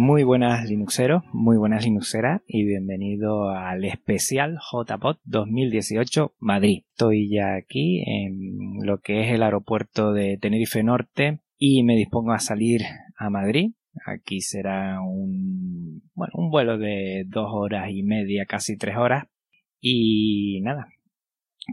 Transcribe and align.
Muy 0.00 0.22
buenas 0.22 0.64
Linuxeros, 0.68 1.24
muy 1.32 1.56
buenas 1.56 1.82
Linuxeras 1.82 2.42
y 2.46 2.64
bienvenido 2.64 3.50
al 3.50 3.84
especial 3.84 4.60
JPod 4.60 5.16
2018 5.24 6.36
Madrid. 6.38 6.84
Estoy 6.90 7.28
ya 7.28 7.56
aquí 7.56 8.04
en 8.06 8.86
lo 8.86 9.00
que 9.00 9.22
es 9.22 9.32
el 9.32 9.42
aeropuerto 9.42 10.12
de 10.12 10.38
Tenerife 10.40 10.84
Norte 10.84 11.40
y 11.58 11.82
me 11.82 11.96
dispongo 11.96 12.30
a 12.30 12.38
salir 12.38 12.82
a 13.16 13.28
Madrid. 13.28 13.72
Aquí 14.06 14.40
será 14.40 15.00
un, 15.00 16.08
bueno, 16.14 16.32
un 16.34 16.52
vuelo 16.52 16.78
de 16.78 17.24
dos 17.26 17.48
horas 17.50 17.90
y 17.90 18.04
media, 18.04 18.46
casi 18.46 18.76
tres 18.76 18.96
horas. 18.98 19.24
Y 19.80 20.60
nada, 20.62 20.86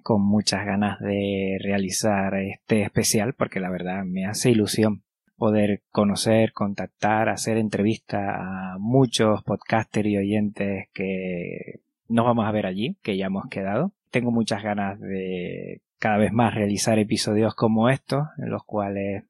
con 0.01 0.25
muchas 0.25 0.65
ganas 0.65 0.99
de 0.99 1.59
realizar 1.61 2.33
este 2.39 2.81
especial 2.81 3.33
porque 3.33 3.59
la 3.59 3.69
verdad 3.69 4.03
me 4.03 4.25
hace 4.25 4.49
ilusión 4.49 5.04
poder 5.37 5.83
conocer, 5.91 6.53
contactar, 6.53 7.29
hacer 7.29 7.57
entrevistas 7.57 8.21
a 8.23 8.77
muchos 8.79 9.43
podcasters 9.43 10.07
y 10.07 10.17
oyentes 10.17 10.89
que 10.93 11.81
nos 12.07 12.25
vamos 12.25 12.45
a 12.45 12.51
ver 12.51 12.65
allí, 12.65 12.97
que 13.01 13.17
ya 13.17 13.27
hemos 13.27 13.47
quedado. 13.49 13.93
Tengo 14.11 14.31
muchas 14.31 14.63
ganas 14.63 14.99
de 14.99 15.81
cada 15.99 16.17
vez 16.17 16.31
más 16.31 16.53
realizar 16.53 16.99
episodios 16.99 17.55
como 17.55 17.89
estos, 17.89 18.27
en 18.37 18.49
los 18.49 18.63
cuales 18.63 19.23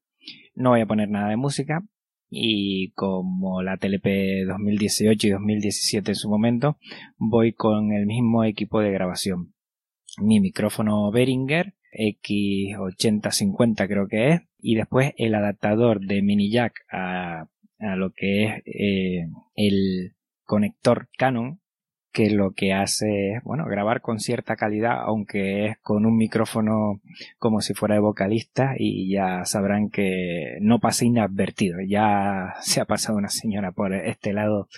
no 0.54 0.70
voy 0.70 0.80
a 0.80 0.86
poner 0.86 1.08
nada 1.08 1.28
de 1.28 1.36
música, 1.36 1.82
y 2.28 2.90
como 2.92 3.62
la 3.62 3.76
TLP 3.76 4.46
2018 4.46 5.26
y 5.26 5.30
2017 5.30 6.10
en 6.10 6.14
su 6.16 6.28
momento, 6.28 6.78
voy 7.16 7.52
con 7.52 7.92
el 7.92 8.06
mismo 8.06 8.44
equipo 8.44 8.80
de 8.80 8.90
grabación. 8.90 9.54
Mi 10.18 10.40
micrófono 10.40 11.10
Behringer 11.10 11.74
X8050 11.92 13.86
creo 13.86 14.08
que 14.08 14.32
es, 14.32 14.40
y 14.66 14.74
después 14.74 15.12
el 15.16 15.36
adaptador 15.36 16.00
de 16.00 16.22
mini 16.22 16.50
jack 16.50 16.84
a, 16.90 17.46
a 17.78 17.96
lo 17.96 18.10
que 18.10 18.44
es 18.46 18.62
eh, 18.66 19.28
el 19.54 20.16
conector 20.42 21.08
Canon 21.16 21.60
que 22.16 22.30
lo 22.30 22.52
que 22.52 22.72
hace 22.72 23.32
es, 23.32 23.44
bueno, 23.44 23.66
grabar 23.66 24.00
con 24.00 24.20
cierta 24.20 24.56
calidad, 24.56 25.02
aunque 25.04 25.66
es 25.66 25.78
con 25.82 26.06
un 26.06 26.16
micrófono 26.16 27.02
como 27.38 27.60
si 27.60 27.74
fuera 27.74 27.96
de 27.96 28.00
vocalista 28.00 28.72
y 28.78 29.12
ya 29.12 29.44
sabrán 29.44 29.90
que 29.90 30.56
no 30.62 30.78
pasa 30.78 31.04
inadvertido. 31.04 31.76
Ya 31.86 32.54
se 32.62 32.80
ha 32.80 32.86
pasado 32.86 33.18
una 33.18 33.28
señora 33.28 33.70
por 33.70 33.92
este 33.92 34.32
lado 34.32 34.70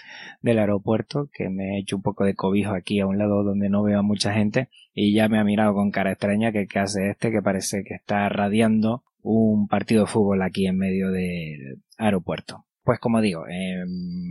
del 0.43 0.59
aeropuerto 0.59 1.29
que 1.33 1.49
me 1.49 1.77
ha 1.77 1.79
hecho 1.79 1.95
un 1.95 2.03
poco 2.03 2.25
de 2.25 2.35
cobijo 2.35 2.75
aquí 2.75 2.99
a 2.99 3.07
un 3.07 3.19
lado 3.19 3.45
donde 3.45 3.71
no 3.71 3.85
veo 3.85 4.01
a 4.01 4.03
mucha 4.03 4.33
gente 4.33 4.69
y 4.93 5.15
ya 5.15 5.29
me 5.29 5.39
ha 5.39 5.45
mirado 5.45 5.75
con 5.75 5.93
cara 5.93 6.11
extraña 6.11 6.51
que 6.51 6.67
qué 6.67 6.81
hace 6.81 7.09
este 7.09 7.31
que 7.31 7.41
parece 7.41 7.85
que 7.85 7.95
está 7.95 8.29
radiando 8.29 9.05
un 9.23 9.69
partido 9.69 10.01
de 10.01 10.11
fútbol 10.11 10.43
aquí 10.43 10.67
en 10.67 10.77
medio 10.77 11.13
del 11.13 11.85
aeropuerto. 11.99 12.65
Pues 12.83 12.99
como 12.99 13.21
digo, 13.21 13.47
eh, 13.47 13.85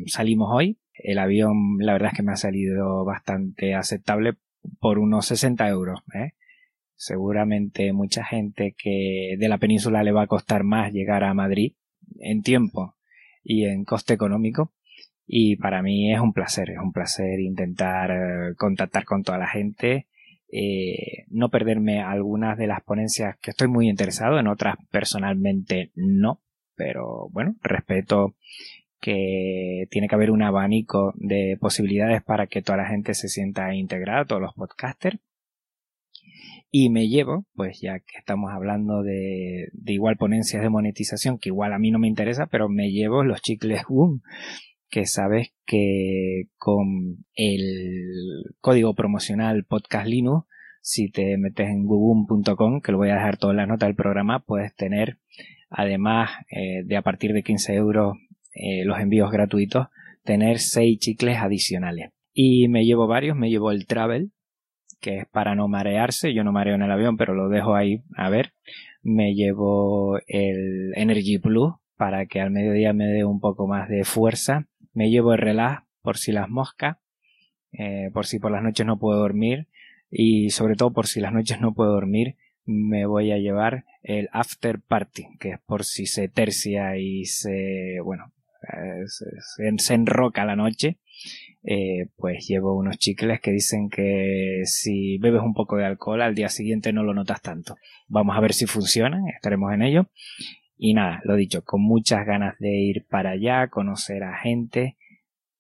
salimos 0.08 0.49
hoy, 0.52 0.77
el 1.00 1.20
avión 1.20 1.78
la 1.80 1.94
verdad 1.94 2.12
es 2.12 2.17
que 2.17 2.23
me 2.23 2.34
ha 2.34 2.38
salido 2.38 3.06
bastante 3.06 3.76
aceptable 3.76 4.34
por 4.80 5.00
unos 5.00 5.26
60 5.27 5.67
euros. 5.70 6.02
¿eh? 6.14 6.32
Seguramente 6.95 7.94
mucha 7.94 8.23
gente 8.23 8.76
que 8.77 9.36
de 9.38 9.49
la 9.49 9.58
península 9.58 10.04
le 10.04 10.11
va 10.11 10.23
a 10.23 10.27
costar 10.27 10.64
más 10.64 10.92
llegar 10.92 11.23
a 11.23 11.33
Madrid 11.33 11.73
en 12.20 12.42
tiempo 12.42 12.95
y 13.44 13.66
en 13.66 13.83
coste 13.86 14.14
económico. 14.14 14.73
Y 15.26 15.58
para 15.58 15.82
mí 15.82 16.14
es 16.14 16.20
un 16.20 16.33
placer, 16.33 16.70
es 16.71 16.80
un 16.80 16.94
placer 16.94 17.39
intentar 17.39 18.11
eh, 18.11 18.55
contactar 18.55 19.04
con 19.04 19.23
toda 19.23 19.38
la 19.38 19.48
gente, 19.48 20.08
eh, 20.50 21.26
no 21.27 21.50
perderme 21.50 22.02
algunas 22.02 22.58
de 22.58 22.67
las 22.67 22.82
ponencias 22.82 23.36
que 23.42 23.52
estoy 23.52 23.67
muy 23.67 23.89
interesado, 23.89 24.39
en 24.39 24.48
otras 24.48 24.77
personalmente 24.89 25.92
no, 25.95 26.42
pero 26.76 27.27
bueno, 27.32 27.55
respeto 27.61 28.36
que 28.99 29.87
tiene 29.89 30.08
que 30.08 30.15
haber 30.15 30.31
un 30.31 30.41
abanico 30.41 31.13
de 31.15 31.58
posibilidades 31.59 32.23
para 32.23 32.47
que 32.47 32.61
toda 32.61 32.77
la 32.77 32.87
gente 32.87 33.13
se 33.13 33.30
sienta 33.30 33.73
integrada, 33.75 34.25
todos 34.25 34.41
los 34.41 34.53
podcasters. 34.53 35.19
Y 36.69 36.89
me 36.89 37.08
llevo, 37.08 37.45
pues 37.55 37.80
ya 37.81 37.99
que 37.99 38.17
estamos 38.17 38.52
hablando 38.52 39.02
de, 39.02 39.69
igual 39.85 40.17
ponencias 40.17 40.61
de 40.61 40.69
monetización, 40.69 41.37
que 41.37 41.49
igual 41.49 41.73
a 41.73 41.80
mí 41.80 41.91
no 41.91 41.99
me 41.99 42.08
interesa, 42.08 42.47
pero 42.47 42.67
me 42.67 42.91
llevo 42.91 43.23
los 43.23 43.41
chicles 43.41 43.83
Boom, 43.87 44.21
que 44.89 45.05
sabes 45.05 45.53
que 45.65 46.43
con 46.58 47.25
el 47.35 48.43
código 48.59 48.95
promocional 48.95 49.64
Podcast 49.64 50.08
Linux, 50.08 50.45
si 50.81 51.09
te 51.09 51.37
metes 51.37 51.67
en 51.67 51.85
google.com, 51.85 52.81
que 52.81 52.91
lo 52.91 52.97
voy 52.97 53.09
a 53.09 53.15
dejar 53.15 53.37
toda 53.37 53.53
la 53.53 53.65
nota 53.65 53.85
del 53.85 53.95
programa, 53.95 54.39
puedes 54.39 54.75
tener, 54.75 55.19
además 55.69 56.31
eh, 56.49 56.83
de 56.85 56.97
a 56.97 57.02
partir 57.02 57.33
de 57.33 57.43
15 57.43 57.75
euros 57.75 58.17
eh, 58.58 58.84
los 58.86 59.00
envíos 59.00 59.32
gratuitos, 59.32 59.88
tener 60.23 60.60
6 60.60 61.00
chicles 61.00 61.38
adicionales. 61.38 62.10
Y 62.34 62.68
me 62.68 62.86
llevo 62.86 63.08
varios, 63.08 63.38
me 63.38 63.50
llevo 63.50 63.72
el 63.72 63.86
Travel, 63.86 64.32
que 65.00 65.20
es 65.20 65.26
para 65.28 65.56
no 65.56 65.68
marearse, 65.68 66.34
yo 66.34 66.44
no 66.44 66.52
mareo 66.52 66.76
en 66.76 66.82
el 66.82 66.92
avión, 66.92 67.18
pero 67.18 67.34
lo 67.34 67.50
dejo 67.50 67.76
ahí 67.76 68.02
a 68.16 68.30
ver. 68.30 68.54
Me 69.04 69.34
llevo 69.36 70.20
el 70.28 70.94
Energy 70.95 71.38
Plus 71.38 71.76
para 71.95 72.26
que 72.26 72.42
al 72.42 72.52
mediodía 72.52 72.94
me 72.94 73.06
dé 73.06 73.23
un 73.26 73.40
poco 73.40 73.68
más 73.68 73.90
de 73.90 74.04
fuerza. 74.04 74.68
Me 74.94 75.10
llevo 75.10 75.34
el 75.34 75.39
Relax 75.39 75.84
por 76.02 76.18
si 76.18 76.32
las 76.32 76.50
moscas, 76.50 76.98
eh, 77.72 78.10
por 78.14 78.26
si 78.26 78.39
por 78.39 78.52
las 78.52 78.64
noches 78.64 78.86
no 78.86 78.98
puedo 78.98 79.20
dormir 79.20 79.68
y 80.10 80.50
sobre 80.50 80.76
todo 80.76 80.92
por 80.92 81.08
si 81.08 81.20
las 81.20 81.34
noches 81.34 81.60
no 81.62 81.74
puedo 81.74 81.92
dormir 81.92 82.36
me 82.68 83.06
voy 83.06 83.32
a 83.32 83.38
llevar 83.38 83.86
el 84.04 84.30
After 84.34 84.82
Party, 84.82 85.28
que 85.39 85.52
es 85.52 85.60
por 85.66 85.86
si 85.86 86.06
se 86.06 86.28
tercia 86.28 86.98
y 86.98 87.26
se, 87.26 88.00
bueno, 88.04 88.34
se, 89.05 89.94
enroca 89.94 90.45
la 90.45 90.55
noche, 90.55 90.98
eh, 91.64 92.08
pues 92.16 92.48
llevo 92.48 92.76
unos 92.76 92.98
chicles 92.98 93.42
que 93.42 93.52
dicen 93.52 93.89
que 93.89 94.61
si 94.66 95.17
bebes 95.17 95.42
un 95.42 95.54
poco 95.54 95.78
de 95.78 95.86
alcohol 95.86 96.22
al 96.22 96.36
día 96.36 96.50
siguiente 96.50 96.94
no 96.94 97.04
lo 97.04 97.14
notas 97.14 97.42
tanto. 97.42 97.76
Vamos 98.08 98.38
a 98.38 98.39
ver 98.39 98.54
si 98.54 98.66
funcionan, 98.66 99.27
estaremos 99.27 99.73
en 99.73 99.82
ello. 99.82 100.10
Y 100.77 100.94
nada, 100.94 101.22
lo 101.23 101.36
dicho, 101.36 101.64
con 101.64 101.82
muchas 101.82 102.26
ganas 102.26 102.56
de 102.60 102.70
ir 102.70 103.06
para 103.10 103.32
allá, 103.32 103.67
conocer 103.67 104.23
a 104.23 104.38
gente, 104.38 104.95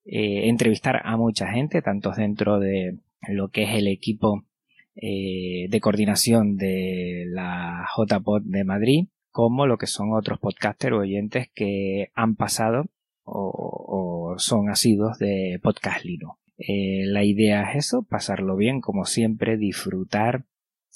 eh, 0.05 0.47
entrevistar 0.47 1.01
a 1.03 1.17
mucha 1.17 1.47
gente, 1.51 1.81
tanto 1.81 2.11
dentro 2.11 2.59
de 2.59 2.99
lo 3.27 3.49
que 3.49 3.63
es 3.63 3.75
el 3.75 3.87
equipo 3.87 4.45
eh, 4.95 5.67
de 5.69 5.79
coordinación 5.81 6.55
de 6.55 7.25
la 7.27 7.85
JPod 7.95 8.43
de 8.43 8.63
Madrid, 8.63 9.07
como 9.31 9.67
lo 9.67 9.77
que 9.77 9.85
son 9.85 10.13
otros 10.13 10.39
podcasters 10.39 10.95
o 10.95 10.99
oyentes 10.99 11.49
que 11.53 12.09
han 12.15 12.35
pasado 12.35 12.85
o, 13.27 14.35
son 14.37 14.69
asidos 14.69 15.17
de 15.19 15.59
Podcast 15.61 16.05
Lino. 16.05 16.39
Eh, 16.57 17.03
la 17.05 17.23
idea 17.23 17.69
es 17.71 17.87
eso, 17.87 18.03
pasarlo 18.03 18.55
bien, 18.55 18.81
como 18.81 19.05
siempre, 19.05 19.57
disfrutar, 19.57 20.45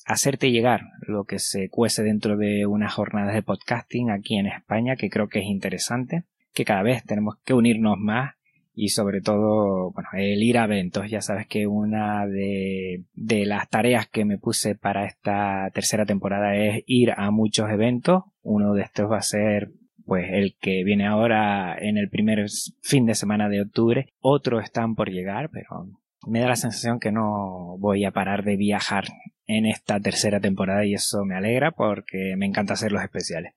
hacerte 0.05 0.51
llegar 0.51 0.81
lo 1.01 1.25
que 1.25 1.39
se 1.39 1.69
cuece 1.69 2.03
dentro 2.03 2.37
de 2.37 2.65
unas 2.65 2.93
jornadas 2.93 3.33
de 3.33 3.43
podcasting 3.43 4.09
aquí 4.09 4.37
en 4.37 4.47
España, 4.47 4.95
que 4.95 5.09
creo 5.09 5.27
que 5.27 5.39
es 5.39 5.45
interesante, 5.45 6.23
que 6.53 6.65
cada 6.65 6.83
vez 6.83 7.03
tenemos 7.03 7.35
que 7.43 7.53
unirnos 7.53 7.97
más 7.97 8.35
y 8.73 8.89
sobre 8.89 9.21
todo, 9.21 9.91
bueno, 9.91 10.09
el 10.13 10.41
ir 10.41 10.57
a 10.57 10.63
eventos. 10.63 11.09
Ya 11.09 11.21
sabes 11.21 11.45
que 11.47 11.67
una 11.67 12.25
de, 12.25 13.03
de 13.13 13.45
las 13.45 13.69
tareas 13.69 14.07
que 14.07 14.25
me 14.25 14.37
puse 14.37 14.75
para 14.75 15.05
esta 15.05 15.69
tercera 15.73 16.05
temporada 16.05 16.55
es 16.55 16.83
ir 16.87 17.11
a 17.15 17.29
muchos 17.31 17.69
eventos. 17.69 18.23
Uno 18.41 18.73
de 18.73 18.83
estos 18.83 19.11
va 19.11 19.17
a 19.17 19.23
ser 19.23 19.71
pues 20.05 20.27
el 20.31 20.55
que 20.59 20.83
viene 20.83 21.05
ahora 21.05 21.77
en 21.79 21.97
el 21.97 22.09
primer 22.09 22.45
fin 22.81 23.05
de 23.05 23.15
semana 23.15 23.49
de 23.49 23.61
octubre. 23.61 24.13
Otros 24.19 24.63
están 24.63 24.95
por 24.95 25.09
llegar, 25.09 25.49
pero 25.51 25.87
me 26.27 26.39
da 26.39 26.47
la 26.47 26.55
sensación 26.55 26.99
que 26.99 27.11
no 27.11 27.77
voy 27.79 28.05
a 28.05 28.11
parar 28.11 28.43
de 28.43 28.57
viajar 28.57 29.05
en 29.45 29.65
esta 29.65 29.99
tercera 29.99 30.39
temporada 30.39 30.85
y 30.85 30.93
eso 30.93 31.25
me 31.25 31.35
alegra 31.35 31.71
porque 31.71 32.35
me 32.37 32.45
encanta 32.45 32.73
hacer 32.73 32.91
los 32.91 33.03
especiales. 33.03 33.53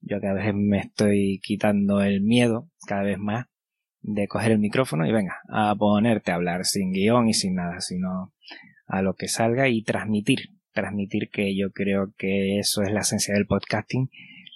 Yo 0.00 0.20
cada 0.20 0.34
vez 0.34 0.54
me 0.54 0.78
estoy 0.78 1.40
quitando 1.42 2.02
el 2.02 2.20
miedo 2.20 2.68
cada 2.86 3.02
vez 3.02 3.18
más 3.18 3.46
de 4.00 4.26
coger 4.26 4.52
el 4.52 4.58
micrófono 4.58 5.06
y 5.06 5.12
venga, 5.12 5.40
a 5.48 5.74
ponerte 5.76 6.32
a 6.32 6.34
hablar 6.34 6.64
sin 6.64 6.92
guion 6.92 7.28
y 7.28 7.34
sin 7.34 7.54
nada, 7.54 7.80
sino 7.80 8.32
a 8.86 9.00
lo 9.00 9.14
que 9.14 9.28
salga 9.28 9.68
y 9.68 9.82
transmitir, 9.82 10.50
transmitir 10.72 11.30
que 11.30 11.56
yo 11.56 11.70
creo 11.70 12.12
que 12.16 12.58
eso 12.58 12.82
es 12.82 12.92
la 12.92 13.00
esencia 13.00 13.34
del 13.34 13.46
podcasting 13.46 14.10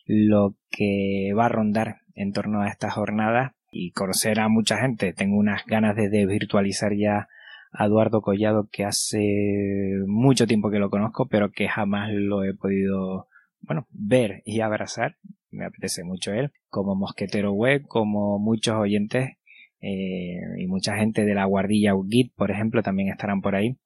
lo 0.06 0.55
que 0.70 1.32
va 1.37 1.47
a 1.47 1.50
rondar 1.50 1.99
en 2.14 2.32
torno 2.32 2.62
a 2.62 2.69
esta 2.69 2.91
jornada 2.91 3.55
y 3.70 3.91
conocer 3.93 4.41
a 4.41 4.49
mucha 4.49 4.79
gente. 4.79 5.12
Tengo 5.12 5.37
unas 5.37 5.67
ganas 5.67 5.97
de 5.97 6.08
desvirtualizar 6.08 6.93
ya 6.97 7.29
a 7.73 7.87
Eduardo 7.87 8.23
Collado 8.23 8.69
que 8.70 8.85
hace 8.85 10.03
mucho 10.06 10.47
tiempo 10.47 10.70
que 10.70 10.79
lo 10.79 10.91
conozco, 10.91 11.26
pero 11.29 11.50
que 11.50 11.69
jamás 11.69 12.11
lo 12.12 12.44
he 12.44 12.55
podido, 12.55 13.29
bueno, 13.61 13.87
ver 13.91 14.43
y 14.44 14.61
abrazar. 14.61 15.17
Me 15.50 15.67
apetece 15.67 16.05
mucho 16.05 16.32
él, 16.32 16.53
como 16.69 16.94
mosquetero 16.94 17.53
web, 17.53 17.82
como 17.87 18.38
muchos 18.38 18.76
oyentes 18.76 19.37
eh, 19.81 20.41
y 20.58 20.67
mucha 20.67 20.97
gente 20.97 21.25
de 21.25 21.35
la 21.35 21.44
guardilla 21.44 21.93
Git, 22.08 22.32
por 22.35 22.50
ejemplo, 22.50 22.82
también 22.82 23.08
estarán 23.08 23.41
por 23.41 23.55
ahí. 23.55 23.76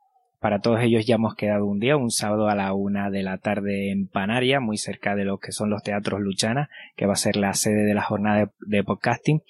Para 0.40 0.60
todos 0.60 0.81
ellos 0.81 1.04
ya 1.04 1.16
hemos 1.16 1.34
quedado 1.34 1.66
un 1.66 1.81
día, 1.81 1.98
un 1.98 2.10
sábado 2.10 2.48
a 2.48 2.54
la 2.54 2.72
una 2.72 3.10
de 3.10 3.22
la 3.22 3.37
tarde 3.37 3.90
en 3.92 4.08
Panaria, 4.08 4.58
muy 4.58 4.78
cerca 4.78 5.14
de 5.14 5.26
lo 5.26 5.37
que 5.37 5.52
son 5.52 5.69
los 5.69 5.82
teatros 5.82 6.20
Luchana, 6.20 6.70
que 6.96 7.04
va 7.04 7.12
a 7.12 7.16
ser 7.16 7.37
la 7.37 7.52
sede 7.52 7.84
de 7.84 7.92
la 7.92 8.00
jornada 8.00 8.50
de, 8.58 8.82
podcasting. 8.82 9.42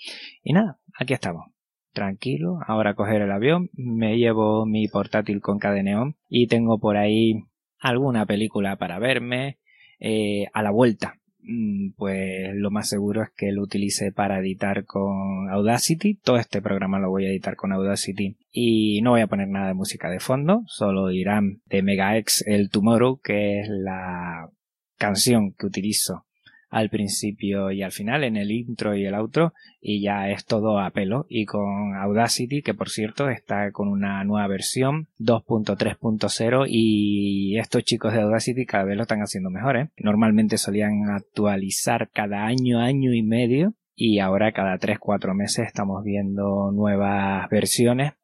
Y 0.43 0.53
nada, 0.53 0.81
aquí 0.99 1.15
estamos. 1.15 1.47
Tranquilo, 1.93 2.59
ahora 2.67 2.95
coger 2.95 3.23
el 3.23 3.31
avión, 3.31 3.71
me 3.73 4.19
llevo 4.19 4.67
mi 4.67 4.89
portátil 4.89 5.41
con 5.41 5.61
cadeneón 5.61 6.17
y 6.29 6.49
tengo 6.49 6.81
por 6.81 6.97
ahí 6.97 7.45
alguna 7.79 8.27
película 8.27 8.77
para 8.77 8.99
verme 8.99 9.59
eh, 10.01 10.47
a 10.53 10.63
la 10.63 10.73
vuelta. 10.73 11.20
Mm, 11.43 11.93
pues 11.97 12.55
lo 12.55 12.71
más 12.71 12.89
seguro 12.89 13.23
es 13.23 13.31
que 13.37 13.53
lo 13.53 13.63
utilice 13.63 14.13
para 14.13 14.39
editar 14.41 14.85
con 14.85 15.49
Audacity. 15.51 16.15
Todo 16.15 16.37
este 16.37 16.63
programa 16.63 16.99
lo 16.99 17.11
voy 17.11 17.27
a 17.27 17.31
editar 17.31 17.57
con 17.57 17.73
Audacity 17.73 18.37
y 18.51 19.01
no 19.03 19.11
voy 19.11 19.21
a 19.21 19.27
poner 19.27 19.49
nada 19.49 19.69
de 19.69 19.75
música 19.75 20.11
de 20.11 20.21
fondo, 20.21 20.63
solo 20.67 21.11
irán 21.11 21.63
de 21.67 21.83
Megax 21.83 22.45
el 22.47 22.71
Tomorrow, 22.71 23.21
que 23.21 23.61
es 23.61 23.69
la 23.69 24.51
canción 24.99 25.53
que 25.53 25.67
utilizo 25.67 26.27
al 26.71 26.89
principio 26.89 27.71
y 27.73 27.83
al 27.83 27.93
final, 27.93 28.25
en 28.25 28.37
el 28.37 28.51
intro 28.53 28.95
y 28.95 29.05
el 29.05 29.15
outro, 29.15 29.53
y 29.81 30.01
ya 30.01 30.31
es 30.31 30.47
todo 30.47 30.79
a 30.79 30.91
pelo. 30.91 31.27
Y 31.29 31.45
con 31.45 31.97
Audacity, 31.97 32.63
que 32.63 32.75
por 32.75 32.89
cierto 32.89 33.29
está 33.29 33.73
con 33.73 33.89
una 33.89 34.23
nueva 34.25 34.47
versión 34.47 35.09
2.3.0 35.19 36.67
y 36.69 37.59
estos 37.59 37.85
chicos 37.85 38.13
de 38.13 38.21
Audacity 38.21 38.65
cada 38.65 38.85
vez 38.85 38.97
lo 38.97 39.03
están 39.03 39.21
haciendo 39.21 39.51
mejor. 39.51 39.77
¿eh? 39.77 39.91
Normalmente 39.99 40.59
solían 40.59 41.11
actualizar 41.11 42.09
cada 42.13 42.47
año, 42.47 42.79
año 42.79 43.13
y 43.13 43.23
medio. 43.23 43.75
Y 43.95 44.19
ahora 44.21 44.53
cada 44.53 44.79
3-4 44.79 45.35
meses 45.35 45.67
estamos 45.67 46.03
viendo 46.05 46.71
nuevas 46.73 47.47
versiones 47.51 48.15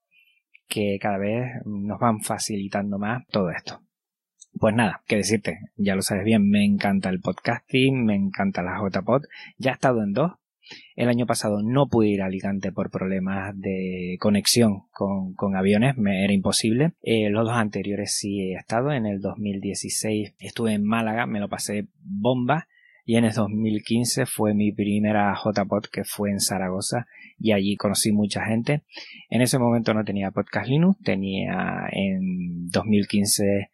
que 0.69 0.99
cada 1.01 1.19
vez 1.19 1.45
nos 1.67 2.01
van 2.01 2.21
facilitando 2.21 2.99
más 2.99 3.27
todo 3.29 3.51
esto. 3.51 3.86
Pues 4.59 4.75
nada, 4.75 5.03
qué 5.07 5.17
decirte, 5.17 5.59
ya 5.77 5.95
lo 5.95 6.03
sabes 6.03 6.25
bien, 6.25 6.49
me 6.49 6.65
encanta 6.65 7.11
el 7.11 7.21
podcasting, 7.21 8.07
me 8.07 8.15
encanta 8.15 8.63
la 8.63 8.79
JPod, 8.79 9.25
ya 9.59 9.73
he 9.73 9.75
estado 9.75 10.03
en 10.03 10.13
dos. 10.13 10.33
El 10.95 11.09
año 11.09 11.27
pasado 11.27 11.63
no 11.63 11.89
pude 11.89 12.09
ir 12.09 12.23
a 12.23 12.27
Alicante 12.27 12.73
por 12.73 12.91
problemas 12.91 13.53
de 13.59 14.17
conexión 14.19 14.85
con, 14.93 15.35
con 15.35 15.57
aviones, 15.57 15.99
me 15.99 16.25
era 16.25 16.33
imposible. 16.33 16.93
Eh, 17.03 17.29
los 17.29 17.45
dos 17.45 17.55
anteriores 17.55 18.17
sí 18.17 18.41
he 18.41 18.55
estado, 18.55 18.93
en 18.93 19.05
el 19.05 19.21
2016 19.21 20.35
estuve 20.39 20.73
en 20.73 20.85
Málaga, 20.85 21.27
me 21.27 21.39
lo 21.39 21.49
pasé 21.49 21.89
bomba 22.01 22.67
y 23.05 23.17
en 23.17 23.27
el 23.27 23.35
2015 23.35 24.25
fue 24.25 24.55
mi 24.55 24.73
primera 24.73 25.35
JPod 25.35 25.85
que 25.93 26.05
fue 26.05 26.31
en 26.31 26.41
Zaragoza 26.41 27.07
y 27.39 27.53
allí 27.53 27.77
conocí 27.77 28.11
mucha 28.11 28.45
gente. 28.47 28.85
En 29.29 29.43
ese 29.43 29.59
momento 29.59 29.93
no 29.93 30.03
tenía 30.03 30.31
podcast 30.31 30.69
Linux, 30.69 30.99
tenía 31.03 31.89
en 31.93 32.69
2015 32.69 33.71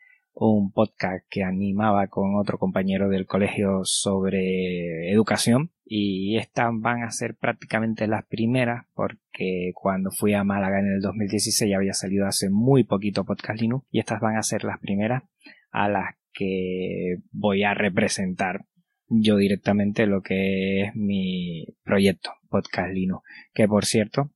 un 0.51 0.73
podcast 0.73 1.25
que 1.31 1.45
animaba 1.45 2.09
con 2.09 2.35
otro 2.37 2.59
compañero 2.59 3.09
del 3.09 3.27
colegio 3.27 3.85
sobre 3.85 5.13
educación. 5.13 5.71
Y 5.85 6.37
estas 6.37 6.71
van 6.75 7.03
a 7.03 7.11
ser 7.11 7.37
prácticamente 7.37 8.07
las 8.07 8.25
primeras 8.27 8.87
porque 8.95 9.73
cuando 9.75 10.11
fui 10.11 10.35
a 10.35 10.45
Málaga 10.45 10.81
en 10.81 10.87
el 10.87 11.01
2016 11.01 11.75
había 11.75 11.93
salido 11.93 12.27
hace 12.27 12.51
muy 12.51 12.85
poquito 12.85 13.25
Podcast 13.25 13.61
Linux 13.61 13.87
y 13.91 13.99
estas 14.01 14.21
van 14.21 14.37
a 14.37 14.43
ser 14.43 14.65
las 14.65 14.81
primeras 14.81 15.23
a 15.71 15.89
las 15.89 16.15
que 16.33 17.19
voy 17.31 17.63
a 17.63 17.75
representar 17.75 18.65
yo 19.07 19.37
directamente 19.37 20.07
lo 20.07 20.23
que 20.23 20.83
es 20.83 20.95
mi 20.97 21.67
proyecto 21.85 22.31
Podcast 22.49 22.93
Linux. 22.93 23.23
Que 23.53 23.69
por 23.69 23.85
cierto 23.85 24.33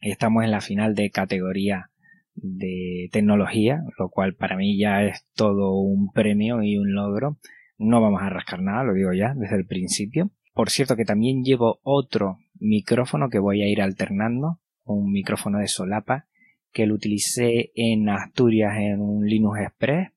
estamos 0.00 0.44
en 0.44 0.50
la 0.50 0.60
final 0.60 0.94
de 0.94 1.10
categoría 1.10 1.91
de 2.34 3.08
tecnología, 3.12 3.82
lo 3.98 4.08
cual 4.08 4.34
para 4.34 4.56
mí 4.56 4.78
ya 4.78 5.04
es 5.04 5.26
todo 5.34 5.74
un 5.80 6.10
premio 6.12 6.62
y 6.62 6.78
un 6.78 6.94
logro. 6.94 7.38
No 7.78 8.00
vamos 8.00 8.22
a 8.22 8.30
rascar 8.30 8.62
nada, 8.62 8.84
lo 8.84 8.94
digo 8.94 9.12
ya 9.12 9.34
desde 9.34 9.56
el 9.56 9.66
principio. 9.66 10.30
Por 10.54 10.70
cierto 10.70 10.96
que 10.96 11.04
también 11.04 11.42
llevo 11.44 11.80
otro 11.82 12.38
micrófono 12.58 13.28
que 13.28 13.38
voy 13.38 13.62
a 13.62 13.68
ir 13.68 13.82
alternando, 13.82 14.60
un 14.84 15.10
micrófono 15.10 15.58
de 15.58 15.68
solapa 15.68 16.26
que 16.72 16.86
lo 16.86 16.94
utilicé 16.94 17.70
en 17.74 18.08
Asturias 18.08 18.76
en 18.78 19.00
un 19.00 19.26
Linux 19.26 19.60
Express. 19.60 20.10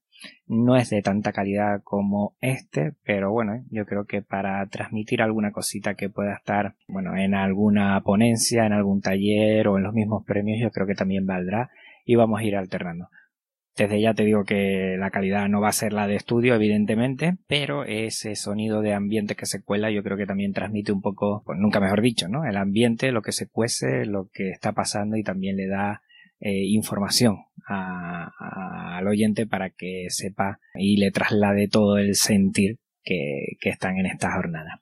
No 0.48 0.76
es 0.76 0.90
de 0.90 1.02
tanta 1.02 1.34
calidad 1.34 1.82
como 1.84 2.36
este, 2.40 2.94
pero 3.04 3.32
bueno, 3.32 3.64
yo 3.70 3.86
creo 3.86 4.06
que 4.06 4.22
para 4.22 4.66
transmitir 4.68 5.22
alguna 5.22 5.52
cosita 5.52 5.96
que 5.96 6.10
pueda 6.10 6.34
estar, 6.34 6.76
bueno, 6.88 7.16
en 7.18 7.36
alguna 7.36 8.02
ponencia, 8.02 8.66
en 8.66 8.74
algún 8.74 9.02
taller 9.02 9.68
o 9.68 9.78
en 9.78 9.84
los 9.84 9.94
mismos 9.94 10.24
premios, 10.26 10.60
yo 10.60 10.72
creo 10.72 10.88
que 10.88 10.96
también 10.96 11.26
valdrá 11.26 11.70
y 12.06 12.16
vamos 12.16 12.40
a 12.40 12.44
ir 12.44 12.56
alternando. 12.56 13.10
Desde 13.76 14.00
ya 14.00 14.14
te 14.14 14.24
digo 14.24 14.46
que 14.46 14.96
la 14.98 15.12
calidad 15.12 15.50
no 15.50 15.60
va 15.60 15.68
a 15.68 15.74
ser 15.74 15.92
la 15.92 16.08
de 16.08 16.16
estudio, 16.16 16.56
evidentemente, 16.56 17.36
pero 17.46 17.84
ese 17.84 18.36
sonido 18.36 18.82
de 18.82 18.94
ambiente 18.94 19.36
que 19.36 19.46
se 19.46 19.62
cuela 19.62 19.92
yo 19.92 20.02
creo 20.02 20.16
que 20.16 20.26
también 20.26 20.54
transmite 20.54 20.94
un 20.94 21.02
poco, 21.02 21.44
pues 21.46 21.60
nunca 21.60 21.82
mejor 21.82 22.02
dicho, 22.02 22.30
¿no? 22.30 22.46
El 22.46 22.56
ambiente, 22.56 23.12
lo 23.12 23.22
que 23.22 23.34
se 23.34 23.50
cuece, 23.50 24.06
lo 24.06 24.30
que 24.32 24.50
está 24.52 24.72
pasando 24.72 25.18
y 25.18 25.24
también 25.24 25.58
le 25.58 25.68
da 25.68 26.04
eh, 26.40 26.64
información 26.68 27.40
al 27.68 29.08
oyente 29.08 29.46
para 29.46 29.72
que 29.72 30.06
sepa 30.10 30.60
y 30.76 30.98
le 30.98 31.12
traslade 31.12 31.68
todo 31.68 31.98
el 31.98 32.16
sentir 32.16 32.78
que, 33.04 33.58
que 33.60 33.70
están 33.70 33.98
en 33.98 34.06
esta 34.06 34.32
jornada. 34.32 34.82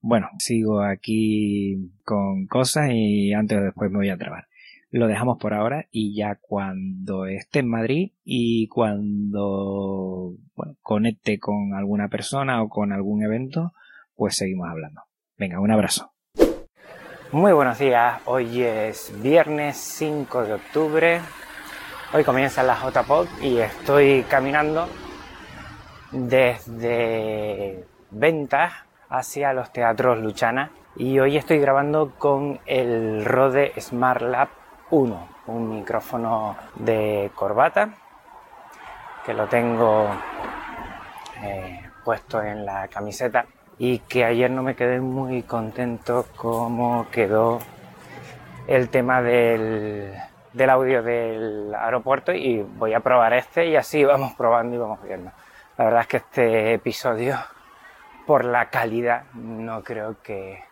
Bueno, 0.00 0.28
sigo 0.38 0.80
aquí 0.82 1.90
con 2.02 2.46
cosas 2.46 2.90
y 2.92 3.34
antes 3.34 3.58
o 3.58 3.60
después 3.60 3.90
me 3.90 3.98
voy 3.98 4.08
a 4.08 4.16
trabar 4.16 4.46
lo 4.90 5.06
dejamos 5.08 5.38
por 5.38 5.54
ahora 5.54 5.86
y 5.90 6.16
ya 6.16 6.38
cuando 6.40 7.26
esté 7.26 7.60
en 7.60 7.68
Madrid 7.68 8.12
y 8.24 8.68
cuando 8.68 10.34
bueno, 10.54 10.76
conecte 10.82 11.38
con 11.38 11.74
alguna 11.74 12.08
persona 12.08 12.62
o 12.62 12.68
con 12.68 12.92
algún 12.92 13.22
evento, 13.22 13.72
pues 14.14 14.36
seguimos 14.36 14.68
hablando. 14.68 15.02
Venga, 15.36 15.60
un 15.60 15.70
abrazo. 15.70 16.12
Muy 17.32 17.52
buenos 17.52 17.78
días, 17.78 18.22
hoy 18.24 18.62
es 18.62 19.12
viernes 19.20 19.76
5 19.76 20.44
de 20.44 20.54
octubre, 20.54 21.20
hoy 22.14 22.22
comienza 22.22 22.62
la 22.62 22.76
JPod 22.76 23.26
y 23.42 23.58
estoy 23.58 24.22
caminando 24.30 24.88
desde 26.12 27.84
Ventas 28.12 28.72
hacia 29.08 29.52
los 29.52 29.72
teatros 29.72 30.18
Luchana 30.18 30.70
y 30.94 31.18
hoy 31.18 31.36
estoy 31.36 31.58
grabando 31.58 32.14
con 32.16 32.60
el 32.64 33.24
Rode 33.24 33.72
Smart 33.80 34.22
Lab 34.22 34.48
1, 34.90 35.28
un 35.46 35.70
micrófono 35.70 36.56
de 36.76 37.30
corbata 37.34 37.90
que 39.24 39.34
lo 39.34 39.48
tengo 39.48 40.08
eh, 41.42 41.82
puesto 42.04 42.40
en 42.40 42.64
la 42.64 42.86
camiseta 42.86 43.46
y 43.78 43.98
que 44.00 44.24
ayer 44.24 44.50
no 44.50 44.62
me 44.62 44.76
quedé 44.76 45.00
muy 45.00 45.42
contento 45.42 46.26
cómo 46.36 47.08
quedó 47.10 47.58
el 48.68 48.88
tema 48.88 49.22
del, 49.22 50.14
del 50.52 50.70
audio 50.70 51.02
del 51.02 51.74
aeropuerto 51.74 52.32
y 52.32 52.62
voy 52.62 52.94
a 52.94 53.00
probar 53.00 53.32
este 53.34 53.66
y 53.66 53.76
así 53.76 54.04
vamos 54.04 54.34
probando 54.34 54.76
y 54.76 54.78
vamos 54.78 55.02
viendo. 55.02 55.32
La 55.76 55.84
verdad 55.84 56.02
es 56.02 56.06
que 56.06 56.16
este 56.18 56.74
episodio 56.74 57.36
por 58.26 58.44
la 58.44 58.70
calidad 58.70 59.24
no 59.34 59.82
creo 59.82 60.16
que, 60.22 60.62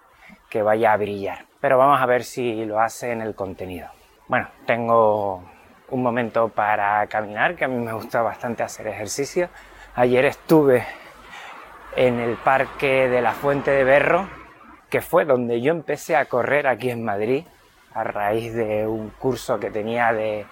que 0.49 0.63
vaya 0.63 0.93
a 0.93 0.97
brillar, 0.97 1.47
pero 1.61 1.79
vamos 1.79 2.01
a 2.01 2.07
ver 2.07 2.25
si 2.25 2.65
lo 2.65 2.81
hace 2.81 3.11
en 3.11 3.21
el 3.21 3.35
contenido. 3.35 3.89
Bueno, 4.27 4.49
tengo 4.65 5.43
un 5.91 6.03
momento 6.03 6.49
para 6.49 7.07
caminar, 7.09 7.57
que 7.57 7.67
a 7.67 7.69
mí 7.69 7.77
me 7.77 7.93
gusta 7.93 8.23
bastante 8.23 8.63
hacer 8.63 8.87
ejercicio. 8.87 9.51
Ayer 9.95 10.25
estuve 10.25 10.87
en 11.95 12.19
el 12.19 12.37
parque 12.37 13.11
de 13.11 13.21
la 13.21 13.33
Fuente 13.33 13.71
de 13.71 13.85
Berro, 13.85 14.27
que 14.89 15.03
fue 15.03 15.27
donde 15.27 15.61
yo 15.61 15.73
empecé 15.73 16.17
a 16.17 16.25
correr 16.25 16.67
aquí 16.67 16.89
en 16.89 17.05
Madrid, 17.05 17.45
a 17.93 18.03
raíz 18.03 18.55
de 18.55 18.87
un 18.87 19.11
curso 19.11 19.61
que 19.61 19.71
tenía 19.71 20.15
de, 20.15 20.47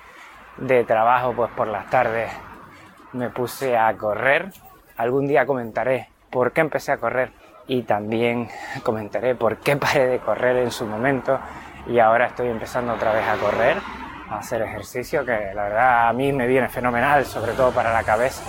de 0.59 0.85
trabajo, 0.85 1.33
pues 1.33 1.50
por 1.52 1.67
las 1.67 1.88
tardes 1.88 2.31
me 3.14 3.31
puse 3.31 3.79
a 3.79 3.97
correr. 3.97 4.50
Algún 4.99 5.26
día 5.26 5.47
comentaré 5.47 6.11
por 6.29 6.52
qué 6.52 6.61
empecé 6.61 6.93
a 6.93 6.99
correr 6.99 7.33
y 7.67 7.85
también 7.85 8.50
comentaré 8.83 9.35
por 9.35 9.57
qué 9.57 9.79
paré 9.79 10.09
de 10.09 10.19
correr 10.19 10.59
en 10.59 10.71
su 10.71 10.85
momento 10.85 11.41
y 11.87 11.99
ahora 11.99 12.27
estoy 12.27 12.49
empezando 12.49 12.95
otra 12.95 13.12
vez 13.12 13.27
a 13.27 13.37
correr, 13.37 13.77
a 14.31 14.39
hacer 14.39 14.62
ejercicio, 14.62 15.25
que 15.25 15.53
la 15.55 15.65
verdad 15.65 16.09
a 16.09 16.12
mí 16.12 16.33
me 16.33 16.47
viene 16.47 16.69
fenomenal, 16.69 17.25
sobre 17.25 17.53
todo 17.53 17.73
para 17.73 17.93
la 17.93 18.03
cabeza. 18.03 18.45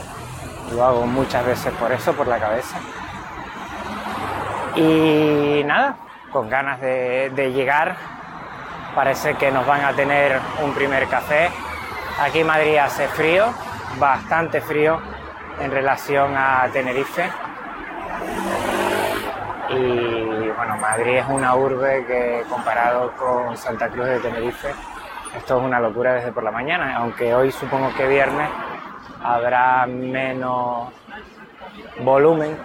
Lo 0.72 0.84
hago 0.84 1.06
muchas 1.06 1.46
veces 1.46 1.74
por 1.74 1.92
eso, 1.92 2.14
por 2.14 2.28
la 2.28 2.40
cabeza. 2.40 2.78
Y 4.76 5.64
nada, 5.66 5.98
con 6.32 6.50
ganas 6.50 6.82
de, 6.82 7.52
llegar. 7.54 7.96
Parece 8.96 9.36
que 9.36 9.52
nos 9.52 9.66
van 9.66 9.84
a 9.86 9.94
tener 9.94 10.40
un 10.64 10.74
primer 10.74 11.08
café. 11.08 11.50
Aquí 12.20 12.40
en 12.40 12.48
Madrid 12.48 12.78
hace 12.78 13.08
frío, 13.08 13.46
bastante 14.00 14.62
frío 14.62 15.00
en 15.60 15.72
relación 15.72 16.36
a 16.38 16.68
Tenerife. 16.72 17.30
Y 19.76 20.50
bueno, 20.56 20.78
Madrid 20.78 21.18
es 21.18 21.26
una 21.28 21.56
urbe 21.56 22.06
que 22.06 22.44
comparado 22.48 23.12
con 23.14 23.58
Santa 23.58 23.90
Cruz 23.90 24.06
de 24.06 24.20
Tenerife, 24.20 24.72
esto 25.36 25.58
es 25.58 25.64
una 25.64 25.80
locura 25.80 26.14
desde 26.14 26.32
por 26.32 26.44
la 26.44 26.52
mañana, 26.52 26.96
aunque 26.98 27.34
hoy 27.34 27.52
supongo 27.52 27.92
que 27.96 28.08
viernes 28.08 28.50
habrá 29.24 29.88
menos 29.88 30.90
volumen. 32.02 32.56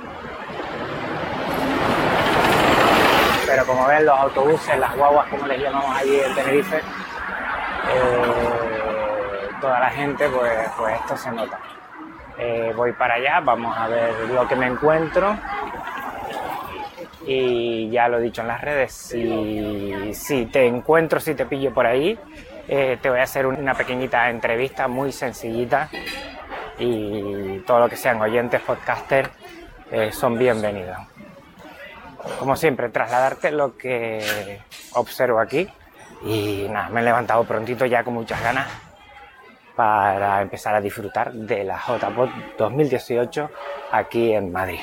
Pero 3.46 3.64
como 3.64 3.86
ven, 3.86 4.04
los 4.04 4.18
autobuses, 4.18 4.78
las 4.78 4.94
guaguas, 4.94 5.28
como 5.28 5.46
les 5.46 5.62
llamamos 5.62 5.96
allí 5.96 6.20
en 6.20 6.34
Tenerife, 6.34 6.76
eh, 6.76 6.82
toda 9.62 9.80
la 9.80 9.90
gente, 9.90 10.28
pues, 10.28 10.52
pues 10.76 10.94
esto 10.96 11.16
se 11.16 11.32
nota. 11.32 11.58
Eh, 12.36 12.74
voy 12.76 12.92
para 12.92 13.14
allá, 13.14 13.40
vamos 13.40 13.74
a 13.76 13.88
ver 13.88 14.12
lo 14.28 14.46
que 14.46 14.54
me 14.54 14.66
encuentro. 14.66 15.34
Y 17.30 17.90
ya 17.90 18.08
lo 18.08 18.18
he 18.18 18.22
dicho 18.22 18.40
en 18.40 18.48
las 18.48 18.62
redes, 18.62 18.90
si, 18.90 20.48
te 20.50 20.66
encuentro, 20.66 21.20
si 21.20 21.34
te 21.34 21.44
pillo 21.44 21.74
por 21.74 21.84
ahí, 21.84 22.18
eh, 22.66 22.96
te 23.02 23.10
voy 23.10 23.18
a 23.20 23.24
hacer 23.24 23.46
una 23.46 23.74
pequeñita 23.74 24.30
entrevista 24.30 24.88
muy 24.88 25.12
sencillita 25.12 25.90
y 26.78 27.58
todo 27.66 27.80
lo 27.80 27.88
que 27.90 27.96
sean 27.96 28.18
oyentes, 28.22 28.62
podcasters, 28.62 29.28
eh, 29.90 30.10
son 30.10 30.38
bienvenidos. 30.38 30.96
Como 32.38 32.56
siempre, 32.56 32.88
trasladarte 32.88 33.50
lo 33.50 33.76
que 33.76 34.62
observo 34.94 35.38
aquí 35.38 35.68
y 36.24 36.66
nada, 36.70 36.88
me 36.88 37.02
he 37.02 37.04
levantado 37.04 37.44
prontito 37.44 37.84
ya 37.84 38.04
con 38.04 38.14
muchas 38.14 38.42
ganas 38.42 38.68
para 39.76 40.40
empezar 40.40 40.74
a 40.74 40.80
disfrutar 40.80 41.30
de 41.34 41.62
la 41.62 41.78
JPod 41.78 42.30
2018 42.56 43.50
aquí 43.92 44.32
en 44.32 44.50
Madrid. 44.50 44.80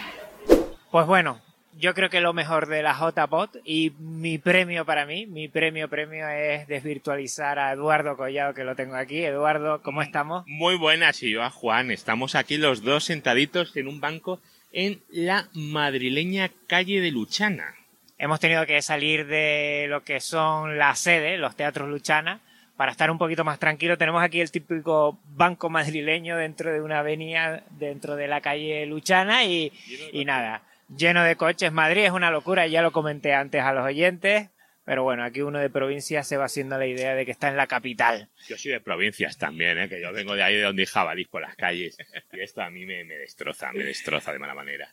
Pues 0.92 1.08
bueno, 1.08 1.40
yo 1.78 1.94
creo 1.94 2.10
que 2.10 2.22
lo 2.22 2.34
mejor 2.34 2.68
de 2.68 2.82
la 2.82 2.94
JPod 2.94 3.50
y 3.66 3.92
mi 4.00 4.38
premio 4.38 4.86
para 4.86 5.06
mí, 5.06 5.26
mi 5.26 5.48
premio 5.48 5.90
premio 5.90 6.28
es 6.30 6.68
desvirtualizar 6.68 7.60
a 7.60 7.74
Eduardo 7.74 8.16
Collado 8.16 8.54
que 8.54 8.64
lo 8.64 8.76
tengo 8.76 8.96
aquí. 8.96 9.24
Eduardo, 9.24 9.82
¿cómo 9.82 10.02
estamos? 10.02 10.46
Muy 10.48 10.78
buenas, 10.78 11.22
y 11.24 11.32
yo 11.32 11.44
a 11.44 11.50
Juan. 11.50 11.92
Estamos 11.92 12.36
aquí 12.36 12.58
los 12.58 12.84
dos 12.84 13.04
sentaditos 13.04 13.76
en 13.76 13.88
un 13.88 14.00
banco 14.00 14.40
en 14.72 15.02
la 15.10 15.50
madrileña 15.54 16.50
calle 16.68 17.02
de 17.02 17.12
Luchana. 17.12 17.76
Hemos 18.18 18.40
tenido 18.40 18.66
que 18.66 18.82
salir 18.82 19.28
de 19.28 19.88
lo 19.90 20.04
que 20.04 20.22
son 20.22 20.78
las 20.78 21.00
sedes, 21.00 21.40
los 21.40 21.58
teatros 21.58 21.90
Luchana, 21.90 22.40
para 22.78 22.92
estar 22.92 23.12
un 23.12 23.18
poquito 23.18 23.44
más 23.44 23.60
tranquilo. 23.60 23.98
Tenemos 23.98 24.24
aquí 24.24 24.40
el 24.40 24.52
típico 24.52 25.20
banco 25.36 25.70
madrileño 25.70 26.38
dentro 26.38 26.72
de 26.72 26.82
una 26.82 27.00
avenida, 27.00 27.64
dentro 27.72 28.16
de 28.16 28.28
la 28.28 28.40
calle 28.40 28.86
Luchana 28.86 29.44
y, 29.44 29.74
y 30.14 30.24
nada 30.24 30.62
lleno 30.90 31.24
de 31.24 31.36
coches. 31.36 31.72
Madrid 31.72 32.06
es 32.06 32.12
una 32.12 32.32
locura, 32.32 32.68
ya 32.68 32.82
lo 32.82 32.92
comenté 32.92 33.34
antes 33.34 33.62
a 33.62 33.74
los 33.74 33.86
oyentes. 33.86 34.50
Pero 34.86 35.02
bueno, 35.02 35.24
aquí 35.24 35.42
uno 35.42 35.58
de 35.58 35.72
provincia 35.72 36.24
se 36.24 36.38
va 36.38 36.46
haciendo 36.46 36.78
la 36.78 36.86
idea 36.86 37.16
de 37.16 37.26
que 37.26 37.32
está 37.32 37.48
en 37.50 37.58
la 37.58 37.66
capital. 37.66 38.30
Yo 38.48 38.56
soy 38.56 38.72
de 38.72 38.80
provincias 38.80 39.38
también, 39.38 39.80
¿eh? 39.80 39.90
que 39.90 40.00
yo 40.00 40.14
vengo 40.14 40.36
de 40.36 40.44
ahí 40.44 40.56
de 40.56 40.62
donde 40.62 40.84
hay 40.84 40.86
jabalís 40.86 41.28
por 41.28 41.42
las 41.42 41.56
calles. 41.56 41.98
Y 42.32 42.40
esto 42.40 42.62
a 42.62 42.70
mí 42.70 42.86
me, 42.86 43.04
me 43.04 43.16
destroza, 43.16 43.72
me 43.74 43.84
destroza 43.84 44.32
de 44.32 44.38
mala 44.38 44.54
manera. 44.54 44.88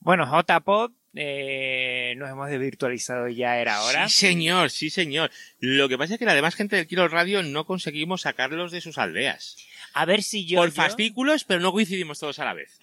Bueno, 0.00 0.26
JPod, 0.26 0.92
eh, 1.14 2.14
nos 2.16 2.30
hemos 2.30 2.50
desvirtualizado 2.50 3.28
ya, 3.28 3.58
era 3.58 3.82
hora. 3.82 4.08
Sí, 4.08 4.26
señor, 4.26 4.70
sí, 4.70 4.90
señor. 4.90 5.30
Lo 5.60 5.88
que 5.88 5.96
pasa 5.96 6.14
es 6.14 6.18
que 6.18 6.24
la 6.24 6.34
demás 6.34 6.54
gente 6.54 6.76
del 6.76 6.86
Kilo 6.86 7.06
Radio 7.08 7.42
no 7.42 7.66
conseguimos 7.66 8.22
sacarlos 8.22 8.72
de 8.72 8.80
sus 8.80 8.98
aldeas. 8.98 9.56
A 9.92 10.04
ver 10.04 10.22
si 10.22 10.46
yo. 10.46 10.60
Por 10.60 10.72
fascículos, 10.72 11.44
pero 11.44 11.60
no 11.60 11.72
coincidimos 11.72 12.18
todos 12.18 12.38
a 12.38 12.44
la 12.44 12.54
vez. 12.54 12.80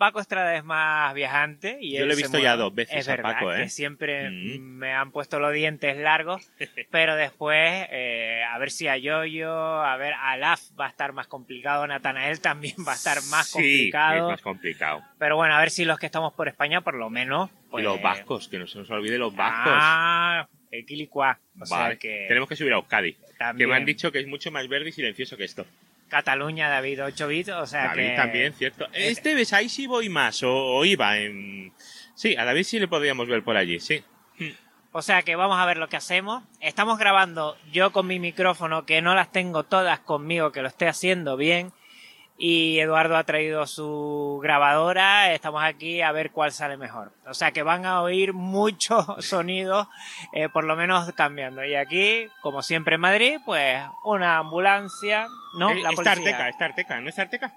Paco 0.00 0.18
Estrada 0.18 0.56
es 0.56 0.64
más 0.64 1.12
viajante 1.12 1.76
y 1.78 1.98
Yo 1.98 2.06
lo 2.06 2.14
he 2.14 2.16
visto 2.16 2.38
ya 2.38 2.56
dos 2.56 2.74
veces 2.74 2.96
es 2.96 3.08
a 3.08 3.16
verdad 3.16 3.34
Paco, 3.34 3.52
¿eh? 3.52 3.64
que 3.64 3.68
siempre 3.68 4.30
Mm. 4.30 4.58
me 4.78 4.94
han 4.94 5.12
puesto 5.12 5.38
los 5.38 5.52
dientes 5.52 5.94
largos 5.98 6.50
pero 6.90 7.16
después 7.16 7.86
eh, 7.90 8.42
a 8.50 8.56
ver 8.58 8.70
si 8.70 8.88
a 8.88 8.96
Yoyo 8.96 9.52
a 9.52 9.96
ver 9.98 10.14
a 10.14 10.38
Laf 10.38 10.62
va 10.80 10.86
a 10.86 10.88
estar 10.88 11.12
más 11.12 11.26
complicado 11.26 11.86
Natanael 11.86 12.40
también 12.40 12.76
va 12.88 12.92
a 12.92 12.94
estar 12.94 13.18
más 13.30 13.48
sí, 13.48 13.52
complicado 13.52 14.16
es 14.28 14.32
más 14.32 14.40
complicado. 14.42 15.02
pero 15.18 15.36
bueno 15.36 15.54
a 15.54 15.60
ver 15.60 15.68
si 15.70 15.84
los 15.84 15.98
que 15.98 16.06
estamos 16.06 16.32
por 16.32 16.48
España 16.48 16.80
por 16.80 16.94
lo 16.94 17.10
menos 17.10 17.50
pues, 17.70 17.82
Y 17.82 17.84
los 17.84 18.00
vascos, 18.00 18.48
que 18.48 18.58
no 18.58 18.66
se 18.66 18.78
nos 18.78 18.90
olvide 18.90 19.18
los 19.18 19.36
vascos. 19.36 19.72
ah 19.76 20.48
el 20.70 20.86
Quilicua 20.86 21.38
o 21.60 21.66
sea 21.66 21.78
vale, 21.78 21.98
que 21.98 22.24
tenemos 22.26 22.48
que 22.48 22.56
subir 22.56 22.72
a 22.72 22.76
Euskadi. 22.76 23.16
Que 23.58 23.66
me 23.66 23.74
han 23.76 23.84
dicho 23.84 24.10
que 24.12 24.20
es 24.20 24.26
mucho 24.26 24.50
más 24.50 24.66
verde 24.68 24.88
y 24.88 24.92
silencioso 24.92 25.36
que 25.36 25.44
esto. 25.44 25.66
Cataluña 26.10 26.68
David 26.68 27.04
8 27.04 27.28
bits 27.28 27.48
o 27.48 27.66
sea 27.66 27.88
David 27.88 28.10
que 28.10 28.16
también, 28.16 28.52
cierto. 28.52 28.86
Este 28.92 29.34
ves, 29.34 29.54
ahí 29.54 29.70
sí 29.70 29.86
voy 29.86 30.10
más, 30.10 30.42
o, 30.42 30.52
o 30.52 30.84
iba 30.84 31.16
en... 31.16 31.72
Sí, 32.14 32.36
a 32.36 32.44
David 32.44 32.64
sí 32.64 32.78
le 32.78 32.88
podríamos 32.88 33.26
ver 33.28 33.42
por 33.42 33.56
allí, 33.56 33.80
sí. 33.80 34.04
O 34.92 35.02
sea 35.02 35.22
que 35.22 35.36
vamos 35.36 35.58
a 35.58 35.66
ver 35.66 35.76
lo 35.76 35.88
que 35.88 35.96
hacemos. 35.96 36.42
Estamos 36.60 36.98
grabando 36.98 37.56
yo 37.72 37.92
con 37.92 38.06
mi 38.08 38.18
micrófono, 38.18 38.84
que 38.84 39.00
no 39.00 39.14
las 39.14 39.30
tengo 39.30 39.62
todas 39.62 40.00
conmigo, 40.00 40.50
que 40.50 40.62
lo 40.62 40.68
esté 40.68 40.88
haciendo 40.88 41.36
bien. 41.36 41.72
Y 42.42 42.78
Eduardo 42.78 43.18
ha 43.18 43.24
traído 43.24 43.66
su 43.66 44.40
grabadora. 44.42 45.34
Estamos 45.34 45.62
aquí 45.62 46.00
a 46.00 46.10
ver 46.10 46.30
cuál 46.30 46.52
sale 46.52 46.78
mejor. 46.78 47.12
O 47.26 47.34
sea 47.34 47.52
que 47.52 47.62
van 47.62 47.84
a 47.84 48.00
oír 48.00 48.32
muchos 48.32 49.04
sonidos, 49.26 49.88
eh, 50.32 50.48
por 50.48 50.64
lo 50.64 50.74
menos 50.74 51.12
cambiando. 51.12 51.62
Y 51.66 51.74
aquí, 51.74 52.28
como 52.40 52.62
siempre 52.62 52.94
en 52.94 53.02
Madrid, 53.02 53.40
pues 53.44 53.82
una 54.04 54.38
ambulancia. 54.38 55.28
No, 55.58 55.74
la 55.74 55.90
policía. 55.90 56.12
Arteca, 56.12 56.48
está 56.48 56.64
Arteca, 56.64 57.00
¿no 57.02 57.10
es 57.10 57.18
Arteca? 57.18 57.52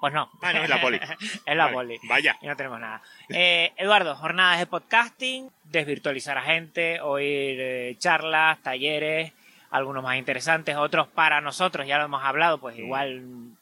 Pues 0.00 0.12
no. 0.12 0.30
Ah, 0.40 0.52
no, 0.52 0.62
es 0.62 0.68
la 0.68 0.80
poli. 0.80 1.00
es 1.46 1.56
la 1.56 1.64
Vale, 1.64 1.74
poli. 1.74 1.98
Vaya. 2.08 2.38
Y 2.40 2.46
no 2.46 2.56
tenemos 2.56 2.78
nada. 2.78 3.02
Eh, 3.28 3.72
Eduardo, 3.76 4.14
jornadas 4.14 4.60
de 4.60 4.66
podcasting, 4.66 5.50
desvirtualizar 5.64 6.38
a 6.38 6.42
gente, 6.42 7.00
oír 7.00 7.56
eh, 7.60 7.96
charlas, 7.98 8.62
talleres, 8.62 9.32
algunos 9.72 10.04
más 10.04 10.16
interesantes, 10.16 10.76
otros 10.76 11.08
para 11.08 11.40
nosotros, 11.40 11.86
ya 11.86 11.98
lo 11.98 12.04
hemos 12.04 12.22
hablado, 12.22 12.58
pues 12.58 12.78
igual 12.78 13.22
mm, 13.22 13.56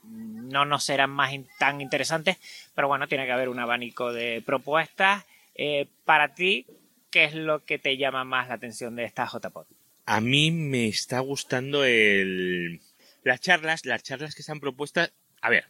no 0.50 0.64
nos 0.64 0.84
serán 0.84 1.10
más 1.10 1.32
tan 1.58 1.80
interesantes, 1.80 2.36
pero 2.74 2.88
bueno, 2.88 3.08
tiene 3.08 3.26
que 3.26 3.32
haber 3.32 3.48
un 3.48 3.58
abanico 3.58 4.12
de 4.12 4.42
propuestas. 4.44 5.24
Eh, 5.54 5.86
para 6.04 6.34
ti, 6.34 6.66
¿qué 7.10 7.24
es 7.24 7.34
lo 7.34 7.64
que 7.64 7.78
te 7.78 7.96
llama 7.96 8.24
más 8.24 8.48
la 8.48 8.54
atención 8.54 8.96
de 8.96 9.04
esta 9.04 9.26
JPod? 9.26 9.66
A 10.06 10.20
mí 10.20 10.50
me 10.50 10.88
está 10.88 11.20
gustando 11.20 11.84
el... 11.84 12.80
Las 13.22 13.40
charlas, 13.40 13.84
las 13.84 14.02
charlas 14.02 14.34
que 14.34 14.42
están 14.42 14.60
propuestas... 14.60 15.12
A 15.40 15.50
ver, 15.50 15.66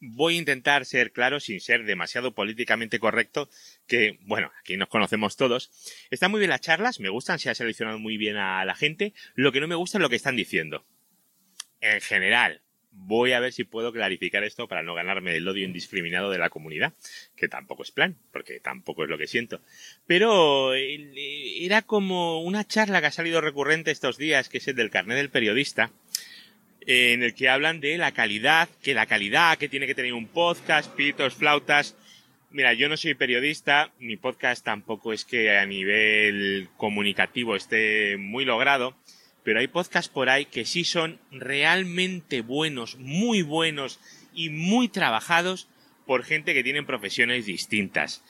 voy 0.00 0.34
a 0.34 0.38
intentar 0.38 0.84
ser 0.84 1.12
claro 1.12 1.40
sin 1.40 1.60
ser 1.60 1.84
demasiado 1.84 2.34
políticamente 2.34 2.98
correcto, 2.98 3.48
que, 3.86 4.18
bueno, 4.22 4.50
aquí 4.60 4.76
nos 4.76 4.88
conocemos 4.88 5.36
todos. 5.36 5.70
Están 6.10 6.30
muy 6.30 6.40
bien 6.40 6.50
las 6.50 6.60
charlas, 6.60 7.00
me 7.00 7.08
gustan, 7.08 7.38
se 7.38 7.50
ha 7.50 7.54
seleccionado 7.54 7.98
muy 7.98 8.16
bien 8.16 8.36
a 8.36 8.64
la 8.64 8.74
gente. 8.74 9.14
Lo 9.34 9.52
que 9.52 9.60
no 9.60 9.68
me 9.68 9.74
gusta 9.74 9.98
es 9.98 10.02
lo 10.02 10.10
que 10.10 10.16
están 10.16 10.36
diciendo. 10.36 10.84
En 11.80 12.00
general, 12.00 12.62
voy 12.94 13.32
a 13.32 13.40
ver 13.40 13.52
si 13.52 13.64
puedo 13.64 13.92
clarificar 13.92 14.44
esto 14.44 14.68
para 14.68 14.82
no 14.82 14.94
ganarme 14.94 15.36
el 15.36 15.46
odio 15.46 15.64
indiscriminado 15.64 16.30
de 16.30 16.38
la 16.38 16.50
comunidad, 16.50 16.94
que 17.36 17.48
tampoco 17.48 17.82
es 17.82 17.90
plan, 17.90 18.16
porque 18.32 18.60
tampoco 18.60 19.04
es 19.04 19.10
lo 19.10 19.18
que 19.18 19.26
siento. 19.26 19.60
Pero 20.06 20.74
eh, 20.74 21.64
era 21.64 21.82
como 21.82 22.40
una 22.42 22.64
charla 22.64 23.00
que 23.00 23.08
ha 23.08 23.12
salido 23.12 23.40
recurrente 23.40 23.90
estos 23.90 24.16
días, 24.16 24.48
que 24.48 24.58
es 24.58 24.68
el 24.68 24.76
del 24.76 24.90
carnet 24.90 25.16
del 25.16 25.30
periodista, 25.30 25.90
eh, 26.86 27.12
en 27.12 27.22
el 27.22 27.34
que 27.34 27.48
hablan 27.48 27.80
de 27.80 27.98
la 27.98 28.12
calidad, 28.12 28.68
que 28.82 28.94
la 28.94 29.06
calidad 29.06 29.58
que 29.58 29.68
tiene 29.68 29.86
que 29.86 29.94
tener 29.94 30.14
un 30.14 30.28
podcast, 30.28 30.94
pitos, 30.94 31.34
flautas. 31.34 31.96
Mira, 32.50 32.72
yo 32.72 32.88
no 32.88 32.96
soy 32.96 33.14
periodista, 33.14 33.92
mi 33.98 34.16
podcast 34.16 34.64
tampoco 34.64 35.12
es 35.12 35.24
que 35.24 35.56
a 35.56 35.66
nivel 35.66 36.68
comunicativo 36.76 37.56
esté 37.56 38.16
muy 38.16 38.44
logrado, 38.44 38.96
pero 39.44 39.60
hay 39.60 39.68
podcasts 39.68 40.10
por 40.10 40.28
ahí 40.28 40.46
que 40.46 40.64
sí 40.64 40.84
son 40.84 41.20
realmente 41.30 42.40
buenos, 42.40 42.96
muy 42.96 43.42
buenos 43.42 44.00
y 44.34 44.48
muy 44.48 44.88
trabajados 44.88 45.68
por 46.06 46.24
gente 46.24 46.54
que 46.54 46.64
tienen 46.64 46.86
profesiones 46.86 47.46
distintas. 47.46 48.22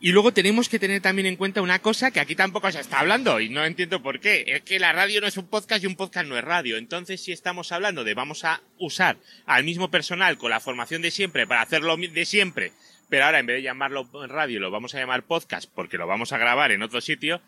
Y 0.00 0.12
luego 0.12 0.34
tenemos 0.34 0.68
que 0.68 0.78
tener 0.78 1.00
también 1.00 1.26
en 1.26 1.36
cuenta 1.36 1.62
una 1.62 1.78
cosa 1.78 2.10
que 2.10 2.20
aquí 2.20 2.34
tampoco 2.34 2.70
se 2.70 2.80
está 2.80 3.00
hablando 3.00 3.40
y 3.40 3.48
no 3.48 3.64
entiendo 3.64 4.02
por 4.02 4.20
qué. 4.20 4.44
Es 4.48 4.62
que 4.62 4.78
la 4.78 4.92
radio 4.92 5.20
no 5.20 5.26
es 5.26 5.38
un 5.38 5.46
podcast 5.46 5.82
y 5.82 5.86
un 5.86 5.96
podcast 5.96 6.28
no 6.28 6.36
es 6.36 6.44
radio. 6.44 6.76
Entonces, 6.76 7.22
si 7.22 7.32
estamos 7.32 7.72
hablando 7.72 8.04
de 8.04 8.12
vamos 8.12 8.44
a 8.44 8.60
usar 8.78 9.16
al 9.46 9.64
mismo 9.64 9.90
personal 9.90 10.36
con 10.36 10.50
la 10.50 10.60
formación 10.60 11.00
de 11.00 11.10
siempre 11.10 11.46
para 11.46 11.62
hacerlo 11.62 11.96
de 11.96 12.24
siempre, 12.26 12.72
pero 13.08 13.24
ahora 13.24 13.38
en 13.38 13.46
vez 13.46 13.56
de 13.56 13.62
llamarlo 13.62 14.06
radio 14.26 14.60
lo 14.60 14.70
vamos 14.70 14.94
a 14.94 14.98
llamar 14.98 15.22
podcast 15.22 15.70
porque 15.74 15.96
lo 15.96 16.06
vamos 16.06 16.32
a 16.32 16.38
grabar 16.38 16.72
en 16.72 16.82
otro 16.82 17.00
sitio, 17.00 17.40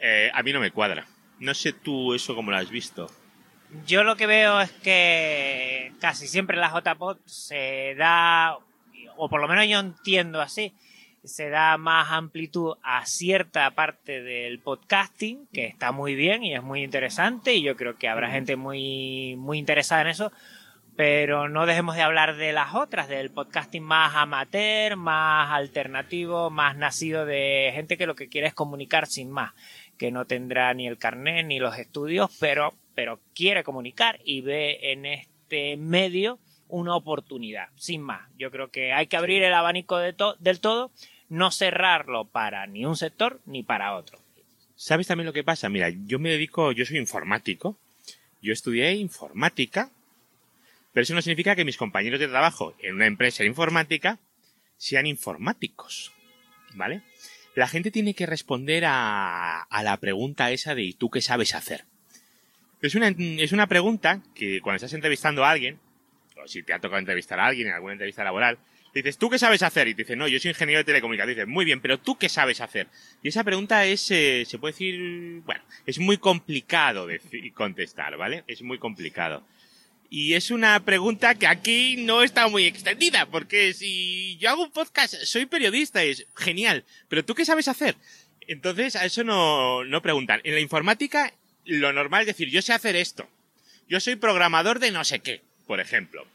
eh, 0.00 0.30
a 0.34 0.42
mí 0.42 0.52
no 0.52 0.58
me 0.58 0.72
cuadra. 0.72 1.06
No 1.40 1.54
sé 1.54 1.72
tú 1.72 2.14
eso 2.14 2.34
cómo 2.34 2.50
lo 2.50 2.58
has 2.58 2.70
visto. 2.70 3.10
Yo 3.86 4.04
lo 4.04 4.16
que 4.16 4.26
veo 4.26 4.60
es 4.60 4.70
que 4.70 5.92
casi 6.00 6.26
siempre 6.26 6.56
la 6.56 6.72
JPod 6.72 7.18
se 7.24 7.94
da, 7.96 8.58
o 9.16 9.28
por 9.28 9.40
lo 9.40 9.48
menos 9.48 9.66
yo 9.68 9.78
entiendo 9.78 10.40
así, 10.40 10.74
se 11.24 11.50
da 11.50 11.76
más 11.76 12.10
amplitud 12.10 12.76
a 12.82 13.04
cierta 13.06 13.70
parte 13.72 14.22
del 14.22 14.58
podcasting, 14.58 15.46
que 15.52 15.66
está 15.66 15.92
muy 15.92 16.14
bien 16.14 16.42
y 16.42 16.54
es 16.54 16.62
muy 16.62 16.82
interesante, 16.82 17.54
y 17.54 17.62
yo 17.62 17.76
creo 17.76 17.96
que 17.96 18.08
habrá 18.08 18.30
gente 18.30 18.56
muy, 18.56 19.36
muy 19.36 19.58
interesada 19.58 20.02
en 20.02 20.08
eso, 20.08 20.32
pero 20.96 21.48
no 21.48 21.66
dejemos 21.66 21.96
de 21.96 22.02
hablar 22.02 22.36
de 22.36 22.52
las 22.52 22.74
otras, 22.74 23.08
del 23.08 23.30
podcasting 23.30 23.82
más 23.82 24.14
amateur, 24.16 24.96
más 24.96 25.50
alternativo, 25.50 26.50
más 26.50 26.76
nacido 26.76 27.24
de 27.24 27.70
gente 27.74 27.96
que 27.96 28.06
lo 28.06 28.14
que 28.14 28.28
quiere 28.28 28.48
es 28.48 28.54
comunicar 28.54 29.06
sin 29.06 29.30
más, 29.30 29.52
que 30.00 30.10
no 30.10 30.24
tendrá 30.24 30.72
ni 30.72 30.88
el 30.88 30.96
carnet 30.96 31.44
ni 31.44 31.58
los 31.58 31.76
estudios, 31.76 32.34
pero, 32.40 32.72
pero 32.94 33.20
quiere 33.34 33.62
comunicar 33.62 34.18
y 34.24 34.40
ve 34.40 34.92
en 34.92 35.04
este 35.04 35.76
medio 35.76 36.38
una 36.68 36.96
oportunidad, 36.96 37.68
sin 37.76 38.00
más. 38.00 38.26
Yo 38.38 38.50
creo 38.50 38.70
que 38.70 38.94
hay 38.94 39.08
que 39.08 39.18
abrir 39.18 39.42
el 39.42 39.52
abanico 39.52 39.98
de 39.98 40.14
del 40.38 40.60
todo, 40.60 40.90
no 41.28 41.50
cerrarlo 41.50 42.24
para 42.24 42.66
ni 42.66 42.86
un 42.86 42.96
sector 42.96 43.42
ni 43.44 43.62
para 43.62 43.94
otro. 43.94 44.18
¿Sabes 44.74 45.06
también 45.06 45.26
lo 45.26 45.34
que 45.34 45.44
pasa? 45.44 45.68
Mira, 45.68 45.90
yo 46.06 46.18
me 46.18 46.30
dedico, 46.30 46.72
yo 46.72 46.86
soy 46.86 46.96
informático, 46.96 47.76
yo 48.40 48.54
estudié 48.54 48.94
informática, 48.94 49.90
pero 50.94 51.02
eso 51.02 51.14
no 51.14 51.20
significa 51.20 51.54
que 51.54 51.66
mis 51.66 51.76
compañeros 51.76 52.20
de 52.20 52.28
trabajo 52.28 52.74
en 52.78 52.94
una 52.94 53.06
empresa 53.06 53.44
informática 53.44 54.18
sean 54.78 55.04
informáticos, 55.04 56.10
¿vale? 56.72 57.02
La 57.54 57.68
gente 57.68 57.90
tiene 57.90 58.14
que 58.14 58.26
responder 58.26 58.84
a, 58.86 59.62
a 59.62 59.82
la 59.82 59.96
pregunta 59.96 60.50
esa 60.50 60.74
de 60.74 60.82
¿y 60.82 60.92
tú 60.92 61.10
qué 61.10 61.20
sabes 61.20 61.54
hacer? 61.54 61.84
Es 62.80 62.94
una, 62.94 63.08
es 63.18 63.52
una 63.52 63.66
pregunta 63.66 64.22
que 64.34 64.60
cuando 64.60 64.76
estás 64.76 64.94
entrevistando 64.94 65.44
a 65.44 65.50
alguien, 65.50 65.78
si 66.46 66.62
te 66.62 66.72
ha 66.72 66.78
tocado 66.78 66.98
entrevistar 66.98 67.38
a 67.38 67.46
alguien 67.46 67.68
en 67.68 67.74
alguna 67.74 67.92
entrevista 67.92 68.24
laboral, 68.24 68.58
dices, 68.94 69.18
¿tú 69.18 69.28
qué 69.28 69.38
sabes 69.38 69.62
hacer? 69.62 69.88
Y 69.88 69.94
te 69.94 70.02
dice, 70.02 70.16
no, 70.16 70.28
yo 70.28 70.38
soy 70.38 70.50
ingeniero 70.50 70.78
de 70.78 70.84
telecomunicaciones. 70.84 71.36
Dices, 71.36 71.48
muy 71.48 71.64
bien, 71.64 71.80
pero 71.80 71.98
¿tú 71.98 72.16
qué 72.16 72.28
sabes 72.28 72.60
hacer? 72.60 72.88
Y 73.22 73.28
esa 73.28 73.44
pregunta 73.44 73.84
es, 73.84 74.10
eh, 74.10 74.44
se 74.46 74.58
puede 74.58 74.72
decir, 74.72 75.42
bueno, 75.44 75.62
es 75.86 75.98
muy 75.98 76.16
complicado 76.16 77.06
de 77.06 77.20
contestar, 77.54 78.16
¿vale? 78.16 78.44
Es 78.46 78.62
muy 78.62 78.78
complicado. 78.78 79.44
Y 80.10 80.34
es 80.34 80.50
una 80.50 80.84
pregunta 80.84 81.36
que 81.36 81.46
aquí 81.46 81.96
no 81.96 82.22
está 82.22 82.48
muy 82.48 82.66
extendida, 82.66 83.26
porque 83.26 83.72
si 83.72 84.36
yo 84.38 84.50
hago 84.50 84.64
un 84.64 84.72
podcast, 84.72 85.14
soy 85.22 85.46
periodista, 85.46 86.02
es 86.02 86.26
genial, 86.36 86.84
pero 87.08 87.24
¿tú 87.24 87.34
qué 87.34 87.44
sabes 87.44 87.68
hacer? 87.68 87.94
Entonces, 88.48 88.96
a 88.96 89.04
eso 89.04 89.22
no, 89.22 89.84
no 89.84 90.02
preguntan. 90.02 90.40
En 90.42 90.54
la 90.54 90.60
informática, 90.60 91.32
lo 91.64 91.92
normal 91.92 92.22
es 92.22 92.26
decir, 92.26 92.50
yo 92.50 92.60
sé 92.60 92.72
hacer 92.72 92.96
esto. 92.96 93.28
Yo 93.88 94.00
soy 94.00 94.16
programador 94.16 94.80
de 94.80 94.90
no 94.90 95.04
sé 95.04 95.20
qué 95.20 95.42
por 95.70 95.78
ejemplo. 95.78 96.26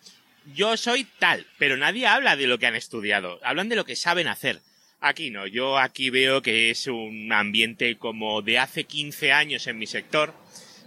Yo 0.53 0.77
soy 0.77 1.03
tal, 1.19 1.45
pero 1.57 1.75
nadie 1.75 2.07
habla 2.07 2.37
de 2.37 2.47
lo 2.47 2.57
que 2.57 2.67
han 2.67 2.75
estudiado, 2.75 3.37
hablan 3.43 3.67
de 3.67 3.75
lo 3.75 3.83
que 3.83 3.97
saben 3.97 4.29
hacer. 4.29 4.61
Aquí 5.01 5.29
no, 5.29 5.45
yo 5.45 5.77
aquí 5.77 6.09
veo 6.09 6.41
que 6.41 6.69
es 6.69 6.87
un 6.87 7.33
ambiente 7.33 7.97
como 7.97 8.41
de 8.41 8.59
hace 8.59 8.85
15 8.85 9.33
años 9.33 9.67
en 9.67 9.77
mi 9.77 9.87
sector, 9.87 10.33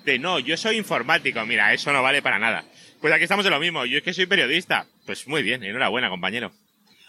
de 0.04 0.18
no, 0.18 0.38
yo 0.38 0.56
soy 0.56 0.76
informático, 0.76 1.44
mira, 1.46 1.72
eso 1.72 1.92
no 1.92 2.02
vale 2.02 2.22
para 2.22 2.38
nada. 2.38 2.64
Pues 3.00 3.12
aquí 3.12 3.24
estamos 3.24 3.44
en 3.46 3.52
lo 3.52 3.60
mismo, 3.60 3.84
yo 3.84 3.98
es 3.98 4.04
que 4.04 4.12
soy 4.12 4.26
periodista. 4.26 4.86
Pues 5.06 5.26
muy 5.28 5.42
bien, 5.42 5.62
enhorabuena, 5.62 6.08
compañero. 6.10 6.52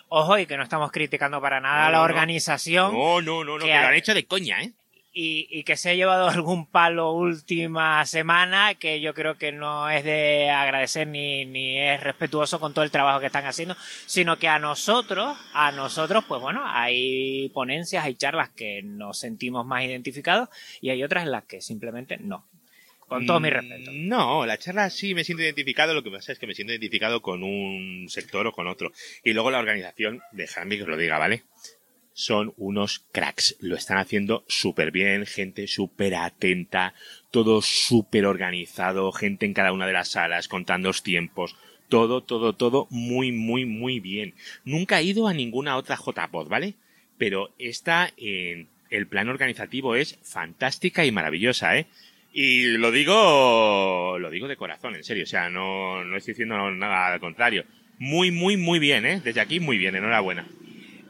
Ojo, 0.07 0.37
y 0.37 0.45
que 0.45 0.57
no 0.57 0.63
estamos 0.63 0.91
criticando 0.91 1.41
para 1.41 1.59
nada 1.59 1.87
a 1.87 1.91
la 1.91 2.01
organización. 2.01 2.93
No, 2.93 3.21
no, 3.21 3.43
no, 3.43 3.57
no, 3.57 3.65
que, 3.65 3.73
lo 3.73 3.87
han 3.87 3.95
hecho 3.95 4.13
de 4.13 4.25
coña, 4.25 4.61
¿eh? 4.61 4.73
y, 5.21 5.63
que 5.63 5.75
se 5.75 5.89
ha 5.89 5.93
llevado 5.93 6.29
algún 6.29 6.65
palo 6.65 7.11
última 7.11 8.05
semana 8.05 8.75
que 8.75 9.01
yo 9.01 9.13
creo 9.13 9.37
que 9.37 9.51
no 9.51 9.89
es 9.89 10.03
de 10.03 10.49
agradecer 10.49 11.07
ni, 11.07 11.45
ni 11.45 11.77
es 11.77 12.01
respetuoso 12.01 12.59
con 12.59 12.73
todo 12.73 12.83
el 12.83 12.91
trabajo 12.91 13.19
que 13.19 13.25
están 13.25 13.45
haciendo, 13.45 13.75
sino 14.05 14.37
que 14.37 14.47
a 14.47 14.59
nosotros, 14.59 15.37
a 15.53 15.71
nosotros, 15.71 16.23
pues 16.27 16.41
bueno, 16.41 16.63
hay 16.65 17.49
ponencias, 17.49 18.05
hay 18.05 18.15
charlas 18.15 18.49
que 18.49 18.81
nos 18.83 19.19
sentimos 19.19 19.65
más 19.65 19.83
identificados 19.83 20.49
y 20.81 20.89
hay 20.89 21.03
otras 21.03 21.23
en 21.23 21.31
las 21.31 21.43
que 21.45 21.61
simplemente 21.61 22.17
no. 22.17 22.45
Con 23.09 23.25
todo 23.25 23.39
mi 23.39 23.49
respeto. 23.49 23.91
Mm, 23.91 24.07
no, 24.07 24.45
la 24.45 24.57
charla 24.57 24.89
sí 24.89 25.13
me 25.13 25.23
siento 25.23 25.43
identificado, 25.43 25.93
lo 25.93 26.03
que 26.03 26.11
pasa 26.11 26.31
es 26.31 26.39
que 26.39 26.47
me 26.47 26.53
siento 26.53 26.71
identificado 26.71 27.21
con 27.21 27.43
un 27.43 28.07
sector 28.07 28.47
o 28.47 28.53
con 28.53 28.67
otro. 28.67 28.91
Y 29.23 29.33
luego 29.33 29.51
la 29.51 29.59
organización, 29.59 30.21
dejadme 30.31 30.77
que 30.77 30.83
os 30.83 30.89
lo 30.89 30.97
diga, 30.97 31.17
¿vale? 31.17 31.43
son 32.19 32.53
unos 32.57 33.05
cracks. 33.13 33.55
Lo 33.61 33.77
están 33.77 33.97
haciendo 33.97 34.43
súper 34.49 34.91
bien, 34.91 35.25
gente 35.25 35.67
súper 35.67 36.15
atenta, 36.15 36.93
todo 37.31 37.61
súper 37.61 38.25
organizado, 38.25 39.13
gente 39.13 39.45
en 39.45 39.53
cada 39.53 39.71
una 39.71 39.87
de 39.87 39.93
las 39.93 40.09
salas, 40.09 40.49
contando 40.49 40.89
los 40.89 41.01
tiempos. 41.01 41.55
Todo, 41.87 42.21
todo, 42.21 42.53
todo 42.53 42.87
muy, 42.89 43.31
muy, 43.31 43.65
muy 43.65 44.01
bien. 44.01 44.35
Nunca 44.65 44.99
he 44.99 45.03
ido 45.03 45.29
a 45.29 45.33
ninguna 45.33 45.77
otra 45.77 45.95
JPod, 45.95 46.49
¿vale? 46.49 46.75
Pero 47.17 47.53
esta 47.57 48.11
en 48.17 48.67
el 48.89 49.07
plan 49.07 49.29
organizativo 49.29 49.95
es 49.95 50.19
fantástica 50.21 51.05
y 51.05 51.11
maravillosa, 51.11 51.77
¿eh? 51.77 51.87
Y 52.31 52.77
lo 52.77 52.91
digo, 52.91 54.17
lo 54.19 54.29
digo 54.29 54.47
de 54.47 54.55
corazón, 54.55 54.95
en 54.95 55.03
serio, 55.03 55.23
o 55.23 55.27
sea, 55.27 55.49
no, 55.49 56.03
no 56.03 56.17
estoy 56.17 56.33
diciendo 56.33 56.69
nada 56.71 57.13
al 57.13 57.19
contrario. 57.19 57.65
Muy, 57.97 58.31
muy, 58.31 58.55
muy 58.55 58.79
bien, 58.79 59.05
¿eh? 59.05 59.21
Desde 59.23 59.41
aquí, 59.41 59.59
muy 59.59 59.77
bien, 59.77 59.95
enhorabuena. 59.95 60.45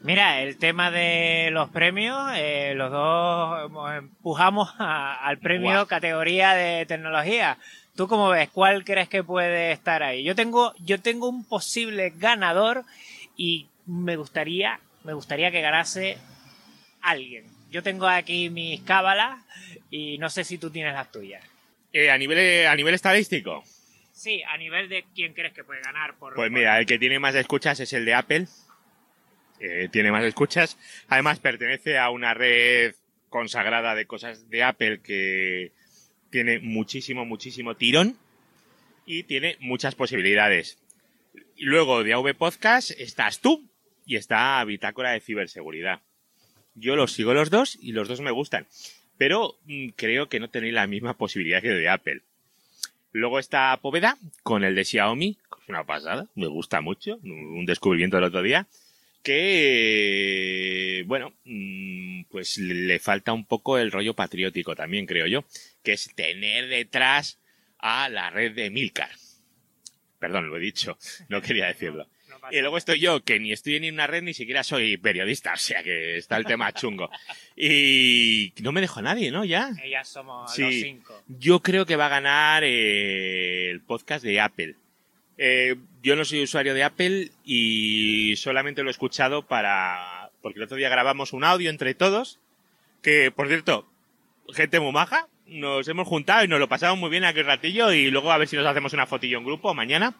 Mira, 0.02 0.40
el 0.40 0.56
tema 0.56 0.90
de 0.90 1.50
los 1.52 1.68
premios, 1.68 2.16
eh, 2.34 2.72
los 2.74 2.90
dos 2.90 3.70
empujamos 3.98 4.70
al 4.78 5.38
premio 5.38 5.86
categoría 5.86 6.54
de 6.54 6.86
tecnología. 6.86 7.58
¿Tú 7.96 8.08
cómo 8.08 8.30
ves? 8.30 8.48
¿Cuál 8.48 8.82
crees 8.84 9.10
que 9.10 9.22
puede 9.22 9.72
estar 9.72 10.02
ahí? 10.02 10.24
Yo 10.24 10.34
tengo, 10.34 10.72
yo 10.78 11.02
tengo 11.02 11.28
un 11.28 11.44
posible 11.44 12.14
ganador 12.16 12.84
y 13.36 13.68
me 13.84 14.16
gustaría, 14.16 14.80
me 15.04 15.12
gustaría 15.12 15.50
que 15.50 15.60
ganase 15.60 16.16
alguien. 17.02 17.44
Yo 17.70 17.82
tengo 17.82 18.06
aquí 18.06 18.48
mis 18.48 18.80
cábalas 18.80 19.44
y 19.90 20.18
no 20.18 20.30
sé 20.30 20.44
si 20.44 20.58
tú 20.58 20.70
tienes 20.70 20.94
las 20.94 21.10
tuyas. 21.10 21.44
Eh, 21.92 22.10
a 22.10 22.18
nivel 22.18 22.66
a 22.66 22.76
nivel 22.76 22.94
estadístico. 22.94 23.64
Sí, 24.12 24.42
a 24.42 24.56
nivel 24.56 24.88
de 24.88 25.04
quién 25.14 25.32
crees 25.32 25.52
que 25.52 25.64
puede 25.64 25.80
ganar 25.80 26.14
por. 26.18 26.34
Pues 26.34 26.50
mira, 26.50 26.78
el 26.78 26.86
que 26.86 26.98
tiene 26.98 27.18
más 27.18 27.34
escuchas 27.34 27.80
es 27.80 27.92
el 27.92 28.04
de 28.04 28.14
Apple 28.14 28.46
eh, 29.60 29.88
tiene 29.92 30.10
más 30.10 30.24
escuchas. 30.24 30.78
Además, 31.08 31.38
pertenece 31.38 31.98
a 31.98 32.08
una 32.10 32.32
red 32.32 32.94
consagrada 33.28 33.94
de 33.94 34.06
cosas 34.06 34.48
de 34.48 34.62
Apple 34.62 35.00
que 35.02 35.72
tiene 36.30 36.58
muchísimo, 36.60 37.26
muchísimo 37.26 37.76
tirón 37.76 38.16
y 39.04 39.24
tiene 39.24 39.56
muchas 39.60 39.94
posibilidades. 39.94 40.78
Luego 41.58 42.02
de 42.02 42.14
AV 42.14 42.34
Podcast 42.34 42.90
estás 42.92 43.40
tú 43.40 43.68
y 44.06 44.16
está 44.16 44.64
Bitácora 44.64 45.10
de 45.10 45.20
Ciberseguridad. 45.20 46.00
Yo 46.74 46.96
los 46.96 47.12
sigo 47.12 47.34
los 47.34 47.50
dos 47.50 47.76
y 47.80 47.92
los 47.92 48.08
dos 48.08 48.20
me 48.22 48.30
gustan, 48.30 48.66
pero 49.20 49.58
mm, 49.66 49.88
creo 49.96 50.30
que 50.30 50.40
no 50.40 50.48
tenéis 50.48 50.72
la 50.72 50.86
misma 50.86 51.12
posibilidad 51.12 51.60
que 51.60 51.68
de 51.68 51.90
Apple. 51.90 52.22
Luego 53.12 53.38
está 53.38 53.78
Poveda 53.82 54.16
con 54.42 54.64
el 54.64 54.74
de 54.74 54.86
Xiaomi, 54.86 55.36
es 55.60 55.68
una 55.68 55.84
pasada, 55.84 56.26
me 56.36 56.46
gusta 56.46 56.80
mucho, 56.80 57.18
un 57.22 57.66
descubrimiento 57.66 58.16
del 58.16 58.24
otro 58.24 58.40
día 58.40 58.66
que, 59.22 61.04
bueno, 61.06 61.34
mm, 61.44 62.22
pues 62.30 62.56
le 62.56 62.98
falta 62.98 63.34
un 63.34 63.44
poco 63.44 63.76
el 63.76 63.92
rollo 63.92 64.14
patriótico 64.14 64.74
también, 64.74 65.04
creo 65.04 65.26
yo, 65.26 65.44
que 65.82 65.92
es 65.92 66.14
tener 66.14 66.68
detrás 66.68 67.38
a 67.78 68.08
la 68.08 68.30
red 68.30 68.54
de 68.54 68.70
Milcar. 68.70 69.10
Perdón, 70.18 70.48
lo 70.48 70.56
he 70.56 70.60
dicho, 70.60 70.96
no 71.28 71.42
quería 71.42 71.66
decirlo. 71.66 72.08
Y 72.50 72.60
luego 72.60 72.76
estoy 72.76 73.00
yo, 73.00 73.22
que 73.22 73.38
ni 73.38 73.52
estoy 73.52 73.76
en 73.76 73.92
una 73.92 74.06
red, 74.06 74.22
ni 74.22 74.34
siquiera 74.34 74.62
soy 74.62 74.96
periodista, 74.96 75.52
o 75.54 75.56
sea 75.56 75.82
que 75.82 76.16
está 76.16 76.36
el 76.36 76.44
tema 76.44 76.72
chungo. 76.72 77.10
Y 77.56 78.52
no 78.62 78.72
me 78.72 78.80
dejo 78.80 79.00
a 79.00 79.02
nadie, 79.02 79.30
¿no? 79.30 79.44
Ya. 79.44 79.70
Ya 79.90 80.04
somos 80.04 80.58
los 80.58 80.74
cinco. 80.74 81.22
Yo 81.28 81.60
creo 81.60 81.86
que 81.86 81.96
va 81.96 82.06
a 82.06 82.10
ganar 82.10 82.64
eh, 82.64 83.70
el 83.70 83.80
podcast 83.80 84.24
de 84.24 84.40
Apple. 84.40 84.76
Eh, 85.38 85.76
yo 86.02 86.16
no 86.16 86.24
soy 86.24 86.42
usuario 86.42 86.74
de 86.74 86.84
Apple 86.84 87.30
y 87.44 88.34
solamente 88.36 88.82
lo 88.82 88.88
he 88.88 88.92
escuchado 88.92 89.46
para... 89.46 90.30
Porque 90.42 90.58
el 90.58 90.64
otro 90.64 90.76
día 90.76 90.88
grabamos 90.88 91.32
un 91.32 91.44
audio 91.44 91.70
entre 91.70 91.94
todos, 91.94 92.38
que 93.02 93.30
por 93.30 93.48
cierto, 93.48 93.86
gente 94.52 94.80
muy 94.80 94.92
maja, 94.92 95.28
nos 95.46 95.86
hemos 95.88 96.08
juntado 96.08 96.44
y 96.44 96.48
nos 96.48 96.60
lo 96.60 96.68
pasamos 96.68 96.98
muy 96.98 97.10
bien 97.10 97.24
aquel 97.24 97.44
ratillo 97.44 97.92
y 97.92 98.10
luego 98.10 98.32
a 98.32 98.38
ver 98.38 98.48
si 98.48 98.56
nos 98.56 98.66
hacemos 98.66 98.92
una 98.92 99.06
fotillo 99.06 99.38
en 99.38 99.44
grupo 99.44 99.74
mañana. 99.74 100.14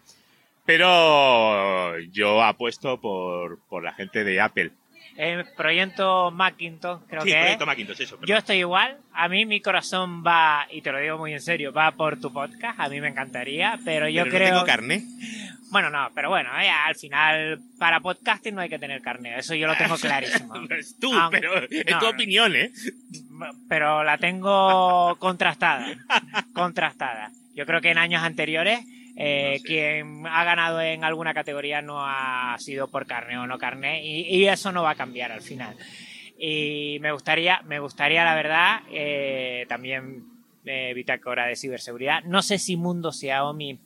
Pero 0.71 1.99
yo 2.13 2.45
apuesto 2.45 3.01
por, 3.01 3.59
por 3.69 3.83
la 3.83 3.93
gente 3.93 4.23
de 4.23 4.41
Apple. 4.41 4.71
El 5.17 5.45
proyecto 5.57 6.31
Macintosh, 6.31 7.01
creo 7.09 7.23
sí, 7.23 7.31
que 7.31 7.35
proyecto 7.35 7.67
Macintosh, 7.67 8.01
eso. 8.01 8.19
Yo 8.25 8.37
estoy 8.37 8.59
igual. 8.59 8.97
A 9.13 9.29
mí 9.29 9.47
mi 9.47 9.61
corazón 9.61 10.23
va, 10.25 10.69
y 10.71 10.81
te 10.81 10.93
lo 10.93 10.99
digo 11.01 11.19
muy 11.19 11.33
en 11.33 11.41
serio, 11.41 11.73
va 11.73 11.91
por 11.91 12.21
tu 12.21 12.33
podcast. 12.33 12.79
A 12.79 12.89
mí 12.89 13.01
me 13.01 13.09
encantaría, 13.09 13.81
pero 13.85 14.09
yo 14.09 14.23
pero 14.23 14.37
creo. 14.37 14.49
No 14.51 14.55
tengo 14.55 14.67
carne. 14.67 15.03
Bueno, 15.73 15.91
no, 15.91 16.09
pero 16.15 16.29
bueno, 16.29 16.51
eh, 16.61 16.71
al 16.71 16.95
final, 16.95 17.59
para 17.81 17.99
podcasting 17.99 18.55
no 18.55 18.61
hay 18.61 18.69
que 18.69 18.79
tener 18.79 19.03
carne. 19.03 19.37
Eso 19.41 19.57
yo 19.57 19.67
lo 19.67 19.75
tengo 19.75 19.97
clarísimo. 20.01 20.55
es 20.71 20.97
tú, 21.01 21.11
pero 21.33 21.65
es 21.69 21.99
tu 21.99 22.07
opinión, 22.07 22.55
¿eh? 22.55 22.71
Pero 23.69 24.05
la 24.05 24.19
tengo 24.19 25.17
contrastada. 25.19 25.97
contrastada. 26.55 27.33
Yo 27.57 27.67
creo 27.67 27.81
que 27.81 27.91
en 27.91 27.99
años 27.99 28.23
anteriores 28.23 28.85
Eh, 29.17 29.53
No 29.55 29.59
sé. 29.59 29.65
Quien 29.65 30.27
ha 30.27 30.45
ganado 30.45 30.81
en 30.81 31.05
alguna 31.05 31.35
categoría 31.35 31.83
no 31.83 32.05
ha 32.07 32.57
sido 32.59 32.89
por 32.89 33.07
carne 33.07 33.39
o 33.39 33.47
no 33.47 33.59
carne 33.59 34.05
y, 34.05 34.21
y 34.37 34.47
eso 34.49 34.73
no 34.73 34.83
va 34.83 34.91
a 34.91 34.95
cambiar 34.95 35.33
al 35.33 35.43
final. 35.43 35.77
Y 36.39 36.99
me 37.01 37.13
gustaría, 37.13 37.61
me 37.63 37.79
gustaría 37.81 38.25
la 38.25 38.35
verdad, 38.35 38.81
eh, 38.91 39.67
también 39.69 40.25
eh, 40.65 40.93
bitácora 40.95 41.47
de 41.47 41.57
ciberseguridad. 41.57 42.23
No 42.25 42.41
sé 42.43 42.59
si 42.59 42.77
Mundo 42.77 43.13
Xiaomi, 43.13 43.79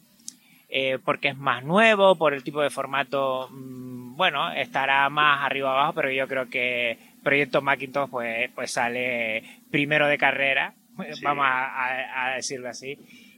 eh, 0.69 0.99
porque 1.05 1.29
es 1.29 1.37
más 1.37 1.65
nuevo, 1.65 2.17
por 2.17 2.33
el 2.35 2.45
tipo 2.45 2.61
de 2.63 2.71
formato, 2.71 3.49
mm, 3.51 4.17
bueno, 4.17 4.53
estará 4.53 5.09
más 5.11 5.43
arriba 5.45 5.73
abajo, 5.73 5.95
pero 5.95 6.11
yo 6.13 6.29
creo 6.29 6.49
que 6.49 6.97
Proyecto 7.25 7.61
Macintosh 7.63 8.09
pues, 8.11 8.51
pues 8.55 8.71
sale 8.71 9.43
primero 9.71 10.07
de 10.07 10.19
carrera, 10.19 10.75
Sí. 11.13 11.25
vamos 11.25 11.45
a, 11.49 11.65
a- 11.67 12.27
a 12.33 12.37
decirlo 12.37 12.69
así. 12.69 12.97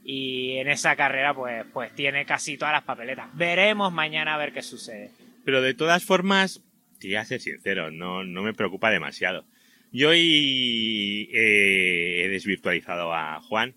Y 0.09 0.55
en 0.59 0.69
esa 0.69 0.95
carrera 0.95 1.33
pues, 1.33 1.65
pues 1.73 1.93
tiene 1.93 2.25
casi 2.25 2.57
todas 2.57 2.71
las 2.71 2.85
papeletas. 2.85 3.27
Veremos 3.33 3.91
mañana 3.91 4.35
a 4.35 4.37
ver 4.37 4.53
qué 4.53 4.61
sucede. 4.61 5.11
Pero 5.43 5.61
de 5.61 5.73
todas 5.73 6.05
formas, 6.05 6.63
te 6.97 7.09
voy 7.09 7.17
a 7.17 7.25
ser 7.25 7.41
sincero, 7.41 7.91
no, 7.91 8.23
no 8.23 8.41
me 8.41 8.53
preocupa 8.53 8.89
demasiado. 8.89 9.43
Yo 9.91 10.11
hoy 10.11 11.29
eh, 11.33 12.23
he 12.23 12.29
desvirtualizado 12.29 13.13
a 13.13 13.41
Juan. 13.41 13.75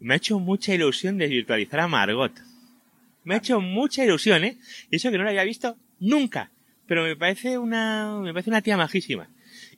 Me 0.00 0.14
ha 0.14 0.16
hecho 0.16 0.40
mucha 0.40 0.74
ilusión 0.74 1.16
desvirtualizar 1.16 1.78
a 1.78 1.86
Margot. 1.86 2.32
Me 3.22 3.34
ha 3.34 3.38
hecho 3.38 3.60
mucha 3.60 4.04
ilusión, 4.04 4.42
¿eh? 4.42 4.58
Y 4.90 4.96
eso 4.96 5.12
que 5.12 5.18
no 5.18 5.22
la 5.22 5.30
había 5.30 5.44
visto 5.44 5.76
nunca. 6.00 6.50
Pero 6.88 7.04
me 7.04 7.14
parece 7.14 7.56
una, 7.56 8.18
me 8.20 8.32
parece 8.32 8.50
una 8.50 8.62
tía 8.62 8.76
majísima. 8.76 9.28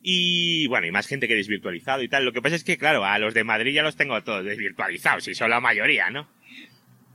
Y 0.03 0.67
bueno, 0.69 0.87
y 0.87 0.91
más 0.91 1.07
gente 1.07 1.29
que 1.29 1.35
desvirtualizado 1.35 2.03
y 2.03 2.09
tal. 2.09 2.25
Lo 2.25 2.33
que 2.33 2.43
pasa 2.43 2.57
es 2.57 2.65
que, 2.65 2.79
claro, 2.79 3.05
a 3.05 3.19
los 3.19 3.35
de 3.35 3.45
Madrid 3.45 3.75
ya 3.75 3.83
los 3.83 3.97
tengo 3.97 4.23
todos 4.23 4.45
desvirtualizados, 4.45 5.27
y 5.29 5.35
son 5.35 5.51
la 5.51 5.61
mayoría, 5.61 6.11
¿no? 6.11 6.29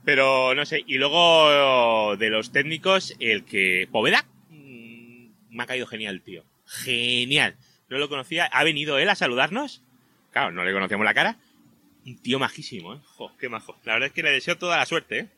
Pero 0.04 0.54
no 0.54 0.66
sé, 0.66 0.84
y 0.86 0.98
luego 0.98 2.16
de 2.16 2.28
los 2.28 2.52
técnicos, 2.52 3.16
el 3.20 3.44
que. 3.44 3.88
Poveda, 3.90 4.26
mm, 4.50 5.28
me 5.50 5.62
ha 5.62 5.66
caído 5.66 5.86
genial, 5.86 6.20
tío. 6.20 6.44
Genial. 6.66 7.56
No 7.88 7.98
lo 7.98 8.08
conocía. 8.08 8.46
¿Ha 8.46 8.64
venido 8.64 8.98
él 8.98 9.08
a 9.08 9.14
saludarnos? 9.14 9.82
Claro, 10.30 10.52
no 10.52 10.64
le 10.64 10.72
conocíamos 10.72 11.04
la 11.04 11.14
cara. 11.14 11.36
Un 12.04 12.18
tío 12.18 12.38
majísimo, 12.38 12.94
¿eh? 12.94 12.98
Qué 13.38 13.48
majo. 13.48 13.78
La 13.84 13.94
verdad 13.94 14.08
es 14.08 14.12
que 14.12 14.22
le 14.22 14.30
deseo 14.30 14.58
toda 14.58 14.76
la 14.76 14.84
suerte, 14.84 15.18
¿eh? 15.20 15.28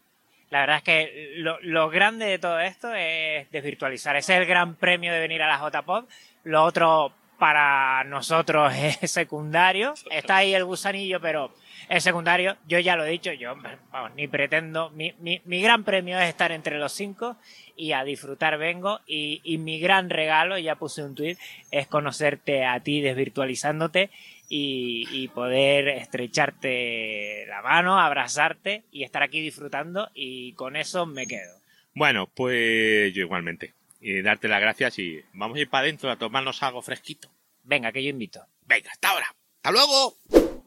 La 0.50 0.60
verdad 0.60 0.76
es 0.78 0.82
que 0.82 1.32
lo, 1.36 1.58
lo 1.60 1.90
grande 1.90 2.24
de 2.26 2.38
todo 2.38 2.60
esto 2.60 2.92
es 2.94 3.50
desvirtualizar. 3.50 4.16
Ese 4.16 4.34
es 4.34 4.40
el 4.40 4.46
gran 4.46 4.76
premio 4.76 5.12
de 5.12 5.20
venir 5.20 5.42
a 5.42 5.48
la 5.48 5.58
JPod. 5.58 6.04
Lo 6.44 6.62
otro 6.62 7.12
para 7.38 8.04
nosotros 8.04 8.72
es 9.02 9.10
secundario. 9.10 9.94
Está 10.10 10.36
ahí 10.36 10.54
el 10.54 10.64
gusanillo, 10.64 11.20
pero 11.20 11.52
es 11.88 12.02
secundario. 12.02 12.56
Yo 12.66 12.78
ya 12.78 12.96
lo 12.96 13.04
he 13.04 13.10
dicho, 13.10 13.32
yo 13.32 13.56
vamos, 13.90 14.14
ni 14.16 14.26
pretendo. 14.28 14.90
Mi, 14.90 15.14
mi, 15.20 15.40
mi 15.44 15.60
gran 15.60 15.84
premio 15.84 16.18
es 16.18 16.28
estar 16.28 16.52
entre 16.52 16.78
los 16.78 16.92
cinco 16.92 17.36
y 17.76 17.92
a 17.92 18.04
disfrutar 18.04 18.58
vengo. 18.58 19.00
Y, 19.06 19.40
y 19.44 19.58
mi 19.58 19.78
gran 19.78 20.10
regalo, 20.10 20.58
ya 20.58 20.76
puse 20.76 21.02
un 21.02 21.14
tweet, 21.14 21.36
es 21.70 21.86
conocerte 21.86 22.64
a 22.64 22.80
ti 22.80 23.00
desvirtualizándote 23.00 24.10
y, 24.48 25.06
y 25.10 25.28
poder 25.28 25.88
estrecharte 25.88 27.46
la 27.48 27.62
mano, 27.62 27.98
abrazarte 27.98 28.84
y 28.90 29.04
estar 29.04 29.22
aquí 29.22 29.40
disfrutando 29.40 30.10
y 30.14 30.52
con 30.52 30.76
eso 30.76 31.06
me 31.06 31.26
quedo. 31.26 31.56
Bueno, 31.94 32.26
pues 32.26 33.14
yo 33.14 33.22
igualmente. 33.22 33.75
Y 34.00 34.22
darte 34.22 34.48
las 34.48 34.60
gracias 34.60 34.98
y 34.98 35.22
vamos 35.32 35.56
a 35.56 35.60
ir 35.60 35.70
para 35.70 35.82
adentro 35.82 36.10
a 36.10 36.16
tomarnos 36.16 36.62
algo 36.62 36.82
fresquito. 36.82 37.30
Venga, 37.64 37.92
que 37.92 38.02
yo 38.02 38.10
invito. 38.10 38.40
Venga, 38.66 38.90
hasta 38.90 39.10
ahora. 39.10 39.26
¡Hasta 39.62 39.72
luego! 39.72 40.14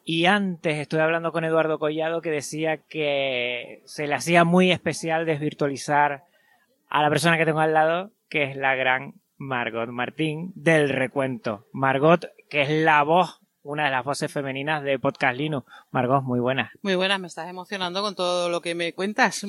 Y 0.03 0.25
antes 0.25 0.77
estuve 0.77 1.01
hablando 1.01 1.31
con 1.31 1.43
Eduardo 1.43 1.79
Collado 1.79 2.21
que 2.21 2.31
decía 2.31 2.77
que 2.77 3.81
se 3.85 4.07
le 4.07 4.15
hacía 4.15 4.43
muy 4.43 4.71
especial 4.71 5.25
desvirtualizar 5.25 6.23
a 6.89 7.01
la 7.03 7.09
persona 7.09 7.37
que 7.37 7.45
tengo 7.45 7.59
al 7.59 7.73
lado, 7.73 8.11
que 8.27 8.43
es 8.43 8.55
la 8.55 8.75
gran 8.75 9.13
Margot 9.37 9.89
Martín 9.89 10.51
del 10.55 10.89
recuento. 10.89 11.67
Margot, 11.71 12.25
que 12.49 12.63
es 12.63 12.69
la 12.69 13.03
voz, 13.03 13.39
una 13.61 13.85
de 13.85 13.91
las 13.91 14.03
voces 14.03 14.31
femeninas 14.31 14.83
de 14.83 14.99
Podcast 14.99 15.37
Linux. 15.37 15.71
Margot, 15.91 16.23
muy 16.23 16.39
buena. 16.39 16.71
Muy 16.81 16.95
buenas, 16.95 17.19
me 17.19 17.27
estás 17.27 17.49
emocionando 17.49 18.01
con 18.01 18.15
todo 18.15 18.49
lo 18.49 18.61
que 18.61 18.75
me 18.75 18.93
cuentas. 18.93 19.45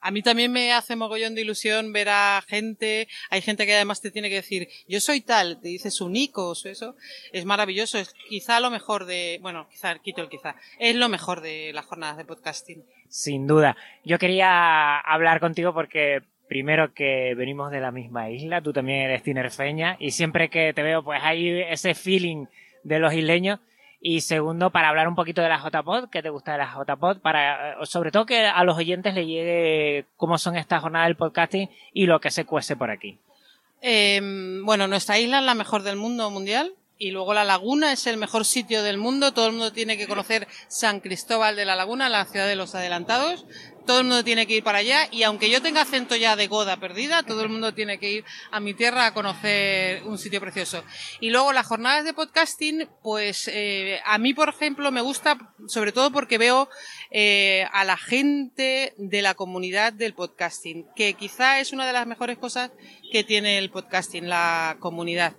A 0.00 0.10
mí 0.10 0.22
también 0.22 0.52
me 0.52 0.72
hace 0.72 0.96
mogollón 0.96 1.34
de 1.34 1.42
ilusión 1.42 1.92
ver 1.92 2.08
a 2.08 2.42
gente, 2.46 3.08
hay 3.30 3.40
gente 3.40 3.66
que 3.66 3.74
además 3.74 4.00
te 4.00 4.10
tiene 4.10 4.28
que 4.28 4.36
decir, 4.36 4.68
yo 4.88 5.00
soy 5.00 5.20
tal, 5.20 5.60
te 5.60 5.68
dice 5.68 5.90
su 5.90 6.08
nico 6.08 6.50
o 6.50 6.52
eso, 6.52 6.96
es 7.32 7.44
maravilloso, 7.44 7.98
es 7.98 8.14
quizá 8.28 8.60
lo 8.60 8.70
mejor 8.70 9.06
de, 9.06 9.38
bueno, 9.42 9.68
quizá, 9.70 9.98
quito 9.98 10.22
el 10.22 10.28
quizá, 10.28 10.56
es 10.78 10.96
lo 10.96 11.08
mejor 11.08 11.40
de 11.40 11.72
las 11.72 11.86
jornadas 11.86 12.16
de 12.16 12.24
podcasting. 12.24 12.84
Sin 13.08 13.46
duda. 13.46 13.76
Yo 14.04 14.18
quería 14.18 14.98
hablar 14.98 15.38
contigo 15.40 15.72
porque 15.74 16.22
primero 16.48 16.92
que 16.92 17.34
venimos 17.34 17.70
de 17.70 17.80
la 17.80 17.92
misma 17.92 18.30
isla, 18.30 18.60
tú 18.60 18.72
también 18.72 19.00
eres 19.00 19.22
tinerfeña 19.22 19.96
y 19.98 20.10
siempre 20.10 20.50
que 20.50 20.72
te 20.74 20.82
veo 20.82 21.02
pues 21.02 21.20
hay 21.22 21.62
ese 21.62 21.94
feeling 21.94 22.46
de 22.82 22.98
los 22.98 23.14
isleños 23.14 23.60
y 24.02 24.20
segundo 24.20 24.70
para 24.70 24.88
hablar 24.88 25.06
un 25.06 25.14
poquito 25.14 25.40
de 25.42 25.48
la 25.48 25.62
JPod, 25.62 26.10
que 26.10 26.22
te 26.22 26.28
gusta 26.28 26.52
de 26.52 26.58
la 26.58 26.74
JPod, 26.74 27.18
para 27.18 27.72
eh, 27.72 27.86
sobre 27.86 28.10
todo 28.10 28.26
que 28.26 28.46
a 28.46 28.64
los 28.64 28.76
oyentes 28.76 29.14
le 29.14 29.26
llegue 29.26 30.06
cómo 30.16 30.38
son 30.38 30.56
estas 30.56 30.82
jornadas 30.82 31.06
del 31.06 31.16
podcasting 31.16 31.70
y 31.92 32.06
lo 32.06 32.20
que 32.20 32.32
se 32.32 32.44
cuece 32.44 32.74
por 32.74 32.90
aquí. 32.90 33.18
Eh, 33.80 34.20
bueno, 34.64 34.88
nuestra 34.88 35.18
isla 35.18 35.38
es 35.38 35.44
la 35.44 35.54
mejor 35.54 35.84
del 35.84 35.96
mundo 35.96 36.28
mundial 36.30 36.74
y 36.98 37.10
luego 37.10 37.34
la 37.34 37.44
laguna 37.44 37.92
es 37.92 38.06
el 38.06 38.16
mejor 38.16 38.44
sitio 38.44 38.82
del 38.82 38.98
mundo. 38.98 39.32
Todo 39.32 39.46
el 39.46 39.52
mundo 39.52 39.72
tiene 39.72 39.96
que 39.96 40.06
conocer 40.06 40.46
San 40.68 41.00
Cristóbal 41.00 41.56
de 41.56 41.64
la 41.64 41.74
Laguna, 41.74 42.08
la 42.08 42.24
ciudad 42.24 42.46
de 42.46 42.56
los 42.56 42.74
adelantados. 42.74 43.44
Todo 43.86 44.00
el 44.00 44.06
mundo 44.06 44.24
tiene 44.24 44.46
que 44.46 44.56
ir 44.56 44.64
para 44.64 44.78
allá 44.78 45.08
y 45.10 45.22
aunque 45.22 45.50
yo 45.50 45.60
tenga 45.60 45.82
acento 45.82 46.16
ya 46.16 46.36
de 46.36 46.46
goda 46.46 46.76
perdida, 46.78 47.22
todo 47.22 47.42
el 47.42 47.48
mundo 47.48 47.74
tiene 47.74 47.98
que 47.98 48.12
ir 48.12 48.24
a 48.50 48.60
mi 48.60 48.74
tierra 48.74 49.06
a 49.06 49.14
conocer 49.14 50.02
un 50.04 50.18
sitio 50.18 50.40
precioso. 50.40 50.84
Y 51.20 51.30
luego 51.30 51.52
las 51.52 51.66
jornadas 51.66 52.04
de 52.04 52.14
podcasting, 52.14 52.88
pues 53.02 53.48
eh, 53.48 54.00
a 54.04 54.18
mí, 54.18 54.34
por 54.34 54.48
ejemplo, 54.48 54.90
me 54.90 55.00
gusta 55.00 55.38
sobre 55.66 55.92
todo 55.92 56.10
porque 56.10 56.38
veo 56.38 56.68
eh, 57.10 57.66
a 57.72 57.84
la 57.84 57.96
gente 57.96 58.94
de 58.96 59.22
la 59.22 59.34
comunidad 59.34 59.92
del 59.92 60.14
podcasting, 60.14 60.86
que 60.94 61.14
quizá 61.14 61.60
es 61.60 61.72
una 61.72 61.86
de 61.86 61.92
las 61.92 62.06
mejores 62.06 62.38
cosas 62.38 62.70
que 63.10 63.24
tiene 63.24 63.58
el 63.58 63.70
podcasting, 63.70 64.28
la 64.28 64.76
comunidad. 64.80 65.34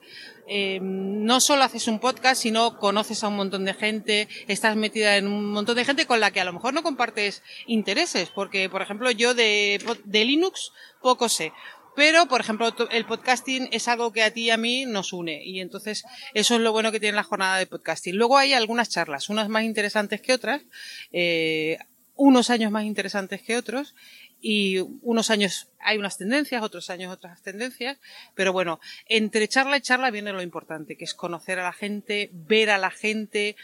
Eh, 0.47 0.79
no 0.82 1.39
solo 1.39 1.63
haces 1.63 1.88
un 1.88 1.99
podcast, 1.99 2.41
sino 2.41 2.77
conoces 2.77 3.23
a 3.23 3.29
un 3.29 3.36
montón 3.38 3.65
de 3.65 3.73
gente, 3.73 4.27
estás 4.47 4.75
metida 4.75 5.17
en 5.17 5.27
un 5.27 5.51
montón 5.51 5.75
de 5.75 5.86
gente 5.86 6.06
con 6.06 6.19
la 6.19 6.32
que 6.32 6.41
a 6.41 6.45
lo 6.45 6.53
mejor 6.53 6.73
no 6.73 6.84
compartes 6.84 7.43
intereses, 7.65 8.29
porque, 8.29 8.69
por 8.69 8.82
ejemplo, 8.82 9.10
yo 9.12 9.34
de, 9.34 9.79
Linux 10.06 10.71
poco 11.01 11.29
sé. 11.29 11.53
Pero, 11.95 12.27
por 12.27 12.41
ejemplo, 12.41 12.73
el 12.91 13.06
podcasting 13.06 13.69
es 13.71 13.88
algo 13.88 14.12
que 14.12 14.23
a 14.23 14.32
ti 14.32 14.45
y 14.45 14.49
a 14.49 14.58
mí 14.58 14.86
nos 14.86 15.13
une. 15.13 15.45
Y 15.45 15.60
entonces, 15.60 16.03
eso 16.34 16.56
es 16.56 16.62
lo 16.62 16.71
bueno 16.71 16.91
que 16.91 16.99
tiene 16.99 17.15
la 17.15 17.23
jornada 17.23 17.58
de 17.58 17.67
podcasting. 17.67 18.15
Luego 18.15 18.38
hay 18.38 18.53
algunas 18.53 18.89
charlas, 18.89 19.29
unas 19.29 19.47
más 19.47 19.63
interesantes 19.63 20.19
que 20.19 20.34
otras, 20.34 20.63
eh, 21.12 21.77
unos 22.15 22.49
años 22.49 22.71
más 22.71 22.86
interesantes 22.86 23.41
que 23.41 23.58
otros 23.58 23.95
y 24.43 24.79
unos 25.01 25.29
años 25.29 25.69
hay 25.79 25.97
unas 25.97 26.17
tendencias, 26.17 26.62
otros 26.62 26.89
años 26.89 27.12
otras 27.12 27.41
tendencias, 27.41 27.97
pero 28.36 28.51
bueno, 28.51 28.79
entre 29.08 29.47
charla 29.47 29.77
y 29.77 29.82
charla 29.82 30.12
viene 30.12 30.34
lo 30.34 30.41
importante, 30.41 30.97
que 30.97 31.06
es 31.06 31.13
conocer 31.13 31.60
a 31.60 31.63
la 31.63 31.73
gente, 31.73 32.29
ver 32.34 32.69
a 32.69 32.77
la 32.77 32.91
gente. 32.91 33.56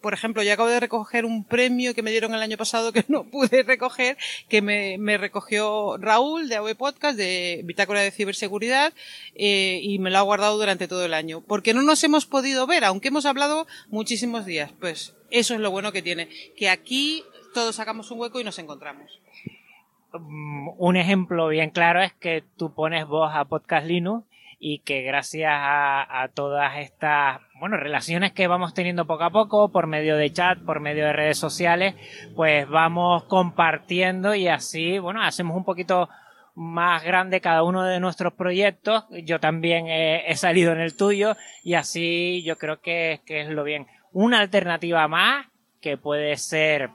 Por 0.00 0.14
ejemplo, 0.14 0.44
yo 0.44 0.52
acabo 0.52 0.68
de 0.68 0.78
recoger 0.78 1.24
un 1.24 1.42
premio 1.44 1.92
que 1.92 2.02
me 2.02 2.12
dieron 2.12 2.34
el 2.34 2.42
año 2.42 2.56
pasado 2.56 2.92
que 2.92 3.04
no 3.08 3.24
pude 3.24 3.64
recoger, 3.64 4.16
que 4.48 4.62
me, 4.62 4.96
me 4.96 5.18
recogió 5.18 5.96
Raúl 5.98 6.48
de 6.48 6.54
AV 6.54 6.76
Podcast, 6.76 7.18
de 7.18 7.62
Bitácora 7.64 8.00
de 8.00 8.12
Ciberseguridad, 8.12 8.92
eh, 9.34 9.80
y 9.82 9.98
me 9.98 10.10
lo 10.10 10.18
ha 10.18 10.22
guardado 10.22 10.56
durante 10.56 10.86
todo 10.86 11.04
el 11.04 11.14
año. 11.14 11.40
Porque 11.40 11.74
no 11.74 11.82
nos 11.82 12.04
hemos 12.04 12.26
podido 12.26 12.68
ver, 12.68 12.84
aunque 12.84 13.08
hemos 13.08 13.26
hablado 13.26 13.66
muchísimos 13.88 14.46
días. 14.46 14.70
Pues 14.78 15.14
eso 15.30 15.54
es 15.54 15.60
lo 15.60 15.72
bueno 15.72 15.90
que 15.90 16.02
tiene, 16.02 16.28
que 16.56 16.68
aquí 16.68 17.24
todos 17.54 17.74
sacamos 17.74 18.12
un 18.12 18.20
hueco 18.20 18.38
y 18.38 18.44
nos 18.44 18.60
encontramos 18.60 19.10
un 20.12 20.96
ejemplo 20.96 21.48
bien 21.48 21.70
claro 21.70 22.00
es 22.00 22.12
que 22.14 22.44
tú 22.56 22.74
pones 22.74 23.06
voz 23.06 23.32
a 23.34 23.44
Podcast 23.44 23.86
Linux 23.86 24.26
y 24.58 24.78
que 24.78 25.02
gracias 25.02 25.52
a, 25.52 26.22
a, 26.22 26.28
todas 26.28 26.78
estas 26.78 27.40
bueno 27.60 27.76
relaciones 27.76 28.32
que 28.32 28.46
vamos 28.46 28.72
teniendo 28.72 29.06
poco 29.06 29.24
a 29.24 29.30
poco 29.30 29.70
por 29.70 29.86
medio 29.86 30.16
de 30.16 30.32
chat, 30.32 30.58
por 30.60 30.80
medio 30.80 31.04
de 31.04 31.12
redes 31.12 31.38
sociales, 31.38 31.94
pues 32.34 32.68
vamos 32.68 33.24
compartiendo 33.24 34.34
y 34.34 34.48
así, 34.48 34.98
bueno, 34.98 35.22
hacemos 35.22 35.56
un 35.56 35.64
poquito 35.64 36.08
más 36.56 37.04
grande 37.04 37.42
cada 37.42 37.62
uno 37.62 37.84
de 37.84 38.00
nuestros 38.00 38.32
proyectos. 38.32 39.04
Yo 39.10 39.38
también 39.38 39.88
he, 39.88 40.30
he 40.30 40.36
salido 40.36 40.72
en 40.72 40.80
el 40.80 40.96
tuyo 40.96 41.36
y 41.62 41.74
así 41.74 42.42
yo 42.44 42.56
creo 42.56 42.80
que, 42.80 43.20
que 43.26 43.42
es 43.42 43.48
lo 43.48 43.62
bien. 43.62 43.86
Una 44.12 44.40
alternativa 44.40 45.06
más 45.06 45.46
que 45.82 45.98
puede 45.98 46.36
ser 46.38 46.90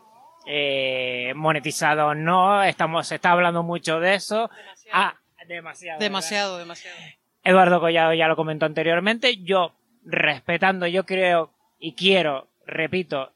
eh, 0.45 1.34
monetizado 1.36 2.08
o 2.08 2.15
no, 2.15 2.63
estamos, 2.63 3.08
se 3.08 3.15
está 3.15 3.32
hablando 3.32 3.63
mucho 3.63 3.99
de 3.99 4.15
eso. 4.15 4.49
Demasiado. 4.56 4.91
Ah, 4.93 5.15
demasiado. 5.47 5.99
Demasiado, 5.99 6.58
demasiado. 6.58 6.97
Eduardo 7.43 7.80
Collado 7.80 8.13
ya 8.13 8.27
lo 8.27 8.36
comentó 8.36 8.65
anteriormente. 8.65 9.38
Yo, 9.38 9.73
respetando, 10.04 10.88
yo 10.88 11.06
creo 11.06 11.51
y 11.80 11.93
quiero, 11.93 12.47
repito, 12.65 13.32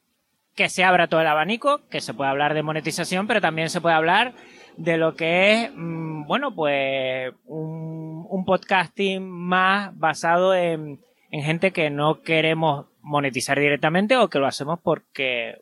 que 0.56 0.70
se 0.70 0.84
abra 0.84 1.08
todo 1.08 1.22
el 1.22 1.28
abanico, 1.28 1.82
que 1.90 2.02
se 2.02 2.14
puede 2.14 2.30
hablar 2.30 2.54
de 2.54 2.64
monetización, 2.64 3.28
pero 3.28 3.42
también 3.42 3.70
se 3.70 3.82
puede 3.82 3.96
hablar 3.96 4.34
de 4.78 4.98
lo 4.98 5.16
que 5.16 5.54
es, 5.54 5.72
mm, 5.74 6.26
bueno, 6.26 6.54
pues 6.54 7.34
un, 7.46 8.26
un 8.30 8.46
podcasting 8.46 9.28
más 9.28 9.98
basado 9.98 10.54
en, 10.54 11.00
en 11.32 11.44
gente 11.44 11.72
que 11.72 11.90
no 11.90 12.22
queremos 12.22 12.88
monetizar 13.02 13.60
directamente 13.60 14.18
o 14.18 14.30
que 14.30 14.40
lo 14.40 14.48
hacemos 14.48 14.80
porque, 14.82 15.62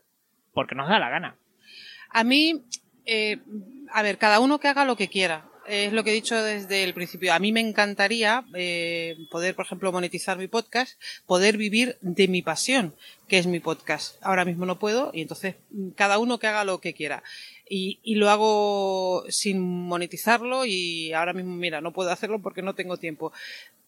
porque 0.53 0.75
nos 0.75 0.89
da 0.89 0.99
la 0.99 1.09
gana. 1.09 1.35
A 2.09 2.23
mí, 2.23 2.63
eh, 3.05 3.39
a 3.91 4.01
ver, 4.01 4.17
cada 4.17 4.39
uno 4.39 4.59
que 4.59 4.67
haga 4.67 4.85
lo 4.85 4.95
que 4.95 5.07
quiera. 5.07 5.49
Es 5.65 5.93
lo 5.93 6.03
que 6.03 6.11
he 6.11 6.13
dicho 6.13 6.41
desde 6.43 6.83
el 6.83 6.93
principio. 6.93 7.33
A 7.33 7.39
mí 7.39 7.53
me 7.53 7.61
encantaría 7.61 8.43
eh, 8.53 9.15
poder, 9.31 9.55
por 9.55 9.65
ejemplo, 9.65 9.93
monetizar 9.93 10.37
mi 10.37 10.49
podcast, 10.49 10.99
poder 11.25 11.55
vivir 11.55 11.97
de 12.01 12.27
mi 12.27 12.41
pasión, 12.41 12.93
que 13.29 13.37
es 13.37 13.47
mi 13.47 13.61
podcast. 13.61 14.17
Ahora 14.21 14.43
mismo 14.43 14.65
no 14.65 14.77
puedo 14.77 15.11
y 15.13 15.21
entonces 15.21 15.55
cada 15.95 16.19
uno 16.19 16.37
que 16.37 16.47
haga 16.47 16.65
lo 16.65 16.81
que 16.81 16.93
quiera. 16.93 17.23
Y, 17.69 17.99
y, 18.03 18.15
lo 18.15 18.29
hago 18.29 19.23
sin 19.29 19.61
monetizarlo 19.61 20.65
y 20.65 21.13
ahora 21.13 21.31
mismo, 21.31 21.55
mira, 21.55 21.79
no 21.79 21.93
puedo 21.93 22.11
hacerlo 22.11 22.41
porque 22.41 22.61
no 22.61 22.75
tengo 22.75 22.97
tiempo. 22.97 23.31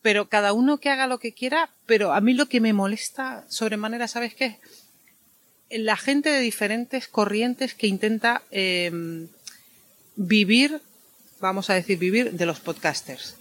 Pero 0.01 0.29
cada 0.29 0.53
uno 0.53 0.77
que 0.77 0.89
haga 0.89 1.07
lo 1.07 1.19
que 1.19 1.33
quiera, 1.33 1.71
pero 1.85 2.13
a 2.13 2.21
mí 2.21 2.33
lo 2.33 2.45
que 2.45 2.61
me 2.61 2.71
molesta 2.71 3.43
sobremanera, 3.49 4.07
¿sabes 4.07 4.33
qué? 4.33 4.59
La 5.77 5.97
gente 5.97 6.29
de 6.29 6.39
diferentes 6.39 7.07
corrientes 7.07 7.73
que 7.73 7.87
intenta 7.87 8.43
eh, 8.49 9.27
vivir, 10.15 10.81
vamos 11.39 11.69
a 11.69 11.73
decir, 11.73 11.97
vivir 11.97 12.31
de 12.31 12.45
los 12.45 12.59
podcasters. 12.61 13.35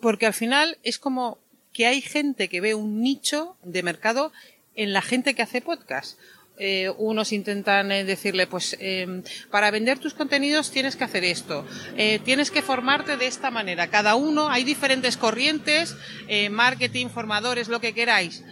Porque 0.00 0.26
al 0.26 0.34
final 0.34 0.78
es 0.82 0.98
como 0.98 1.38
que 1.72 1.86
hay 1.86 2.00
gente 2.00 2.48
que 2.48 2.60
ve 2.60 2.74
un 2.74 3.02
nicho 3.02 3.56
de 3.62 3.82
mercado 3.82 4.32
en 4.76 4.92
la 4.92 5.02
gente 5.02 5.34
que 5.34 5.42
hace 5.42 5.60
podcast. 5.60 6.18
Eh, 6.58 6.90
unos 6.96 7.32
intentan 7.32 7.92
eh, 7.92 8.04
decirle, 8.04 8.46
pues 8.46 8.78
eh, 8.80 9.22
para 9.50 9.70
vender 9.70 9.98
tus 9.98 10.14
contenidos 10.14 10.70
tienes 10.70 10.96
que 10.96 11.04
hacer 11.04 11.22
esto, 11.22 11.66
eh, 11.98 12.18
tienes 12.24 12.50
que 12.50 12.62
formarte 12.62 13.18
de 13.18 13.26
esta 13.26 13.50
manera. 13.50 13.88
Cada 13.88 14.14
uno, 14.14 14.48
hay 14.48 14.64
diferentes 14.64 15.18
corrientes, 15.18 15.96
marketing, 16.50 17.08
formadores, 17.08 17.68
lo 17.68 17.80
que 17.80 17.92
queráis. 17.92 18.42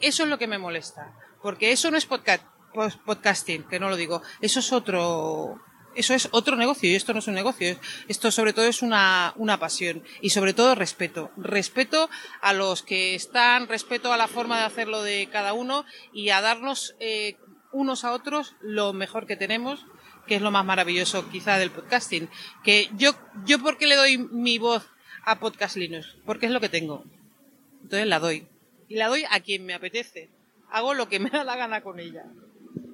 Eso 0.00 0.22
es 0.22 0.28
lo 0.30 0.38
que 0.38 0.46
me 0.46 0.56
molesta, 0.56 1.12
porque 1.42 1.72
eso 1.72 1.90
no 1.90 1.98
es 1.98 2.06
podcast, 2.06 2.42
podcasting, 2.72 3.64
que 3.64 3.80
no 3.80 3.90
lo 3.90 3.96
digo, 3.96 4.22
eso 4.40 4.60
es 4.60 4.72
otro, 4.72 5.60
eso 5.94 6.14
es 6.14 6.28
otro 6.30 6.56
negocio 6.56 6.88
y 6.88 6.94
esto 6.94 7.12
no 7.12 7.18
es 7.18 7.26
un 7.26 7.34
negocio. 7.34 7.76
Esto 8.08 8.30
sobre 8.30 8.52
todo 8.52 8.66
es 8.66 8.82
una, 8.82 9.32
una 9.36 9.58
pasión 9.58 10.04
y 10.20 10.30
sobre 10.30 10.54
todo 10.54 10.74
respeto. 10.74 11.30
Respeto 11.36 12.08
a 12.40 12.52
los 12.52 12.82
que 12.82 13.14
están, 13.14 13.68
respeto 13.68 14.12
a 14.12 14.16
la 14.16 14.28
forma 14.28 14.58
de 14.58 14.66
hacerlo 14.66 15.02
de 15.02 15.28
cada 15.30 15.52
uno 15.52 15.84
y 16.12 16.30
a 16.30 16.40
darnos 16.40 16.94
eh, 17.00 17.36
unos 17.72 18.04
a 18.04 18.12
otros 18.12 18.54
lo 18.60 18.92
mejor 18.92 19.26
que 19.26 19.36
tenemos, 19.36 19.84
que 20.26 20.36
es 20.36 20.42
lo 20.42 20.50
más 20.50 20.64
maravilloso 20.64 21.28
quizá 21.28 21.58
del 21.58 21.70
podcasting. 21.70 22.28
Que 22.62 22.88
yo, 22.96 23.12
yo 23.44 23.58
porque 23.58 23.86
le 23.86 23.96
doy 23.96 24.18
mi 24.18 24.58
voz 24.58 24.88
a 25.24 25.40
Podcast 25.40 25.76
Linux, 25.76 26.16
porque 26.24 26.46
es 26.46 26.52
lo 26.52 26.60
que 26.60 26.68
tengo. 26.68 27.04
Entonces 27.82 28.06
la 28.06 28.20
doy. 28.20 28.46
Y 28.88 28.96
la 28.96 29.08
doy 29.08 29.24
a 29.28 29.40
quien 29.40 29.66
me 29.66 29.74
apetece. 29.74 30.30
Hago 30.70 30.94
lo 30.94 31.08
que 31.08 31.18
me 31.18 31.30
da 31.30 31.42
la 31.42 31.56
gana 31.56 31.80
con 31.80 31.98
ella 31.98 32.24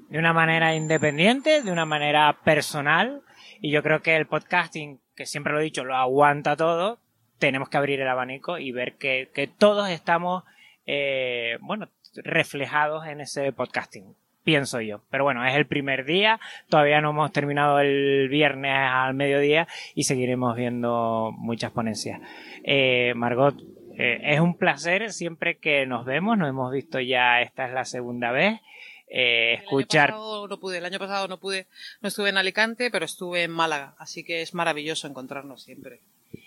de 0.09 0.19
una 0.19 0.33
manera 0.33 0.75
independiente, 0.75 1.63
de 1.63 1.73
una 1.73 1.85
manera 1.85 2.37
personal. 2.45 3.23
Y 3.61 3.71
yo 3.71 3.83
creo 3.83 4.03
que 4.03 4.17
el 4.17 4.27
podcasting, 4.27 5.01
que 5.15 5.27
siempre 5.27 5.53
lo 5.53 5.61
he 5.61 5.65
dicho, 5.65 5.85
lo 5.85 5.97
aguanta 5.97 6.57
todo. 6.57 6.99
Tenemos 7.39 7.69
que 7.69 7.77
abrir 7.77 8.01
el 8.01 8.09
abanico 8.09 8.59
y 8.59 8.73
ver 8.73 8.95
que, 8.95 9.31
que 9.35 9.47
todos 9.47 9.91
estamos, 9.91 10.45
eh, 10.87 11.59
bueno, 11.61 11.89
reflejados 12.17 13.07
en 13.07 13.21
ese 13.21 13.53
podcasting. 13.53 14.15
Pienso 14.45 14.81
yo. 14.81 15.03
Pero 15.11 15.25
bueno, 15.25 15.45
es 15.45 15.55
el 15.55 15.67
primer 15.67 16.05
día. 16.05 16.39
Todavía 16.69 17.01
no 17.01 17.11
hemos 17.11 17.33
terminado 17.33 17.81
el 17.81 18.29
viernes 18.29 18.73
al 18.73 19.15
mediodía 19.15 19.67
y 19.95 20.05
seguiremos 20.05 20.55
viendo 20.55 21.33
muchas 21.37 21.73
ponencias. 21.73 22.21
Eh, 22.63 23.13
Margot, 23.17 23.57
eh, 23.99 24.21
es 24.23 24.41
un 24.41 24.57
placer 24.57 25.11
siempre 25.11 25.57
que 25.57 25.85
nos 25.87 26.05
vemos. 26.05 26.39
Nos 26.39 26.49
hemos 26.49 26.73
visto 26.73 27.01
ya, 27.01 27.41
esta 27.41 27.67
es 27.67 27.73
la 27.73 27.85
segunda 27.85 28.31
vez 28.31 28.61
eh, 29.09 29.55
escuchar. 29.63 30.11
El 30.11 30.15
año, 30.15 30.21
pasado 30.21 30.49
no 30.49 30.59
pude, 30.61 30.79
el 30.79 30.85
año 30.85 30.99
pasado 30.99 31.29
no 31.29 31.39
pude, 31.39 31.67
no 32.01 32.09
estuve 32.09 32.29
en 32.29 32.39
Alicante, 32.39 32.91
pero 32.91 33.05
estuve 33.05 33.45
en 33.45 33.51
Málaga, 33.51 33.95
así 33.99 34.25
que 34.25 34.43
es 34.43 34.55
maravilloso 34.55 35.07
encontrarnos 35.07 35.63
siempre. 35.63 36.01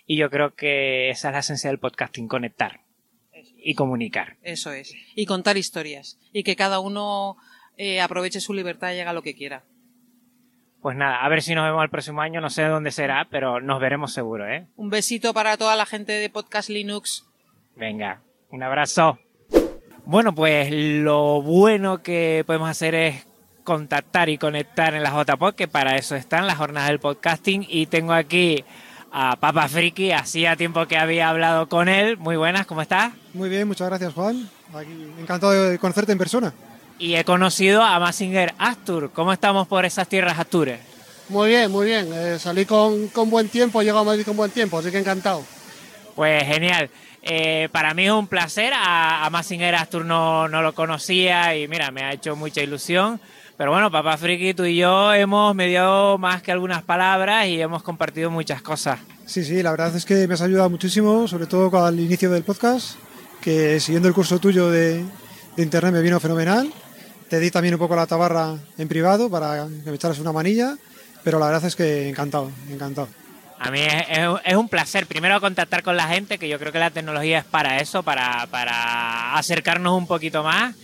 Y 0.05 0.17
yo 0.17 0.29
creo 0.29 0.55
que 0.55 1.09
esa 1.09 1.29
es 1.29 1.33
la 1.33 1.39
esencia 1.39 1.69
del 1.69 1.79
podcasting, 1.79 2.27
conectar 2.27 2.81
Eso 3.31 3.53
y 3.57 3.75
comunicar. 3.75 4.37
Eso 4.41 4.71
es. 4.71 4.93
Y 5.15 5.25
contar 5.25 5.57
historias. 5.57 6.19
Y 6.33 6.43
que 6.43 6.55
cada 6.55 6.79
uno 6.79 7.37
eh, 7.77 8.01
aproveche 8.01 8.39
su 8.41 8.53
libertad 8.53 8.93
y 8.93 8.99
haga 8.99 9.13
lo 9.13 9.21
que 9.21 9.35
quiera. 9.35 9.63
Pues 10.81 10.95
nada, 10.95 11.23
a 11.23 11.29
ver 11.29 11.41
si 11.41 11.55
nos 11.55 11.65
vemos 11.65 11.83
el 11.83 11.89
próximo 11.89 12.21
año, 12.21 12.39
no 12.39 12.49
sé 12.49 12.63
dónde 12.63 12.91
será, 12.91 13.27
pero 13.29 13.59
nos 13.59 13.81
veremos 13.81 14.13
seguro, 14.13 14.47
¿eh? 14.47 14.65
Un 14.77 14.89
besito 14.89 15.33
para 15.33 15.57
toda 15.57 15.75
la 15.75 15.85
gente 15.85 16.13
de 16.13 16.29
Podcast 16.29 16.69
Linux. 16.69 17.25
Venga, 17.75 18.21
un 18.49 18.63
abrazo. 18.63 19.19
Bueno, 20.09 20.33
pues 20.33 20.71
lo 20.71 21.43
bueno 21.43 22.01
que 22.01 22.43
podemos 22.47 22.67
hacer 22.67 22.95
es 22.95 23.27
contactar 23.63 24.27
y 24.29 24.39
conectar 24.39 24.95
en 24.95 25.03
la 25.03 25.11
JPod, 25.11 25.53
que 25.53 25.67
para 25.67 25.97
eso 25.97 26.15
están 26.15 26.47
las 26.47 26.57
jornadas 26.57 26.89
del 26.89 26.99
podcasting. 26.99 27.63
Y 27.69 27.85
tengo 27.85 28.13
aquí 28.13 28.65
a 29.11 29.35
Papa 29.35 29.67
Friki, 29.67 30.11
hacía 30.11 30.55
tiempo 30.55 30.87
que 30.87 30.97
había 30.97 31.29
hablado 31.29 31.69
con 31.69 31.87
él. 31.87 32.17
Muy 32.17 32.37
buenas, 32.37 32.65
¿cómo 32.65 32.81
estás? 32.81 33.13
Muy 33.35 33.49
bien, 33.49 33.67
muchas 33.67 33.87
gracias 33.87 34.11
Juan. 34.15 34.49
Aquí, 34.73 35.13
encantado 35.19 35.51
de 35.51 35.77
conocerte 35.77 36.11
en 36.11 36.17
persona. 36.17 36.55
Y 36.97 37.13
he 37.13 37.23
conocido 37.23 37.83
a 37.83 37.99
Massinger 37.99 38.55
Astur. 38.57 39.11
¿Cómo 39.11 39.31
estamos 39.31 39.67
por 39.67 39.85
esas 39.85 40.07
tierras 40.07 40.39
Astures? 40.39 40.79
Muy 41.27 41.49
bien, 41.49 41.69
muy 41.69 41.85
bien. 41.85 42.09
Eh, 42.11 42.39
salí 42.39 42.65
con, 42.65 43.09
con, 43.09 43.29
buen 43.29 43.47
tiempo, 43.47 43.79
he 43.79 43.83
llegado 43.83 44.01
a 44.01 44.05
Madrid 44.05 44.25
con 44.25 44.35
buen 44.35 44.49
tiempo, 44.49 44.79
así 44.79 44.89
que 44.89 44.97
encantado. 44.97 45.43
Pues 46.15 46.43
genial. 46.45 46.89
Eh, 47.31 47.69
para 47.71 47.93
mí 47.93 48.07
es 48.07 48.11
un 48.11 48.25
placer. 48.25 48.73
A, 48.73 49.23
a 49.23 49.29
Massinger 49.29 49.75
Astur 49.75 50.03
no, 50.03 50.47
no, 50.47 50.63
lo 50.63 50.73
conocía 50.73 51.55
y 51.55 51.67
mira, 51.67 51.91
me 51.91 52.01
ha 52.01 52.11
hecho 52.11 52.35
mucha 52.35 52.61
ilusión. 52.61 53.21
Pero 53.55 53.71
bueno, 53.71 53.91
Papá 53.91 54.17
Friki, 54.17 54.55
tú 54.55 54.65
y 54.65 54.77
yo 54.77 55.13
hemos 55.13 55.53
mediado 55.53 56.17
más 56.17 56.41
que 56.41 56.51
algunas 56.51 56.81
palabras 56.81 57.45
y 57.45 57.61
hemos 57.61 57.83
compartido 57.83 58.31
muchas 58.31 58.63
cosas. 58.63 58.99
Sí, 59.27 59.43
sí, 59.43 59.61
la 59.61 59.69
verdad 59.71 59.95
es 59.95 60.05
que 60.05 60.27
me 60.27 60.33
has 60.33 60.41
ayudado 60.41 60.71
muchísimo, 60.71 61.27
sobre 61.27 61.45
todo 61.45 61.85
al 61.85 61.99
inicio 61.99 62.31
del 62.31 62.41
podcast, 62.41 62.95
que 63.41 63.79
siguiendo 63.79 64.07
el 64.07 64.15
curso 64.15 64.39
tuyo 64.39 64.71
de, 64.71 65.03
de 65.55 65.63
internet 65.63 65.93
me 65.93 66.01
vino 66.01 66.19
fenomenal. 66.19 66.73
Te 67.29 67.39
di 67.39 67.51
también 67.51 67.75
un 67.75 67.79
poco 67.79 67.95
la 67.95 68.07
tabarra 68.07 68.55
en 68.79 68.87
privado 68.87 69.29
para 69.29 69.67
que 69.67 69.89
me 69.91 69.95
echaras 69.95 70.17
una 70.17 70.31
manilla, 70.31 70.75
pero 71.23 71.37
la 71.37 71.45
verdad 71.45 71.65
es 71.65 71.75
que 71.75 72.09
encantado, 72.09 72.49
encantado. 72.71 73.07
A 73.59 73.71
mí 73.71 73.81
es, 73.81 74.05
es, 74.45 74.55
un 74.55 74.69
placer 74.69 75.05
primero 75.05 75.41
contactar 75.41 75.83
con 75.83 75.97
la 75.97 76.07
gente, 76.07 76.37
que 76.37 76.47
yo 76.47 76.57
creo 76.57 76.71
que 76.71 76.79
la 76.79 76.91
tecnología 76.91 77.39
es 77.39 77.45
para 77.45 77.79
eso, 77.79 78.03
para, 78.03 78.47
para 78.47 79.35
acercarnos 79.35 79.97
un 79.97 80.07
poquito 80.07 80.43
más 80.43 80.75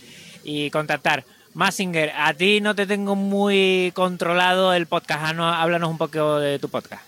y 0.44 0.70
contactar. 0.70 1.24
Massinger, 1.54 2.12
a 2.14 2.34
ti 2.34 2.60
no 2.60 2.74
te 2.74 2.86
tengo 2.86 3.16
muy 3.16 3.92
controlado 3.94 4.74
el 4.74 4.86
podcast, 4.86 5.38
háblanos 5.38 5.88
un 5.88 5.96
poco 5.96 6.38
de 6.38 6.58
tu 6.58 6.68
podcast. 6.68 7.02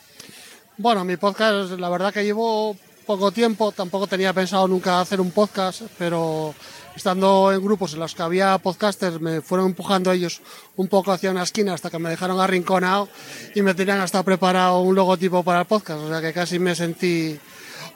Bueno, 0.79 1.05
mi 1.05 1.19
podcast, 1.19 1.73
la 1.73 1.91
verdad 1.91 2.15
que 2.15 2.25
llevo 2.25 2.75
poco 3.05 3.31
tiempo, 3.31 3.71
tampoco 3.71 4.07
tenía 4.07 4.33
pensado 4.33 4.67
nunca 4.69 5.01
hacer 5.01 5.21
un 5.21 5.33
podcast, 5.33 5.83
pero 5.99 6.55
estando 6.99 7.53
en 7.53 7.63
grupos 7.63 7.95
en 7.95 8.01
los 8.01 8.13
que 8.13 8.23
había 8.23 8.59
podcasters 8.59 9.21
me 9.21 9.41
fueron 9.41 9.69
empujando 9.69 10.11
ellos 10.11 10.41
un 10.75 10.89
poco 10.89 11.13
hacia 11.13 11.31
una 11.31 11.45
esquina 11.45 11.73
hasta 11.73 11.91
que 11.91 11.99
me 12.01 12.11
dejaron 12.11 12.41
arrinconado 12.41 13.09
y 13.55 13.63
me 13.63 13.73
tenían 13.75 14.01
hasta 14.01 14.25
preparado 14.25 14.81
un 14.81 14.97
logotipo 14.97 15.45
para 15.45 15.61
el 15.61 15.67
podcast, 15.67 16.01
o 16.01 16.09
sea 16.09 16.21
que 16.21 16.33
casi 16.33 16.59
me 16.59 16.75
sentí 16.75 17.39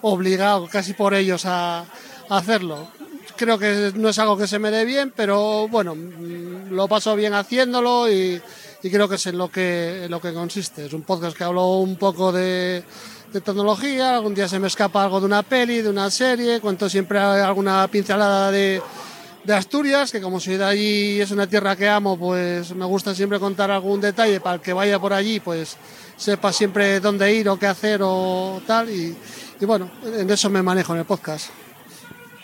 obligado, 0.02 0.68
casi 0.68 0.92
por 0.92 1.14
ellos 1.14 1.44
a, 1.46 1.84
hacerlo. 2.28 2.88
Creo 3.36 3.58
que 3.58 3.92
no 3.96 4.08
es 4.08 4.18
algo 4.20 4.36
que 4.38 4.46
se 4.46 4.60
me 4.60 4.70
dé 4.70 4.84
bien, 4.84 5.12
pero 5.14 5.66
bueno, 5.66 5.96
lo 5.96 6.86
paso 6.86 7.16
bien 7.16 7.34
haciéndolo 7.34 8.08
y, 8.08 8.40
y 8.84 8.90
creo 8.90 9.08
que 9.08 9.16
es 9.16 9.26
en 9.26 9.36
lo 9.36 9.50
que, 9.50 10.04
en 10.04 10.10
lo 10.12 10.20
que 10.20 10.32
consiste. 10.32 10.86
Es 10.86 10.92
un 10.92 11.02
podcast 11.02 11.36
que 11.36 11.42
hablo 11.42 11.78
un 11.78 11.96
poco 11.96 12.30
de, 12.30 12.84
de 13.32 13.40
tecnología, 13.40 14.16
algún 14.16 14.34
día 14.34 14.46
se 14.46 14.58
me 14.58 14.66
escapa 14.66 15.02
algo 15.02 15.20
de 15.20 15.26
una 15.26 15.42
peli, 15.42 15.80
de 15.80 15.88
una 15.88 16.10
serie, 16.10 16.60
cuento 16.60 16.88
siempre 16.88 17.18
alguna 17.18 17.88
pincelada 17.88 18.50
de, 18.50 18.82
Asturias, 19.48 20.12
que 20.12 20.20
como 20.20 20.38
soy 20.38 20.56
de 20.56 20.64
allí 20.64 21.20
es 21.20 21.30
una 21.32 21.48
tierra 21.48 21.74
que 21.74 21.88
amo, 21.88 22.16
pues 22.16 22.74
me 22.76 22.84
gusta 22.84 23.14
siempre 23.14 23.40
contar 23.40 23.70
algún 23.72 24.00
detalle 24.00 24.38
para 24.38 24.56
el 24.56 24.60
que 24.60 24.72
vaya 24.72 25.00
por 25.00 25.12
allí, 25.12 25.40
pues 25.40 25.76
sepa 26.16 26.52
siempre 26.52 27.00
dónde 27.00 27.34
ir 27.34 27.48
o 27.48 27.58
qué 27.58 27.66
hacer 27.66 28.00
o 28.04 28.62
tal, 28.66 28.88
y, 28.88 29.16
y 29.60 29.64
bueno, 29.64 29.90
en 30.04 30.30
eso 30.30 30.48
me 30.48 30.62
manejo 30.62 30.92
en 30.92 31.00
el 31.00 31.04
podcast. 31.06 31.48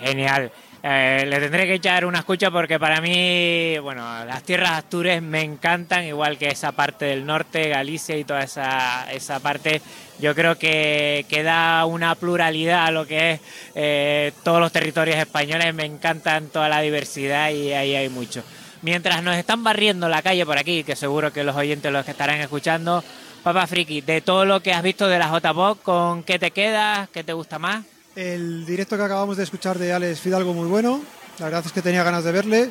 Genial. 0.01 0.51
Eh, 0.83 1.25
le 1.27 1.41
tendré 1.41 1.67
que 1.67 1.75
echar 1.75 2.07
una 2.07 2.21
escucha 2.21 2.51
porque 2.51 2.79
para 2.79 3.01
mí, 3.01 3.79
bueno, 3.79 4.25
las 4.25 4.43
tierras 4.45 4.73
astures 4.73 5.21
me 5.21 5.43
encantan, 5.43 6.05
igual 6.05 6.39
que 6.39 6.49
esa 6.49 6.73
parte 6.73 7.07
del 7.07 7.27
norte, 7.27 7.69
Galicia 7.69 8.17
y 8.17 8.25
toda 8.25 8.43
esa, 8.43 9.11
esa 9.13 9.41
parte. 9.41 9.83
Yo 10.21 10.35
creo 10.35 10.59
que, 10.59 11.25
que 11.29 11.43
da 11.43 11.85
una 11.85 12.15
pluralidad 12.15 12.87
a 12.87 12.91
lo 12.91 13.07
que 13.07 13.33
es 13.33 13.41
eh, 13.75 14.33
todos 14.43 14.61
los 14.61 14.73
territorios 14.73 15.17
españoles. 15.17 15.73
Me 15.75 15.85
encantan 15.85 16.49
toda 16.49 16.69
la 16.69 16.81
diversidad 16.81 17.51
y 17.51 17.73
ahí 17.73 17.95
hay 17.95 18.09
mucho. 18.09 18.43
Mientras 18.83 19.23
nos 19.23 19.37
están 19.37 19.63
barriendo 19.65 20.09
la 20.09 20.23
calle 20.23 20.45
por 20.47 20.59
aquí, 20.59 20.85
que 20.85 20.97
seguro 20.97 21.33
que 21.33 21.45
los 21.45 21.57
oyentes 21.57 21.93
los 21.93 22.05
que 22.05 22.13
estarán 22.13 22.41
escuchando, 22.41 23.03
Papá 23.43 23.67
Friki, 23.67 24.01
de 24.01 24.21
todo 24.21 24.45
lo 24.45 24.61
que 24.61 24.73
has 24.73 24.83
visto 24.83 25.09
de 25.09 25.19
la 25.19 25.31
JPOC, 25.31 25.83
¿con 25.83 26.23
qué 26.23 26.39
te 26.39 26.51
quedas? 26.51 27.09
¿Qué 27.11 27.25
te 27.25 27.33
gusta 27.33 27.59
más? 27.59 27.85
El 28.15 28.67
directo 28.67 28.97
que 28.97 29.03
acabamos 29.03 29.37
de 29.37 29.45
escuchar 29.45 29.79
de 29.79 29.93
Alex 29.93 30.21
Fidalgo 30.21 30.53
muy 30.53 30.69
bueno. 30.69 31.01
La 31.39 31.47
verdad 31.47 31.63
es 31.65 31.73
que 31.73 31.83
tenía 31.83 32.03
ganas 32.03 32.25
de 32.25 32.33
verle. 32.33 32.71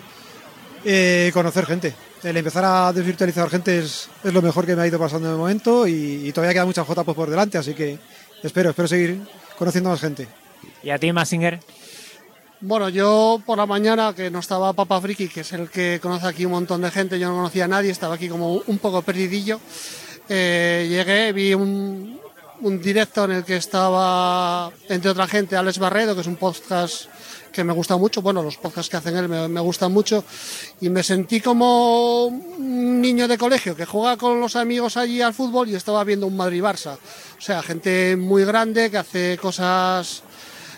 Eh, 0.84 1.32
conocer 1.34 1.66
gente. 1.66 1.96
El 2.24 2.36
empezar 2.36 2.66
a 2.66 2.94
desvirtualizar 2.94 3.50
gente 3.50 3.80
es, 3.80 4.10
es, 4.24 4.34
lo 4.34 4.42
mejor 4.42 4.66
que 4.66 4.76
me 4.76 4.82
ha 4.82 4.88
ido 4.88 4.98
pasando 5.00 5.32
de 5.32 5.38
momento 5.38 5.88
y, 5.88 6.28
y 6.28 6.32
todavía 6.32 6.54
queda 6.54 6.66
mucha 6.66 6.84
JPOC 6.84 7.16
por 7.16 7.30
delante, 7.30 7.58
así 7.58 7.74
que 7.74 8.00
espero, 8.44 8.72
espero 8.72 8.88
seguir 8.88 9.22
conociendo 9.58 9.90
más 9.90 10.02
gente. 10.02 10.28
¿Y 10.84 10.90
a 10.90 10.98
ti, 10.98 11.12
Massinger? 11.12 11.60
Bueno, 12.60 12.90
yo 12.90 13.40
por 13.46 13.60
la 13.60 13.68
mañana, 13.68 14.14
que 14.16 14.32
no 14.32 14.40
estaba 14.40 14.74
Papa 14.74 15.00
Friki, 15.00 15.28
que 15.28 15.42
es 15.42 15.54
el 15.54 15.70
que 15.70 16.00
conoce 16.02 16.26
aquí 16.26 16.44
un 16.44 16.54
montón 16.54 16.82
de 16.82 16.90
gente, 16.90 17.20
yo 17.20 17.30
no 17.30 17.36
conocía 17.36 17.66
a 17.66 17.68
nadie, 17.68 17.92
estaba 17.92 18.16
aquí 18.16 18.28
como 18.28 18.54
un 18.66 18.80
poco 18.80 19.04
perdidillo. 19.04 19.60
Eh, 20.28 20.88
llegué, 20.90 21.32
vi 21.34 21.54
un, 21.54 22.20
un, 22.62 22.82
directo 22.82 23.26
en 23.26 23.32
el 23.32 23.44
que 23.44 23.58
estaba, 23.58 24.72
entre 24.98 25.12
otra 25.12 25.28
gente, 25.28 25.56
Alex 25.56 25.78
Barredo, 25.80 26.16
que 26.16 26.22
es 26.22 26.28
un 26.28 26.36
podcast 26.36 27.06
que 27.52 27.64
me 27.64 27.72
gusta 27.72 27.98
mucho. 27.98 28.22
Bueno, 28.22 28.42
los 28.44 28.58
podcasts 28.58 28.90
que 28.90 28.98
hacen 28.98 29.16
él 29.16 29.30
me, 29.30 29.48
me 29.48 29.62
gustan 29.62 29.92
mucho. 29.92 30.24
Y 30.82 30.90
me 30.90 31.04
sentí 31.04 31.40
como 31.40 32.26
un 32.26 33.00
niño 33.00 33.28
de 33.28 33.38
colegio 33.38 33.76
que 33.76 33.86
juega 33.86 34.18
con 34.18 34.42
los 34.42 34.56
amigos 34.56 34.98
allí 34.98 35.22
al 35.22 35.34
fútbol 35.34 35.70
y 35.70 35.76
estaba 35.76 36.04
viendo 36.04 36.28
un 36.28 36.36
Madrid-Barça. 36.36 36.98
O 37.38 37.42
sea, 37.42 37.62
gente 37.62 38.18
muy 38.18 38.44
grande 38.44 38.90
que 38.90 38.98
hace 38.98 39.38
cosas 39.40 40.24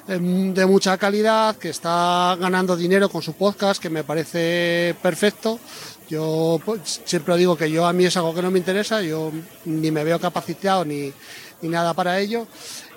de 0.07 0.65
mucha 0.65 0.97
calidad, 0.97 1.55
que 1.57 1.69
está 1.69 2.35
ganando 2.39 2.75
dinero 2.75 3.09
con 3.09 3.21
su 3.21 3.33
podcast, 3.33 3.81
que 3.81 3.89
me 3.89 4.03
parece 4.03 4.95
perfecto. 5.01 5.59
Yo 6.09 6.59
pues, 6.65 7.01
siempre 7.05 7.37
digo 7.37 7.55
que 7.55 7.69
yo 7.69 7.85
a 7.85 7.93
mí 7.93 8.05
es 8.05 8.17
algo 8.17 8.33
que 8.33 8.41
no 8.41 8.49
me 8.49 8.57
interesa, 8.57 9.01
yo 9.03 9.31
ni 9.65 9.91
me 9.91 10.03
veo 10.03 10.19
capacitado 10.19 10.83
ni, 10.83 11.13
ni 11.61 11.69
nada 11.69 11.93
para 11.93 12.19
ello. 12.19 12.47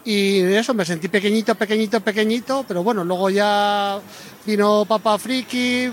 Y 0.04 0.40
eso 0.40 0.74
me 0.74 0.84
sentí 0.84 1.08
pequeñito, 1.08 1.54
pequeñito, 1.54 2.00
pequeñito, 2.00 2.64
pero 2.66 2.82
bueno, 2.82 3.04
luego 3.04 3.30
ya 3.30 4.00
vino 4.44 4.84
Papa 4.84 5.16
Friki, 5.16 5.90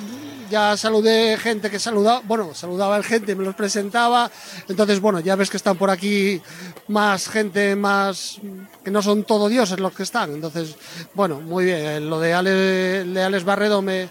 ya 0.49 0.75
saludé 0.75 1.37
gente 1.37 1.69
que 1.69 1.77
saludaba, 1.77 2.21
bueno, 2.25 2.53
saludaba 2.55 2.95
a 2.95 3.03
gente, 3.03 3.35
me 3.35 3.45
los 3.45 3.53
presentaba, 3.53 4.31
entonces 4.67 4.99
bueno, 4.99 5.19
ya 5.19 5.35
ves 5.35 5.51
que 5.51 5.57
están 5.57 5.77
por 5.77 5.91
aquí 5.91 6.41
más 6.87 7.29
gente, 7.29 7.75
más 7.75 8.39
que 8.83 8.89
no 8.89 9.03
son 9.03 9.23
todo 9.23 9.47
dioses 9.47 9.79
los 9.79 9.93
que 9.93 10.03
están, 10.03 10.33
entonces 10.33 10.75
bueno, 11.13 11.39
muy 11.39 11.65
bien, 11.65 12.09
lo 12.09 12.19
de 12.19 12.33
Alex, 12.33 13.13
de 13.13 13.23
Alex 13.23 13.43
Barredo 13.43 13.83
me, 13.83 14.09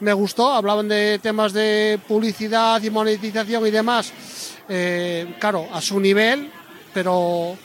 me 0.00 0.12
gustó, 0.12 0.52
hablaban 0.52 0.88
de 0.88 1.18
temas 1.22 1.54
de 1.54 1.98
publicidad 2.06 2.82
y 2.82 2.90
monetización 2.90 3.66
y 3.66 3.70
demás, 3.70 4.12
eh, 4.68 5.36
claro, 5.40 5.66
a 5.72 5.80
su 5.80 5.98
nivel, 5.98 6.50
pero 6.92 7.56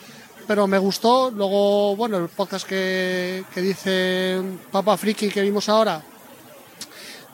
pero 0.48 0.68
me 0.68 0.78
gustó. 0.78 1.32
Luego, 1.32 1.96
bueno, 1.96 2.18
el 2.18 2.30
podcast 2.30 2.68
que, 2.68 3.44
que 3.54 3.62
dice 3.62 4.42
Papa 4.72 4.98
Friki 4.98 5.30
que 5.30 5.42
vimos 5.42 5.70
ahora 5.70 6.04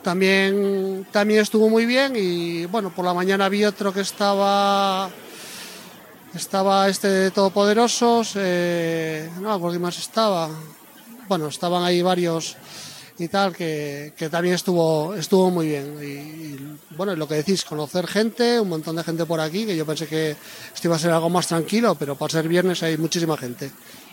también, 0.01 1.05
también 1.11 1.41
estuvo 1.41 1.69
muy 1.69 1.85
bien. 1.85 2.13
Y 2.15 2.65
bueno, 2.65 2.89
por 2.89 3.05
la 3.05 3.13
mañana 3.13 3.49
vi 3.49 3.65
otro 3.65 3.93
que 3.93 4.01
estaba. 4.01 5.09
Estaba 6.33 6.87
este 6.87 7.07
de 7.07 7.31
Todopoderosos. 7.31 8.33
Eh, 8.35 9.29
no, 9.41 9.59
¿por 9.59 9.71
qué 9.73 9.79
más 9.79 9.97
estaba? 9.97 10.49
Bueno, 11.27 11.47
estaban 11.47 11.83
ahí 11.83 12.01
varios 12.01 12.55
y 13.19 13.27
tal, 13.27 13.55
que, 13.55 14.13
que 14.17 14.29
también 14.29 14.55
estuvo, 14.55 15.13
estuvo 15.13 15.51
muy 15.51 15.67
bien. 15.67 15.97
Y, 16.01 16.05
y, 16.05 16.77
bueno, 16.91 17.15
lo 17.15 17.27
que 17.27 17.35
decís, 17.35 17.65
conocer 17.65 18.07
gente, 18.07 18.59
un 18.59 18.69
montón 18.69 18.95
de 18.95 19.03
gente 19.03 19.25
por 19.25 19.39
aquí, 19.39 19.65
que 19.65 19.75
yo 19.75 19.85
pensé 19.85 20.07
que 20.07 20.31
esto 20.31 20.87
iba 20.87 20.95
a 20.95 20.99
ser 20.99 21.11
algo 21.11 21.29
más 21.29 21.47
tranquilo, 21.47 21.95
pero 21.95 22.15
para 22.15 22.31
ser 22.31 22.47
viernes 22.47 22.81
hay 22.83 22.97
muchísima 22.97 23.37
gente. 23.37 23.71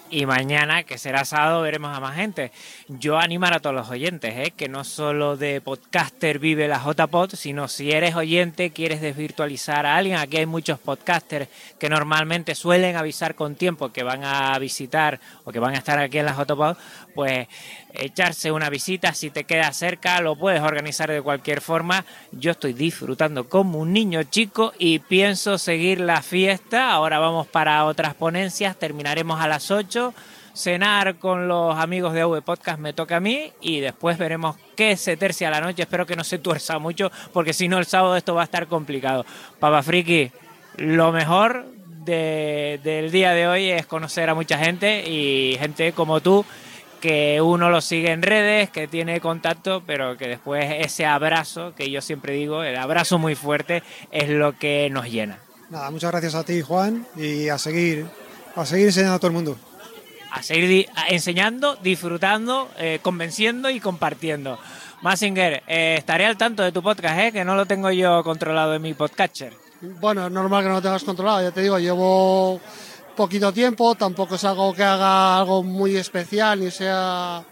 Y 0.08 0.24
mañana, 0.24 0.84
que 0.84 0.98
será 0.98 1.24
sábado, 1.24 1.62
veremos 1.62 1.96
a 1.96 1.98
más 1.98 2.14
gente. 2.14 2.52
Yo 2.86 3.18
animar 3.18 3.54
a 3.54 3.58
todos 3.58 3.74
los 3.74 3.90
oyentes, 3.90 4.34
¿eh? 4.36 4.52
que 4.56 4.68
no 4.68 4.84
solo 4.84 5.36
de 5.36 5.60
podcaster 5.60 6.38
vive 6.38 6.68
la 6.68 6.80
JPod, 6.80 7.34
sino 7.34 7.66
si 7.66 7.90
eres 7.90 8.14
oyente, 8.14 8.70
quieres 8.70 9.00
desvirtualizar 9.00 9.84
a 9.84 9.96
alguien. 9.96 10.18
Aquí 10.18 10.36
hay 10.36 10.46
muchos 10.46 10.78
podcasters 10.78 11.48
que 11.80 11.88
normalmente 11.88 12.54
suelen 12.54 12.94
avisar 12.94 13.34
con 13.34 13.56
tiempo 13.56 13.92
que 13.92 14.04
van 14.04 14.22
a 14.22 14.56
visitar 14.60 15.18
o 15.44 15.50
que 15.50 15.58
van 15.58 15.74
a 15.74 15.78
estar 15.78 15.98
aquí 15.98 16.18
en 16.18 16.26
la 16.26 16.36
JPod, 16.36 16.76
pues 17.16 17.48
echarse 17.94 18.52
una 18.52 18.68
visita, 18.68 19.14
si 19.14 19.30
te 19.30 19.44
queda 19.44 19.72
cerca, 19.72 20.20
lo 20.20 20.36
puedes 20.36 20.60
organizar 20.60 21.10
de 21.10 21.22
cualquier 21.22 21.62
forma. 21.62 22.04
Yo 22.30 22.52
estoy 22.52 22.74
disfrutando 22.74 23.48
como 23.48 23.78
un 23.78 23.92
niño 23.92 24.22
chico 24.24 24.74
y 24.78 24.98
pienso 25.00 25.58
seguir 25.58 26.00
la 26.00 26.20
fiesta. 26.22 26.92
Ahora 26.92 27.18
vamos 27.18 27.46
para 27.46 27.84
otras 27.86 28.14
ponencias, 28.14 28.78
terminaremos 28.78 29.40
a 29.40 29.48
las 29.48 29.70
8. 29.70 30.14
Cenar 30.54 31.16
con 31.16 31.48
los 31.48 31.76
amigos 31.76 32.14
de 32.14 32.22
AV 32.22 32.42
Podcast 32.42 32.78
me 32.78 32.94
toca 32.94 33.16
a 33.16 33.20
mí 33.20 33.52
y 33.60 33.80
después 33.80 34.16
veremos 34.16 34.56
qué 34.74 34.96
se 34.96 35.16
tercia 35.16 35.50
la 35.50 35.60
noche. 35.60 35.82
Espero 35.82 36.06
que 36.06 36.16
no 36.16 36.24
se 36.24 36.38
tuerza 36.38 36.78
mucho 36.78 37.10
porque 37.32 37.52
si 37.52 37.68
no 37.68 37.78
el 37.78 37.84
sábado 37.86 38.16
esto 38.16 38.34
va 38.34 38.42
a 38.42 38.44
estar 38.44 38.66
complicado. 38.66 39.26
Papa 39.58 39.82
Friki, 39.82 40.30
lo 40.76 41.12
mejor 41.12 41.66
de, 42.06 42.80
del 42.82 43.10
día 43.10 43.32
de 43.32 43.46
hoy 43.46 43.70
es 43.70 43.84
conocer 43.84 44.30
a 44.30 44.34
mucha 44.34 44.56
gente 44.56 45.06
y 45.06 45.56
gente 45.58 45.92
como 45.92 46.20
tú 46.20 46.46
que 47.00 47.40
uno 47.40 47.70
lo 47.70 47.80
sigue 47.80 48.12
en 48.12 48.22
redes, 48.22 48.70
que 48.70 48.88
tiene 48.88 49.20
contacto, 49.20 49.82
pero 49.86 50.16
que 50.16 50.28
después 50.28 50.66
ese 50.78 51.06
abrazo, 51.06 51.74
que 51.74 51.90
yo 51.90 52.00
siempre 52.00 52.34
digo, 52.34 52.62
el 52.62 52.76
abrazo 52.76 53.18
muy 53.18 53.34
fuerte, 53.34 53.82
es 54.10 54.28
lo 54.28 54.58
que 54.58 54.88
nos 54.90 55.06
llena. 55.06 55.38
Nada, 55.70 55.90
muchas 55.90 56.10
gracias 56.10 56.34
a 56.34 56.44
ti, 56.44 56.62
Juan, 56.62 57.06
y 57.16 57.48
a 57.48 57.58
seguir, 57.58 58.06
a 58.54 58.64
seguir 58.64 58.86
enseñando 58.86 59.16
a 59.16 59.18
todo 59.18 59.28
el 59.28 59.34
mundo. 59.34 59.56
A 60.30 60.42
seguir 60.42 60.88
enseñando, 61.08 61.76
disfrutando, 61.76 62.68
eh, 62.78 63.00
convenciendo 63.02 63.70
y 63.70 63.80
compartiendo. 63.80 64.58
Massinger, 65.02 65.62
eh, 65.66 65.96
estaré 65.98 66.26
al 66.26 66.36
tanto 66.36 66.62
de 66.62 66.72
tu 66.72 66.82
podcast, 66.82 67.18
¿eh? 67.18 67.32
que 67.32 67.44
no 67.44 67.54
lo 67.54 67.66
tengo 67.66 67.90
yo 67.90 68.22
controlado 68.22 68.74
en 68.74 68.82
mi 68.82 68.94
podcatcher. 68.94 69.54
Bueno, 70.00 70.26
es 70.26 70.32
normal 70.32 70.62
que 70.62 70.68
no 70.68 70.76
lo 70.76 70.82
tengas 70.82 71.04
controlado, 71.04 71.42
ya 71.42 71.50
te 71.50 71.62
digo, 71.62 71.78
llevo 71.78 72.60
poquito 73.16 73.52
tiempo, 73.52 73.94
tampoco 73.94 74.36
es 74.36 74.44
algo 74.44 74.72
que 74.74 74.84
haga 74.84 75.38
algo 75.38 75.62
muy 75.62 75.96
especial 75.96 76.60
ni 76.60 76.70
sea 76.70 77.42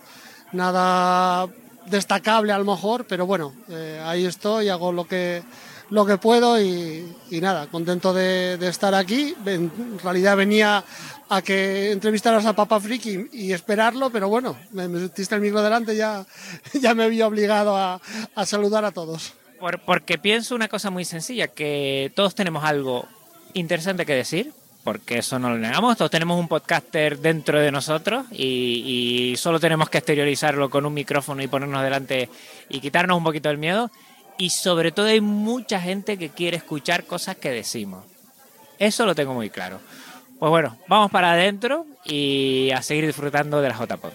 nada 0.52 1.48
destacable 1.86 2.52
a 2.52 2.58
lo 2.58 2.64
mejor, 2.64 3.06
pero 3.06 3.26
bueno, 3.26 3.52
eh, 3.68 4.00
ahí 4.04 4.24
estoy, 4.24 4.68
hago 4.68 4.92
lo 4.92 5.06
que 5.06 5.42
lo 5.90 6.06
que 6.06 6.16
puedo 6.16 6.60
y, 6.60 7.14
y 7.30 7.40
nada, 7.40 7.66
contento 7.66 8.14
de, 8.14 8.56
de, 8.56 8.68
estar 8.68 8.94
aquí. 8.94 9.34
En 9.44 9.70
realidad 10.02 10.36
venía 10.36 10.82
a 11.28 11.42
que 11.42 11.92
entrevistaras 11.92 12.46
a 12.46 12.54
Papa 12.54 12.80
Friki 12.80 13.28
y, 13.32 13.52
esperarlo, 13.52 14.10
pero 14.10 14.28
bueno, 14.28 14.56
me, 14.72 14.88
me 14.88 15.00
metiste 15.00 15.34
el 15.34 15.40
micro 15.40 15.62
delante, 15.62 15.94
ya, 15.94 16.24
ya 16.80 16.94
me 16.94 17.04
había 17.04 17.26
obligado 17.26 17.76
a, 17.76 18.00
a 18.34 18.46
saludar 18.46 18.84
a 18.84 18.92
todos. 18.92 19.34
Por, 19.60 19.84
porque 19.84 20.18
pienso 20.18 20.54
una 20.54 20.68
cosa 20.68 20.90
muy 20.90 21.04
sencilla, 21.04 21.48
que 21.48 22.10
todos 22.16 22.34
tenemos 22.34 22.64
algo 22.64 23.06
interesante 23.52 24.06
que 24.06 24.14
decir, 24.14 24.52
porque 24.84 25.18
eso 25.18 25.38
no 25.38 25.48
lo 25.48 25.58
negamos. 25.58 25.96
Todos 25.96 26.10
tenemos 26.10 26.38
un 26.38 26.46
podcaster 26.46 27.18
dentro 27.18 27.58
de 27.58 27.72
nosotros 27.72 28.26
y, 28.30 29.32
y, 29.32 29.36
solo 29.36 29.58
tenemos 29.58 29.88
que 29.88 29.98
exteriorizarlo 29.98 30.68
con 30.70 30.84
un 30.86 30.94
micrófono 30.94 31.42
y 31.42 31.48
ponernos 31.48 31.82
delante 31.82 32.28
y 32.68 32.80
quitarnos 32.80 33.16
un 33.16 33.24
poquito 33.24 33.50
el 33.50 33.58
miedo. 33.58 33.90
Y 34.36 34.50
sobre 34.50 34.92
todo 34.92 35.06
hay 35.06 35.20
mucha 35.20 35.80
gente 35.80 36.18
que 36.18 36.28
quiere 36.28 36.58
escuchar 36.58 37.04
cosas 37.04 37.36
que 37.36 37.50
decimos. 37.50 38.04
Eso 38.78 39.06
lo 39.06 39.14
tengo 39.14 39.32
muy 39.32 39.50
claro. 39.50 39.80
Pues 40.38 40.50
bueno, 40.50 40.76
vamos 40.88 41.10
para 41.10 41.32
adentro 41.32 41.86
y 42.04 42.70
a 42.72 42.82
seguir 42.82 43.06
disfrutando 43.06 43.60
de 43.60 43.68
la 43.68 43.74
JPod. 43.74 44.12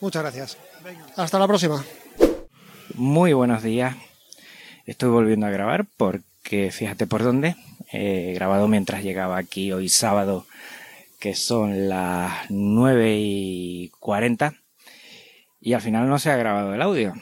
Muchas 0.00 0.22
gracias. 0.22 0.58
Hasta 1.16 1.38
la 1.38 1.46
próxima. 1.46 1.82
Muy 2.94 3.32
buenos 3.32 3.62
días. 3.62 3.96
Estoy 4.84 5.08
volviendo 5.10 5.46
a 5.46 5.50
grabar 5.50 5.86
porque 5.96 6.70
fíjate 6.72 7.06
por 7.06 7.22
dónde 7.22 7.56
eh, 7.92 8.32
grabado 8.34 8.68
mientras 8.68 9.02
llegaba 9.02 9.38
aquí 9.38 9.72
hoy 9.72 9.88
sábado, 9.88 10.46
que 11.18 11.34
son 11.34 11.88
las 11.88 12.50
9 12.50 13.16
y 13.18 13.90
40, 14.00 14.54
y 15.60 15.74
al 15.74 15.80
final 15.80 16.08
no 16.08 16.18
se 16.18 16.30
ha 16.30 16.36
grabado 16.36 16.74
el 16.74 16.82
audio. 16.82 17.14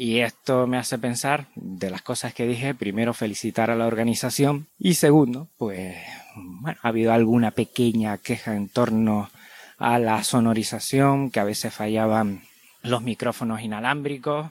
Y 0.00 0.20
esto 0.20 0.68
me 0.68 0.78
hace 0.78 0.96
pensar 0.96 1.48
de 1.56 1.90
las 1.90 2.02
cosas 2.02 2.32
que 2.32 2.46
dije, 2.46 2.72
primero 2.72 3.14
felicitar 3.14 3.68
a 3.70 3.74
la 3.74 3.86
organización 3.86 4.68
y 4.78 4.94
segundo, 4.94 5.48
pues 5.58 5.96
bueno, 6.36 6.78
ha 6.82 6.88
habido 6.88 7.12
alguna 7.12 7.50
pequeña 7.50 8.16
queja 8.18 8.54
en 8.54 8.68
torno 8.68 9.28
a 9.76 9.98
la 9.98 10.22
sonorización, 10.22 11.30
que 11.32 11.40
a 11.40 11.44
veces 11.44 11.74
fallaban 11.74 12.42
los 12.82 13.02
micrófonos 13.02 13.60
inalámbricos. 13.60 14.50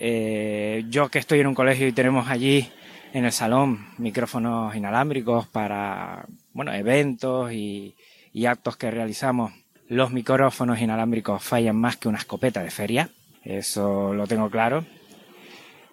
Eh, 0.00 0.84
yo 0.88 1.08
que 1.08 1.20
estoy 1.20 1.38
en 1.38 1.46
un 1.46 1.54
colegio 1.54 1.86
y 1.86 1.92
tenemos 1.92 2.28
allí 2.28 2.68
en 3.14 3.24
el 3.24 3.32
salón 3.32 3.86
micrófonos 3.96 4.74
inalámbricos 4.74 5.46
para 5.46 6.26
bueno, 6.52 6.74
eventos 6.74 7.52
y, 7.52 7.94
y 8.32 8.46
actos 8.46 8.76
que 8.76 8.90
realizamos. 8.90 9.52
Los 9.88 10.10
micrófonos 10.10 10.80
inalámbricos 10.80 11.42
fallan 11.42 11.76
más 11.76 11.96
que 11.96 12.08
una 12.08 12.18
escopeta 12.18 12.60
de 12.62 12.72
feria, 12.72 13.08
eso 13.44 14.12
lo 14.14 14.26
tengo 14.26 14.50
claro. 14.50 14.84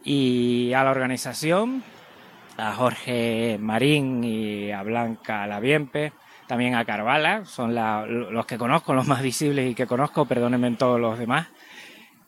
Y 0.03 0.73
a 0.73 0.83
la 0.83 0.89
organización, 0.89 1.83
a 2.57 2.73
Jorge 2.73 3.59
Marín 3.59 4.23
y 4.23 4.71
a 4.71 4.81
Blanca 4.81 5.45
Laviempe, 5.45 6.13
también 6.47 6.73
a 6.73 6.85
Carvala, 6.85 7.45
son 7.45 7.75
los 7.75 8.45
que 8.47 8.57
conozco, 8.57 8.95
los 8.95 9.05
más 9.05 9.21
visibles 9.21 9.69
y 9.69 9.75
que 9.75 9.85
conozco, 9.85 10.25
perdónenme 10.25 10.67
en 10.67 10.77
todos 10.77 10.99
los 10.99 11.19
demás, 11.19 11.49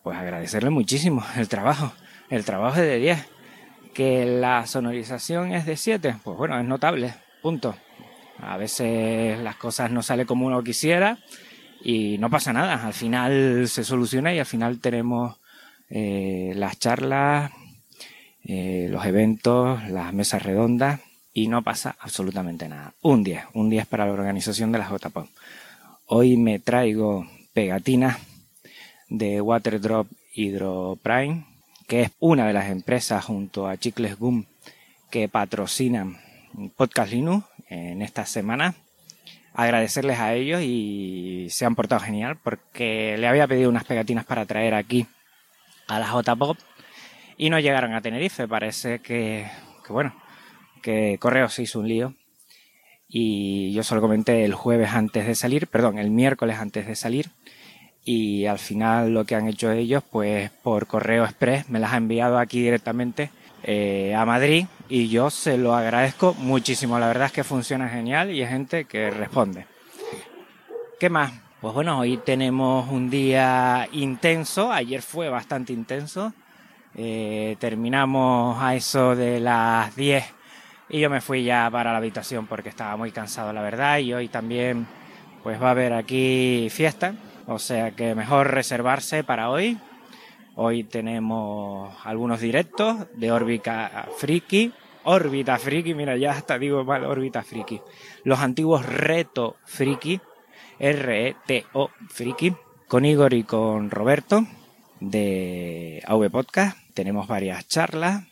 pues 0.04 0.16
agradecerle 0.18 0.70
muchísimo 0.70 1.26
el 1.36 1.50
trabajo, 1.50 1.94
el 2.30 2.46
trabajo 2.46 2.80
de 2.80 3.00
10. 3.00 3.33
Que 3.94 4.26
la 4.26 4.66
sonorización 4.66 5.54
es 5.54 5.66
de 5.66 5.78
7, 5.78 6.18
pues 6.24 6.38
bueno, 6.38 6.60
es 6.60 6.66
notable, 6.66 7.14
punto. 7.42 7.76
A 8.40 8.58
veces 8.58 9.40
las 9.40 9.56
cosas 9.56 9.92
no 9.92 10.02
salen 10.02 10.26
como 10.26 10.48
uno 10.48 10.64
quisiera 10.64 11.20
y 11.84 12.18
no 12.18 12.30
pasa 12.30 12.54
nada, 12.54 12.86
al 12.86 12.94
final 12.94 13.68
se 13.68 13.84
soluciona 13.84 14.34
y 14.34 14.40
al 14.40 14.46
final 14.46 14.80
tenemos 14.80 15.38
eh, 15.90 16.54
las 16.56 16.80
charlas, 16.80 17.52
eh, 18.44 18.88
los 18.90 19.06
eventos, 19.06 19.88
las 19.90 20.14
mesas 20.14 20.42
redondas 20.42 21.02
y 21.34 21.48
no 21.48 21.62
pasa 21.62 21.96
absolutamente 22.00 22.68
nada. 22.68 22.94
Un 23.02 23.24
10, 23.24 23.46
un 23.54 23.70
10 23.70 23.86
para 23.88 24.06
la 24.06 24.14
organización 24.14 24.72
de 24.72 24.80
la 24.80 24.90
JPOP. 24.90 25.28
Hoy 26.08 26.38
me 26.38 26.60
traigo 26.60 27.28
pegatinas 27.54 28.18
de 29.10 29.42
Waterdrop 29.42 30.08
Hydroprime, 30.34 31.46
que 31.88 32.02
es 32.02 32.12
una 32.20 32.48
de 32.48 32.54
las 32.54 32.70
empresas 32.70 33.24
junto 33.26 33.68
a 33.68 33.78
Chicles 33.78 34.18
Gum 34.18 34.46
que 35.12 35.30
patrocinan 35.30 36.18
Podcast 36.76 37.12
Linux 37.12 37.46
en 37.70 38.02
esta 38.02 38.26
semana. 38.26 38.76
Agradecerles 39.54 40.20
a 40.20 40.34
ellos 40.34 40.62
y 40.64 41.48
se 41.50 41.66
han 41.66 41.76
portado 41.76 42.02
genial 42.02 42.38
porque 42.44 43.16
le 43.18 43.28
había 43.28 43.48
pedido 43.48 43.70
unas 43.70 43.86
pegatinas 43.86 44.26
para 44.26 44.46
traer 44.46 44.74
aquí 44.74 45.06
a 45.88 46.00
la 46.00 46.08
JPOP 46.08 46.58
y 47.38 47.50
no 47.50 47.60
llegaron 47.60 47.94
a 47.94 48.02
Tenerife. 48.02 48.48
Parece 48.48 49.00
que, 49.00 49.48
que 49.86 49.94
bueno, 49.94 50.16
que 50.82 51.18
Correo 51.20 51.50
se 51.50 51.64
hizo 51.64 51.80
un 51.80 51.88
lío. 51.88 52.16
Y 53.08 53.72
yo 53.74 53.84
solo 53.84 54.02
comenté 54.02 54.44
el 54.44 54.56
jueves 54.56 54.92
antes 54.92 55.28
de 55.28 55.36
salir, 55.36 55.68
perdón, 55.68 56.00
el 56.00 56.10
miércoles 56.10 56.58
antes 56.58 56.88
de 56.88 56.96
salir. 56.96 57.30
Y 58.06 58.46
al 58.46 58.60
final 58.60 59.14
lo 59.14 59.26
que 59.26 59.36
han 59.36 59.48
hecho 59.48 59.72
ellos, 59.72 60.04
pues 60.10 60.50
por 60.50 60.88
correo 60.88 61.24
express, 61.24 61.70
me 61.70 61.80
las 61.80 61.94
ha 61.94 61.98
enviado 61.98 62.38
aquí 62.38 62.62
directamente 62.62 63.30
eh, 63.64 64.14
a 64.14 64.26
Madrid 64.26 64.66
y 64.90 65.08
yo 65.08 65.30
se 65.30 65.58
lo 65.58 65.74
agradezco 65.74 66.34
muchísimo. 66.34 67.00
La 67.00 67.08
verdad 67.08 67.28
es 67.28 67.32
que 67.32 67.46
funciona 67.46 67.88
genial 67.88 68.30
y 68.32 68.42
hay 68.42 68.50
gente 68.50 68.86
que 68.86 69.10
responde. 69.10 69.66
¿Qué 71.00 71.10
más? 71.10 71.32
Pues 71.62 71.74
bueno, 71.74 72.00
hoy 72.00 72.18
tenemos 72.18 72.90
un 72.92 73.10
día 73.10 73.88
intenso. 73.94 74.70
Ayer 74.70 75.02
fue 75.02 75.30
bastante 75.30 75.72
intenso. 75.72 76.34
Eh, 76.96 77.56
terminamos 77.58 78.62
a 78.62 78.76
eso 78.76 79.16
de 79.16 79.40
las 79.40 79.96
10 79.96 80.26
y 80.90 81.00
yo 81.00 81.10
me 81.10 81.22
fui 81.22 81.44
ya 81.44 81.70
para 81.72 81.92
la 81.92 81.98
habitación 81.98 82.48
porque 82.48 82.70
estaba 82.70 82.98
muy 82.98 83.12
cansado, 83.12 83.54
la 83.54 83.62
verdad. 83.62 84.00
Y 84.00 84.14
hoy 84.14 84.28
también, 84.28 84.86
pues 85.42 85.62
va 85.62 85.70
a 85.70 85.72
haber 85.72 85.94
aquí 85.94 86.68
fiesta. 86.70 87.16
O 87.48 87.60
sea 87.60 87.92
que 87.92 88.16
mejor 88.16 88.52
reservarse 88.52 89.24
para 89.24 89.50
hoy. 89.50 89.78
Hoy 90.56 90.84
tenemos 90.84 91.94
algunos 92.06 92.40
directos 92.40 93.08
de 93.16 93.32
Órbita 93.32 94.08
Friki. 94.18 94.72
Órbita 95.04 95.58
Friki, 95.58 95.94
mira, 95.94 96.16
ya 96.16 96.32
hasta 96.32 96.58
digo 96.58 96.86
mal, 96.86 97.04
Órbita 97.04 97.44
Friki. 97.44 97.82
Los 98.24 98.40
antiguos 98.40 98.86
Reto 98.86 99.58
Friki. 99.66 100.22
R-E-T-O 100.80 101.90
Friki. 102.10 102.56
Con 102.88 103.06
Igor 103.06 103.34
y 103.34 103.44
con 103.44 103.90
Roberto 103.90 104.46
de 105.00 106.02
AV 106.06 106.30
Podcast. 106.30 106.78
Tenemos 106.94 107.28
varias 107.28 107.68
charlas. 107.68 108.24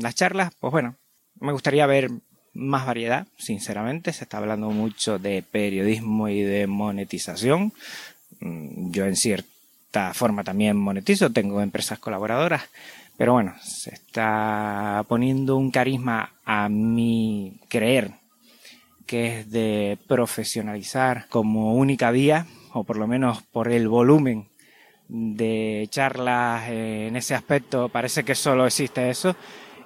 Las 0.00 0.14
charlas, 0.14 0.52
pues 0.58 0.70
bueno, 0.70 0.96
me 1.40 1.52
gustaría 1.52 1.86
ver 1.86 2.10
más 2.54 2.86
variedad, 2.86 3.26
sinceramente. 3.36 4.12
Se 4.12 4.24
está 4.24 4.38
hablando 4.38 4.70
mucho 4.70 5.18
de 5.18 5.42
periodismo 5.42 6.28
y 6.28 6.40
de 6.40 6.66
monetización. 6.66 7.72
Mm, 8.40 8.90
Yo 8.90 9.06
en 9.06 9.16
cierta 9.16 10.12
forma 10.14 10.44
también 10.44 10.76
monetizo, 10.76 11.30
tengo 11.30 11.60
empresas 11.60 11.98
colaboradoras, 11.98 12.62
pero 13.16 13.32
bueno, 13.32 13.54
se 13.62 13.94
está 13.94 15.04
poniendo 15.08 15.56
un 15.56 15.70
carisma 15.70 16.32
a 16.44 16.68
mi 16.68 17.58
creer 17.68 18.10
que 19.06 19.40
es 19.40 19.50
de 19.50 19.98
profesionalizar 20.08 21.26
como 21.28 21.74
única 21.74 22.10
vía, 22.10 22.46
o 22.72 22.84
por 22.84 22.96
lo 22.98 23.06
menos 23.06 23.42
por 23.42 23.68
el 23.68 23.88
volumen 23.88 24.48
de 25.08 25.86
charlas 25.90 26.68
en 26.68 27.14
ese 27.14 27.34
aspecto, 27.34 27.88
parece 27.88 28.24
que 28.24 28.34
solo 28.34 28.66
existe 28.66 29.08
eso, 29.08 29.36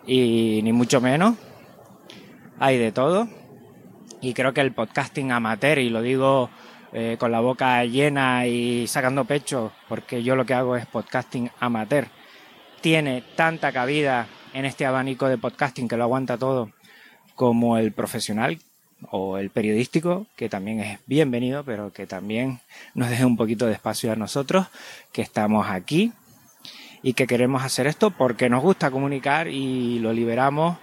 y 0.07 0.61
ni 0.63 0.73
mucho 0.73 1.01
menos. 1.01 1.37
Hay 2.59 2.79
de 2.79 2.93
todo. 2.93 3.29
Y 4.23 4.35
creo 4.35 4.53
que 4.53 4.61
el 4.61 4.73
podcasting 4.73 5.33
amateur, 5.33 5.79
y 5.79 5.89
lo 5.89 6.03
digo 6.03 6.51
eh, 6.93 7.17
con 7.19 7.31
la 7.31 7.41
boca 7.41 7.85
llena 7.85 8.47
y 8.47 8.87
sacando 8.87 9.25
pecho, 9.25 9.73
porque 9.89 10.23
yo 10.23 10.37
lo 10.37 10.45
que 10.45 10.55
hago 10.55 10.77
es 10.77 10.87
podcasting 10.87 11.51
amateur, 11.61 12.09
tiene 12.81 13.23
tanta 13.37 13.73
cabida 13.73 14.27
en 14.53 14.65
este 14.65 14.87
abanico 14.87 15.29
de 15.29 15.39
podcasting 15.39 15.87
que 15.87 15.97
lo 15.97 16.05
aguanta 16.05 16.37
todo 16.37 16.71
como 17.35 17.79
el 17.79 17.93
profesional 17.93 18.59
o 19.11 19.39
el 19.39 19.51
periodístico, 19.51 20.27
que 20.37 20.49
también 20.49 20.81
es 20.81 20.99
bienvenido, 21.07 21.65
pero 21.65 21.93
que 21.93 22.07
también 22.07 22.61
nos 22.95 23.09
deje 23.09 23.25
un 23.25 23.37
poquito 23.37 23.67
de 23.67 23.73
espacio 23.73 24.13
a 24.13 24.17
nosotros, 24.17 24.67
que 25.13 25.23
estamos 25.23 25.69
aquí 25.69 26.13
y 27.03 27.15
que 27.15 27.27
queremos 27.27 27.63
hacer 27.63 27.87
esto 27.87 28.11
porque 28.11 28.51
nos 28.51 28.63
gusta 28.63 28.91
comunicar 28.91 29.49
y 29.49 29.99
lo 30.01 30.13
liberamos 30.13 30.77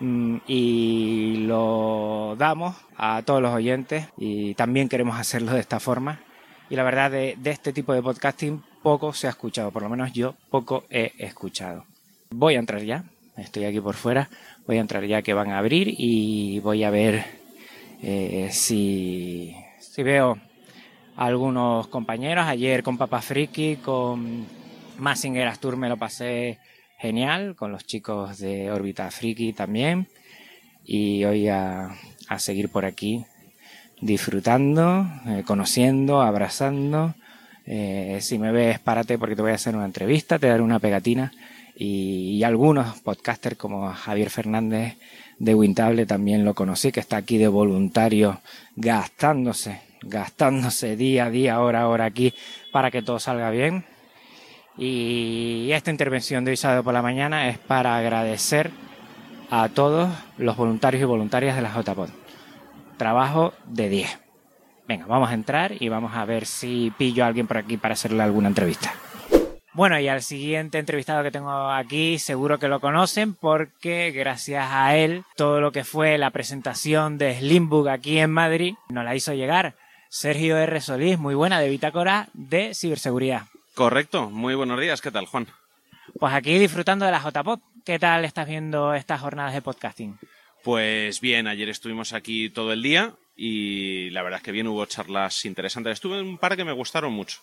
y 0.00 1.44
lo 1.46 2.36
damos 2.38 2.76
a 2.96 3.22
todos 3.22 3.42
los 3.42 3.52
oyentes 3.52 4.06
y 4.16 4.54
también 4.54 4.88
queremos 4.88 5.18
hacerlo 5.18 5.52
de 5.52 5.60
esta 5.60 5.80
forma. 5.80 6.20
Y 6.70 6.76
la 6.76 6.82
verdad 6.82 7.10
de, 7.10 7.36
de 7.38 7.50
este 7.50 7.72
tipo 7.72 7.92
de 7.92 8.02
podcasting 8.02 8.62
poco 8.82 9.12
se 9.12 9.26
ha 9.26 9.30
escuchado, 9.30 9.70
por 9.70 9.82
lo 9.82 9.88
menos 9.88 10.12
yo 10.12 10.34
poco 10.50 10.84
he 10.90 11.12
escuchado. 11.18 11.84
Voy 12.30 12.56
a 12.56 12.58
entrar 12.58 12.82
ya, 12.82 13.04
estoy 13.36 13.64
aquí 13.64 13.80
por 13.80 13.94
fuera, 13.94 14.28
voy 14.66 14.76
a 14.76 14.80
entrar 14.80 15.04
ya 15.04 15.22
que 15.22 15.34
van 15.34 15.50
a 15.50 15.58
abrir 15.58 15.94
y 15.96 16.60
voy 16.60 16.84
a 16.84 16.90
ver 16.90 17.24
eh, 18.02 18.50
si, 18.52 19.56
si 19.80 20.02
veo 20.02 20.38
a 21.16 21.26
algunos 21.26 21.88
compañeros. 21.88 22.46
Ayer 22.46 22.82
con 22.82 22.98
Papa 22.98 23.22
Friki, 23.22 23.76
con 23.76 24.46
Massinger 24.98 25.48
Astur 25.48 25.76
me 25.76 25.88
lo 25.88 25.96
pasé 25.96 26.58
genial, 26.98 27.54
con 27.54 27.72
los 27.72 27.86
chicos 27.86 28.38
de 28.38 28.70
Órbita 28.70 29.10
Friki 29.10 29.52
también. 29.52 30.08
Y 30.84 31.24
hoy 31.24 31.48
a, 31.48 31.96
seguir 32.38 32.68
por 32.70 32.84
aquí 32.84 33.24
disfrutando, 34.00 35.06
eh, 35.26 35.42
conociendo, 35.46 36.20
abrazando. 36.20 37.14
Eh, 37.66 38.18
si 38.20 38.38
me 38.38 38.52
ves, 38.52 38.78
párate 38.78 39.18
porque 39.18 39.36
te 39.36 39.42
voy 39.42 39.52
a 39.52 39.56
hacer 39.56 39.76
una 39.76 39.84
entrevista, 39.84 40.38
te 40.38 40.48
daré 40.48 40.62
una 40.62 40.78
pegatina. 40.78 41.32
Y, 41.76 42.36
y 42.36 42.44
algunos 42.44 43.00
podcasters 43.00 43.56
como 43.56 43.92
Javier 43.92 44.30
Fernández 44.30 44.96
de 45.38 45.54
Wintable 45.54 46.06
también 46.06 46.44
lo 46.44 46.54
conocí, 46.54 46.90
que 46.90 47.00
está 47.00 47.18
aquí 47.18 47.38
de 47.38 47.48
voluntario, 47.48 48.40
gastándose, 48.74 49.80
gastándose 50.02 50.96
día 50.96 51.26
a 51.26 51.30
día, 51.30 51.60
hora 51.60 51.82
a 51.82 51.88
hora 51.88 52.06
aquí, 52.06 52.34
para 52.72 52.90
que 52.90 53.02
todo 53.02 53.20
salga 53.20 53.50
bien. 53.50 53.84
Y 54.78 55.72
esta 55.72 55.90
intervención 55.90 56.44
de 56.44 56.52
hoy 56.52 56.56
sábado 56.56 56.84
por 56.84 56.94
la 56.94 57.02
mañana 57.02 57.48
es 57.48 57.58
para 57.58 57.96
agradecer 57.96 58.70
a 59.50 59.68
todos 59.68 60.08
los 60.36 60.56
voluntarios 60.56 61.02
y 61.02 61.06
voluntarias 61.06 61.56
de 61.56 61.62
la 61.62 61.74
JPod. 61.74 62.10
Trabajo 62.96 63.54
de 63.66 63.88
10. 63.88 64.18
Venga, 64.86 65.06
vamos 65.06 65.30
a 65.30 65.34
entrar 65.34 65.72
y 65.80 65.88
vamos 65.88 66.14
a 66.14 66.24
ver 66.24 66.46
si 66.46 66.92
pillo 66.96 67.24
a 67.24 67.26
alguien 67.26 67.48
por 67.48 67.58
aquí 67.58 67.76
para 67.76 67.94
hacerle 67.94 68.22
alguna 68.22 68.48
entrevista. 68.48 68.94
Bueno, 69.74 69.98
y 69.98 70.08
al 70.08 70.22
siguiente 70.22 70.78
entrevistado 70.78 71.22
que 71.22 71.30
tengo 71.30 71.70
aquí, 71.70 72.18
seguro 72.18 72.58
que 72.58 72.68
lo 72.68 72.80
conocen 72.80 73.34
porque 73.34 74.12
gracias 74.12 74.68
a 74.70 74.96
él, 74.96 75.24
todo 75.36 75.60
lo 75.60 75.72
que 75.72 75.84
fue 75.84 76.18
la 76.18 76.30
presentación 76.30 77.18
de 77.18 77.38
Slimbook 77.38 77.88
aquí 77.88 78.18
en 78.18 78.30
Madrid 78.30 78.74
nos 78.88 79.04
la 79.04 79.14
hizo 79.14 79.34
llegar 79.34 79.74
Sergio 80.08 80.56
R. 80.56 80.80
Solís, 80.80 81.18
muy 81.18 81.34
buena, 81.34 81.60
de 81.60 81.68
Bitácora 81.68 82.28
de 82.32 82.74
Ciberseguridad. 82.74 83.42
Correcto, 83.78 84.28
muy 84.28 84.56
buenos 84.56 84.80
días, 84.80 85.00
¿qué 85.00 85.12
tal, 85.12 85.26
Juan? 85.26 85.46
Pues 86.18 86.34
aquí 86.34 86.58
disfrutando 86.58 87.04
de 87.04 87.12
la 87.12 87.22
JPod. 87.22 87.60
¿Qué 87.84 88.00
tal 88.00 88.24
estás 88.24 88.48
viendo 88.48 88.92
estas 88.92 89.20
jornadas 89.20 89.54
de 89.54 89.62
podcasting? 89.62 90.18
Pues 90.64 91.20
bien, 91.20 91.46
ayer 91.46 91.68
estuvimos 91.68 92.12
aquí 92.12 92.50
todo 92.50 92.72
el 92.72 92.82
día 92.82 93.14
y 93.36 94.10
la 94.10 94.24
verdad 94.24 94.38
es 94.38 94.42
que 94.42 94.50
bien 94.50 94.66
hubo 94.66 94.84
charlas 94.86 95.44
interesantes. 95.44 95.92
Estuve 95.92 96.18
en 96.18 96.26
un 96.26 96.38
par 96.38 96.56
que 96.56 96.64
me 96.64 96.72
gustaron 96.72 97.12
mucho. 97.12 97.38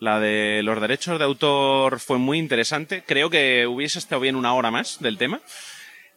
La 0.00 0.20
de 0.20 0.60
los 0.62 0.78
derechos 0.82 1.18
de 1.18 1.24
autor 1.24 1.98
fue 1.98 2.18
muy 2.18 2.38
interesante. 2.38 3.02
Creo 3.02 3.30
que 3.30 3.66
hubiese 3.66 3.98
estado 3.98 4.20
bien 4.20 4.36
una 4.36 4.52
hora 4.52 4.70
más 4.70 5.00
del 5.00 5.16
tema. 5.16 5.40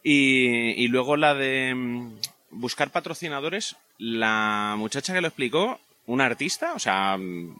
Y, 0.02 0.72
y 0.72 0.88
luego 0.88 1.16
la 1.16 1.32
de 1.32 1.74
mm, 1.74 2.18
buscar 2.50 2.90
patrocinadores, 2.90 3.76
la 3.96 4.74
muchacha 4.76 5.14
que 5.14 5.22
lo 5.22 5.28
explicó 5.28 5.80
un 6.08 6.22
artista, 6.22 6.72
o 6.72 6.78
sea, 6.78 7.18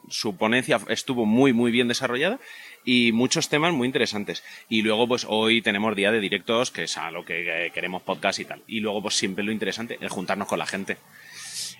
su 0.09 0.37
ponencia 0.37 0.81
estuvo 0.89 1.27
muy, 1.27 1.53
muy 1.53 1.71
bien 1.71 1.87
desarrollada 1.87 2.39
y 2.83 3.13
muchos 3.13 3.51
temas 3.51 3.75
muy 3.75 3.87
interesantes. 3.87 4.43
Y 4.71 4.81
luego, 4.81 5.07
pues 5.07 5.27
hoy 5.29 5.61
tenemos 5.61 5.95
día 5.95 6.11
de 6.11 6.19
directos, 6.19 6.71
que 6.71 6.85
es 6.85 6.97
a 6.97 7.11
lo 7.11 7.27
que 7.27 7.67
eh, 7.67 7.71
queremos 7.73 8.03
podcast 8.03 8.39
y 8.39 8.47
tal. 8.47 8.63
Y 8.67 8.81
luego, 8.81 9.03
pues 9.03 9.17
siempre 9.17 9.45
lo 9.45 9.53
interesante, 9.53 9.99
es 10.01 10.11
juntarnos 10.11 10.49
con 10.49 10.59
la 10.59 10.65
gente. 10.65 10.97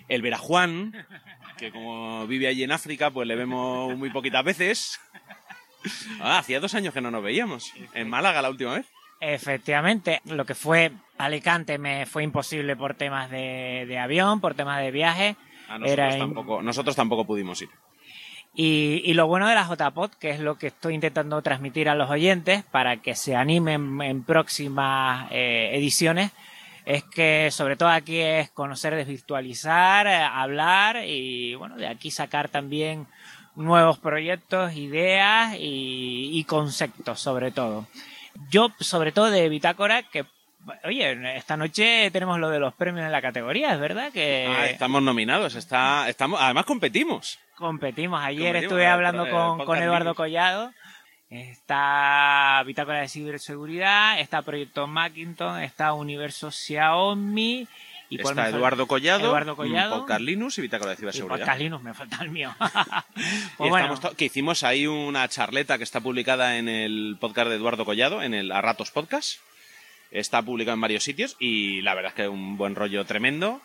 El 0.07 0.21
ver 0.21 0.35
a 0.35 0.37
Juan, 0.37 1.07
que 1.57 1.71
como 1.71 2.27
vive 2.27 2.47
allí 2.47 2.63
en 2.63 2.71
África, 2.71 3.09
pues 3.09 3.27
le 3.27 3.35
vemos 3.35 3.97
muy 3.97 4.11
poquitas 4.11 4.45
veces. 4.45 4.99
Ah, 6.19 6.37
hacía 6.37 6.59
dos 6.59 6.75
años 6.75 6.93
que 6.93 7.01
no 7.01 7.09
nos 7.09 7.23
veíamos. 7.23 7.73
En 7.95 8.09
Málaga 8.09 8.43
la 8.43 8.49
última 8.49 8.75
vez. 8.75 8.85
Efectivamente, 9.21 10.21
lo 10.25 10.45
que 10.45 10.53
fue 10.53 10.91
Alicante 11.17 11.79
me 11.79 12.05
fue 12.05 12.23
imposible 12.23 12.75
por 12.75 12.93
temas 12.93 13.31
de 13.31 13.99
avión, 13.99 14.39
por 14.39 14.53
temas 14.53 14.81
de 14.81 14.91
viaje. 14.91 15.35
Nosotros, 15.77 15.91
Era 15.91 16.17
tampoco, 16.17 16.61
nosotros 16.61 16.95
tampoco 16.95 17.25
pudimos 17.25 17.61
ir. 17.61 17.69
Y, 18.55 19.03
y 19.05 19.13
lo 19.13 19.27
bueno 19.27 19.47
de 19.47 19.55
la 19.55 19.67
JPod, 19.67 20.11
que 20.19 20.31
es 20.31 20.39
lo 20.39 20.57
que 20.57 20.67
estoy 20.67 20.95
intentando 20.95 21.41
transmitir 21.41 21.87
a 21.87 21.95
los 21.95 22.09
oyentes 22.09 22.63
para 22.63 22.97
que 22.97 23.15
se 23.15 23.35
animen 23.35 24.01
en 24.01 24.23
próximas 24.23 25.27
eh, 25.31 25.69
ediciones, 25.73 26.31
es 26.85 27.03
que 27.03 27.49
sobre 27.51 27.75
todo 27.75 27.89
aquí 27.89 28.17
es 28.17 28.49
conocer, 28.49 28.95
desvirtualizar, 28.95 30.07
eh, 30.07 30.15
hablar 30.15 31.05
y 31.05 31.53
bueno, 31.55 31.75
de 31.75 31.87
aquí 31.87 32.09
sacar 32.09 32.49
también 32.49 33.05
nuevos 33.55 33.99
proyectos, 33.99 34.73
ideas 34.75 35.55
y, 35.55 36.31
y 36.33 36.43
conceptos 36.45 37.19
sobre 37.19 37.51
todo. 37.51 37.87
Yo 38.49 38.69
sobre 38.79 39.11
todo 39.11 39.29
de 39.29 39.47
Bitácora 39.49 40.03
que... 40.03 40.25
Oye, 40.83 41.35
esta 41.37 41.57
noche 41.57 42.09
tenemos 42.11 42.37
lo 42.39 42.49
de 42.49 42.59
los 42.59 42.73
premios 42.73 43.05
en 43.05 43.11
la 43.11 43.21
categoría, 43.21 43.73
¿es 43.73 43.79
verdad? 43.79 44.11
Que 44.11 44.45
Ah, 44.47 44.67
estamos 44.67 45.01
nominados, 45.01 45.55
está, 45.55 46.07
estamos, 46.09 46.39
además 46.41 46.65
competimos. 46.65 47.39
competimos. 47.55 48.21
Ayer 48.21 48.47
Competimos, 48.53 48.63
estuve 48.63 48.83
eh, 48.83 48.87
hablando 48.87 49.25
eh, 49.25 49.29
con, 49.31 49.65
con 49.65 49.77
Eduardo. 49.81 50.13
Collado. 50.15 50.71
Está 51.29 52.61
Bitácora 52.65 53.01
de 53.01 53.07
Ciberseguridad, 53.07 54.19
está 54.19 54.41
Proyecto 54.41 54.87
Macintosh, 54.87 55.61
está 55.63 55.93
Universo 55.93 56.51
Xiaomi. 56.51 57.67
¿Y 58.11 58.19
Está? 58.19 58.49
Eduardo 58.49 58.87
Collado, 58.87 59.19
Eduardo 59.27 59.55
Collado. 59.55 59.97
mm, 59.97 59.99
Podcast 59.99 60.21
Linux 60.21 60.57
y 60.57 60.61
Bitácora 60.63 60.89
de 60.89 60.95
Y 60.95 60.97
Ciberseguridad. 60.97 61.37
Podcast 61.45 61.59
Linux, 61.59 61.83
me 61.83 61.93
falta 61.93 62.17
el 62.23 62.31
mío. 62.31 62.51
Y 63.15 63.21
pues 63.57 63.69
bueno, 63.69 63.93
estamos 63.93 63.99
to- 64.01 64.15
que 64.17 64.25
hicimos 64.25 64.63
ahí 64.63 64.87
una 64.87 65.27
charleta 65.27 65.77
que 65.77 65.83
está 65.83 66.01
publicada 66.01 66.57
en 66.57 66.67
el 66.69 67.17
podcast 67.19 67.49
de 67.49 67.55
Eduardo 67.57 67.85
Collado, 67.85 68.23
en 68.23 68.33
el 68.33 68.51
A 68.51 68.61
Ratos 68.61 68.89
Podcast. 68.89 69.39
Está 70.11 70.41
publicado 70.41 70.75
en 70.75 70.81
varios 70.81 71.03
sitios 71.03 71.35
y 71.39 71.81
la 71.81 71.93
verdad 71.93 72.09
es 72.11 72.15
que 72.15 72.23
es 72.23 72.29
un 72.29 72.57
buen 72.57 72.75
rollo 72.75 73.05
tremendo. 73.05 73.61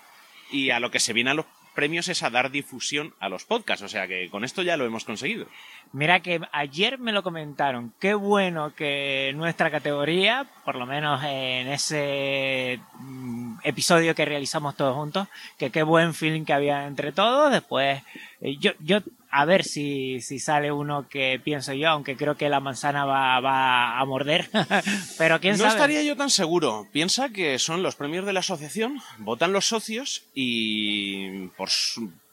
Y 0.51 0.71
a 0.71 0.81
lo 0.81 0.91
que 0.91 1.01
se 1.01 1.13
viene 1.13 1.31
a 1.31 1.35
los 1.35 1.47
premios 1.75 2.09
es 2.09 2.23
a 2.23 2.31
dar 2.31 2.51
difusión 2.51 3.15
a 3.19 3.29
los 3.29 3.45
podcasts. 3.45 3.85
O 3.85 3.89
sea 3.89 4.07
que 4.07 4.29
con 4.31 4.45
esto 4.45 4.63
ya 4.63 4.77
lo 4.77 4.85
hemos 4.85 5.05
conseguido. 5.05 5.47
Mira 5.95 6.21
que 6.21 6.41
ayer 6.53 6.99
me 6.99 7.13
lo 7.13 7.23
comentaron. 7.23 7.95
Qué 8.01 8.15
bueno 8.15 8.75
que 8.75 9.33
nuestra 9.37 9.71
categoría, 9.71 10.47
por 10.65 10.75
lo 10.75 10.87
menos 10.87 11.23
en 11.25 11.69
ese 11.69 12.81
mm, 12.99 13.59
episodio 13.63 14.15
que 14.15 14.25
realizamos 14.25 14.77
todos 14.77 14.95
juntos, 14.97 15.29
que 15.57 15.71
qué 15.71 15.85
buen 15.85 16.13
feeling 16.13 16.45
que 16.45 16.53
había 16.53 16.87
entre 16.87 17.13
todos. 17.13 17.53
Después, 17.53 18.03
eh, 18.41 18.57
yo, 18.59 18.73
yo 18.81 18.99
a 19.31 19.45
ver 19.45 19.65
si, 19.65 20.21
si 20.21 20.41
sale 20.41 20.73
uno 20.73 21.09
que 21.09 21.41
pienso 21.43 21.73
yo, 21.73 21.89
aunque 21.89 22.17
creo 22.17 22.37
que 22.37 22.49
la 22.49 22.61
manzana 22.61 23.05
va, 23.05 23.39
va 23.41 23.99
a 23.99 24.05
morder. 24.05 24.51
Pero 25.19 25.41
quién 25.41 25.53
no 25.53 25.65
sabe. 25.65 25.75
estaría 25.75 26.03
yo 26.03 26.17
tan 26.17 26.31
seguro. 26.31 26.89
Piensa 26.93 27.29
que 27.29 27.59
son 27.61 27.85
los 27.85 27.95
premios 27.95 28.27
de 28.27 28.33
la 28.33 28.41
asociación, 28.41 29.01
votan 29.19 29.53
los 29.53 29.67
socios 29.67 30.25
y 30.35 31.47
por, 31.57 31.69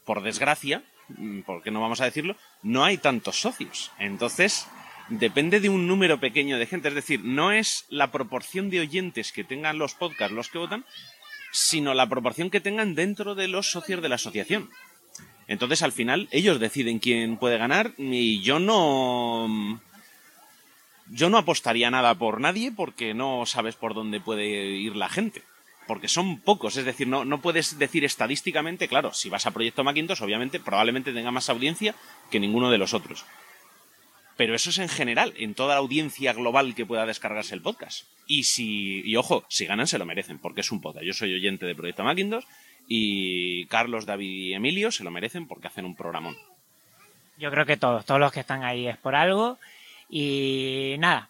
por 0.04 0.24
desgracia, 0.24 0.84
mm, 1.18 1.42
porque 1.42 1.72
no 1.72 1.82
vamos 1.82 2.02
a 2.02 2.06
decirlo, 2.06 2.36
no 2.64 2.84
hay 2.84 2.98
tantos 2.98 3.40
socios. 3.40 3.92
Entonces, 4.00 4.68
depende 5.10 5.60
de 5.60 5.70
un 5.70 5.88
número 5.88 6.20
pequeño 6.20 6.58
de 6.58 6.66
gente. 6.66 6.88
Es 6.88 6.96
decir, 6.96 7.22
no 7.24 7.52
es 7.52 7.86
la 7.90 8.12
proporción 8.12 8.70
de 8.70 8.80
oyentes 8.80 9.32
que 9.32 9.44
tengan 9.44 9.78
los 9.78 9.94
podcasts 9.94 10.36
los 10.36 10.50
que 10.50 10.58
votan, 10.58 10.86
sino 11.52 11.94
la 11.94 12.08
proporción 12.08 12.50
que 12.50 12.62
tengan 12.62 12.96
dentro 12.96 13.36
de 13.36 13.48
los 13.48 13.70
socios 13.72 14.02
de 14.02 14.10
la 14.10 14.16
asociación. 14.16 14.70
Entonces, 15.48 15.82
al 15.82 15.92
final, 15.92 16.30
ellos 16.32 16.60
deciden 16.60 17.00
quién 17.00 17.38
puede 17.38 17.58
ganar 17.58 17.94
y 17.98 18.42
yo 18.42 18.60
no... 18.60 19.82
Yo 21.14 21.30
no 21.30 21.38
apostaría 21.38 21.92
nada 21.92 22.16
por 22.16 22.40
nadie 22.40 22.72
porque 22.72 23.14
no 23.14 23.46
sabes 23.46 23.76
por 23.76 23.94
dónde 23.94 24.22
puede 24.22 24.68
ir 24.78 24.96
la 24.96 25.10
gente. 25.10 25.44
Porque 25.88 26.08
son 26.08 26.40
pocos, 26.40 26.78
es 26.78 26.86
decir, 26.86 27.08
no, 27.08 27.26
no 27.26 27.42
puedes 27.42 27.78
decir 27.78 28.06
estadísticamente, 28.06 28.88
claro, 28.88 29.14
si 29.14 29.30
vas 29.30 29.46
a 29.46 29.52
Proyecto 29.52 29.84
Macintosh, 29.84 30.22
obviamente, 30.22 30.60
probablemente 30.60 31.12
tenga 31.12 31.32
más 31.32 31.50
audiencia 31.50 31.96
que 32.30 32.40
ninguno 32.40 32.70
de 32.72 32.78
los 32.78 32.94
otros. 32.94 33.26
Pero 34.38 34.56
eso 34.56 34.70
es 34.70 34.78
en 34.78 34.90
general, 34.90 35.34
en 35.38 35.54
toda 35.54 35.76
la 35.76 35.82
audiencia 35.82 36.34
global 36.34 36.76
que 36.76 36.86
pueda 36.86 37.06
descargarse 37.06 37.54
el 37.54 37.62
podcast. 37.62 38.06
Y 38.28 38.44
si, 38.44 39.02
y 39.02 39.16
ojo, 39.16 39.44
si 39.50 39.66
ganan 39.66 39.88
se 39.88 39.98
lo 39.98 40.06
merecen, 40.06 40.40
porque 40.40 40.62
es 40.62 40.72
un 40.72 40.82
podcast. 40.82 41.06
Yo 41.06 41.14
soy 41.14 41.34
oyente 41.34 41.66
de 41.66 41.76
Proyecto 41.76 42.04
Macintosh 42.04 42.46
y 42.88 43.66
Carlos, 43.66 44.06
David 44.06 44.30
y 44.30 44.54
Emilio 44.54 44.92
se 44.92 45.04
lo 45.04 45.12
merecen 45.12 45.48
porque 45.48 45.68
hacen 45.68 45.86
un 45.86 45.96
programón. 45.96 46.38
Yo 47.38 47.52
creo 47.52 47.66
que 47.66 47.78
todos, 47.78 48.06
todos 48.06 48.20
los 48.20 48.32
que 48.32 48.42
están 48.42 48.64
ahí 48.64 48.88
es 48.88 48.98
por 48.98 49.16
algo. 49.16 49.58
Y 50.10 50.96
nada, 51.00 51.30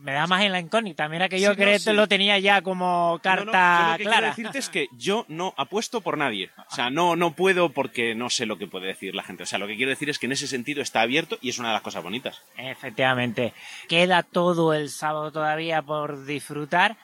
me 0.00 0.12
da 0.12 0.26
más 0.26 0.42
en 0.42 0.52
la 0.52 0.60
incógnita. 0.60 1.08
Mira 1.08 1.28
que 1.28 1.40
yo 1.40 1.50
Sí, 1.52 1.56
no, 1.58 1.62
creo 1.64 1.72
que 1.74 1.78
sí. 1.78 1.92
lo 1.92 2.06
tenía 2.08 2.38
ya 2.38 2.62
como 2.62 3.18
carta 3.22 3.82
No, 3.86 3.92
lo 3.92 3.96
que 3.98 4.02
clara. 4.04 4.18
quiero 4.18 4.28
decirte 4.28 4.58
es 4.58 4.68
que 4.68 4.86
yo 4.96 5.24
no 5.28 5.54
apuesto 5.56 6.00
por 6.00 6.16
nadie. 6.18 6.50
O 6.70 6.74
sea, 6.74 6.90
no, 6.90 7.16
no 7.16 7.32
puedo 7.34 7.70
porque 7.70 8.14
no 8.14 8.30
sé 8.30 8.46
lo 8.46 8.58
que 8.58 8.66
puede 8.66 8.86
decir 8.86 9.14
la 9.14 9.22
gente. 9.22 9.42
O 9.42 9.46
sea, 9.46 9.58
lo 9.58 9.66
que 9.66 9.76
quiero 9.76 9.90
decir 9.90 10.08
es 10.10 10.18
que 10.18 10.26
en 10.26 10.32
ese 10.32 10.46
sentido 10.46 10.82
está 10.82 11.00
abierto 11.00 11.38
y 11.40 11.48
es 11.50 11.58
una 11.58 11.68
de 11.68 11.74
las 11.74 11.82
cosas 11.82 12.02
bonitas. 12.02 12.40
Efectivamente. 12.56 13.52
Queda 13.88 14.22
todo 14.22 14.72
el 14.74 14.90
sábado 14.90 15.32
todavía 15.32 15.82
por 15.82 16.24
disfrutar. 16.26 16.96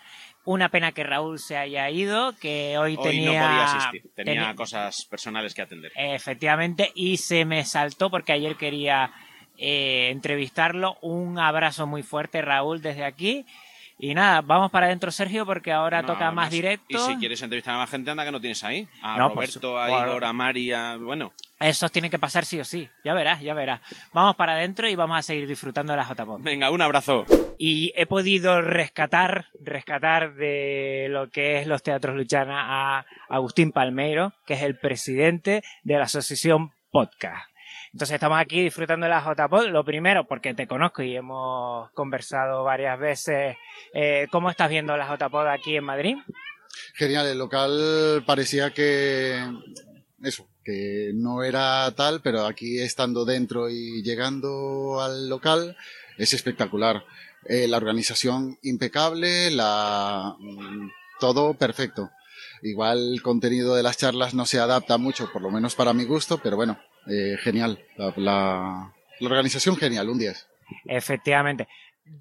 Una 0.46 0.68
pena 0.68 0.92
que 0.92 1.04
Raúl 1.04 1.38
se 1.38 1.56
haya 1.56 1.88
ido, 1.88 2.36
que 2.38 2.76
hoy, 2.76 2.96
Hoy 2.98 3.02
tenía... 3.02 3.40
no 3.42 3.48
podía 3.48 3.64
asistir. 3.64 4.02
Tenía 4.14 4.34
tenía- 4.34 4.54
cosas 4.54 5.06
personales 5.06 5.54
que 5.54 5.62
atender. 5.62 5.90
Efectivamente, 5.96 6.92
y 6.94 7.16
se 7.16 7.46
me 7.46 7.64
saltó 7.64 8.10
porque 8.10 8.32
ayer 8.32 8.54
quería 8.56 9.10
eh, 9.58 10.08
entrevistarlo. 10.10 10.96
Un 11.02 11.38
abrazo 11.38 11.86
muy 11.86 12.02
fuerte, 12.02 12.42
Raúl, 12.42 12.82
desde 12.82 13.04
aquí. 13.04 13.44
Y 13.96 14.12
nada, 14.12 14.40
vamos 14.40 14.72
para 14.72 14.86
adentro, 14.86 15.12
Sergio, 15.12 15.46
porque 15.46 15.70
ahora 15.70 16.02
No, 16.02 16.08
toca 16.08 16.32
más 16.32 16.50
directo. 16.50 16.84
Y 16.88 16.98
si 16.98 17.16
quieres 17.16 17.40
entrevistar 17.42 17.74
a 17.74 17.78
más 17.78 17.90
gente, 17.90 18.10
anda 18.10 18.24
que 18.24 18.32
no 18.32 18.40
tienes 18.40 18.64
ahí. 18.64 18.88
A 19.00 19.16
No, 19.16 19.28
Roberto, 19.28 19.78
a. 19.78 19.88
Igor, 19.88 20.24
a 20.24 20.32
Mari, 20.32 20.72
a... 20.72 20.96
Bueno, 20.96 21.32
Esos 21.60 21.92
tienen 21.92 22.10
que 22.10 22.18
pasar 22.18 22.44
sí 22.44 22.58
o 22.58 22.64
sí. 22.64 22.88
Ya 23.04 23.14
verás, 23.14 23.40
ya 23.40 23.54
verás. 23.54 23.80
Vamos 24.12 24.34
para 24.34 24.54
adentro 24.54 24.88
y 24.88 24.96
vamos 24.96 25.16
a 25.16 25.22
seguir 25.22 25.46
disfrutando 25.46 25.92
de 25.92 25.98
la 25.98 26.04
JPOD. 26.12 26.40
venga, 26.42 26.70
un 26.72 26.82
abrazo. 26.82 27.24
Y 27.56 27.92
he 27.94 28.06
podido 28.06 28.60
rescatar, 28.62 29.46
rescatar 29.62 30.34
de 30.34 31.06
lo 31.10 31.30
que 31.30 31.60
es 31.60 31.68
los 31.68 31.84
teatros 31.84 32.16
Luchana 32.16 32.98
a 32.98 33.06
Agustín 33.28 33.70
Palmeiro, 33.70 34.32
que 34.44 34.54
es 34.54 34.62
el 34.62 34.76
presidente 34.76 35.62
de 35.84 35.94
la 35.98 36.04
asociación 36.04 36.72
Podcast. 36.90 37.46
Entonces 37.94 38.14
estamos 38.14 38.40
aquí 38.40 38.60
disfrutando 38.60 39.04
de 39.06 39.10
la 39.10 39.22
JPod. 39.22 39.68
Lo 39.68 39.84
primero, 39.84 40.26
porque 40.26 40.52
te 40.52 40.66
conozco 40.66 41.04
y 41.04 41.14
hemos 41.14 41.92
conversado 41.92 42.64
varias 42.64 42.98
veces. 42.98 43.56
Eh, 43.92 44.26
¿Cómo 44.32 44.50
estás 44.50 44.68
viendo 44.68 44.96
la 44.96 45.06
JPod 45.06 45.46
aquí 45.46 45.76
en 45.76 45.84
Madrid? 45.84 46.16
Genial, 46.94 47.28
el 47.28 47.38
local 47.38 48.24
parecía 48.26 48.70
que 48.72 49.40
eso, 50.24 50.48
que 50.64 51.12
no 51.14 51.44
era 51.44 51.88
tal, 51.94 52.20
pero 52.20 52.46
aquí 52.46 52.80
estando 52.80 53.24
dentro 53.24 53.70
y 53.70 54.02
llegando 54.02 55.00
al 55.00 55.28
local 55.28 55.76
es 56.18 56.32
espectacular. 56.32 57.04
Eh, 57.44 57.68
la 57.68 57.76
organización 57.76 58.58
impecable, 58.62 59.52
la 59.52 60.34
mm, 60.36 60.90
todo 61.20 61.54
perfecto. 61.54 62.10
Igual 62.64 63.12
el 63.12 63.22
contenido 63.22 63.74
de 63.74 63.82
las 63.82 63.98
charlas 63.98 64.32
no 64.34 64.46
se 64.46 64.58
adapta 64.58 64.96
mucho, 64.98 65.30
por 65.32 65.42
lo 65.42 65.50
menos 65.50 65.74
para 65.74 65.92
mi 65.92 66.04
gusto, 66.04 66.38
pero 66.42 66.56
bueno, 66.56 66.78
eh, 67.06 67.36
genial. 67.40 67.78
La, 67.96 68.12
la- 68.16 68.92
la 69.20 69.28
organización 69.28 69.76
genial, 69.76 70.08
un 70.08 70.18
10. 70.18 70.46
Efectivamente. 70.86 71.68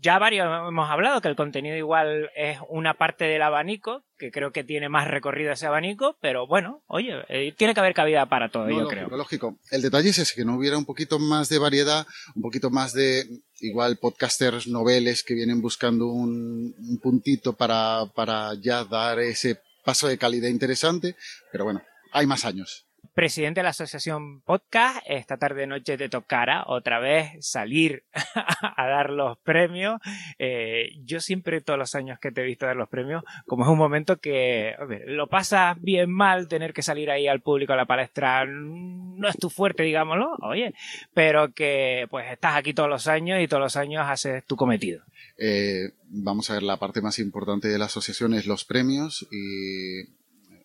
Ya 0.02 0.18
varios 0.18 0.48
hemos 0.70 0.90
hablado 0.90 1.20
que 1.20 1.28
el 1.28 1.36
contenido 1.36 1.76
igual 1.76 2.30
es 2.38 2.58
una 2.70 2.94
parte 2.94 3.26
del 3.26 3.42
abanico, 3.42 4.04
que 4.18 4.32
creo 4.32 4.52
que 4.54 4.64
tiene 4.64 4.88
más 4.88 5.10
recorrido 5.10 5.52
ese 5.52 5.66
abanico, 5.66 6.18
pero 6.22 6.48
bueno, 6.48 6.84
oye, 6.88 7.16
eh, 7.28 7.54
tiene 7.58 7.74
que 7.74 7.82
haber 7.82 7.94
cabida 7.94 8.26
para 8.28 8.48
todo, 8.50 8.64
No, 8.66 8.70
yo 8.72 8.82
lógico, 8.84 9.06
creo. 9.08 9.18
lógico. 9.18 9.58
El 9.72 9.82
detalle 9.82 10.10
es 10.12 10.20
ese, 10.20 10.36
que 10.36 10.46
no 10.46 10.56
hubiera 10.56 10.78
un 10.78 10.86
poquito 10.86 11.20
más 11.20 11.50
de 11.50 11.58
variedad, 11.60 12.06
un 12.36 12.42
poquito 12.42 12.70
más 12.70 12.94
de, 12.94 13.26
igual, 13.60 13.98
podcasters 13.98 14.68
noveles 14.68 15.22
que 15.24 15.34
vienen 15.34 15.62
buscando 15.62 16.08
un, 16.08 16.74
un 16.78 17.00
puntito 17.02 17.52
para, 17.54 18.06
para 18.16 18.54
ya 18.62 18.86
dar 18.86 19.20
ese 19.20 19.60
paso 19.84 20.08
de 20.08 20.18
calidad 20.18 20.50
interesante, 20.50 21.16
pero 21.52 21.64
bueno, 21.66 21.84
hay 22.12 22.26
más 22.26 22.46
años. 22.46 22.86
Presidente 23.14 23.60
de 23.60 23.64
la 23.64 23.70
Asociación 23.70 24.42
Podcast, 24.42 24.98
esta 25.06 25.38
tarde 25.38 25.68
noche 25.68 25.98
te 25.98 26.10
tocará 26.10 26.64
otra 26.68 27.00
vez 27.00 27.34
salir 27.42 28.04
a 28.78 28.88
dar 28.88 29.12
los 29.12 29.38
premios. 29.40 30.02
Eh, 30.40 30.92
yo 31.04 31.20
siempre, 31.20 31.62
todos 31.62 31.78
los 31.78 31.94
años 31.96 32.20
que 32.20 32.32
te 32.32 32.42
he 32.42 32.46
visto 32.46 32.66
dar 32.66 32.76
los 32.76 32.90
premios, 32.90 33.24
como 33.46 33.64
es 33.64 33.70
un 33.70 33.78
momento 33.78 34.18
que 34.18 34.76
lo 35.06 35.28
pasas 35.28 35.80
bien 35.80 36.12
mal 36.12 36.48
tener 36.48 36.74
que 36.74 36.82
salir 36.82 37.12
ahí 37.12 37.28
al 37.28 37.42
público 37.42 37.74
a 37.74 37.78
la 37.78 37.86
palestra, 37.86 38.46
no 38.46 39.28
es 39.28 39.38
tu 39.38 39.50
fuerte, 39.50 39.84
digámoslo, 39.84 40.36
oye, 40.42 40.74
pero 41.14 41.54
que 41.54 42.08
pues 42.10 42.32
estás 42.32 42.56
aquí 42.56 42.74
todos 42.74 42.90
los 42.90 43.08
años 43.08 43.40
y 43.42 43.48
todos 43.48 43.62
los 43.62 43.76
años 43.76 44.06
haces 44.08 44.44
tu 44.46 44.56
cometido. 44.56 45.04
Eh, 45.38 45.92
vamos 46.10 46.50
a 46.50 46.54
ver, 46.54 46.64
la 46.64 46.78
parte 46.78 47.02
más 47.02 47.20
importante 47.20 47.68
de 47.68 47.78
la 47.78 47.86
asociación 47.86 48.34
es 48.34 48.48
los 48.48 48.66
premios 48.66 49.28
y 49.32 50.04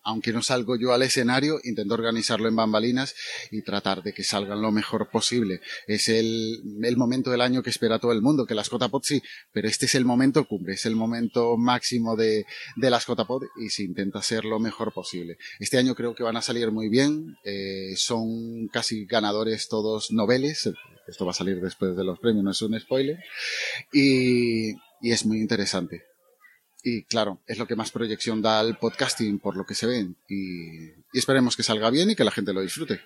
aunque 0.09 0.33
no 0.33 0.41
salgo 0.41 0.75
yo 0.75 0.91
al 0.91 1.03
escenario, 1.03 1.59
intento 1.63 1.93
organizarlo 1.93 2.49
en 2.49 2.55
bambalinas 2.55 3.13
y 3.51 3.61
tratar 3.61 4.01
de 4.01 4.11
que 4.11 4.23
salgan 4.23 4.59
lo 4.59 4.71
mejor 4.71 5.09
posible. 5.11 5.61
Es 5.85 6.09
el, 6.09 6.63
momento 6.97 7.29
del 7.29 7.41
año 7.41 7.61
que 7.61 7.69
espera 7.69 7.99
todo 7.99 8.11
el 8.11 8.23
mundo, 8.23 8.47
que 8.47 8.55
las 8.55 8.69
Cotapod 8.69 9.03
sí, 9.03 9.21
pero 9.53 9.67
este 9.67 9.85
es 9.85 9.93
el 9.93 10.05
momento 10.05 10.45
cumbre, 10.45 10.73
es 10.73 10.85
el 10.87 10.95
momento 10.95 11.57
máximo 11.57 12.15
de, 12.15 12.45
las 12.75 13.05
Cotapod 13.05 13.43
y 13.63 13.69
se 13.69 13.83
intenta 13.83 14.17
hacer 14.17 14.45
lo 14.45 14.59
mejor 14.59 14.91
posible. 14.91 15.37
Este 15.59 15.77
año 15.77 15.93
creo 15.93 16.15
que 16.15 16.23
van 16.23 16.37
a 16.37 16.41
salir 16.41 16.71
muy 16.71 16.89
bien, 16.89 17.35
eh, 17.43 17.93
son 17.95 18.67
casi 18.69 19.05
ganadores 19.05 19.67
todos 19.67 20.11
noveles, 20.11 20.71
esto 21.07 21.25
va 21.25 21.31
a 21.31 21.35
salir 21.35 21.61
después 21.61 21.95
de 21.95 22.03
los 22.03 22.17
premios, 22.17 22.43
no 22.43 22.51
es 22.51 22.61
un 22.63 22.79
spoiler, 22.79 23.19
y 23.93 24.73
es 25.03 25.25
muy 25.27 25.39
interesante. 25.39 26.08
Y 26.83 27.03
claro, 27.03 27.39
es 27.45 27.57
lo 27.57 27.67
que 27.67 27.75
más 27.75 27.91
proyección 27.91 28.41
da 28.41 28.59
al 28.59 28.77
podcasting 28.77 29.39
por 29.39 29.57
lo 29.57 29.65
que 29.65 29.75
se 29.75 29.85
ven. 29.85 30.15
Y, 30.29 30.91
esperemos 31.13 31.57
que 31.57 31.63
salga 31.63 31.89
bien 31.89 32.09
y 32.09 32.15
que 32.15 32.23
la 32.23 32.31
gente 32.31 32.53
lo 32.53 32.61
disfrute. 32.61 33.01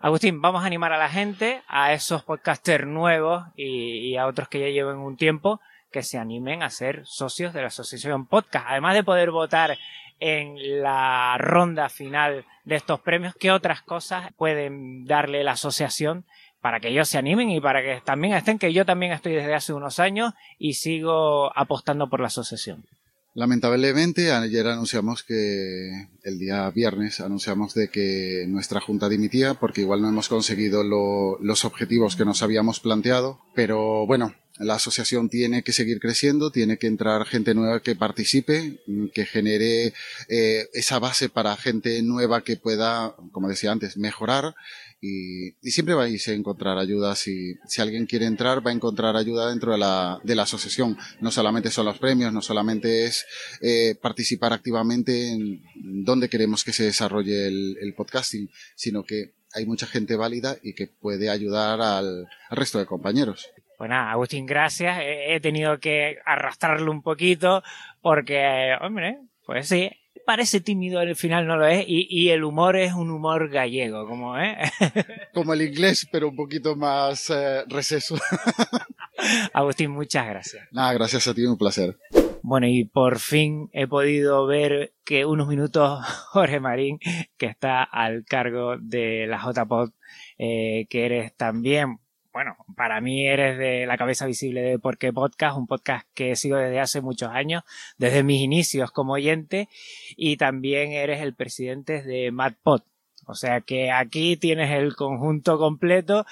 Agustín, 0.00 0.40
vamos 0.40 0.62
a 0.62 0.66
animar 0.66 0.92
a 0.92 0.98
la 0.98 1.08
gente, 1.08 1.62
a 1.68 1.92
esos 1.92 2.22
podcasters 2.24 2.86
nuevos 2.86 3.44
y, 3.56 4.16
a 4.16 4.26
otros 4.26 4.48
que 4.48 4.60
ya 4.60 4.68
lleven 4.68 4.96
un 4.96 5.16
tiempo, 5.16 5.60
que 5.90 6.02
se 6.02 6.18
animen 6.18 6.62
a 6.62 6.70
ser 6.70 7.02
socios 7.04 7.52
de 7.52 7.60
la 7.60 7.66
Asociación 7.66 8.26
Podcast. 8.26 8.66
Además 8.68 8.94
de 8.94 9.04
poder 9.04 9.30
votar 9.30 9.78
en 10.18 10.82
la 10.82 11.36
ronda 11.36 11.88
final 11.88 12.46
de 12.64 12.76
estos 12.76 13.00
premios, 13.00 13.34
¿qué 13.34 13.50
otras 13.50 13.82
cosas 13.82 14.32
pueden 14.34 15.04
darle 15.04 15.44
la 15.44 15.52
asociación 15.52 16.24
para 16.62 16.80
que 16.80 16.88
ellos 16.88 17.08
se 17.08 17.18
animen 17.18 17.50
y 17.50 17.60
para 17.60 17.82
que 17.82 18.00
también 18.02 18.34
estén, 18.34 18.58
que 18.58 18.72
yo 18.72 18.86
también 18.86 19.12
estoy 19.12 19.32
desde 19.32 19.54
hace 19.54 19.74
unos 19.74 19.98
años 19.98 20.32
y 20.58 20.74
sigo 20.74 21.56
apostando 21.58 22.08
por 22.08 22.20
la 22.20 22.28
asociación. 22.28 22.86
Lamentablemente, 23.34 24.30
ayer 24.30 24.66
anunciamos 24.66 25.22
que 25.22 26.08
el 26.22 26.38
día 26.38 26.70
viernes 26.70 27.20
anunciamos 27.20 27.74
de 27.74 27.88
que 27.88 28.44
nuestra 28.46 28.80
junta 28.80 29.08
dimitía 29.08 29.54
porque 29.54 29.80
igual 29.80 30.02
no 30.02 30.08
hemos 30.08 30.28
conseguido 30.28 30.84
los 30.84 31.64
objetivos 31.64 32.14
que 32.14 32.26
nos 32.26 32.42
habíamos 32.42 32.78
planteado. 32.78 33.40
Pero 33.54 34.06
bueno, 34.06 34.34
la 34.58 34.74
asociación 34.74 35.30
tiene 35.30 35.62
que 35.62 35.72
seguir 35.72 35.98
creciendo, 35.98 36.52
tiene 36.52 36.76
que 36.76 36.86
entrar 36.86 37.24
gente 37.24 37.54
nueva 37.54 37.80
que 37.80 37.96
participe, 37.96 38.82
que 39.14 39.24
genere 39.24 39.94
eh, 40.28 40.68
esa 40.74 40.98
base 40.98 41.30
para 41.30 41.56
gente 41.56 42.02
nueva 42.02 42.44
que 42.44 42.56
pueda, 42.58 43.16
como 43.32 43.48
decía 43.48 43.72
antes, 43.72 43.96
mejorar 43.96 44.54
y, 45.02 45.50
siempre 45.70 45.94
vais 45.94 46.28
a 46.28 46.32
encontrar 46.32 46.78
ayuda. 46.78 47.16
Si, 47.16 47.56
si 47.66 47.82
alguien 47.82 48.06
quiere 48.06 48.26
entrar, 48.26 48.64
va 48.64 48.70
a 48.70 48.74
encontrar 48.74 49.16
ayuda 49.16 49.50
dentro 49.50 49.72
de 49.72 49.78
la, 49.78 50.20
de 50.22 50.36
la 50.36 50.44
asociación. 50.44 50.96
No 51.20 51.32
solamente 51.32 51.70
son 51.70 51.86
los 51.86 51.98
premios, 51.98 52.32
no 52.32 52.40
solamente 52.40 53.04
es 53.04 53.26
eh, 53.60 53.96
participar 54.00 54.52
activamente 54.52 55.30
en 55.32 55.60
dónde 55.74 56.28
queremos 56.28 56.62
que 56.62 56.72
se 56.72 56.84
desarrolle 56.84 57.48
el, 57.48 57.76
el 57.80 57.94
podcasting, 57.94 58.48
sino 58.76 59.02
que 59.02 59.32
hay 59.52 59.66
mucha 59.66 59.86
gente 59.86 60.14
válida 60.14 60.56
y 60.62 60.74
que 60.74 60.86
puede 60.86 61.28
ayudar 61.28 61.80
al, 61.80 62.28
al 62.48 62.56
resto 62.56 62.78
de 62.78 62.86
compañeros. 62.86 63.50
Pues 63.76 63.90
nada, 63.90 64.12
Agustín, 64.12 64.46
gracias. 64.46 65.00
He 65.02 65.40
tenido 65.40 65.80
que 65.80 66.18
arrastrarlo 66.24 66.92
un 66.92 67.02
poquito 67.02 67.64
porque, 68.00 68.70
hombre, 68.80 69.18
pues 69.44 69.66
sí, 69.66 69.90
parece 70.24 70.60
tímido, 70.60 71.00
al 71.00 71.16
final 71.16 71.46
no 71.46 71.56
lo 71.56 71.66
es, 71.66 71.84
y, 71.86 72.30
el 72.30 72.44
humor 72.44 72.76
es 72.76 72.92
un 72.92 73.10
humor 73.10 73.48
gallego, 73.50 74.06
como, 74.06 74.38
¿eh? 74.38 74.56
como 75.34 75.54
el 75.54 75.62
inglés, 75.62 76.08
pero 76.10 76.28
un 76.28 76.36
poquito 76.36 76.76
más 76.76 77.30
eh, 77.30 77.64
receso. 77.68 78.16
Agustín, 79.52 79.90
muchas 79.90 80.26
gracias. 80.26 80.66
Nada, 80.72 80.92
gracias 80.94 81.26
a 81.26 81.34
ti, 81.34 81.44
un 81.44 81.58
placer. 81.58 81.96
Bueno, 82.42 82.66
y 82.66 82.84
por 82.84 83.20
fin 83.20 83.68
he 83.72 83.86
podido 83.86 84.46
ver 84.46 84.92
que 85.04 85.24
unos 85.24 85.46
minutos 85.46 86.04
Jorge 86.32 86.58
Marín, 86.58 86.98
que 87.36 87.46
está 87.46 87.84
al 87.84 88.24
cargo 88.24 88.76
de 88.78 89.26
la 89.28 89.40
JPod, 89.40 89.90
eh, 90.38 90.86
que 90.90 91.06
eres 91.06 91.36
también 91.36 91.98
bueno, 92.32 92.56
para 92.76 93.00
mí 93.00 93.26
eres 93.26 93.58
de 93.58 93.86
la 93.86 93.98
cabeza 93.98 94.26
visible 94.26 94.62
de 94.62 94.78
Por 94.78 94.96
qué 94.98 95.12
Podcast, 95.12 95.56
un 95.56 95.66
podcast 95.66 96.06
que 96.14 96.34
sigo 96.34 96.56
desde 96.56 96.80
hace 96.80 97.00
muchos 97.00 97.30
años, 97.30 97.62
desde 97.98 98.22
mis 98.22 98.40
inicios 98.40 98.90
como 98.90 99.14
oyente, 99.14 99.68
y 100.16 100.36
también 100.38 100.92
eres 100.92 101.20
el 101.20 101.34
presidente 101.34 102.02
de 102.02 102.30
MadPod. 102.32 102.82
O 103.26 103.34
sea 103.34 103.60
que 103.60 103.90
aquí 103.92 104.36
tienes 104.36 104.70
el 104.70 104.96
conjunto 104.96 105.58
completo. 105.58 106.26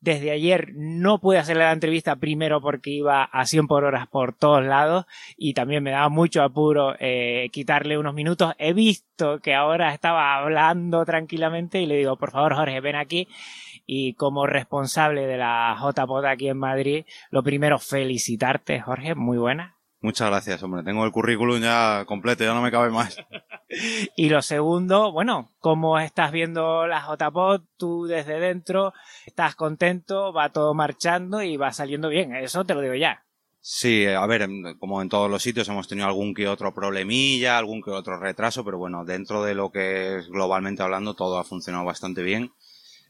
Desde 0.00 0.30
ayer 0.30 0.72
no 0.76 1.20
pude 1.20 1.38
hacerle 1.38 1.64
la 1.64 1.72
entrevista 1.72 2.16
primero 2.16 2.60
porque 2.60 2.90
iba 2.90 3.24
a 3.24 3.46
100 3.46 3.66
por 3.66 3.82
horas 3.84 4.06
por 4.06 4.32
todos 4.32 4.64
lados 4.64 5.06
y 5.36 5.54
también 5.54 5.82
me 5.82 5.90
daba 5.90 6.08
mucho 6.08 6.42
apuro 6.42 6.94
eh, 7.00 7.48
quitarle 7.50 7.98
unos 7.98 8.14
minutos. 8.14 8.54
He 8.58 8.72
visto 8.72 9.40
que 9.40 9.54
ahora 9.54 9.92
estaba 9.92 10.36
hablando 10.36 11.04
tranquilamente 11.04 11.80
y 11.80 11.86
le 11.86 11.96
digo, 11.96 12.16
por 12.16 12.30
favor 12.30 12.54
Jorge, 12.54 12.80
ven 12.80 12.94
aquí 12.94 13.26
y 13.86 14.14
como 14.14 14.46
responsable 14.46 15.26
de 15.26 15.38
la 15.38 15.76
JPOD 15.80 16.24
aquí 16.26 16.48
en 16.48 16.58
Madrid, 16.58 17.04
lo 17.30 17.42
primero, 17.42 17.78
felicitarte, 17.78 18.80
Jorge, 18.80 19.14
muy 19.14 19.38
buena. 19.38 19.76
Muchas 20.00 20.28
gracias, 20.28 20.62
hombre. 20.62 20.82
Tengo 20.82 21.04
el 21.04 21.10
currículum 21.10 21.60
ya 21.60 22.04
completo, 22.06 22.44
ya 22.44 22.54
no 22.54 22.62
me 22.62 22.70
cabe 22.70 22.90
más. 22.90 23.16
y 24.16 24.28
lo 24.28 24.42
segundo, 24.42 25.10
bueno, 25.10 25.52
¿cómo 25.58 25.98
estás 25.98 26.32
viendo 26.32 26.86
la 26.86 27.00
JPOD? 27.00 27.62
Tú 27.76 28.06
desde 28.06 28.38
dentro, 28.38 28.92
¿estás 29.24 29.54
contento? 29.54 30.32
¿Va 30.32 30.50
todo 30.50 30.74
marchando 30.74 31.42
y 31.42 31.56
va 31.56 31.72
saliendo 31.72 32.08
bien? 32.08 32.36
Eso 32.36 32.64
te 32.64 32.74
lo 32.74 32.82
digo 32.82 32.94
ya. 32.94 33.24
Sí, 33.68 34.06
a 34.06 34.24
ver, 34.26 34.48
como 34.78 35.02
en 35.02 35.08
todos 35.08 35.28
los 35.28 35.42
sitios 35.42 35.68
hemos 35.68 35.88
tenido 35.88 36.06
algún 36.06 36.34
que 36.34 36.46
otro 36.46 36.72
problemilla, 36.72 37.58
algún 37.58 37.82
que 37.82 37.90
otro 37.90 38.16
retraso, 38.16 38.64
pero 38.64 38.78
bueno, 38.78 39.04
dentro 39.04 39.42
de 39.42 39.56
lo 39.56 39.72
que 39.72 40.18
es 40.18 40.28
globalmente 40.28 40.84
hablando, 40.84 41.14
todo 41.14 41.36
ha 41.36 41.42
funcionado 41.42 41.84
bastante 41.84 42.22
bien. 42.22 42.52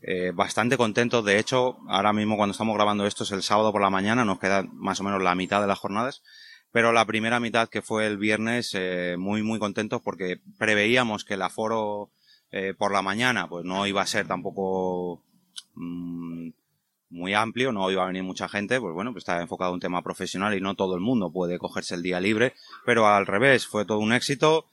Eh, 0.09 0.31
bastante 0.33 0.77
contentos. 0.77 1.25
De 1.25 1.37
hecho, 1.37 1.79
ahora 1.89 2.13
mismo 2.13 2.37
cuando 2.37 2.53
estamos 2.53 2.77
grabando 2.77 3.07
esto 3.07 3.25
es 3.25 3.33
el 3.33 3.43
sábado 3.43 3.73
por 3.73 3.83
la 3.83 3.91
mañana, 3.91 4.25
nos 4.25 4.39
queda 4.39 4.63
más 4.73 5.01
o 5.01 5.03
menos 5.03 5.21
la 5.21 5.35
mitad 5.35 5.61
de 5.61 5.67
las 5.67 5.81
jornadas. 5.81 6.23
Pero 6.71 6.93
la 6.93 7.05
primera 7.07 7.41
mitad 7.41 7.69
que 7.69 7.83
fue 7.83 8.07
el 8.07 8.17
viernes, 8.17 8.71
eh, 8.75 9.17
muy 9.19 9.43
muy 9.43 9.59
contentos 9.59 10.01
porque 10.03 10.41
preveíamos 10.59 11.25
que 11.25 11.35
el 11.35 11.43
aforo 11.43 12.11
eh, 12.53 12.73
por 12.79 12.93
la 12.93 13.03
mañana 13.03 13.49
pues 13.49 13.65
no 13.65 13.85
iba 13.85 14.01
a 14.01 14.07
ser 14.07 14.29
tampoco 14.29 15.25
mm, 15.75 16.51
muy 17.11 17.35
amplio, 17.35 17.73
no 17.73 17.91
iba 17.91 18.05
a 18.05 18.07
venir 18.07 18.23
mucha 18.23 18.49
gente, 18.49 18.81
pues 18.81 18.95
bueno, 18.95 19.11
pues 19.13 19.23
está 19.23 19.41
enfocado 19.41 19.71
en 19.71 19.75
un 19.75 19.81
tema 19.81 20.03
profesional 20.03 20.55
y 20.55 20.61
no 20.61 20.77
todo 20.77 20.95
el 20.95 21.01
mundo 21.01 21.33
puede 21.33 21.59
cogerse 21.59 21.97
el 21.97 22.05
día 22.05 22.21
libre, 22.21 22.55
pero 22.85 23.09
al 23.09 23.27
revés, 23.27 23.67
fue 23.67 23.85
todo 23.85 23.99
un 23.99 24.13
éxito. 24.13 24.67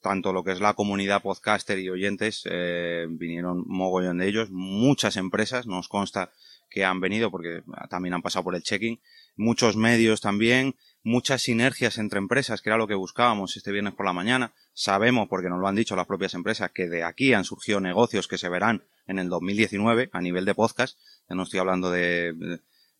Tanto 0.00 0.32
lo 0.32 0.44
que 0.44 0.52
es 0.52 0.60
la 0.60 0.74
comunidad 0.74 1.22
podcaster 1.22 1.78
y 1.78 1.90
oyentes, 1.90 2.42
eh, 2.50 3.06
vinieron 3.08 3.64
mogollón 3.66 4.18
de 4.18 4.28
ellos, 4.28 4.50
muchas 4.50 5.16
empresas, 5.16 5.66
nos 5.66 5.88
consta 5.88 6.32
que 6.70 6.84
han 6.84 7.00
venido 7.00 7.30
porque 7.30 7.62
también 7.88 8.14
han 8.14 8.22
pasado 8.22 8.44
por 8.44 8.54
el 8.54 8.62
checking, 8.62 9.00
muchos 9.36 9.76
medios 9.76 10.20
también, 10.20 10.76
muchas 11.02 11.42
sinergias 11.42 11.98
entre 11.98 12.18
empresas, 12.18 12.60
que 12.60 12.68
era 12.68 12.76
lo 12.76 12.86
que 12.86 12.94
buscábamos 12.94 13.56
este 13.56 13.72
viernes 13.72 13.94
por 13.94 14.06
la 14.06 14.12
mañana. 14.12 14.52
Sabemos, 14.74 15.28
porque 15.28 15.48
nos 15.48 15.60
lo 15.60 15.68
han 15.68 15.76
dicho 15.76 15.96
las 15.96 16.06
propias 16.06 16.34
empresas, 16.34 16.70
que 16.72 16.88
de 16.88 17.04
aquí 17.04 17.32
han 17.32 17.44
surgido 17.44 17.80
negocios 17.80 18.28
que 18.28 18.38
se 18.38 18.48
verán 18.48 18.84
en 19.06 19.18
el 19.18 19.28
2019 19.28 20.10
a 20.12 20.20
nivel 20.20 20.44
de 20.44 20.54
podcast. 20.54 20.98
Ya 21.28 21.36
no 21.36 21.44
estoy 21.44 21.60
hablando 21.60 21.90
de, 21.90 22.34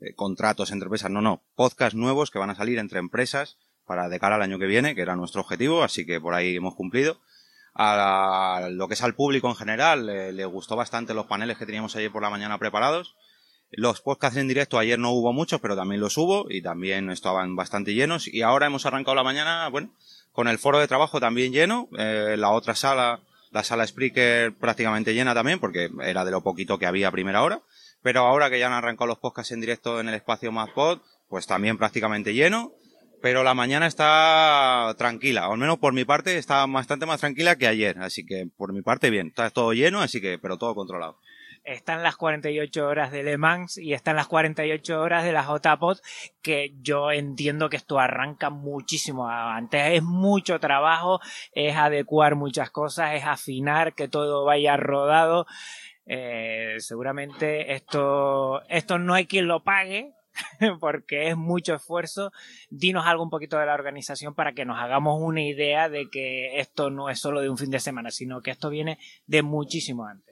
de 0.00 0.14
contratos 0.14 0.70
entre 0.70 0.86
empresas, 0.86 1.10
no, 1.10 1.20
no, 1.20 1.42
podcast 1.54 1.94
nuevos 1.94 2.30
que 2.30 2.38
van 2.38 2.50
a 2.50 2.54
salir 2.54 2.78
entre 2.78 2.98
empresas 2.98 3.58
para 3.88 4.08
de 4.08 4.20
cara 4.20 4.36
al 4.36 4.42
año 4.42 4.58
que 4.58 4.66
viene, 4.66 4.94
que 4.94 5.00
era 5.00 5.16
nuestro 5.16 5.40
objetivo, 5.40 5.82
así 5.82 6.06
que 6.06 6.20
por 6.20 6.34
ahí 6.34 6.54
hemos 6.54 6.76
cumplido. 6.76 7.18
A 7.74 8.68
lo 8.70 8.86
que 8.86 8.94
es 8.94 9.02
al 9.02 9.14
público 9.14 9.48
en 9.48 9.54
general, 9.54 10.06
le, 10.06 10.44
gustó 10.44 10.76
bastante 10.76 11.14
los 11.14 11.26
paneles 11.26 11.58
que 11.58 11.66
teníamos 11.66 11.96
ayer 11.96 12.12
por 12.12 12.22
la 12.22 12.30
mañana 12.30 12.58
preparados. 12.58 13.16
Los 13.70 14.00
podcasts 14.00 14.36
en 14.36 14.48
directo 14.48 14.78
ayer 14.78 14.98
no 14.98 15.10
hubo 15.12 15.32
muchos, 15.32 15.60
pero 15.60 15.76
también 15.76 16.00
los 16.00 16.16
hubo 16.18 16.50
y 16.50 16.60
también 16.60 17.10
estaban 17.10 17.56
bastante 17.56 17.94
llenos. 17.94 18.26
Y 18.26 18.42
ahora 18.42 18.66
hemos 18.66 18.84
arrancado 18.84 19.14
la 19.14 19.22
mañana, 19.22 19.68
bueno, 19.68 19.90
con 20.32 20.48
el 20.48 20.58
foro 20.58 20.78
de 20.78 20.88
trabajo 20.88 21.20
también 21.20 21.52
lleno, 21.52 21.88
eh, 21.96 22.36
la 22.36 22.50
otra 22.50 22.74
sala, 22.74 23.20
la 23.52 23.62
sala 23.62 23.86
Spreaker 23.86 24.54
prácticamente 24.54 25.14
llena 25.14 25.34
también, 25.34 25.60
porque 25.60 25.90
era 26.02 26.24
de 26.24 26.30
lo 26.30 26.42
poquito 26.42 26.78
que 26.78 26.86
había 26.86 27.08
a 27.08 27.12
primera 27.12 27.42
hora. 27.42 27.60
Pero 28.02 28.20
ahora 28.20 28.50
que 28.50 28.58
ya 28.58 28.66
han 28.66 28.72
arrancado 28.72 29.06
los 29.06 29.18
podcasts 29.18 29.52
en 29.52 29.60
directo 29.60 30.00
en 30.00 30.08
el 30.08 30.14
espacio 30.14 30.50
más 30.50 30.70
pod, 30.70 31.00
pues 31.28 31.46
también 31.46 31.78
prácticamente 31.78 32.34
lleno 32.34 32.72
pero 33.20 33.42
la 33.42 33.54
mañana 33.54 33.86
está 33.86 34.94
tranquila, 34.98 35.46
al 35.46 35.58
menos 35.58 35.78
por 35.78 35.92
mi 35.92 36.04
parte 36.04 36.36
está 36.38 36.64
bastante 36.66 37.06
más 37.06 37.20
tranquila 37.20 37.56
que 37.56 37.66
ayer, 37.66 37.98
así 37.98 38.24
que 38.24 38.48
por 38.56 38.72
mi 38.72 38.82
parte 38.82 39.10
bien, 39.10 39.28
está 39.28 39.50
todo 39.50 39.72
lleno, 39.72 40.00
así 40.00 40.20
que, 40.20 40.38
pero 40.38 40.58
todo 40.58 40.74
controlado. 40.74 41.18
Están 41.64 42.02
las 42.02 42.16
48 42.16 42.86
horas 42.86 43.12
de 43.12 43.22
Le 43.22 43.36
Mans 43.36 43.76
y 43.76 43.92
están 43.92 44.16
las 44.16 44.26
48 44.26 45.00
horas 45.00 45.24
de 45.24 45.32
la 45.32 45.42
JPOT, 45.42 45.98
que 46.40 46.74
yo 46.80 47.10
entiendo 47.12 47.68
que 47.68 47.76
esto 47.76 47.98
arranca 47.98 48.48
muchísimo 48.48 49.28
antes. 49.28 49.82
Es 49.92 50.02
mucho 50.02 50.60
trabajo, 50.60 51.20
es 51.52 51.76
adecuar 51.76 52.36
muchas 52.36 52.70
cosas, 52.70 53.14
es 53.14 53.24
afinar 53.24 53.94
que 53.94 54.08
todo 54.08 54.46
vaya 54.46 54.78
rodado. 54.78 55.46
Eh, 56.06 56.76
seguramente 56.78 57.74
esto, 57.74 58.62
esto 58.68 58.98
no 58.98 59.12
hay 59.12 59.26
quien 59.26 59.46
lo 59.46 59.62
pague, 59.62 60.14
porque 60.80 61.28
es 61.28 61.36
mucho 61.36 61.74
esfuerzo. 61.74 62.32
Dinos 62.70 63.06
algo 63.06 63.22
un 63.22 63.30
poquito 63.30 63.58
de 63.58 63.66
la 63.66 63.74
organización 63.74 64.34
para 64.34 64.52
que 64.52 64.64
nos 64.64 64.78
hagamos 64.78 65.20
una 65.20 65.42
idea 65.42 65.88
de 65.88 66.08
que 66.10 66.58
esto 66.60 66.90
no 66.90 67.10
es 67.10 67.18
solo 67.18 67.40
de 67.40 67.50
un 67.50 67.58
fin 67.58 67.70
de 67.70 67.80
semana, 67.80 68.10
sino 68.10 68.40
que 68.40 68.50
esto 68.50 68.70
viene 68.70 68.98
de 69.26 69.42
muchísimo 69.42 70.06
antes. 70.06 70.28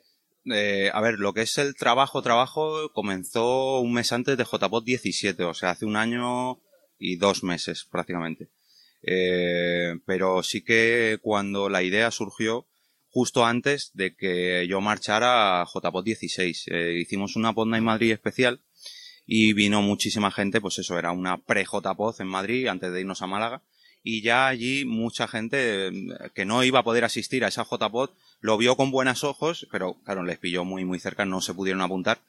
Eh, 0.52 0.90
a 0.92 1.00
ver, 1.00 1.18
lo 1.18 1.32
que 1.32 1.42
es 1.42 1.59
el 1.59 1.74
trabajo, 1.74 2.22
trabajo, 2.22 2.92
comenzó 2.92 3.80
un 3.80 3.92
mes 3.92 4.12
antes 4.12 4.36
de 4.36 4.44
JPOT 4.44 4.84
17, 4.84 5.42
o 5.42 5.54
sea, 5.54 5.70
hace 5.70 5.86
un 5.86 5.96
año 5.96 6.61
y 6.98 7.16
dos 7.16 7.42
meses 7.42 7.86
prácticamente. 7.90 8.48
Eh, 9.02 9.98
pero 10.07 10.42
sí 10.42 10.62
que 10.62 11.18
cuando 11.20 11.68
la 11.68 11.82
idea 11.82 12.11
surgió, 12.11 12.66
justo 13.09 13.44
antes 13.44 13.90
de 13.94 14.14
que 14.14 14.66
yo 14.68 14.80
marchara 14.80 15.62
a 15.62 15.66
JPOT 15.66 16.04
16, 16.04 16.64
eh, 16.68 16.92
hicimos 17.00 17.34
una 17.34 17.52
Podnight 17.52 17.82
Madrid 17.82 18.12
especial 18.12 18.61
y 19.26 19.52
vino 19.52 19.82
muchísima 19.82 20.30
gente, 20.30 20.60
pues 20.60 20.78
eso, 20.78 20.98
era 20.98 21.12
una 21.12 21.38
pre-JPOZ 21.38 22.20
en 22.20 22.28
Madrid 22.28 22.68
antes 22.68 22.92
de 22.92 23.00
irnos 23.00 23.22
a 23.22 23.26
Málaga 23.26 23.62
y 24.08 24.22
ya 24.22 24.46
allí 24.46 24.84
mucha 24.84 25.26
gente 25.26 25.88
eh, 25.88 25.92
que 26.32 26.44
no 26.44 26.62
iba 26.62 26.78
a 26.78 26.84
poder 26.84 27.04
asistir 27.04 27.44
a 27.44 27.48
esa 27.48 27.64
JPOD 27.64 28.10
lo 28.40 28.56
vio 28.56 28.76
con 28.76 28.92
buenos 28.92 29.24
ojos, 29.24 29.66
pero 29.72 29.96
claro, 30.04 30.22
les 30.22 30.38
pilló 30.38 30.64
muy 30.64 30.84
muy 30.84 31.00
cerca, 31.00 31.24
no 31.24 31.40
se 31.40 31.54
pudieron 31.54 31.82
apuntar. 31.82 32.20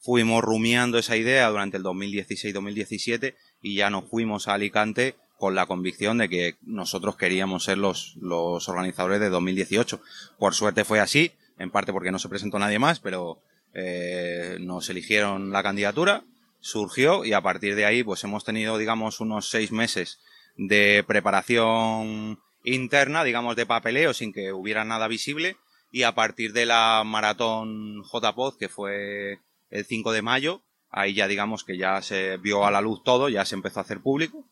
Fuimos 0.00 0.42
rumiando 0.42 0.98
esa 0.98 1.16
idea 1.16 1.48
durante 1.48 1.76
el 1.76 1.84
2016-2017 1.84 3.36
y 3.62 3.76
ya 3.76 3.88
nos 3.88 4.10
fuimos 4.10 4.48
a 4.48 4.54
Alicante 4.54 5.14
con 5.38 5.54
la 5.54 5.66
convicción 5.66 6.18
de 6.18 6.28
que 6.28 6.56
nosotros 6.62 7.16
queríamos 7.16 7.62
ser 7.62 7.78
los, 7.78 8.16
los 8.20 8.68
organizadores 8.68 9.20
de 9.20 9.28
2018. 9.28 10.00
Por 10.40 10.54
suerte 10.54 10.84
fue 10.84 10.98
así, 10.98 11.30
en 11.56 11.70
parte 11.70 11.92
porque 11.92 12.10
no 12.10 12.18
se 12.18 12.28
presentó 12.28 12.58
nadie 12.58 12.80
más, 12.80 12.98
pero 12.98 13.38
eh, 13.74 14.56
nos 14.60 14.90
eligieron 14.90 15.52
la 15.52 15.62
candidatura, 15.62 16.24
surgió 16.62 17.26
y 17.26 17.34
a 17.34 17.42
partir 17.42 17.74
de 17.74 17.84
ahí 17.84 18.02
pues 18.02 18.24
hemos 18.24 18.44
tenido 18.44 18.78
digamos 18.78 19.20
unos 19.20 19.50
seis 19.50 19.72
meses 19.72 20.20
de 20.56 21.04
preparación 21.06 22.38
interna, 22.64 23.24
digamos 23.24 23.56
de 23.56 23.66
papeleo 23.66 24.14
sin 24.14 24.32
que 24.32 24.52
hubiera 24.52 24.84
nada 24.84 25.08
visible. 25.08 25.56
Y 25.90 26.04
a 26.04 26.14
partir 26.14 26.54
de 26.54 26.64
la 26.64 27.02
maratón 27.04 28.02
JPOD 28.04 28.56
que 28.56 28.70
fue 28.70 29.40
el 29.70 29.84
5 29.84 30.12
de 30.12 30.22
mayo, 30.22 30.62
ahí 30.90 31.12
ya 31.12 31.28
digamos 31.28 31.64
que 31.64 31.76
ya 31.76 32.00
se 32.00 32.38
vio 32.38 32.64
a 32.64 32.70
la 32.70 32.80
luz 32.80 33.02
todo, 33.04 33.28
ya 33.28 33.44
se 33.44 33.56
empezó 33.56 33.80
a 33.80 33.82
hacer 33.82 34.00
público. 34.00 34.46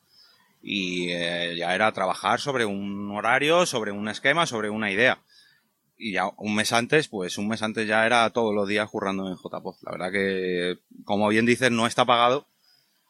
Y 0.62 1.12
eh, 1.12 1.54
ya 1.56 1.74
era 1.74 1.90
trabajar 1.92 2.40
sobre 2.40 2.66
un 2.66 3.10
horario, 3.12 3.64
sobre 3.64 3.92
un 3.92 4.08
esquema, 4.08 4.44
sobre 4.44 4.68
una 4.68 4.90
idea 4.90 5.22
y 6.00 6.12
ya 6.12 6.30
un 6.38 6.54
mes 6.54 6.72
antes, 6.72 7.08
pues 7.08 7.36
un 7.38 7.48
mes 7.48 7.62
antes 7.62 7.86
ya 7.86 8.06
era 8.06 8.30
todos 8.30 8.54
los 8.54 8.66
días 8.66 8.88
currando 8.88 9.28
en 9.28 9.36
JPOZ. 9.36 9.82
La 9.82 9.92
verdad 9.92 10.10
que, 10.10 10.78
como 11.04 11.28
bien 11.28 11.46
dices, 11.46 11.70
no 11.70 11.86
está 11.86 12.04
pagado. 12.04 12.46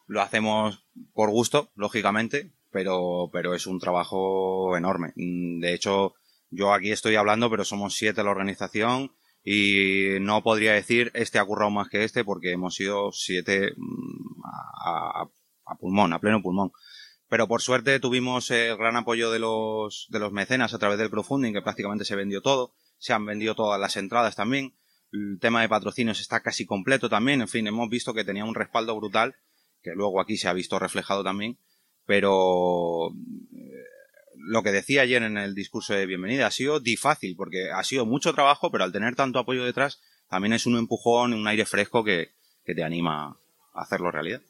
Lo 0.06 0.20
hacemos 0.20 0.84
por 1.14 1.30
gusto, 1.30 1.70
lógicamente, 1.76 2.50
pero, 2.70 3.30
pero 3.32 3.54
es 3.54 3.66
un 3.66 3.78
trabajo 3.78 4.76
enorme. 4.76 5.12
De 5.14 5.72
hecho, 5.72 6.14
yo 6.50 6.74
aquí 6.74 6.90
estoy 6.90 7.14
hablando, 7.14 7.48
pero 7.48 7.64
somos 7.64 7.94
siete 7.94 8.24
la 8.24 8.30
organización 8.30 9.12
y 9.44 10.18
no 10.20 10.42
podría 10.42 10.72
decir 10.72 11.12
este 11.14 11.38
ha 11.38 11.44
currado 11.44 11.70
más 11.70 11.88
que 11.88 12.04
este 12.04 12.24
porque 12.24 12.52
hemos 12.52 12.74
sido 12.74 13.10
siete 13.12 13.72
mm, 13.76 14.42
a, 14.84 15.28
a 15.64 15.74
pulmón, 15.76 16.12
a 16.12 16.18
pleno 16.18 16.42
pulmón. 16.42 16.72
Pero 17.30 17.46
por 17.46 17.62
suerte 17.62 18.00
tuvimos 18.00 18.50
el 18.50 18.76
gran 18.76 18.96
apoyo 18.96 19.30
de 19.30 19.38
los, 19.38 20.08
de 20.10 20.18
los 20.18 20.32
mecenas 20.32 20.74
a 20.74 20.78
través 20.78 20.98
del 20.98 21.10
crowdfunding, 21.10 21.52
que 21.52 21.62
prácticamente 21.62 22.04
se 22.04 22.16
vendió 22.16 22.42
todo. 22.42 22.72
Se 22.98 23.12
han 23.12 23.24
vendido 23.24 23.54
todas 23.54 23.80
las 23.80 23.96
entradas 23.96 24.34
también. 24.34 24.74
El 25.12 25.38
tema 25.40 25.62
de 25.62 25.68
patrocinios 25.68 26.20
está 26.20 26.40
casi 26.40 26.66
completo 26.66 27.08
también. 27.08 27.40
En 27.40 27.46
fin, 27.46 27.68
hemos 27.68 27.88
visto 27.88 28.12
que 28.14 28.24
tenía 28.24 28.44
un 28.44 28.56
respaldo 28.56 28.96
brutal, 28.96 29.36
que 29.80 29.92
luego 29.94 30.20
aquí 30.20 30.36
se 30.36 30.48
ha 30.48 30.52
visto 30.52 30.80
reflejado 30.80 31.22
también. 31.22 31.56
Pero 32.04 33.10
eh, 33.54 33.84
lo 34.34 34.64
que 34.64 34.72
decía 34.72 35.02
ayer 35.02 35.22
en 35.22 35.38
el 35.38 35.54
discurso 35.54 35.94
de 35.94 36.06
bienvenida 36.06 36.48
ha 36.48 36.50
sido 36.50 36.80
difícil, 36.80 37.36
porque 37.36 37.70
ha 37.70 37.84
sido 37.84 38.06
mucho 38.06 38.34
trabajo, 38.34 38.72
pero 38.72 38.82
al 38.82 38.92
tener 38.92 39.14
tanto 39.14 39.38
apoyo 39.38 39.64
detrás, 39.64 40.00
también 40.28 40.52
es 40.52 40.66
un 40.66 40.76
empujón, 40.76 41.32
un 41.34 41.46
aire 41.46 41.64
fresco 41.64 42.02
que, 42.02 42.32
que 42.64 42.74
te 42.74 42.82
anima 42.82 43.38
a 43.72 43.82
hacerlo 43.82 44.10
realidad. 44.10 44.42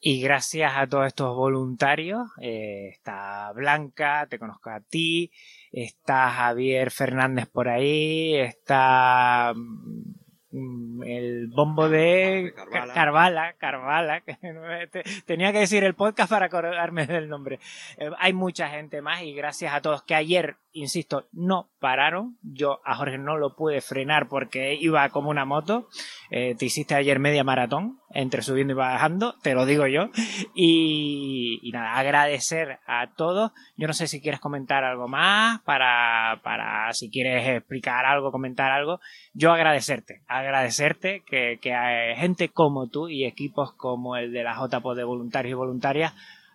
Y 0.00 0.20
gracias 0.20 0.72
a 0.76 0.86
todos 0.86 1.08
estos 1.08 1.34
voluntarios, 1.34 2.28
eh, 2.40 2.90
está 2.92 3.50
Blanca, 3.52 4.28
te 4.30 4.38
conozco 4.38 4.70
a 4.70 4.80
ti, 4.80 5.32
está 5.72 6.30
Javier 6.30 6.92
Fernández 6.92 7.46
por 7.48 7.68
ahí, 7.68 8.36
está 8.36 9.54
mm, 9.56 11.02
el 11.02 11.48
bombo 11.48 11.88
de 11.88 12.54
Carvala, 12.94 13.54
Carvala, 13.58 14.20
que 14.20 14.38
tenía 15.26 15.52
que 15.52 15.58
decir 15.58 15.82
el 15.82 15.94
podcast 15.94 16.30
para 16.30 16.46
acordarme 16.46 17.04
del 17.04 17.28
nombre. 17.28 17.58
Eh, 17.96 18.10
hay 18.20 18.32
mucha 18.32 18.68
gente 18.68 19.02
más 19.02 19.22
y 19.22 19.34
gracias 19.34 19.74
a 19.74 19.80
todos 19.80 20.02
que 20.04 20.14
ayer, 20.14 20.58
insisto, 20.72 21.26
no 21.32 21.70
pararon. 21.80 22.38
Yo 22.42 22.80
a 22.84 22.94
Jorge 22.96 23.18
no 23.18 23.36
lo 23.36 23.56
pude 23.56 23.80
frenar 23.80 24.28
porque 24.28 24.74
iba 24.74 25.08
como 25.10 25.30
una 25.30 25.44
moto. 25.44 25.88
Eh, 26.30 26.54
te 26.56 26.66
hiciste 26.66 26.94
ayer 26.94 27.18
media 27.18 27.44
maratón, 27.44 28.00
entre 28.10 28.42
subiendo 28.42 28.72
y 28.72 28.76
bajando, 28.76 29.34
te 29.42 29.54
lo 29.54 29.66
digo 29.66 29.86
yo. 29.86 30.10
Y, 30.54 31.70
nada, 31.72 31.96
agradecer 31.96 32.78
a 32.86 33.14
todos. 33.14 33.52
Yo 33.76 33.86
no 33.86 33.92
sé 33.92 34.06
si 34.06 34.20
quieres 34.20 34.40
comentar 34.40 34.84
algo 34.84 35.08
más, 35.08 35.60
para, 35.62 36.40
para 36.42 36.92
si 36.92 37.10
quieres 37.10 37.46
explicar 37.48 38.06
algo, 38.06 38.32
comentar 38.32 38.70
algo. 38.70 39.00
Yo 39.34 39.52
agradecerte 39.52 40.22
agradecerte 40.26 41.22
que, 41.26 41.58
que 41.60 41.72
gente 42.16 42.48
como 42.48 42.88
tú 42.88 43.08
y 43.08 43.24
equipos 43.24 43.72
como 43.72 44.16
el 44.16 44.32
de 44.32 44.42
la 44.42 44.54
JPO 44.54 44.94
de 44.94 45.04
voluntarios 45.04 45.52
y 45.52 45.54
voluntarias 45.54 46.14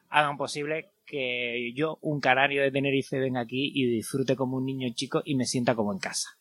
hagan 0.10 0.38
posible 0.38 0.93
que 1.14 1.72
yo, 1.76 2.00
un 2.02 2.20
canario 2.20 2.64
de 2.64 2.72
Tenerife, 2.72 3.20
venga 3.20 3.42
aquí 3.42 3.72
y 3.72 3.86
disfrute 3.86 4.36
como 4.36 4.58
un 4.58 4.66
niño 4.66 4.90
chico 4.96 5.22
y 5.24 5.36
me 5.36 5.46
sienta 5.46 5.76
como 5.76 5.94
en 5.94 6.00
casa. 6.00 6.40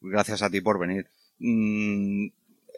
Gracias 0.00 0.42
a 0.42 0.50
ti 0.50 0.60
por 0.60 0.78
venir. 0.78 1.08
Mm, 1.40 2.28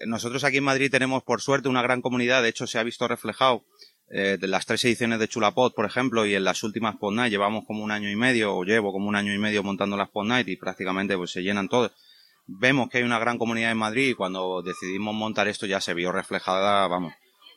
nosotros 0.07 0.45
aquí 0.45 0.57
en 0.57 0.65
Madrid 0.65 0.91
tenemos, 0.91 1.23
por 1.25 1.43
suerte, 1.43 1.69
una 1.69 1.83
gran 1.83 2.01
comunidad. 2.01 2.43
De 2.43 2.49
hecho, 2.49 2.67
se 2.67 2.79
ha 2.79 2.83
visto 2.83 3.07
reflejado 3.07 3.67
eh, 4.09 4.39
las 4.41 4.65
tres 4.65 4.83
ediciones 4.87 5.19
de 5.19 5.29
Chulapod, 5.29 5.75
por 5.75 5.85
ejemplo, 5.85 6.25
y 6.25 6.35
en 6.35 6.45
las 6.45 6.63
últimas 6.63 6.97
Pod 6.97 7.13
Night 7.13 7.31
llevamos 7.31 7.67
como 7.67 7.85
un 7.85 7.91
año 7.91 8.11
y 8.11 8.17
medio, 8.17 8.57
o 8.57 8.65
llevo 8.65 8.93
como 8.93 9.07
un 9.07 9.17
año 9.17 9.35
y 9.35 9.39
medio 9.39 9.63
montando 9.63 9.99
las 9.99 10.09
Pod 10.09 10.25
Night 10.25 10.49
y 10.49 10.57
prácticamente 10.57 11.19
pues 11.19 11.33
se 11.33 11.43
llenan 11.43 11.69
todas 11.69 11.93
vemos 12.47 12.89
que 12.89 12.99
hay 12.99 13.05
una 13.05 13.19
gran 13.19 13.39
comunidad 13.39 13.73
en 13.73 13.79
Madrid 13.79 14.11
y 14.11 14.15
cuando 14.15 14.63
decidimos 14.63 15.15
montar 15.15 15.49
esto 15.49 15.67
ya 15.67 15.81
se 15.81 15.95
vio 15.95 16.13
reflejada, 16.13 16.87
vamos, 16.87 17.13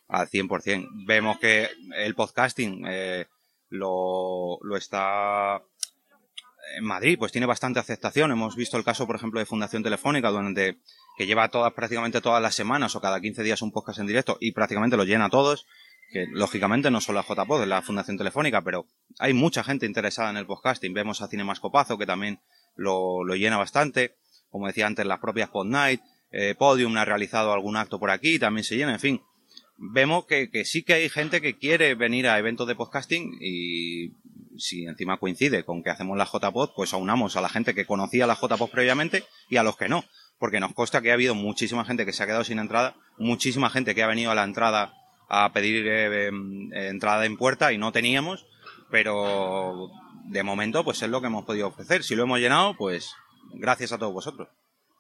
al 0.08 0.28
100%. 0.28 0.88
Vemos 1.06 1.38
que 1.40 1.70
el 1.98 2.16
podcasting 2.16 2.86
eh, 2.88 3.28
lo, 3.70 4.59
lo 4.61 4.78
está 4.78 5.61
en 6.76 6.84
Madrid, 6.84 7.17
pues 7.17 7.32
tiene 7.32 7.47
bastante 7.47 7.80
aceptación. 7.80 8.32
Hemos 8.32 8.55
visto 8.55 8.78
el 8.78 8.84
caso, 8.84 9.07
por 9.07 9.15
ejemplo, 9.15 9.39
de 9.39 9.45
Fundación 9.45 9.84
Telefónica, 9.84 10.30
donde 10.30 10.78
que 11.17 11.26
lleva 11.26 11.49
todas, 11.49 11.74
prácticamente 11.74 12.22
todas 12.22 12.41
las 12.41 12.55
semanas 12.55 12.95
o 12.95 13.01
cada 13.01 13.20
15 13.20 13.43
días 13.43 13.61
un 13.61 13.72
podcast 13.72 13.99
en 13.99 14.07
directo 14.07 14.38
y 14.39 14.51
prácticamente 14.51 14.97
lo 14.97 15.03
llena 15.03 15.26
a 15.26 15.30
todos, 15.30 15.65
que 16.11 16.26
lógicamente 16.32 16.91
no 16.91 17.01
solo 17.01 17.20
a 17.20 17.24
JPod, 17.24 17.63
es 17.63 17.67
la 17.67 17.82
Fundación 17.82 18.17
Telefónica, 18.17 18.61
pero 18.61 18.86
hay 19.17 19.34
mucha 19.34 19.63
gente 19.63 19.86
interesada 19.86 20.30
en 20.30 20.38
el 20.38 20.45
podcasting. 20.45 20.93
Vemos 20.93 21.22
a 21.22 21.28
Cinemascopazo, 21.28 21.97
que 21.97 22.05
también 22.05 22.39
lo, 22.76 23.24
lo 23.24 23.36
llena 23.36 23.57
bastante 23.57 24.15
como 24.49 24.67
decía 24.67 24.88
antes, 24.88 25.05
las 25.05 25.20
propias 25.20 25.49
Pod 25.49 25.67
Night, 25.67 26.01
eh, 26.32 26.55
Podium 26.57 26.95
ha 26.97 27.05
realizado 27.05 27.53
algún 27.53 27.78
acto 27.78 27.99
por 27.99 28.11
aquí, 28.11 28.39
también 28.39 28.63
se 28.63 28.76
llena, 28.76 28.93
en 28.93 28.99
fin. 28.99 29.22
Vemos 29.82 30.26
que, 30.26 30.50
que, 30.50 30.66
sí 30.66 30.84
que 30.84 30.94
hay 30.94 31.10
gente 31.10 31.40
que 31.40 31.58
quiere 31.58 31.96
venir 31.96 32.28
a 32.28 32.38
eventos 32.38 32.68
de 32.68 32.76
podcasting 32.76 33.38
y 33.40 34.12
si 34.58 34.86
encima 34.86 35.18
coincide 35.18 35.64
con 35.64 35.84
que 35.84 35.90
hacemos 35.90 36.18
la 36.18 36.26
JPod, 36.26 36.72
pues 36.76 36.94
aunamos 36.94 37.36
a 37.36 37.42
la 37.42 37.50
gente 37.50 37.74
que 37.74 37.86
conocía 37.86 38.28
la 38.28 38.36
JPod 38.36 38.70
previamente 38.70 39.24
y 39.50 39.58
a 39.58 39.64
los 39.64 39.78
que 39.78 39.90
no. 39.90 40.04
Porque 40.38 40.60
nos 40.60 40.74
consta 40.74 41.02
que 41.02 41.12
ha 41.12 41.16
habido 41.16 41.36
muchísima 41.36 41.86
gente 41.86 42.06
que 42.06 42.14
se 42.14 42.24
ha 42.24 42.26
quedado 42.26 42.44
sin 42.44 42.60
entrada, 42.60 42.96
muchísima 43.18 43.70
gente 43.70 43.96
que 43.96 44.04
ha 44.04 44.08
venido 44.08 44.32
a 44.32 44.36
la 44.36 44.44
entrada 44.44 44.94
a 45.28 45.52
pedir 45.54 45.88
eh, 45.88 46.28
em, 46.28 46.74
entrada 46.74 47.26
en 47.26 47.38
puerta 47.38 47.72
y 47.72 47.78
no 47.78 47.92
teníamos, 47.92 48.46
pero 48.90 49.90
de 50.26 50.44
momento 50.44 50.84
pues 50.84 51.02
es 51.02 51.10
lo 51.10 51.22
que 51.22 51.28
hemos 51.28 51.46
podido 51.46 51.68
ofrecer. 51.68 52.04
Si 52.04 52.16
lo 52.16 52.24
hemos 52.24 52.40
llenado, 52.40 52.76
pues 52.78 53.14
gracias 53.54 53.92
a 53.92 53.98
todos 53.98 54.14
vosotros. 54.14 54.50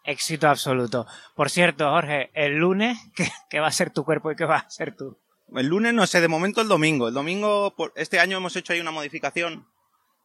Éxito 0.03 0.47
absoluto. 0.47 1.05
Por 1.35 1.49
cierto, 1.49 1.89
Jorge, 1.89 2.31
el 2.33 2.57
lunes, 2.57 2.97
¿qué, 3.49 3.59
va 3.59 3.67
a 3.67 3.71
ser 3.71 3.91
tu 3.91 4.03
cuerpo 4.03 4.31
y 4.31 4.35
qué 4.35 4.45
va 4.45 4.57
a 4.57 4.69
ser 4.69 4.95
tú? 4.95 5.17
El 5.55 5.67
lunes 5.67 5.93
no 5.93 6.05
sé, 6.05 6.21
de 6.21 6.27
momento 6.27 6.61
el 6.61 6.67
domingo. 6.67 7.07
El 7.07 7.13
domingo, 7.13 7.73
este 7.95 8.19
año 8.19 8.37
hemos 8.37 8.55
hecho 8.55 8.73
ahí 8.73 8.79
una 8.79 8.91
modificación. 8.91 9.67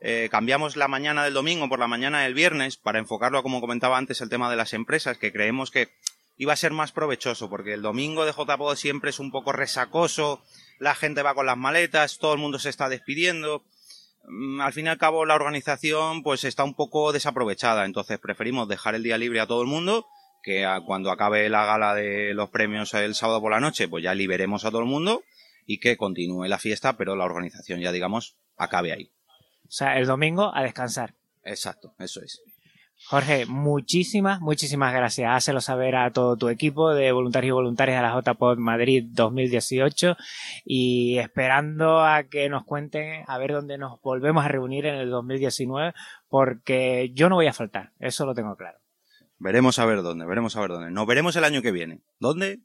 Eh, 0.01 0.29
cambiamos 0.31 0.77
la 0.77 0.87
mañana 0.87 1.25
del 1.25 1.33
domingo 1.33 1.69
por 1.69 1.79
la 1.79 1.87
mañana 1.87 2.23
del 2.23 2.35
viernes 2.35 2.77
para 2.77 2.99
enfocarlo, 2.99 3.43
como 3.43 3.61
comentaba 3.61 3.97
antes, 3.97 4.21
el 4.21 4.29
tema 4.29 4.51
de 4.51 4.57
las 4.57 4.75
empresas, 4.75 5.17
que 5.17 5.33
creemos 5.33 5.71
que 5.71 5.89
iba 6.37 6.53
a 6.53 6.57
ser 6.57 6.73
más 6.73 6.93
provechoso, 6.93 7.49
porque 7.49 7.73
el 7.73 7.83
domingo 7.83 8.27
de 8.27 8.33
JPO 8.33 8.77
siempre 8.77 9.11
es 9.11 9.19
un 9.19 9.31
poco 9.31 9.53
resacoso, 9.53 10.43
la 10.79 10.95
gente 10.95 11.23
va 11.23 11.35
con 11.35 11.47
las 11.47 11.57
maletas, 11.57 12.19
todo 12.19 12.35
el 12.35 12.41
mundo 12.41 12.59
se 12.59 12.69
está 12.69 12.89
despidiendo. 12.89 13.65
Mm, 14.29 14.61
al 14.61 14.73
fin 14.73 14.87
y 14.87 14.89
al 14.89 14.99
cabo, 14.99 15.25
la 15.25 15.35
organización 15.35 16.23
pues 16.23 16.45
está 16.45 16.65
un 16.65 16.75
poco 16.75 17.13
desaprovechada, 17.13 17.85
entonces 17.85 18.19
preferimos 18.19 18.69
dejar 18.69 18.95
el 18.95 19.03
día 19.03 19.19
libre 19.19 19.41
a 19.41 19.47
todo 19.47 19.63
el 19.63 19.69
mundo 19.69 20.07
que 20.45 20.67
cuando 20.87 21.11
acabe 21.11 21.49
la 21.49 21.65
gala 21.65 21.95
de 21.95 22.35
los 22.35 22.51
premios 22.51 22.93
el 22.95 23.15
sábado 23.15 23.41
por 23.41 23.53
la 23.53 23.61
noche, 23.61 23.89
pues 23.89 24.05
ya 24.05 24.15
liberemos 24.15 24.65
a 24.65 24.71
todo 24.71 24.81
el 24.81 24.87
mundo 24.87 25.23
y 25.67 25.81
que 25.81 25.97
continúe 25.97 26.45
la 26.45 26.59
fiesta, 26.59 26.99
pero 26.99 27.17
la 27.17 27.25
organización 27.25 27.81
ya, 27.81 27.91
digamos, 27.93 28.37
acabe 28.59 28.93
ahí. 28.93 29.11
O 29.67 29.71
sea, 29.71 29.99
el 29.99 30.07
domingo 30.07 30.55
a 30.55 30.63
descansar. 30.63 31.15
Exacto, 31.45 31.95
eso 31.99 32.21
es. 32.23 32.43
Jorge, 33.07 33.45
muchísimas, 33.47 34.41
muchísimas 34.41 34.95
gracias. 34.95 35.31
Hácelo 35.31 35.61
saber 35.61 35.95
a 35.97 36.11
todo 36.11 36.37
tu 36.37 36.49
equipo 36.49 36.95
de 36.95 37.13
voluntarios 37.13 37.51
y 37.51 37.53
voluntarias 37.53 37.99
de 37.99 38.03
la 38.03 38.21
JPOD 38.21 38.57
Madrid 38.57 39.05
2018 39.11 40.17
y 40.65 41.19
esperando 41.19 42.03
a 42.05 42.25
que 42.25 42.49
nos 42.49 42.65
cuenten 42.65 43.25
a 43.27 43.37
ver 43.37 43.53
dónde 43.53 43.77
nos 43.77 44.01
volvemos 44.01 44.45
a 44.45 44.49
reunir 44.49 44.87
en 44.87 44.95
el 44.95 45.11
2019 45.11 45.93
porque 46.29 47.11
yo 47.15 47.29
no 47.29 47.35
voy 47.35 47.47
a 47.47 47.53
faltar, 47.53 47.93
eso 47.99 48.25
lo 48.25 48.35
tengo 48.35 48.57
claro. 48.57 48.79
Veremos 49.39 49.79
a 49.79 49.85
ver 49.85 50.03
dónde, 50.03 50.25
veremos 50.25 50.57
a 50.57 50.61
ver 50.61 50.71
dónde. 50.71 50.91
Nos 50.91 51.07
veremos 51.07 51.37
el 51.37 51.45
año 51.45 51.61
que 51.61 51.73
viene. 51.73 52.01
¿Dónde? 52.19 52.61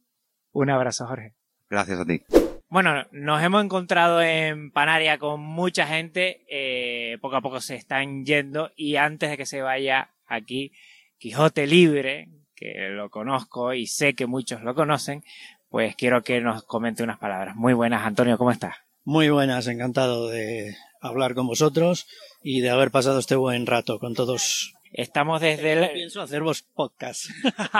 Un 0.53 0.69
abrazo, 0.69 1.05
Jorge. 1.05 1.33
Gracias 1.69 1.99
a 1.99 2.05
ti. 2.05 2.23
Bueno, 2.69 3.05
nos 3.11 3.41
hemos 3.41 3.63
encontrado 3.63 4.21
en 4.21 4.71
Panaria 4.71 5.17
con 5.17 5.41
mucha 5.41 5.87
gente, 5.87 6.45
eh, 6.47 7.17
poco 7.19 7.35
a 7.35 7.41
poco 7.41 7.59
se 7.59 7.75
están 7.75 8.25
yendo 8.25 8.71
y 8.75 8.95
antes 8.95 9.31
de 9.31 9.37
que 9.37 9.47
se 9.47 9.63
vaya 9.63 10.11
aquí 10.29 10.71
Quijote 11.17 11.67
Libre, 11.67 12.29
que 12.55 12.89
lo 12.91 13.09
conozco 13.09 13.73
y 13.73 13.87
sé 13.87 14.15
que 14.15 14.25
muchos 14.25 14.61
lo 14.61 14.75
conocen, 14.75 15.23
pues 15.69 15.95
quiero 15.95 16.23
que 16.23 16.41
nos 16.41 16.63
comente 16.63 17.03
unas 17.03 17.19
palabras. 17.19 17.55
Muy 17.55 17.73
buenas, 17.73 18.05
Antonio, 18.05 18.37
¿cómo 18.37 18.51
estás? 18.51 18.75
Muy 19.03 19.29
buenas, 19.29 19.67
encantado 19.67 20.29
de 20.29 20.75
hablar 21.01 21.33
con 21.35 21.47
vosotros 21.47 22.07
y 22.43 22.61
de 22.61 22.69
haber 22.69 22.91
pasado 22.91 23.19
este 23.19 23.35
buen 23.35 23.65
rato 23.65 23.99
con 23.99 24.13
todos 24.13 24.73
Estamos 24.91 25.39
desde 25.39 25.73
el... 25.73 25.91
Pienso 25.91 26.21
hacer 26.21 26.41
vos 26.41 26.63
podcast. 26.63 27.25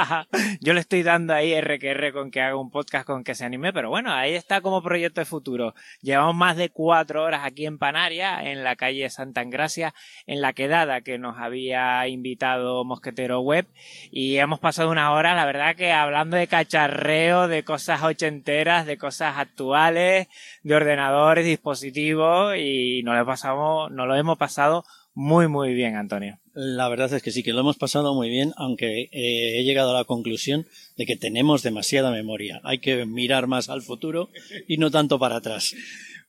Yo 0.62 0.74
le 0.74 0.80
estoy 0.80 1.02
dando 1.02 1.34
ahí 1.34 1.54
R 1.54 2.12
con 2.14 2.30
que 2.30 2.42
haga 2.42 2.56
un 2.56 2.70
podcast 2.70 3.06
con 3.06 3.24
que 3.24 3.34
se 3.34 3.46
anime, 3.46 3.74
pero 3.74 3.90
bueno, 3.90 4.14
ahí 4.14 4.36
está 4.36 4.62
como 4.62 4.84
proyecto 4.84 5.20
de 5.20 5.26
futuro. 5.26 5.74
Llevamos 6.02 6.36
más 6.36 6.56
de 6.56 6.70
cuatro 6.70 7.24
horas 7.24 7.42
aquí 7.44 7.66
en 7.66 7.80
Panaria, 7.80 8.44
en 8.52 8.64
la 8.64 8.76
calle 8.76 9.10
Santa 9.10 9.42
Engracia, 9.42 9.96
en 10.28 10.42
la 10.42 10.54
quedada 10.54 11.02
que 11.02 11.18
nos 11.18 11.40
había 11.40 12.08
invitado 12.08 12.84
Mosquetero 12.86 13.42
Web, 13.42 13.68
y 14.12 14.38
hemos 14.38 14.60
pasado 14.60 14.92
una 14.92 15.12
hora, 15.12 15.34
la 15.34 15.46
verdad 15.46 15.76
que 15.76 15.92
hablando 15.92 16.38
de 16.38 16.48
cacharreo, 16.48 17.48
de 17.48 17.64
cosas 17.64 18.04
ochenteras, 18.04 18.86
de 18.86 18.98
cosas 18.98 19.38
actuales, 19.38 20.28
de 20.62 20.76
ordenadores, 20.76 21.46
dispositivos, 21.46 22.56
y 22.56 23.02
nos 23.04 23.18
lo, 23.18 23.26
pasamos, 23.26 23.92
nos 23.92 24.08
lo 24.08 24.16
hemos 24.16 24.38
pasado 24.38 24.86
muy, 25.16 25.48
muy 25.48 25.74
bien, 25.74 25.96
Antonio. 25.96 26.40
La 26.62 26.90
verdad 26.90 27.14
es 27.14 27.24
que 27.24 27.32
sí, 27.32 27.42
que 27.42 27.54
lo 27.54 27.62
hemos 27.62 27.78
pasado 27.78 28.14
muy 28.14 28.30
bien, 28.30 28.52
aunque 28.58 29.04
eh, 29.04 29.60
he 29.60 29.64
llegado 29.64 29.92
a 29.92 30.00
la 30.00 30.04
conclusión 30.04 30.68
de 30.98 31.06
que 31.06 31.16
tenemos 31.16 31.64
demasiada 31.64 32.12
memoria. 32.12 32.60
Hay 32.66 32.80
que 32.80 33.06
mirar 33.06 33.48
más 33.48 33.70
al 33.70 33.82
futuro 33.82 34.30
y 34.68 34.76
no 34.76 34.92
tanto 34.92 35.20
para 35.20 35.38
atrás. 35.38 35.74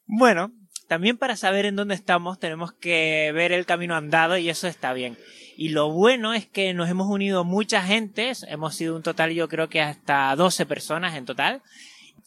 Bueno, 0.07 0.53
también 0.87 1.19
para 1.19 1.35
saber 1.35 1.67
en 1.67 1.75
dónde 1.75 1.97
estamos 1.97 2.39
tenemos 2.39 2.73
que 2.73 3.33
ver 3.35 3.51
el 3.51 3.67
camino 3.67 3.97
andado 3.97 4.39
y 4.39 4.49
eso 4.49 4.69
está 4.69 4.93
bien. 4.93 5.19
Y 5.57 5.71
lo 5.71 5.91
bueno 5.91 6.33
es 6.33 6.47
que 6.47 6.75
nos 6.75 6.89
hemos 6.89 7.09
unido 7.09 7.43
mucha 7.43 7.83
gente, 7.83 8.31
hemos 8.47 8.77
sido 8.77 8.95
un 8.95 9.03
total 9.03 9.33
yo 9.33 9.49
creo 9.49 9.69
que 9.69 9.81
hasta 9.81 10.37
12 10.37 10.65
personas 10.65 11.17
en 11.17 11.25
total, 11.25 11.61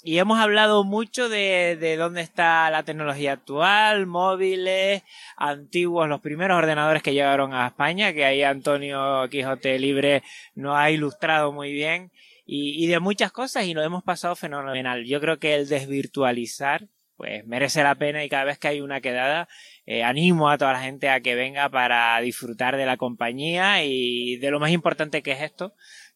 y 0.04 0.18
hemos 0.18 0.38
hablado 0.39 0.84
mucho 0.84 1.30
de, 1.30 1.78
de, 1.80 1.95
dónde 1.95 2.22
está 2.22 2.70
la 2.70 2.84
tecnología 2.84 3.34
actual, 3.34 4.06
móviles, 4.06 5.01
antiguos, 5.38 6.10
los 6.10 6.20
primeros 6.20 6.58
ordenadores 6.58 7.01
que 7.01 7.14
llegaron 7.14 7.54
a 7.54 7.68
España, 7.68 8.14
que 8.14 8.26
ahí 8.26 8.43
Antonio 8.43 9.28
Quijote 9.30 9.80
Libre 9.80 10.22
nos 10.56 10.76
ha 10.76 10.91
ilustrado 10.91 11.54
muy 11.54 11.72
bien, 11.72 12.12
y, 12.45 12.84
y 12.84 12.88
de 12.88 12.99
muchas 12.99 13.32
cosas, 13.32 13.66
y 13.66 13.74
lo 13.74 13.82
hemos 13.82 14.04
pasado 14.04 14.36
fenomenal. 14.36 15.06
Yo 15.06 15.22
creo 15.22 15.39
que 15.39 15.56
el 15.56 15.70
desvirtualizar, 15.70 16.89
pues 17.16 17.45
merece 17.45 17.82
la 17.82 17.95
pena, 17.95 18.26
y 18.26 18.30
cada 18.30 18.43
vez 18.43 18.60
que 18.60 18.68
hay 18.68 18.82
una 18.82 18.99
quedada, 18.99 19.47
eh, 19.86 20.04
animo 20.04 20.49
a 20.49 20.58
toda 20.58 20.74
la 20.74 20.82
gente 20.82 21.10
a 21.10 21.22
que 21.22 21.36
venga 21.36 21.70
para 21.70 22.20
disfrutar 22.20 22.76
de 22.76 22.86
la 22.86 22.97
compañía 22.97 23.86
y 23.86 24.36
de 24.36 24.51
lo 24.51 24.60
más 24.60 24.72
importante 24.72 25.22
que 25.22 25.32
es 25.32 25.41
esto, 25.41 25.74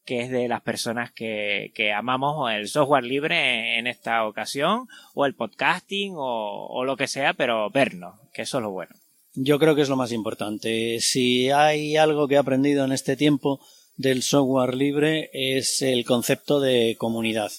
que 0.07 0.21
es 0.21 0.31
de 0.31 0.47
las 0.47 0.61
personas 0.61 1.11
que, 1.11 1.71
que 1.75 1.91
amamos 1.91 2.49
el 2.51 2.69
software 2.69 3.03
libre 3.03 3.77
en 3.77 3.87
esta 3.87 4.25
ocasión, 4.25 4.87
o 5.13 5.25
el 5.25 5.35
podcasting, 5.35 6.13
o, 6.15 6.67
o 6.67 6.85
lo 6.85 6.95
que 6.95 7.07
sea, 7.07 7.33
pero 7.33 7.69
vernos, 7.69 8.15
que 8.33 8.43
eso 8.43 8.57
es 8.57 8.63
lo 8.63 8.71
bueno. 8.71 8.95
Yo 9.35 9.59
creo 9.59 9.75
que 9.75 9.81
es 9.81 9.89
lo 9.89 9.97
más 9.97 10.13
importante. 10.13 10.99
Si 11.01 11.51
hay 11.51 11.97
algo 11.97 12.27
que 12.27 12.35
he 12.35 12.37
aprendido 12.39 12.85
en 12.85 12.93
este 12.93 13.17
tiempo 13.17 13.59
del 13.97 14.23
software 14.23 14.75
libre 14.75 15.29
es 15.33 15.81
el 15.81 16.05
concepto 16.05 16.59
de 16.61 16.95
comunidad 16.97 17.51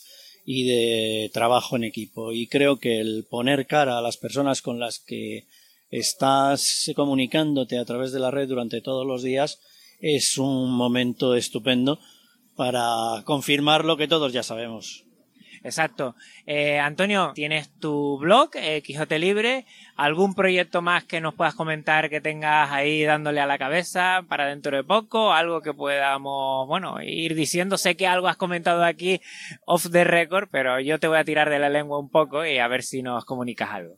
y 0.47 0.65
de 0.65 1.31
trabajo 1.35 1.77
en 1.77 1.85
equipo. 1.85 2.33
Y 2.33 2.47
creo 2.47 2.79
que 2.79 3.01
el 3.01 3.27
poner 3.29 3.67
cara 3.67 3.99
a 3.99 4.03
las 4.03 4.17
personas 4.17 4.63
con 4.63 4.81
las 4.81 5.01
que 5.01 5.47
estás 5.91 6.91
comunicándote 6.97 7.79
a 7.79 7.85
través 7.85 8.13
de 8.13 8.21
la 8.21 8.31
red 8.31 8.49
durante 8.49 8.81
todos 8.81 9.07
los 9.07 9.23
días 9.23 9.61
es 10.01 10.39
un 10.39 10.71
momento 10.71 11.35
estupendo 11.35 11.99
para 12.59 13.23
confirmar 13.25 13.85
lo 13.85 13.97
que 13.97 14.09
todos 14.09 14.33
ya 14.33 14.43
sabemos. 14.43 15.05
Exacto. 15.63 16.17
Eh, 16.45 16.81
Antonio, 16.81 17.31
tienes 17.33 17.71
tu 17.79 18.19
blog, 18.19 18.51
eh, 18.55 18.83
Quijote 18.83 19.21
Libre. 19.21 19.65
¿Algún 19.95 20.35
proyecto 20.35 20.83
más 20.83 21.05
que 21.05 21.21
nos 21.21 21.35
puedas 21.35 21.55
comentar 21.55 22.11
que 22.11 22.21
tengas 22.21 22.73
ahí 22.73 23.05
dándole 23.05 23.41
a 23.41 23.47
la 23.47 23.59
cabeza 23.59 24.25
para 24.29 24.47
dentro 24.47 24.77
de 24.77 24.83
poco? 24.83 25.33
Algo 25.33 25.61
que 25.61 25.73
podamos, 25.73 26.67
bueno, 26.67 27.01
ir 27.01 27.37
diciendo. 27.37 27.79
Sé 27.79 27.97
que 27.97 28.09
algo 28.09 28.27
has 28.27 28.37
comentado 28.37 28.85
aquí 28.85 29.21
off 29.65 29.87
the 29.93 30.03
record, 30.03 30.49
pero 30.51 30.81
yo 30.81 30.99
te 30.99 31.07
voy 31.07 31.19
a 31.19 31.25
tirar 31.25 31.51
de 31.51 31.61
la 31.61 31.69
lengua 31.69 32.01
un 32.01 32.11
poco 32.11 32.45
y 32.45 32.59
a 32.59 32.67
ver 32.67 32.83
si 32.83 33.03
nos 33.03 33.25
comunicas 33.25 33.71
algo. 33.71 33.95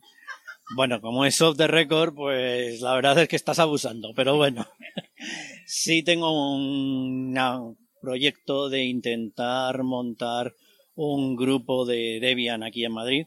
Bueno, 0.76 1.00
como 1.00 1.24
es 1.24 1.40
off 1.40 1.56
the 1.56 1.66
record, 1.66 2.14
pues 2.14 2.82
la 2.82 2.94
verdad 2.94 3.18
es 3.20 3.28
que 3.28 3.36
estás 3.36 3.58
abusando, 3.58 4.12
pero 4.14 4.36
bueno. 4.36 4.66
sí 5.64 6.02
tengo 6.02 6.54
una 6.54 7.58
proyecto 8.00 8.68
de 8.68 8.84
intentar 8.84 9.82
montar 9.82 10.54
un 10.94 11.36
grupo 11.36 11.84
de 11.84 12.18
Debian 12.20 12.62
aquí 12.62 12.84
en 12.84 12.92
Madrid. 12.92 13.26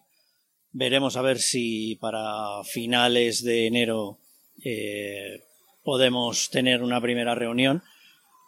Veremos 0.71 1.17
a 1.17 1.21
ver 1.21 1.39
si 1.39 1.95
para 1.95 2.63
finales 2.63 3.43
de 3.43 3.67
enero 3.67 4.19
eh, 4.63 5.43
podemos 5.83 6.49
tener 6.49 6.83
una 6.83 7.01
primera 7.01 7.35
reunión. 7.35 7.83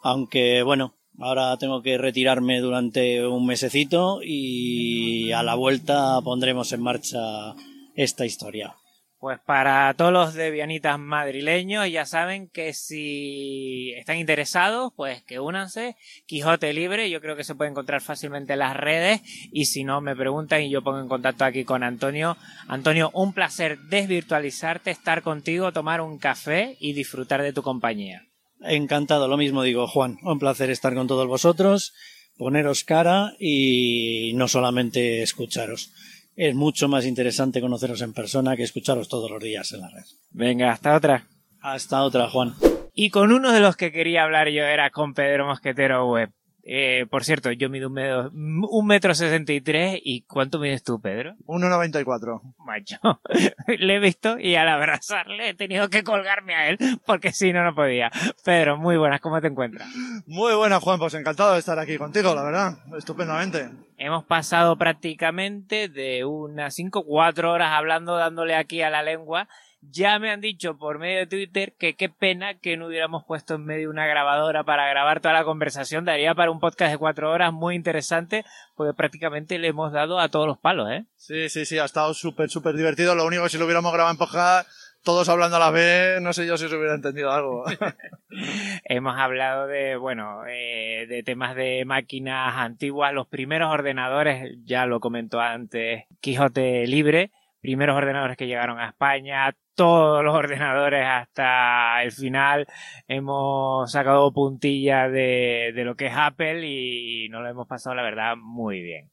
Aunque 0.02 0.62
bueno, 0.62 0.94
ahora 1.18 1.56
tengo 1.56 1.82
que 1.82 1.98
retirarme 1.98 2.60
durante 2.60 3.26
un 3.26 3.46
mesecito 3.46 4.20
y 4.22 5.32
a 5.32 5.42
la 5.42 5.54
vuelta 5.54 6.20
pondremos 6.22 6.72
en 6.72 6.82
marcha 6.82 7.54
esta 7.94 8.26
historia. 8.26 8.76
Pues 9.18 9.38
para 9.46 9.94
todos 9.94 10.12
los 10.12 10.34
debianitas 10.34 10.98
madrileños 10.98 11.90
ya 11.90 12.04
saben 12.04 12.48
que 12.48 12.74
si 12.74 13.94
están 13.96 14.18
interesados, 14.18 14.92
pues 14.94 15.22
que 15.22 15.40
únanse. 15.40 15.96
Quijote 16.26 16.74
Libre, 16.74 17.08
yo 17.08 17.22
creo 17.22 17.34
que 17.34 17.42
se 17.42 17.54
puede 17.54 17.70
encontrar 17.70 18.02
fácilmente 18.02 18.52
en 18.52 18.58
las 18.58 18.76
redes 18.76 19.22
y 19.50 19.64
si 19.66 19.84
no 19.84 20.02
me 20.02 20.14
preguntan 20.14 20.62
y 20.62 20.70
yo 20.70 20.82
pongo 20.82 21.00
en 21.00 21.08
contacto 21.08 21.46
aquí 21.46 21.64
con 21.64 21.82
Antonio. 21.82 22.36
Antonio, 22.68 23.10
un 23.14 23.32
placer 23.32 23.78
desvirtualizarte, 23.88 24.90
estar 24.90 25.22
contigo, 25.22 25.72
tomar 25.72 26.02
un 26.02 26.18
café 26.18 26.76
y 26.78 26.92
disfrutar 26.92 27.40
de 27.42 27.54
tu 27.54 27.62
compañía. 27.62 28.26
Encantado, 28.60 29.28
lo 29.28 29.38
mismo 29.38 29.62
digo 29.62 29.86
Juan, 29.86 30.18
un 30.22 30.38
placer 30.38 30.68
estar 30.68 30.94
con 30.94 31.06
todos 31.06 31.26
vosotros, 31.26 31.94
poneros 32.36 32.84
cara 32.84 33.32
y 33.38 34.32
no 34.34 34.46
solamente 34.46 35.22
escucharos 35.22 35.90
es 36.36 36.54
mucho 36.54 36.86
más 36.88 37.06
interesante 37.06 37.60
conoceros 37.60 38.02
en 38.02 38.12
persona 38.12 38.56
que 38.56 38.62
escucharos 38.62 39.08
todos 39.08 39.30
los 39.30 39.42
días 39.42 39.72
en 39.72 39.80
la 39.80 39.88
red. 39.88 40.04
Venga, 40.30 40.70
hasta 40.70 40.94
otra. 40.94 41.26
Hasta 41.60 42.02
otra, 42.02 42.28
Juan. 42.28 42.54
Y 42.94 43.10
con 43.10 43.32
uno 43.32 43.52
de 43.52 43.60
los 43.60 43.76
que 43.76 43.90
quería 43.90 44.22
hablar 44.22 44.48
yo 44.50 44.62
era 44.62 44.90
con 44.90 45.14
Pedro 45.14 45.46
Mosquetero 45.46 46.08
Web. 46.08 46.30
Eh, 46.68 47.06
por 47.08 47.22
cierto, 47.22 47.52
yo 47.52 47.70
mido 47.70 47.86
un 47.86 47.94
metro, 47.94 48.30
un 48.32 48.86
metro 48.86 49.14
sesenta 49.14 49.52
y 49.52 49.60
tres. 49.60 50.00
¿Y 50.02 50.22
cuánto 50.22 50.58
mides 50.58 50.82
tú, 50.82 51.00
Pedro? 51.00 51.36
1,94. 51.46 52.42
Macho, 52.58 52.98
le 53.78 53.94
he 53.94 53.98
visto 54.00 54.36
y 54.36 54.56
al 54.56 54.68
abrazarle 54.68 55.50
he 55.50 55.54
tenido 55.54 55.88
que 55.88 56.02
colgarme 56.02 56.56
a 56.56 56.68
él 56.68 56.78
porque 57.06 57.32
si 57.32 57.52
no, 57.52 57.62
no 57.62 57.72
podía. 57.72 58.10
Pedro, 58.44 58.76
muy 58.76 58.96
buenas, 58.96 59.20
¿cómo 59.20 59.40
te 59.40 59.46
encuentras? 59.46 59.88
Muy 60.26 60.54
buenas, 60.54 60.82
Juan, 60.82 60.98
pues 60.98 61.14
encantado 61.14 61.52
de 61.52 61.60
estar 61.60 61.78
aquí 61.78 61.98
contigo, 61.98 62.34
la 62.34 62.42
verdad. 62.42 62.78
Estupendamente. 62.98 63.70
Hemos 63.96 64.24
pasado 64.24 64.76
prácticamente 64.76 65.88
de 65.88 66.24
unas 66.24 66.74
5 66.74 67.04
4 67.06 67.52
horas 67.52 67.70
hablando, 67.74 68.16
dándole 68.16 68.56
aquí 68.56 68.82
a 68.82 68.90
la 68.90 69.04
lengua 69.04 69.48
ya 69.90 70.18
me 70.18 70.30
han 70.30 70.40
dicho 70.40 70.76
por 70.76 70.98
medio 70.98 71.18
de 71.20 71.26
Twitter 71.26 71.74
que 71.78 71.94
qué 71.94 72.08
pena 72.08 72.54
que 72.54 72.76
no 72.76 72.86
hubiéramos 72.86 73.24
puesto 73.24 73.54
en 73.54 73.64
medio 73.64 73.90
una 73.90 74.06
grabadora 74.06 74.64
para 74.64 74.88
grabar 74.88 75.20
toda 75.20 75.34
la 75.34 75.44
conversación. 75.44 76.04
Daría 76.04 76.34
para 76.34 76.50
un 76.50 76.60
podcast 76.60 76.92
de 76.92 76.98
cuatro 76.98 77.30
horas 77.30 77.52
muy 77.52 77.74
interesante, 77.74 78.44
porque 78.74 78.94
prácticamente 78.94 79.58
le 79.58 79.68
hemos 79.68 79.92
dado 79.92 80.18
a 80.18 80.28
todos 80.28 80.46
los 80.46 80.58
palos, 80.58 80.90
¿eh? 80.90 81.04
Sí, 81.16 81.48
sí, 81.48 81.64
sí, 81.64 81.78
ha 81.78 81.84
estado 81.84 82.14
súper, 82.14 82.50
súper 82.50 82.74
divertido. 82.76 83.14
Lo 83.14 83.24
único 83.24 83.44
que 83.44 83.50
si 83.50 83.58
lo 83.58 83.64
hubiéramos 83.64 83.92
grabado 83.92 84.12
en 84.12 84.18
podcast, 84.18 84.68
todos 85.06 85.28
hablando 85.28 85.56
a 85.56 85.60
la 85.60 85.70
vez, 85.70 86.20
no 86.20 86.32
sé 86.32 86.46
yo 86.46 86.56
si 86.58 86.68
se 86.68 86.76
hubiera 86.76 86.94
entendido 86.94 87.30
algo. 87.30 87.64
Hemos 88.84 89.16
hablado 89.16 89.66
de, 89.68 89.96
bueno, 89.96 90.42
eh, 90.48 91.06
de 91.08 91.22
temas 91.22 91.54
de 91.54 91.84
máquinas 91.86 92.56
antiguas, 92.56 93.14
los 93.14 93.28
primeros 93.28 93.72
ordenadores, 93.72 94.58
ya 94.64 94.86
lo 94.86 95.00
comentó 95.00 95.40
antes 95.40 96.04
Quijote 96.20 96.86
Libre, 96.86 97.30
primeros 97.60 97.96
ordenadores 97.96 98.36
que 98.36 98.46
llegaron 98.46 98.80
a 98.80 98.88
España, 98.88 99.54
todos 99.76 100.24
los 100.24 100.34
ordenadores 100.34 101.06
hasta 101.06 102.02
el 102.02 102.10
final. 102.10 102.66
Hemos 103.06 103.92
sacado 103.92 104.32
puntilla 104.32 105.08
de, 105.08 105.72
de 105.74 105.84
lo 105.84 105.94
que 105.94 106.06
es 106.06 106.14
Apple 106.16 106.66
y 106.66 107.28
nos 107.28 107.42
lo 107.42 107.48
hemos 107.48 107.68
pasado, 107.68 107.94
la 107.94 108.02
verdad, 108.02 108.34
muy 108.36 108.80
bien. 108.82 109.10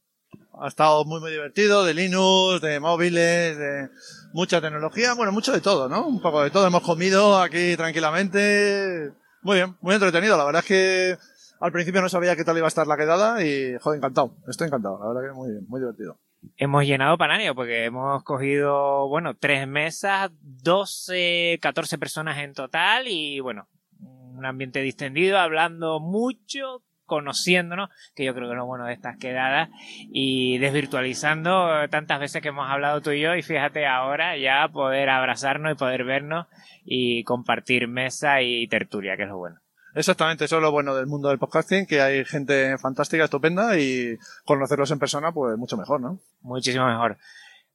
Ha 0.60 0.68
estado 0.68 1.04
muy, 1.04 1.20
muy 1.20 1.30
divertido, 1.30 1.84
de 1.84 1.94
Linux, 1.94 2.60
de 2.60 2.80
móviles, 2.80 3.58
de 3.58 3.88
mucha 4.32 4.60
tecnología, 4.60 5.14
bueno, 5.14 5.32
mucho 5.32 5.52
de 5.52 5.60
todo, 5.60 5.88
¿no? 5.88 6.06
Un 6.06 6.20
poco 6.20 6.42
de 6.42 6.50
todo. 6.50 6.66
Hemos 6.66 6.82
comido 6.82 7.40
aquí 7.40 7.76
tranquilamente. 7.76 9.12
Muy 9.42 9.56
bien, 9.56 9.76
muy 9.80 9.94
entretenido. 9.94 10.36
La 10.36 10.44
verdad 10.44 10.62
es 10.62 10.68
que 10.68 11.18
al 11.60 11.72
principio 11.72 12.00
no 12.00 12.08
sabía 12.08 12.36
qué 12.36 12.44
tal 12.44 12.56
iba 12.56 12.66
a 12.66 12.68
estar 12.68 12.86
la 12.86 12.96
quedada 12.96 13.44
y, 13.44 13.76
joder, 13.80 13.98
encantado. 13.98 14.36
Estoy 14.48 14.68
encantado. 14.68 14.98
La 15.00 15.08
verdad 15.08 15.30
que 15.30 15.36
muy 15.36 15.50
bien, 15.50 15.64
muy 15.68 15.80
divertido 15.80 16.18
hemos 16.56 16.84
llenado 16.84 17.18
Panario 17.18 17.54
porque 17.54 17.84
hemos 17.84 18.22
cogido, 18.24 19.08
bueno, 19.08 19.34
tres 19.34 19.66
mesas, 19.66 20.30
12, 20.40 21.58
14 21.60 21.98
personas 21.98 22.38
en 22.38 22.54
total 22.54 23.06
y, 23.08 23.40
bueno, 23.40 23.68
un 24.00 24.44
ambiente 24.44 24.80
distendido, 24.80 25.38
hablando 25.38 26.00
mucho, 26.00 26.82
conociéndonos, 27.06 27.90
que 28.14 28.24
yo 28.24 28.34
creo 28.34 28.48
que 28.48 28.54
es 28.54 28.58
lo 28.58 28.66
bueno 28.66 28.86
de 28.86 28.92
estas 28.92 29.16
quedadas, 29.16 29.68
y 30.12 30.58
desvirtualizando 30.58 31.88
tantas 31.90 32.20
veces 32.20 32.42
que 32.42 32.48
hemos 32.48 32.68
hablado 32.68 33.00
tú 33.00 33.10
y 33.10 33.20
yo, 33.20 33.34
y 33.34 33.42
fíjate 33.42 33.86
ahora 33.86 34.36
ya 34.36 34.68
poder 34.68 35.08
abrazarnos 35.10 35.72
y 35.72 35.76
poder 35.76 36.04
vernos 36.04 36.46
y 36.84 37.24
compartir 37.24 37.88
mesa 37.88 38.42
y 38.42 38.66
tertulia, 38.66 39.16
que 39.16 39.22
es 39.22 39.28
lo 39.28 39.38
bueno. 39.38 39.63
Exactamente, 39.94 40.44
eso 40.46 40.56
es 40.56 40.62
lo 40.62 40.72
bueno 40.72 40.94
del 40.94 41.06
mundo 41.06 41.28
del 41.28 41.38
podcasting, 41.38 41.86
que 41.86 42.02
hay 42.02 42.24
gente 42.24 42.76
fantástica, 42.78 43.24
estupenda 43.24 43.78
y 43.78 44.18
conocerlos 44.44 44.90
en 44.90 44.98
persona, 44.98 45.30
pues 45.30 45.56
mucho 45.56 45.76
mejor, 45.76 46.00
¿no? 46.00 46.18
Muchísimo 46.42 46.86
mejor. 46.86 47.16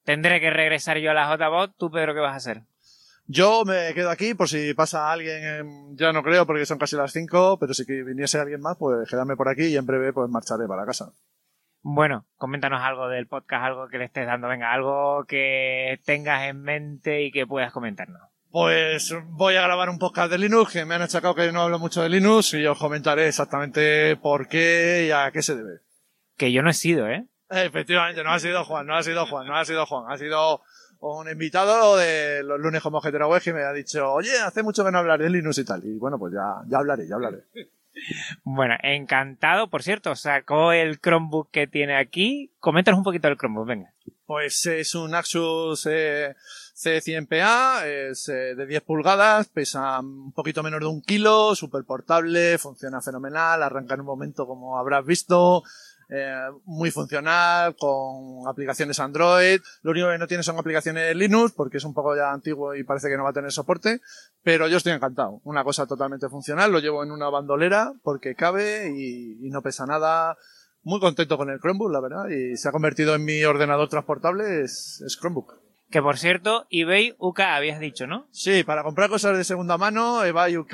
Tendré 0.04 0.42
que 0.42 0.50
regresar 0.50 0.98
yo 0.98 1.12
a 1.12 1.14
la 1.14 1.34
JBot. 1.34 1.78
¿Tú, 1.78 1.90
Pedro, 1.90 2.14
qué 2.14 2.20
vas 2.20 2.34
a 2.34 2.38
hacer? 2.38 2.64
Yo 3.26 3.64
me 3.64 3.94
quedo 3.94 4.10
aquí 4.10 4.34
por 4.34 4.50
si 4.50 4.74
pasa 4.74 5.12
alguien, 5.12 5.96
ya 5.96 6.12
no 6.12 6.24
creo 6.24 6.46
porque 6.48 6.66
son 6.66 6.80
casi 6.80 6.96
las 6.96 7.14
5, 7.14 7.58
pero 7.60 7.74
si 7.74 7.86
viniese 7.86 8.40
alguien 8.40 8.60
más, 8.60 8.76
pues 8.76 9.08
quedarme 9.08 9.38
por 9.38 9.48
aquí 9.48 9.66
y 9.66 9.78
en 9.78 9.86
breve 9.86 10.12
pues 10.12 10.30
marcharé 10.30 10.68
para 10.68 10.86
casa. 10.86 11.12
Bueno, 11.82 12.26
coméntanos 12.36 12.82
algo 12.82 13.08
del 13.08 13.28
podcast, 13.28 13.64
algo 13.64 13.88
que 13.88 14.00
le 14.00 14.06
estés 14.06 14.26
dando, 14.26 14.48
venga, 14.48 14.74
algo 14.74 15.26
que 15.26 16.02
tengas 16.06 16.44
en 16.50 16.62
mente 16.64 17.22
y 17.22 17.32
que 17.32 17.48
puedas 17.48 17.72
comentarnos. 17.72 18.29
Pues 18.52 19.14
voy 19.28 19.56
a 19.56 19.62
grabar 19.62 19.90
un 19.90 20.00
podcast 20.00 20.32
de 20.32 20.40
Linux, 20.40 20.74
que 20.74 20.84
me 20.84 20.96
han 20.96 21.04
achacado 21.04 21.36
que 21.36 21.52
no 21.52 21.62
hablo 21.62 21.78
mucho 21.78 22.02
de 22.02 22.10
Linux 22.10 22.56
y 22.56 22.66
os 22.66 22.80
comentaré 22.80 23.28
exactamente 23.28 24.16
por 24.16 24.48
qué 24.48 25.06
y 25.08 25.12
a 25.12 25.30
qué 25.32 25.44
se 25.44 25.56
debe. 25.56 25.82
Que 26.36 26.52
yo 26.52 26.64
no 26.64 26.72
he 26.72 26.74
sido, 26.74 27.08
¿eh? 27.08 27.28
Efectivamente, 27.50 28.24
no 28.24 28.32
ha 28.32 28.40
sido 28.40 28.64
Juan, 28.64 28.88
no 28.88 28.96
ha 28.96 29.04
sido 29.04 29.28
Juan, 29.28 29.46
no 29.46 29.56
ha 29.56 29.66
sido 29.66 29.86
Juan, 29.86 30.12
ha 30.12 30.18
sido 30.18 30.62
un 31.00 31.30
invitado 31.30 31.98
de 31.98 32.44
los 32.44 32.60
lunes 32.60 32.82
como 32.82 33.00
Web 33.00 33.42
que 33.42 33.54
me 33.54 33.64
ha 33.64 33.72
dicho, 33.72 34.12
oye, 34.12 34.38
hace 34.40 34.64
mucho 34.64 34.84
que 34.84 34.92
no 34.92 34.98
hablar 34.98 35.20
de 35.20 35.30
Linux 35.30 35.60
y 35.60 35.66
tal. 35.66 35.84
Y 35.86 35.98
bueno, 36.00 36.18
pues 36.18 36.34
ya, 36.34 36.62
ya 36.68 36.80
hablaré, 36.80 37.08
ya 37.08 37.16
hablaré. 37.16 37.44
Bueno, 38.44 38.76
encantado. 38.82 39.70
Por 39.70 39.84
cierto, 39.84 40.16
sacó 40.16 40.72
el 40.72 41.00
Chromebook 41.00 41.52
que 41.52 41.68
tiene 41.68 41.98
aquí. 41.98 42.52
Coméntanos 42.60 43.00
un 43.00 43.04
poquito 43.04 43.28
del 43.28 43.38
Chromebook, 43.38 43.68
venga. 43.68 43.94
Pues 44.26 44.66
es 44.68 44.96
un 44.96 45.16
Asus 45.16 45.88
eh, 45.90 46.36
C100PA, 46.82 47.84
es 47.86 48.30
eh, 48.30 48.56
de 48.56 48.66
10 48.66 48.84
pulgadas, 48.84 49.50
pesa 49.50 50.00
un 50.00 50.32
poquito 50.32 50.64
menos 50.64 50.80
de 50.80 50.86
un 50.86 51.02
kilo, 51.02 51.54
súper 51.54 51.84
portable, 51.84 52.58
funciona 52.58 53.02
fenomenal, 53.02 53.62
arranca 53.62 53.96
en 53.96 54.00
un 54.02 54.06
momento 54.06 54.48
como 54.48 54.78
habrás 54.78 55.06
visto, 55.06 55.64
eh, 56.08 56.48
muy 56.64 56.90
funcional, 56.90 57.76
con 57.76 58.48
aplicaciones 58.48 58.98
Android. 59.02 59.60
Lo 59.82 59.92
único 59.92 60.10
que 60.10 60.18
no 60.18 60.28
tiene 60.28 60.42
son 60.42 60.58
aplicaciones 60.58 61.14
Linux, 61.18 61.52
porque 61.52 61.78
es 61.78 61.84
un 61.84 61.94
poco 61.94 62.16
ya 62.16 62.32
antiguo 62.32 62.74
y 62.74 62.86
parece 62.86 63.10
que 63.10 63.18
no 63.18 63.26
va 63.26 63.32
a 63.32 63.34
tener 63.34 63.52
soporte, 63.52 64.00
pero 64.42 64.70
yo 64.70 64.78
estoy 64.78 64.94
encantado. 64.94 65.42
Una 65.44 65.66
cosa 65.66 65.86
totalmente 65.86 66.30
funcional, 66.30 66.72
lo 66.72 66.80
llevo 66.80 67.04
en 67.04 67.12
una 67.12 67.30
bandolera 67.30 67.92
porque 68.04 68.36
cabe 68.36 68.90
y, 68.90 69.50
no 69.50 69.62
pesa 69.62 69.86
nada. 69.86 70.38
Muy 70.82 71.02
contento 71.02 71.38
con 71.38 71.50
el 71.50 71.60
Chromebook, 71.60 71.92
la 71.92 72.00
verdad, 72.00 72.30
y 72.30 72.56
se 72.56 72.70
ha 72.70 72.72
convertido 72.72 73.14
en 73.14 73.26
mi 73.26 73.44
ordenador 73.44 73.90
transportable, 73.90 74.62
es 74.62 75.18
Chromebook. 75.20 75.69
Que 75.90 76.04
por 76.04 76.20
cierto, 76.20 76.68
eBay 76.70 77.16
UK 77.18 77.40
habías 77.40 77.80
dicho, 77.80 78.06
¿no? 78.06 78.28
Sí, 78.32 78.64
para 78.64 78.84
comprar 78.84 79.10
cosas 79.10 79.36
de 79.36 79.44
segunda 79.44 79.78
mano, 79.78 80.24
eBay 80.24 80.58
UK 80.58 80.74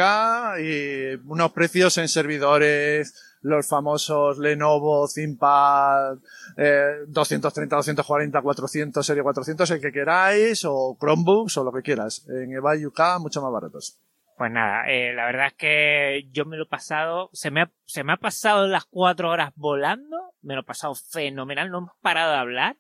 y 0.60 1.16
unos 1.26 1.54
precios 1.54 1.98
en 1.98 2.10
servidores, 2.10 3.38
los 3.42 3.66
famosos 3.66 4.40
Lenovo, 4.40 5.08
ThinkPad, 5.08 6.18
eh, 6.58 7.06
230, 7.08 7.76
240, 7.78 8.42
400, 8.42 9.06
serie 9.06 9.24
400, 9.24 9.72
el 9.72 9.80
que 9.80 9.92
queráis, 9.94 10.66
o 10.66 10.98
Chromebooks 11.00 11.58
o 11.60 11.64
lo 11.64 11.72
que 11.72 11.82
quieras. 11.82 12.28
En 12.28 12.52
eBay 12.52 12.86
UK 12.86 13.00
mucho 13.20 13.42
más 13.42 13.54
baratos. 13.54 13.98
Pues 14.38 14.52
nada, 14.52 14.90
eh, 14.90 15.14
la 15.14 15.28
verdad 15.28 15.48
es 15.48 15.54
que 15.54 16.28
yo 16.32 16.44
me 16.44 16.58
lo 16.58 16.64
he 16.64 16.68
pasado, 16.68 17.30
se 17.32 17.52
me 17.52 17.62
ha, 17.62 17.72
se 17.86 18.04
me 18.04 18.12
ha 18.12 18.18
pasado 18.18 18.68
las 18.68 18.84
cuatro 18.84 19.30
horas 19.30 19.54
volando, 19.56 20.34
me 20.42 20.56
lo 20.56 20.62
he 20.62 20.64
pasado 20.66 20.94
fenomenal, 20.94 21.72
no 21.72 21.78
hemos 21.78 21.96
parado 22.02 22.34
de 22.34 22.38
hablar 22.40 22.78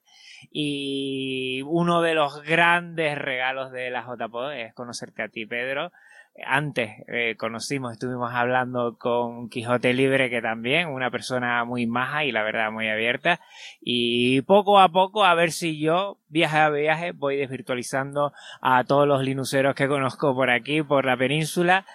y 0.51 1.61
uno 1.65 2.01
de 2.01 2.13
los 2.13 2.41
grandes 2.43 3.17
regalos 3.17 3.71
de 3.71 3.89
la 3.89 4.03
JPO 4.03 4.51
es 4.51 4.73
conocerte 4.73 5.23
a 5.23 5.29
ti, 5.29 5.45
Pedro. 5.45 5.93
Antes 6.43 6.91
eh, 7.07 7.36
conocimos, 7.38 7.93
estuvimos 7.93 8.33
hablando 8.33 8.97
con 8.97 9.47
Quijote 9.47 9.93
Libre, 9.93 10.29
que 10.29 10.41
también, 10.41 10.89
una 10.89 11.09
persona 11.09 11.63
muy 11.63 11.88
maja 11.88 12.25
y 12.25 12.33
la 12.33 12.43
verdad 12.43 12.71
muy 12.71 12.89
abierta. 12.89 13.39
Y 13.79 14.41
poco 14.41 14.79
a 14.79 14.89
poco, 14.89 15.23
a 15.23 15.33
ver 15.33 15.53
si 15.53 15.79
yo, 15.79 16.17
viaje 16.27 16.57
a 16.57 16.69
viaje, 16.69 17.11
voy 17.13 17.38
desvirtualizando 17.38 18.33
a 18.61 18.83
todos 18.83 19.07
los 19.07 19.23
linuceros 19.23 19.75
que 19.75 19.88
conozco 19.88 20.36
por 20.36 20.49
aquí, 20.49 20.83
por 20.83 21.05
la 21.05 21.15
península. 21.15 21.86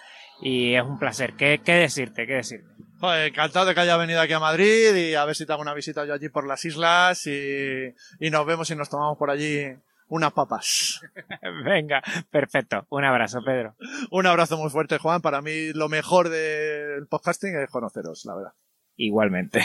Y 0.41 0.73
es 0.73 0.83
un 0.83 0.97
placer. 0.97 1.33
¿Qué, 1.33 1.61
qué 1.63 1.73
decirte? 1.73 2.25
¿Qué 2.25 2.33
decirte? 2.33 2.67
Joder, 2.99 3.27
encantado 3.27 3.67
de 3.67 3.75
que 3.75 3.81
haya 3.81 3.97
venido 3.97 4.21
aquí 4.21 4.33
a 4.33 4.39
Madrid 4.39 4.95
y 4.95 5.13
a 5.13 5.25
ver 5.25 5.35
si 5.35 5.45
te 5.45 5.53
hago 5.53 5.61
una 5.61 5.75
visita 5.75 6.05
yo 6.05 6.15
allí 6.15 6.29
por 6.29 6.47
las 6.47 6.65
islas 6.65 7.27
y, 7.27 7.93
y 8.19 8.29
nos 8.31 8.45
vemos 8.47 8.69
y 8.71 8.75
nos 8.75 8.89
tomamos 8.89 9.17
por 9.17 9.29
allí 9.29 9.65
unas 10.11 10.33
papas. 10.33 11.01
Venga, 11.65 12.03
perfecto. 12.29 12.85
Un 12.89 13.05
abrazo, 13.05 13.41
Pedro. 13.45 13.75
Un 14.11 14.27
abrazo 14.27 14.57
muy 14.57 14.69
fuerte, 14.69 14.97
Juan. 14.97 15.21
Para 15.21 15.41
mí 15.41 15.71
lo 15.73 15.87
mejor 15.87 16.27
del 16.27 17.07
podcasting 17.07 17.55
es 17.55 17.69
conoceros, 17.69 18.25
la 18.25 18.35
verdad. 18.35 18.53
Igualmente. 18.97 19.61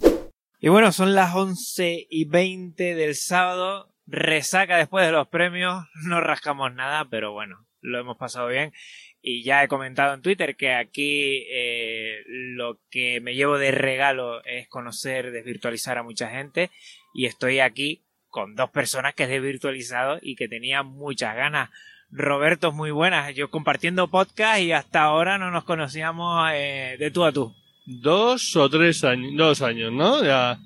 y 0.58 0.68
bueno, 0.70 0.90
son 0.90 1.14
las 1.14 1.34
11 1.34 2.06
y 2.08 2.24
20 2.24 2.94
del 2.94 3.14
sábado. 3.14 3.94
Resaca 4.06 4.78
después 4.78 5.04
de 5.04 5.12
los 5.12 5.28
premios. 5.28 5.84
No 6.06 6.22
rascamos 6.22 6.72
nada, 6.74 7.06
pero 7.10 7.32
bueno, 7.32 7.66
lo 7.82 8.00
hemos 8.00 8.16
pasado 8.16 8.48
bien. 8.48 8.72
Y 9.20 9.44
ya 9.44 9.62
he 9.62 9.68
comentado 9.68 10.14
en 10.14 10.22
Twitter 10.22 10.56
que 10.56 10.72
aquí 10.72 11.44
eh, 11.52 12.22
lo 12.26 12.80
que 12.90 13.20
me 13.20 13.34
llevo 13.34 13.58
de 13.58 13.70
regalo 13.70 14.42
es 14.46 14.66
conocer, 14.68 15.30
desvirtualizar 15.30 15.98
a 15.98 16.02
mucha 16.02 16.30
gente. 16.30 16.70
Y 17.12 17.26
estoy 17.26 17.60
aquí 17.60 18.02
con 18.30 18.54
dos 18.54 18.70
personas 18.70 19.14
que 19.14 19.24
he 19.24 19.28
desvirtualizado 19.28 20.18
y 20.22 20.36
que 20.36 20.48
tenía 20.48 20.82
muchas 20.82 21.36
ganas. 21.36 21.70
Roberto, 22.10 22.72
muy 22.72 22.90
buenas. 22.90 23.34
Yo 23.34 23.50
compartiendo 23.50 24.08
podcast 24.08 24.60
y 24.60 24.72
hasta 24.72 25.02
ahora 25.02 25.38
no 25.38 25.50
nos 25.50 25.64
conocíamos 25.64 26.50
eh, 26.54 26.96
de 26.98 27.10
tú 27.10 27.24
a 27.24 27.32
tú. 27.32 27.54
Dos 27.86 28.56
o 28.56 28.68
tres 28.70 29.04
años, 29.04 29.32
dos 29.36 29.62
años, 29.62 29.92
¿no? 29.92 30.24
Ya 30.24 30.58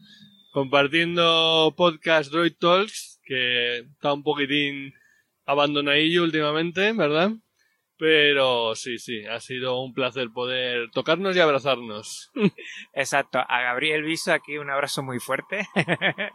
compartiendo 0.52 1.74
podcast 1.76 2.30
Droid 2.30 2.54
Talks, 2.58 3.20
que 3.24 3.78
está 3.78 4.12
un 4.12 4.22
poquitín 4.22 4.94
abandonadillo 5.46 6.22
últimamente, 6.22 6.92
¿verdad? 6.92 7.32
Pero 7.96 8.74
sí, 8.74 8.98
sí, 8.98 9.24
ha 9.24 9.38
sido 9.38 9.80
un 9.80 9.94
placer 9.94 10.28
poder 10.32 10.90
tocarnos 10.90 11.36
y 11.36 11.40
abrazarnos. 11.40 12.32
Exacto, 12.92 13.38
a 13.38 13.60
Gabriel 13.60 14.02
Viso 14.02 14.32
aquí 14.32 14.58
un 14.58 14.70
abrazo 14.70 15.02
muy 15.02 15.20
fuerte. 15.20 15.68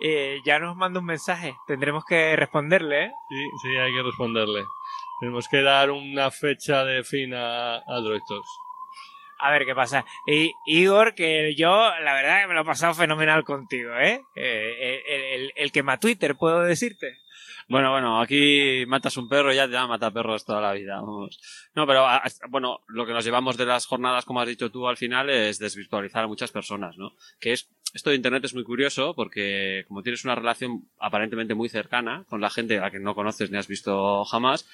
Eh, 0.00 0.40
ya 0.44 0.58
nos 0.58 0.76
manda 0.76 1.00
un 1.00 1.06
mensaje, 1.06 1.54
tendremos 1.66 2.04
que 2.04 2.36
responderle. 2.36 3.04
¿eh? 3.04 3.12
Sí, 3.28 3.44
sí, 3.62 3.76
hay 3.76 3.92
que 3.92 4.02
responderle. 4.02 4.64
Tenemos 5.20 5.48
que 5.48 5.62
dar 5.62 5.90
una 5.90 6.30
fecha 6.30 6.84
de 6.84 7.04
fin 7.04 7.32
a, 7.32 7.76
a. 7.76 8.00
A 9.38 9.50
ver 9.50 9.64
qué 9.64 9.74
pasa. 9.74 10.04
Y 10.26 10.52
Igor, 10.66 11.14
que 11.14 11.54
yo, 11.54 11.70
la 12.00 12.14
verdad, 12.14 12.42
que 12.42 12.48
me 12.48 12.54
lo 12.54 12.62
he 12.62 12.64
pasado 12.64 12.94
fenomenal 12.94 13.44
contigo, 13.44 13.94
¿eh? 13.96 14.24
eh 14.34 15.02
el, 15.06 15.22
el, 15.22 15.52
el 15.56 15.72
quema 15.72 15.98
Twitter, 15.98 16.36
puedo 16.36 16.60
decirte. 16.62 17.23
Bueno, 17.68 17.90
bueno, 17.92 18.20
aquí 18.20 18.84
matas 18.86 19.16
un 19.16 19.28
perro 19.28 19.52
y 19.52 19.56
ya 19.56 19.66
te 19.66 19.74
van 19.74 19.84
a 19.84 19.88
matar 19.88 20.12
perros 20.12 20.44
toda 20.44 20.60
la 20.60 20.72
vida. 20.72 21.00
No, 21.00 21.86
pero 21.86 22.06
a- 22.06 22.18
a- 22.18 22.30
bueno, 22.48 22.80
lo 22.88 23.06
que 23.06 23.12
nos 23.12 23.24
llevamos 23.24 23.56
de 23.56 23.66
las 23.66 23.86
jornadas, 23.86 24.24
como 24.24 24.40
has 24.40 24.48
dicho 24.48 24.70
tú 24.70 24.86
al 24.88 24.96
final, 24.96 25.30
es 25.30 25.58
desvirtualizar 25.58 26.24
a 26.24 26.28
muchas 26.28 26.50
personas, 26.50 26.96
¿no? 26.98 27.12
Que 27.40 27.52
es, 27.52 27.68
esto 27.94 28.10
de 28.10 28.16
internet 28.16 28.44
es 28.44 28.54
muy 28.54 28.64
curioso 28.64 29.14
porque 29.14 29.84
como 29.88 30.02
tienes 30.02 30.24
una 30.24 30.34
relación 30.34 30.88
aparentemente 30.98 31.54
muy 31.54 31.68
cercana 31.68 32.24
con 32.28 32.40
la 32.40 32.50
gente 32.50 32.78
a 32.78 32.82
la 32.82 32.90
que 32.90 32.98
no 33.00 33.14
conoces 33.14 33.50
ni 33.50 33.56
has 33.58 33.68
visto 33.68 34.24
jamás, 34.24 34.68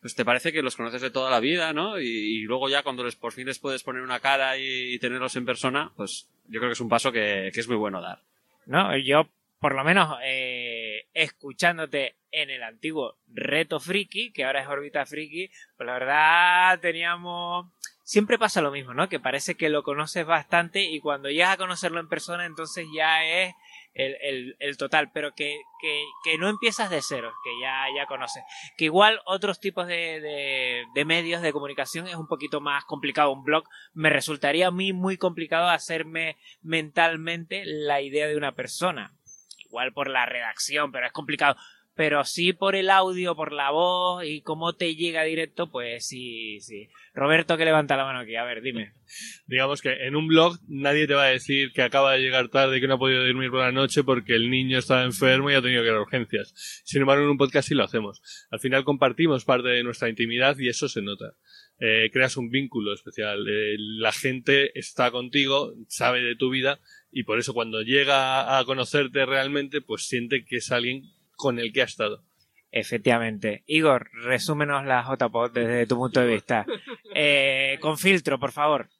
pues 0.00 0.14
te 0.14 0.24
parece 0.24 0.52
que 0.52 0.62
los 0.62 0.76
conoces 0.76 1.00
de 1.02 1.10
toda 1.10 1.30
la 1.30 1.40
vida, 1.40 1.72
¿no? 1.72 1.98
Y, 1.98 2.06
y 2.06 2.40
luego 2.42 2.68
ya 2.68 2.82
cuando 2.82 3.02
les, 3.02 3.16
por 3.16 3.32
fin 3.32 3.46
les 3.46 3.58
puedes 3.58 3.82
poner 3.82 4.02
una 4.02 4.20
cara 4.20 4.56
y, 4.58 4.98
tenerlos 5.00 5.34
en 5.36 5.46
persona, 5.46 5.90
pues 5.96 6.28
yo 6.48 6.60
creo 6.60 6.68
que 6.70 6.74
es 6.74 6.80
un 6.80 6.88
paso 6.88 7.10
que, 7.10 7.50
que 7.52 7.60
es 7.60 7.66
muy 7.66 7.76
bueno 7.76 8.00
dar. 8.00 8.20
¿no? 8.66 8.96
Yo, 8.98 9.26
por 9.58 9.74
lo 9.74 9.82
menos, 9.82 10.16
eh, 10.22 11.06
escuchándote 11.14 12.14
en 12.42 12.50
el 12.50 12.62
antiguo 12.62 13.16
Reto 13.28 13.80
Friki, 13.80 14.32
que 14.32 14.44
ahora 14.44 14.60
es 14.60 14.68
Órbita 14.68 15.06
Friki, 15.06 15.50
pues 15.76 15.86
la 15.86 15.94
verdad 15.94 16.80
teníamos... 16.80 17.66
Siempre 18.02 18.38
pasa 18.38 18.60
lo 18.60 18.70
mismo, 18.70 18.94
¿no? 18.94 19.08
Que 19.08 19.18
parece 19.18 19.56
que 19.56 19.68
lo 19.68 19.82
conoces 19.82 20.24
bastante 20.24 20.82
y 20.82 21.00
cuando 21.00 21.28
llegas 21.28 21.54
a 21.54 21.56
conocerlo 21.56 21.98
en 21.98 22.08
persona, 22.08 22.44
entonces 22.46 22.86
ya 22.94 23.24
es 23.24 23.52
el, 23.94 24.16
el, 24.20 24.56
el 24.60 24.76
total, 24.76 25.10
pero 25.12 25.32
que, 25.34 25.58
que, 25.80 26.04
que 26.22 26.38
no 26.38 26.48
empiezas 26.48 26.88
de 26.88 27.00
cero, 27.02 27.32
que 27.42 27.50
ya, 27.60 27.86
ya 27.96 28.06
conoces. 28.06 28.44
Que 28.76 28.84
igual 28.84 29.20
otros 29.24 29.58
tipos 29.58 29.88
de, 29.88 30.20
de, 30.20 30.84
de 30.94 31.04
medios 31.04 31.42
de 31.42 31.52
comunicación 31.52 32.06
es 32.06 32.14
un 32.14 32.28
poquito 32.28 32.60
más 32.60 32.84
complicado. 32.84 33.32
Un 33.32 33.42
blog 33.42 33.64
me 33.92 34.10
resultaría 34.10 34.68
a 34.68 34.70
mí 34.70 34.92
muy 34.92 35.16
complicado 35.16 35.68
hacerme 35.68 36.36
mentalmente 36.62 37.62
la 37.64 38.02
idea 38.02 38.28
de 38.28 38.36
una 38.36 38.52
persona. 38.52 39.14
Igual 39.58 39.92
por 39.92 40.08
la 40.08 40.26
redacción, 40.26 40.92
pero 40.92 41.06
es 41.06 41.12
complicado. 41.12 41.56
Pero 41.96 42.24
sí 42.24 42.52
por 42.52 42.76
el 42.76 42.90
audio, 42.90 43.34
por 43.34 43.52
la 43.52 43.70
voz 43.70 44.22
y 44.24 44.42
cómo 44.42 44.74
te 44.74 44.94
llega 44.94 45.24
directo, 45.24 45.70
pues 45.70 46.06
sí, 46.06 46.60
sí. 46.60 46.90
Roberto 47.14 47.56
que 47.56 47.64
levanta 47.64 47.96
la 47.96 48.04
mano 48.04 48.18
aquí, 48.18 48.36
a 48.36 48.44
ver, 48.44 48.60
dime. 48.60 48.92
Digamos 49.46 49.80
que 49.80 50.06
en 50.06 50.14
un 50.14 50.28
blog 50.28 50.58
nadie 50.68 51.06
te 51.06 51.14
va 51.14 51.24
a 51.24 51.28
decir 51.28 51.72
que 51.72 51.80
acaba 51.80 52.12
de 52.12 52.20
llegar 52.20 52.48
tarde 52.50 52.80
que 52.80 52.86
no 52.86 52.94
ha 52.94 52.98
podido 52.98 53.24
dormir 53.24 53.50
por 53.50 53.60
la 53.60 53.72
noche 53.72 54.04
porque 54.04 54.34
el 54.34 54.50
niño 54.50 54.78
estaba 54.78 55.04
enfermo 55.04 55.50
y 55.50 55.54
ha 55.54 55.62
tenido 55.62 55.82
que 55.82 55.88
ir 55.88 55.94
a 55.94 56.02
urgencias. 56.02 56.52
Sin 56.84 57.00
embargo, 57.00 57.24
en 57.24 57.30
un 57.30 57.38
podcast 57.38 57.68
sí 57.68 57.74
lo 57.74 57.84
hacemos. 57.84 58.20
Al 58.50 58.60
final 58.60 58.84
compartimos 58.84 59.46
parte 59.46 59.68
de 59.68 59.82
nuestra 59.82 60.10
intimidad 60.10 60.58
y 60.58 60.68
eso 60.68 60.90
se 60.90 61.00
nota. 61.00 61.32
Eh, 61.78 62.10
creas 62.12 62.36
un 62.36 62.50
vínculo 62.50 62.92
especial. 62.92 63.46
Eh, 63.48 63.76
la 63.78 64.12
gente 64.12 64.78
está 64.78 65.10
contigo, 65.10 65.72
sabe 65.88 66.20
de 66.20 66.36
tu 66.36 66.50
vida 66.50 66.78
y 67.10 67.24
por 67.24 67.38
eso 67.38 67.54
cuando 67.54 67.80
llega 67.80 68.58
a 68.58 68.64
conocerte 68.66 69.24
realmente, 69.24 69.80
pues 69.80 70.06
siente 70.06 70.44
que 70.44 70.56
es 70.56 70.70
alguien 70.70 71.15
con 71.36 71.58
el 71.58 71.72
que 71.72 71.82
ha 71.82 71.84
estado. 71.84 72.24
Efectivamente. 72.72 73.62
Igor, 73.66 74.10
resúmenos 74.24 74.84
la 74.84 75.02
JPod 75.02 75.52
desde 75.52 75.86
tu 75.86 75.96
punto 75.96 76.20
de 76.20 76.26
vista. 76.26 76.66
Eh, 77.18 77.78
con 77.80 77.96
filtro, 77.96 78.38
por 78.38 78.52
favor. 78.52 78.90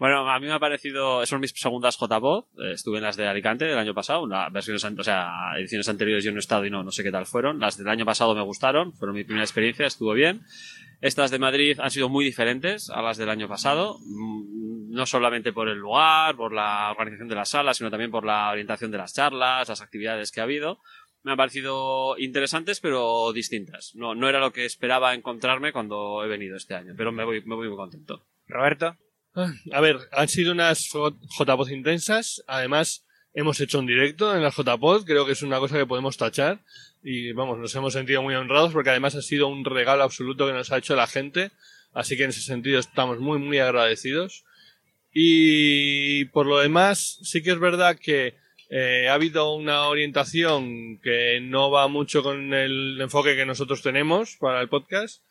Bueno, 0.00 0.28
a 0.28 0.40
mí 0.40 0.46
me 0.46 0.52
ha 0.52 0.58
parecido, 0.58 1.24
son 1.26 1.40
mis 1.40 1.52
segundas 1.54 1.96
JPod, 1.96 2.46
eh, 2.58 2.72
estuve 2.72 2.96
en 2.96 3.04
las 3.04 3.16
de 3.16 3.28
Alicante 3.28 3.66
del 3.66 3.78
año 3.78 3.94
pasado, 3.94 4.26
las 4.26 4.50
versiones, 4.50 4.82
o 4.82 5.04
sea, 5.04 5.52
ediciones 5.58 5.88
anteriores 5.88 6.24
yo 6.24 6.32
no 6.32 6.38
he 6.38 6.40
estado 6.40 6.64
y 6.64 6.70
no, 6.70 6.82
no 6.82 6.90
sé 6.90 7.04
qué 7.04 7.12
tal 7.12 7.26
fueron, 7.26 7.60
las 7.60 7.76
del 7.76 7.86
año 7.86 8.04
pasado 8.04 8.34
me 8.34 8.40
gustaron, 8.42 8.94
fueron 8.94 9.14
mi 9.14 9.22
primera 9.22 9.44
experiencia, 9.44 9.86
estuvo 9.86 10.14
bien. 10.14 10.40
Estas 11.02 11.30
de 11.30 11.38
Madrid 11.38 11.78
han 11.80 11.90
sido 11.90 12.08
muy 12.08 12.24
diferentes 12.24 12.90
a 12.90 13.02
las 13.02 13.18
del 13.18 13.28
año 13.28 13.46
pasado, 13.46 13.98
mm, 14.00 14.90
no 14.90 15.06
solamente 15.06 15.52
por 15.52 15.68
el 15.68 15.78
lugar, 15.78 16.34
por 16.34 16.52
la 16.52 16.90
organización 16.90 17.28
de 17.28 17.34
las 17.34 17.50
salas, 17.50 17.76
sino 17.76 17.90
también 17.90 18.10
por 18.10 18.24
la 18.24 18.50
orientación 18.50 18.90
de 18.90 18.98
las 18.98 19.14
charlas, 19.14 19.68
las 19.68 19.82
actividades 19.82 20.32
que 20.32 20.40
ha 20.40 20.44
habido. 20.44 20.80
Me 21.22 21.32
han 21.32 21.36
parecido 21.36 22.16
interesantes, 22.18 22.80
pero 22.80 23.32
distintas. 23.32 23.92
No, 23.94 24.14
no 24.14 24.28
era 24.28 24.40
lo 24.40 24.52
que 24.52 24.64
esperaba 24.64 25.14
encontrarme 25.14 25.72
cuando 25.72 26.24
he 26.24 26.28
venido 26.28 26.56
este 26.56 26.74
año, 26.74 26.94
pero 26.96 27.12
me 27.12 27.24
voy, 27.24 27.42
me 27.42 27.54
voy 27.54 27.68
muy 27.68 27.76
contento. 27.76 28.24
Roberto. 28.46 28.96
A 29.72 29.80
ver, 29.80 29.98
han 30.12 30.28
sido 30.28 30.52
unas 30.52 30.88
JPod 30.90 31.70
intensas. 31.70 32.42
Además, 32.46 33.06
hemos 33.32 33.60
hecho 33.60 33.78
un 33.78 33.86
directo 33.86 34.34
en 34.34 34.42
las 34.42 34.56
JPod. 34.56 35.04
Creo 35.04 35.26
que 35.26 35.32
es 35.32 35.42
una 35.42 35.58
cosa 35.58 35.78
que 35.78 35.86
podemos 35.86 36.16
tachar. 36.16 36.60
Y 37.02 37.32
vamos, 37.32 37.58
nos 37.58 37.74
hemos 37.74 37.92
sentido 37.92 38.22
muy 38.22 38.34
honrados 38.34 38.72
porque 38.72 38.90
además 38.90 39.14
ha 39.14 39.22
sido 39.22 39.48
un 39.48 39.64
regalo 39.64 40.02
absoluto 40.02 40.46
que 40.46 40.52
nos 40.52 40.72
ha 40.72 40.78
hecho 40.78 40.96
la 40.96 41.06
gente. 41.06 41.50
Así 41.92 42.16
que 42.16 42.24
en 42.24 42.30
ese 42.30 42.42
sentido 42.42 42.78
estamos 42.78 43.20
muy, 43.20 43.38
muy 43.38 43.58
agradecidos. 43.58 44.44
Y 45.12 46.26
por 46.26 46.46
lo 46.46 46.58
demás, 46.58 47.18
sí 47.22 47.42
que 47.42 47.50
es 47.50 47.58
verdad 47.58 47.96
que 47.96 48.36
eh, 48.70 49.08
ha 49.08 49.14
habido 49.14 49.54
una 49.54 49.88
orientación 49.88 50.98
que 51.02 51.40
no 51.42 51.70
va 51.70 51.88
mucho 51.88 52.22
con 52.22 52.54
el 52.54 52.98
enfoque 53.00 53.36
que 53.36 53.44
nosotros 53.44 53.82
tenemos 53.82 54.36
para 54.36 54.60
el 54.60 54.68
podcast 54.68 55.22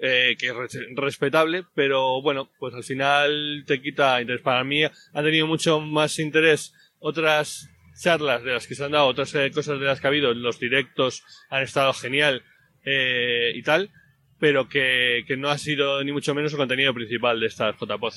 eh, 0.00 0.36
que 0.38 0.46
es 0.46 0.54
res- 0.54 0.86
respetable, 0.94 1.64
pero 1.74 2.22
bueno, 2.22 2.48
pues 2.58 2.72
al 2.74 2.84
final 2.84 3.64
te 3.66 3.82
quita 3.82 4.20
interés. 4.20 4.42
Para 4.42 4.64
mí 4.64 4.84
ha 4.84 5.22
tenido 5.22 5.46
mucho 5.46 5.80
más 5.80 6.18
interés 6.18 6.72
otras 7.00 7.68
charlas 8.00 8.44
de 8.44 8.52
las 8.52 8.66
que 8.68 8.76
se 8.76 8.84
han 8.84 8.92
dado, 8.92 9.06
otras 9.08 9.34
eh, 9.34 9.50
cosas 9.52 9.80
de 9.80 9.86
las 9.86 10.00
que 10.00 10.06
ha 10.06 10.10
habido, 10.10 10.32
los 10.32 10.60
directos 10.60 11.24
han 11.50 11.64
estado 11.64 11.92
genial 11.92 12.42
eh, 12.84 13.50
y 13.54 13.62
tal, 13.62 13.90
pero 14.38 14.68
que, 14.68 15.24
que 15.26 15.36
no 15.36 15.50
ha 15.50 15.58
sido 15.58 16.02
ni 16.04 16.12
mucho 16.12 16.32
menos 16.32 16.52
el 16.52 16.58
contenido 16.58 16.94
principal 16.94 17.40
de 17.40 17.46
estas 17.48 17.74
JPod. 17.76 18.14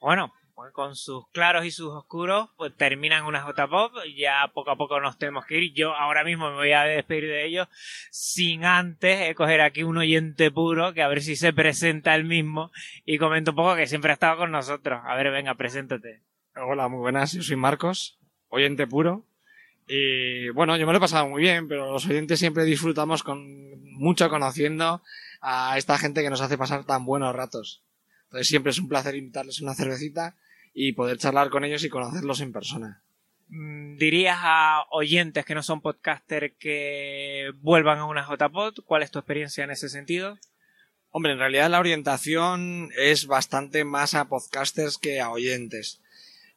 Bueno, 0.00 0.32
con 0.72 0.94
sus 0.94 1.26
claros 1.32 1.64
y 1.64 1.70
sus 1.70 1.92
oscuros, 1.92 2.48
pues 2.56 2.76
terminan 2.76 3.24
una 3.24 3.44
JPOP. 3.44 3.92
Ya 4.16 4.50
poco 4.54 4.70
a 4.70 4.76
poco 4.76 5.00
nos 5.00 5.18
tenemos 5.18 5.46
que 5.46 5.58
ir. 5.58 5.72
Yo 5.72 5.94
ahora 5.94 6.24
mismo 6.24 6.50
me 6.50 6.56
voy 6.56 6.72
a 6.72 6.82
despedir 6.84 7.24
de 7.24 7.46
ellos 7.46 7.68
sin 8.10 8.64
antes 8.64 9.20
eh, 9.20 9.34
coger 9.34 9.60
aquí 9.60 9.82
un 9.82 9.98
oyente 9.98 10.50
puro 10.50 10.92
que 10.92 11.02
a 11.02 11.08
ver 11.08 11.22
si 11.22 11.36
se 11.36 11.52
presenta 11.52 12.14
el 12.14 12.24
mismo 12.24 12.70
y 13.04 13.18
comenta 13.18 13.52
un 13.52 13.56
poco 13.56 13.76
que 13.76 13.86
siempre 13.86 14.10
ha 14.10 14.14
estado 14.14 14.36
con 14.38 14.50
nosotros. 14.50 15.00
A 15.04 15.14
ver, 15.16 15.30
venga, 15.30 15.54
preséntate. 15.54 16.22
Hola, 16.56 16.88
muy 16.88 17.00
buenas, 17.00 17.32
yo 17.32 17.42
soy 17.42 17.56
Marcos, 17.56 18.18
oyente 18.48 18.86
puro. 18.86 19.24
Y 19.88 20.50
bueno, 20.50 20.76
yo 20.76 20.86
me 20.86 20.92
lo 20.92 20.98
he 20.98 21.00
pasado 21.00 21.28
muy 21.28 21.42
bien, 21.42 21.66
pero 21.66 21.92
los 21.92 22.06
oyentes 22.06 22.38
siempre 22.38 22.64
disfrutamos 22.64 23.22
con 23.22 23.80
mucho 23.92 24.28
conociendo 24.28 25.02
a 25.40 25.76
esta 25.78 25.98
gente 25.98 26.22
que 26.22 26.30
nos 26.30 26.40
hace 26.40 26.58
pasar 26.58 26.84
tan 26.84 27.04
buenos 27.04 27.34
ratos. 27.34 27.82
Entonces 28.24 28.46
siempre 28.46 28.70
es 28.70 28.78
un 28.78 28.88
placer 28.88 29.16
invitarles 29.16 29.60
una 29.60 29.74
cervecita 29.74 30.36
y 30.72 30.92
poder 30.92 31.18
charlar 31.18 31.50
con 31.50 31.64
ellos 31.64 31.84
y 31.84 31.88
conocerlos 31.88 32.40
en 32.40 32.52
persona. 32.52 33.02
Mm, 33.48 33.96
¿Dirías 33.96 34.38
a 34.40 34.84
oyentes 34.90 35.44
que 35.44 35.54
no 35.54 35.62
son 35.62 35.80
podcaster 35.80 36.54
que 36.56 37.50
vuelvan 37.60 37.98
a 37.98 38.06
una 38.06 38.26
JPod? 38.26 38.84
¿Cuál 38.84 39.02
es 39.02 39.10
tu 39.10 39.18
experiencia 39.18 39.64
en 39.64 39.70
ese 39.70 39.88
sentido? 39.88 40.38
Hombre, 41.10 41.32
en 41.32 41.38
realidad 41.38 41.70
la 41.70 41.80
orientación 41.80 42.90
es 42.96 43.26
bastante 43.26 43.84
más 43.84 44.14
a 44.14 44.28
podcasters 44.28 44.98
que 44.98 45.20
a 45.20 45.30
oyentes. 45.30 46.00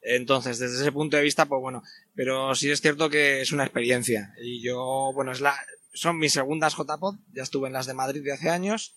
Entonces, 0.01 0.59
desde 0.59 0.81
ese 0.81 0.91
punto 0.91 1.17
de 1.17 1.23
vista, 1.23 1.45
pues 1.45 1.61
bueno, 1.61 1.81
pero 2.13 2.53
sí 2.53 2.69
es 2.69 2.81
cierto 2.81 3.09
que 3.09 3.41
es 3.41 3.51
una 3.51 3.63
experiencia. 3.63 4.35
Y 4.39 4.61
yo, 4.61 5.11
bueno, 5.15 5.31
es 5.31 5.41
la, 5.41 5.55
son 5.93 6.19
mis 6.19 6.33
segundas 6.33 6.75
JPod, 6.75 7.15
ya 7.31 7.41
estuve 7.41 7.67
en 7.67 7.73
las 7.73 7.87
de 7.87 7.95
Madrid 7.95 8.23
de 8.23 8.33
hace 8.33 8.49
años. 8.49 8.95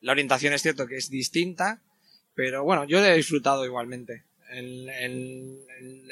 La 0.00 0.12
orientación 0.12 0.52
es 0.52 0.62
cierto 0.62 0.86
que 0.86 0.96
es 0.96 1.10
distinta, 1.10 1.82
pero 2.34 2.62
bueno, 2.62 2.84
yo 2.84 3.04
he 3.04 3.16
disfrutado 3.16 3.64
igualmente 3.64 4.24
en, 4.52 5.58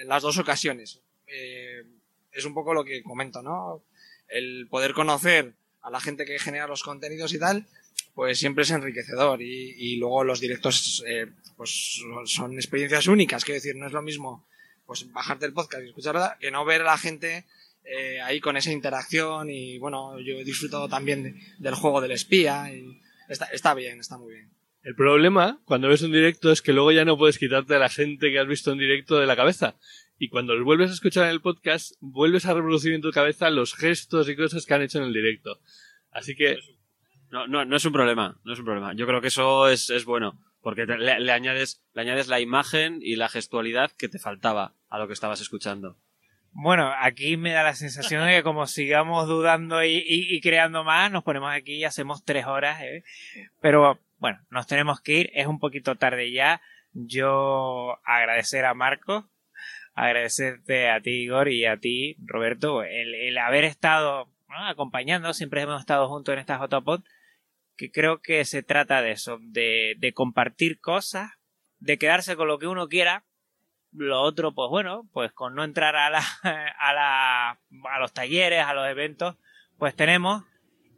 las 0.09 0.22
dos 0.22 0.38
ocasiones. 0.38 1.01
Eh, 1.26 1.82
es 2.32 2.45
un 2.45 2.55
poco 2.55 2.74
lo 2.74 2.84
que 2.84 3.03
comento, 3.03 3.43
¿no? 3.43 3.82
El 4.28 4.66
poder 4.68 4.93
conocer 4.95 5.53
a 5.82 5.91
la 5.91 6.01
gente 6.01 6.24
que 6.24 6.38
genera 6.38 6.66
los 6.66 6.82
contenidos 6.82 7.32
y 7.32 7.38
tal, 7.38 7.66
pues 8.14 8.38
siempre 8.38 8.62
es 8.62 8.70
enriquecedor 8.70 9.43
y, 9.43 9.74
y 9.78 9.97
luego 9.97 10.24
los 10.24 10.40
directos 10.40 11.02
eh, 11.06 11.27
pues 11.56 12.01
son 12.27 12.55
experiencias 12.55 13.06
únicas, 13.06 13.44
quiero 13.44 13.56
decir, 13.56 13.77
no 13.77 13.86
es 13.86 13.93
lo 13.93 14.02
mismo 14.02 14.47
pues 14.86 15.10
bajarte 15.12 15.47
el 15.47 15.52
podcast 15.52 15.82
y 15.85 15.89
escucharla 15.89 16.36
que 16.40 16.51
no 16.51 16.64
ver 16.64 16.82
a 16.82 16.85
la 16.85 16.98
gente 16.98 17.44
eh, 17.85 18.20
ahí 18.20 18.40
con 18.40 18.56
esa 18.56 18.73
interacción 18.73 19.48
y 19.51 19.78
bueno, 19.78 20.19
yo 20.20 20.35
he 20.35 20.44
disfrutado 20.44 20.89
también 20.89 21.23
de- 21.23 21.35
del 21.59 21.74
juego 21.74 22.01
del 22.01 22.10
espía 22.12 22.73
y 22.73 23.01
está, 23.28 23.47
está 23.47 23.73
bien, 23.74 24.01
está 24.01 24.19
muy 24.19 24.35
bien. 24.35 24.51
El 24.82 24.94
problema 24.94 25.61
cuando 25.65 25.89
ves 25.89 26.02
un 26.02 26.12
directo 26.12 26.51
es 26.51 26.62
que 26.62 26.73
luego 26.73 26.90
ya 26.93 27.05
no 27.05 27.19
puedes 27.19 27.39
quitarte 27.39 27.74
a 27.74 27.78
la 27.78 27.89
gente 27.90 28.31
que 28.31 28.39
has 28.39 28.47
visto 28.48 28.73
en 28.73 28.78
directo 28.78 29.19
de 29.19 29.27
la 29.27 29.36
cabeza. 29.36 29.77
Y 30.19 30.28
cuando 30.28 30.55
los 30.55 30.65
vuelves 30.65 30.90
a 30.90 30.94
escuchar 30.94 31.24
en 31.24 31.31
el 31.31 31.40
podcast, 31.40 31.93
vuelves 32.01 32.47
a 32.47 32.55
reproducir 32.55 32.93
en 32.93 33.01
tu 33.02 33.11
cabeza 33.11 33.51
los 33.51 33.74
gestos 33.74 34.28
y 34.28 34.36
cosas 34.36 34.65
que 34.66 34.74
han 34.74 34.82
hecho 34.82 34.98
en 34.98 35.05
el 35.05 35.12
directo. 35.12 35.59
Así 36.11 36.35
que 36.35 36.59
No, 37.31 37.47
no, 37.47 37.65
no 37.65 37.77
es 37.77 37.85
un 37.85 37.93
problema, 37.93 38.40
no 38.44 38.52
es 38.52 38.59
un 38.59 38.65
problema. 38.65 38.93
Yo 38.94 39.07
creo 39.07 39.20
que 39.20 39.28
eso 39.28 39.69
es, 39.69 39.89
es 39.90 40.05
bueno, 40.05 40.39
porque 40.62 40.85
te- 40.86 40.98
le, 40.98 41.20
le 41.20 41.31
añades, 41.32 41.81
le 41.94 42.02
añades 42.02 42.27
la 42.27 42.40
imagen 42.40 42.98
y 43.02 43.15
la 43.16 43.28
gestualidad 43.28 43.93
que 43.93 44.09
te 44.09 44.19
faltaba 44.19 44.74
a 44.89 44.98
lo 44.98 45.07
que 45.07 45.12
estabas 45.12 45.40
escuchando. 45.40 45.97
Bueno, 46.52 46.93
aquí 47.01 47.36
me 47.36 47.52
da 47.52 47.62
la 47.62 47.74
sensación 47.77 48.27
de 48.27 48.35
que 48.35 48.43
como 48.43 48.66
sigamos 48.66 49.28
dudando 49.28 49.85
y, 49.85 49.90
y- 49.98 50.35
y 50.35 50.40
creando 50.40 50.82
más, 50.82 51.12
nos 51.12 51.23
ponemos 51.23 51.52
aquí 51.52 51.74
y 51.74 51.85
hacemos 51.85 52.24
tres 52.24 52.47
horas. 52.47 52.81
¿eh? 52.82 53.05
Pero 53.61 54.01
bueno, 54.20 54.38
nos 54.51 54.66
tenemos 54.66 55.01
que 55.01 55.12
ir. 55.12 55.30
Es 55.34 55.47
un 55.47 55.59
poquito 55.59 55.97
tarde 55.97 56.30
ya. 56.30 56.60
Yo 56.92 57.98
agradecer 58.05 58.64
a 58.66 58.74
Marco, 58.74 59.28
agradecerte 59.94 60.90
a 60.90 61.01
ti, 61.01 61.22
Igor, 61.22 61.48
y 61.48 61.64
a 61.64 61.78
ti, 61.78 62.16
Roberto, 62.20 62.82
el, 62.82 63.36
haber 63.38 63.64
estado 63.64 64.30
acompañando. 64.48 65.32
Siempre 65.32 65.62
hemos 65.62 65.80
estado 65.80 66.09
juntos 66.09 66.34
en 66.34 66.38
esta 66.38 66.59
JPod, 66.59 67.02
que 67.76 67.90
creo 67.90 68.20
que 68.20 68.44
se 68.44 68.62
trata 68.62 69.02
de 69.02 69.12
eso, 69.12 69.38
de, 69.40 69.94
de 69.98 70.12
compartir 70.12 70.80
cosas, 70.80 71.30
de 71.78 71.98
quedarse 71.98 72.36
con 72.36 72.48
lo 72.48 72.59
que 72.59 72.66
uno 72.66 72.88
quiera, 72.88 73.24
lo 73.92 74.20
otro, 74.20 74.52
pues 74.52 74.68
bueno, 74.68 75.09
pues 75.12 75.32
con 75.32 75.55
no 75.55 75.64
entrar 75.64 75.97
a, 75.97 76.10
la, 76.10 76.22
a, 76.78 76.92
la, 76.92 77.51
a 77.51 77.98
los 77.98 78.12
talleres, 78.12 78.64
a 78.64 78.74
los 78.74 78.86
eventos, 78.86 79.36
pues 79.78 79.97
tenemos 79.97 80.44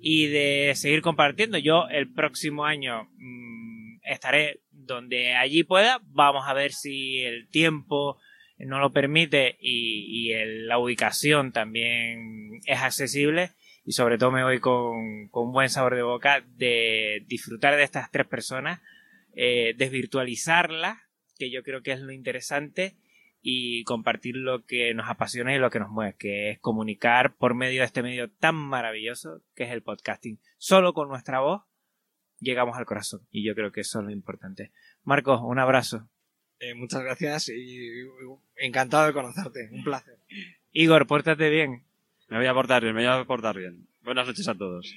y 0.05 0.27
de 0.27 0.73
seguir 0.74 1.01
compartiendo. 1.01 1.59
Yo 1.59 1.87
el 1.89 2.12
próximo 2.12 2.65
año 2.65 3.09
mm, 3.16 4.01
estaré 4.03 4.61
donde 4.73 5.35
allí 5.35 5.62
pueda. 5.62 6.01
Vamos 6.07 6.45
a 6.49 6.55
ver 6.55 6.73
si 6.73 7.20
el 7.20 7.49
tiempo 7.49 8.19
no 8.59 8.81
lo 8.81 8.93
permite 8.93 9.57
y, 9.61 10.31
y 10.31 10.35
la 10.66 10.79
ubicación 10.79 11.53
también 11.53 12.61
es 12.66 12.81
accesible. 12.81 13.51
Y 13.85 13.93
sobre 13.93 14.19
todo 14.19 14.33
me 14.33 14.43
voy 14.43 14.59
con, 14.59 15.29
con 15.29 15.53
buen 15.53 15.69
sabor 15.69 15.95
de 15.95 16.03
boca 16.03 16.45
de 16.57 17.24
disfrutar 17.29 17.77
de 17.77 17.85
estas 17.85 18.11
tres 18.11 18.27
personas, 18.27 18.81
eh, 19.37 19.74
desvirtualizarlas, 19.77 20.99
que 21.39 21.51
yo 21.51 21.62
creo 21.62 21.83
que 21.83 21.93
es 21.93 22.01
lo 22.01 22.12
interesante, 22.12 22.97
y 23.43 23.82
compartir 23.85 24.36
lo 24.36 24.64
que 24.64 24.94
nos 24.94 25.10
apasiona 25.10 25.55
y 25.55 25.59
lo 25.59 25.69
que 25.70 25.81
nos 25.81 25.90
mueve, 25.90 26.14
que 26.16 26.51
es 26.51 26.59
comunicar 26.60 27.35
por 27.35 27.55
medio 27.55 27.81
de 27.81 27.86
este 27.86 28.02
medio 28.02 28.31
tan 28.31 28.55
maravilloso 28.55 29.43
que 29.55 29.64
es 29.64 29.70
el 29.70 29.82
podcasting. 29.82 30.39
Solo 30.59 30.94
con 30.94 31.09
nuestra 31.09 31.40
voz 31.40 31.62
llegamos 32.39 32.78
al 32.78 32.86
corazón 32.86 33.27
y 33.31 33.44
yo 33.44 33.55
creo 33.55 33.73
que 33.73 33.81
eso 33.81 33.98
es 33.98 34.05
lo 34.05 34.12
importante. 34.12 34.70
Marcos, 35.02 35.40
un 35.43 35.59
abrazo. 35.59 36.09
Eh, 36.60 36.74
muchas 36.74 37.02
gracias 37.02 37.48
y 37.48 37.81
encantado 38.56 39.06
de 39.06 39.12
conocerte. 39.12 39.69
Un 39.73 39.82
placer. 39.82 40.16
Igor, 40.70 41.09
pórtate 41.09 41.51
bien. 41.51 41.82
Me 42.28 42.39
voy 42.39 42.47
a 42.47 42.55
portar 42.55 42.82
bien, 42.82 42.94
me 42.94 43.06
voy 43.06 43.20
a 43.20 43.24
portar 43.24 43.59
bien. 43.59 43.89
Buenas 44.02 44.27
noches 44.27 44.47
a 44.47 44.55
todos. 44.55 44.94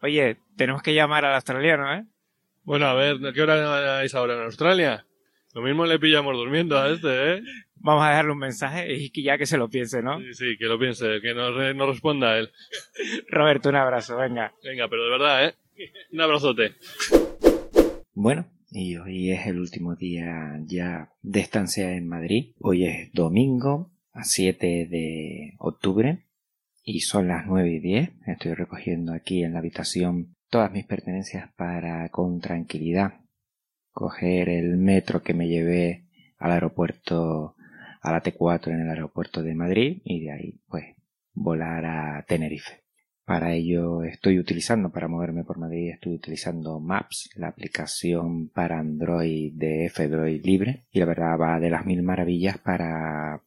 Oye, 0.00 0.38
tenemos 0.56 0.82
que 0.82 0.94
llamar 0.94 1.24
al 1.24 1.34
australiano, 1.34 1.92
¿eh? 1.92 2.04
Bueno, 2.62 2.86
a 2.86 2.94
ver, 2.94 3.16
¿qué 3.34 3.42
hora 3.42 4.04
es 4.04 4.14
ahora 4.14 4.34
en 4.34 4.42
Australia? 4.42 5.04
Lo 5.54 5.62
mismo 5.62 5.86
le 5.86 5.98
pillamos 5.98 6.34
durmiendo 6.36 6.76
a 6.78 6.90
este, 6.90 7.34
¿eh? 7.34 7.42
Vamos 7.76 8.04
a 8.04 8.08
dejarle 8.10 8.32
un 8.32 8.38
mensaje 8.38 8.92
y 8.94 9.10
que 9.10 9.22
ya 9.22 9.38
que 9.38 9.46
se 9.46 9.56
lo 9.58 9.68
piense, 9.68 10.02
¿no? 10.02 10.18
Sí, 10.18 10.34
sí, 10.34 10.56
que 10.58 10.64
lo 10.64 10.78
piense, 10.78 11.20
que 11.22 11.32
nos, 11.34 11.54
re- 11.54 11.74
nos 11.74 11.88
responda 11.88 12.38
él. 12.38 12.50
Roberto, 13.28 13.68
un 13.68 13.76
abrazo, 13.76 14.16
venga. 14.16 14.52
Venga, 14.64 14.88
pero 14.88 15.04
de 15.04 15.10
verdad, 15.10 15.46
¿eh? 15.46 15.54
Un 16.12 16.20
abrazote. 16.20 16.74
Bueno, 18.14 18.46
y 18.70 18.96
hoy 18.96 19.30
es 19.30 19.46
el 19.46 19.58
último 19.60 19.94
día 19.96 20.58
ya 20.66 21.10
de 21.22 21.40
estancia 21.40 21.92
en 21.92 22.08
Madrid. 22.08 22.54
Hoy 22.60 22.86
es 22.86 23.12
domingo, 23.12 23.92
a 24.12 24.24
7 24.24 24.86
de 24.90 25.54
octubre, 25.58 26.24
y 26.82 27.00
son 27.00 27.28
las 27.28 27.46
9 27.46 27.70
y 27.70 27.80
10. 27.80 28.10
Estoy 28.26 28.54
recogiendo 28.54 29.12
aquí 29.12 29.42
en 29.44 29.52
la 29.52 29.58
habitación 29.60 30.34
todas 30.48 30.70
mis 30.72 30.84
pertenencias 30.86 31.50
para 31.56 32.08
con 32.10 32.40
tranquilidad 32.40 33.20
coger 33.94 34.50
el 34.50 34.76
metro 34.76 35.22
que 35.22 35.32
me 35.32 35.48
llevé 35.48 36.04
al 36.38 36.52
aeropuerto, 36.52 37.54
a 38.02 38.12
la 38.12 38.22
T4 38.22 38.68
en 38.68 38.80
el 38.80 38.90
aeropuerto 38.90 39.42
de 39.42 39.54
Madrid 39.54 40.02
y 40.04 40.24
de 40.24 40.32
ahí 40.32 40.60
pues 40.68 40.84
volar 41.32 41.86
a 41.86 42.24
Tenerife. 42.28 42.82
Para 43.24 43.54
ello 43.54 44.02
estoy 44.02 44.38
utilizando, 44.38 44.90
para 44.90 45.08
moverme 45.08 45.44
por 45.44 45.56
Madrid, 45.56 45.92
estoy 45.92 46.14
utilizando 46.14 46.78
Maps, 46.78 47.30
la 47.36 47.48
aplicación 47.48 48.48
para 48.50 48.78
Android 48.78 49.54
de 49.54 49.86
F-Droid 49.86 50.44
libre. 50.44 50.84
Y 50.90 50.98
la 50.98 51.06
verdad 51.06 51.38
va 51.40 51.58
de 51.58 51.70
las 51.70 51.86
mil 51.86 52.02
maravillas 52.02 52.58
para, 52.58 53.40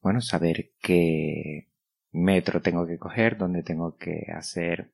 bueno, 0.00 0.20
saber 0.20 0.70
qué 0.80 1.68
metro 2.10 2.60
tengo 2.62 2.84
que 2.84 2.98
coger, 2.98 3.36
dónde 3.36 3.62
tengo 3.62 3.96
que 3.96 4.26
hacer 4.34 4.90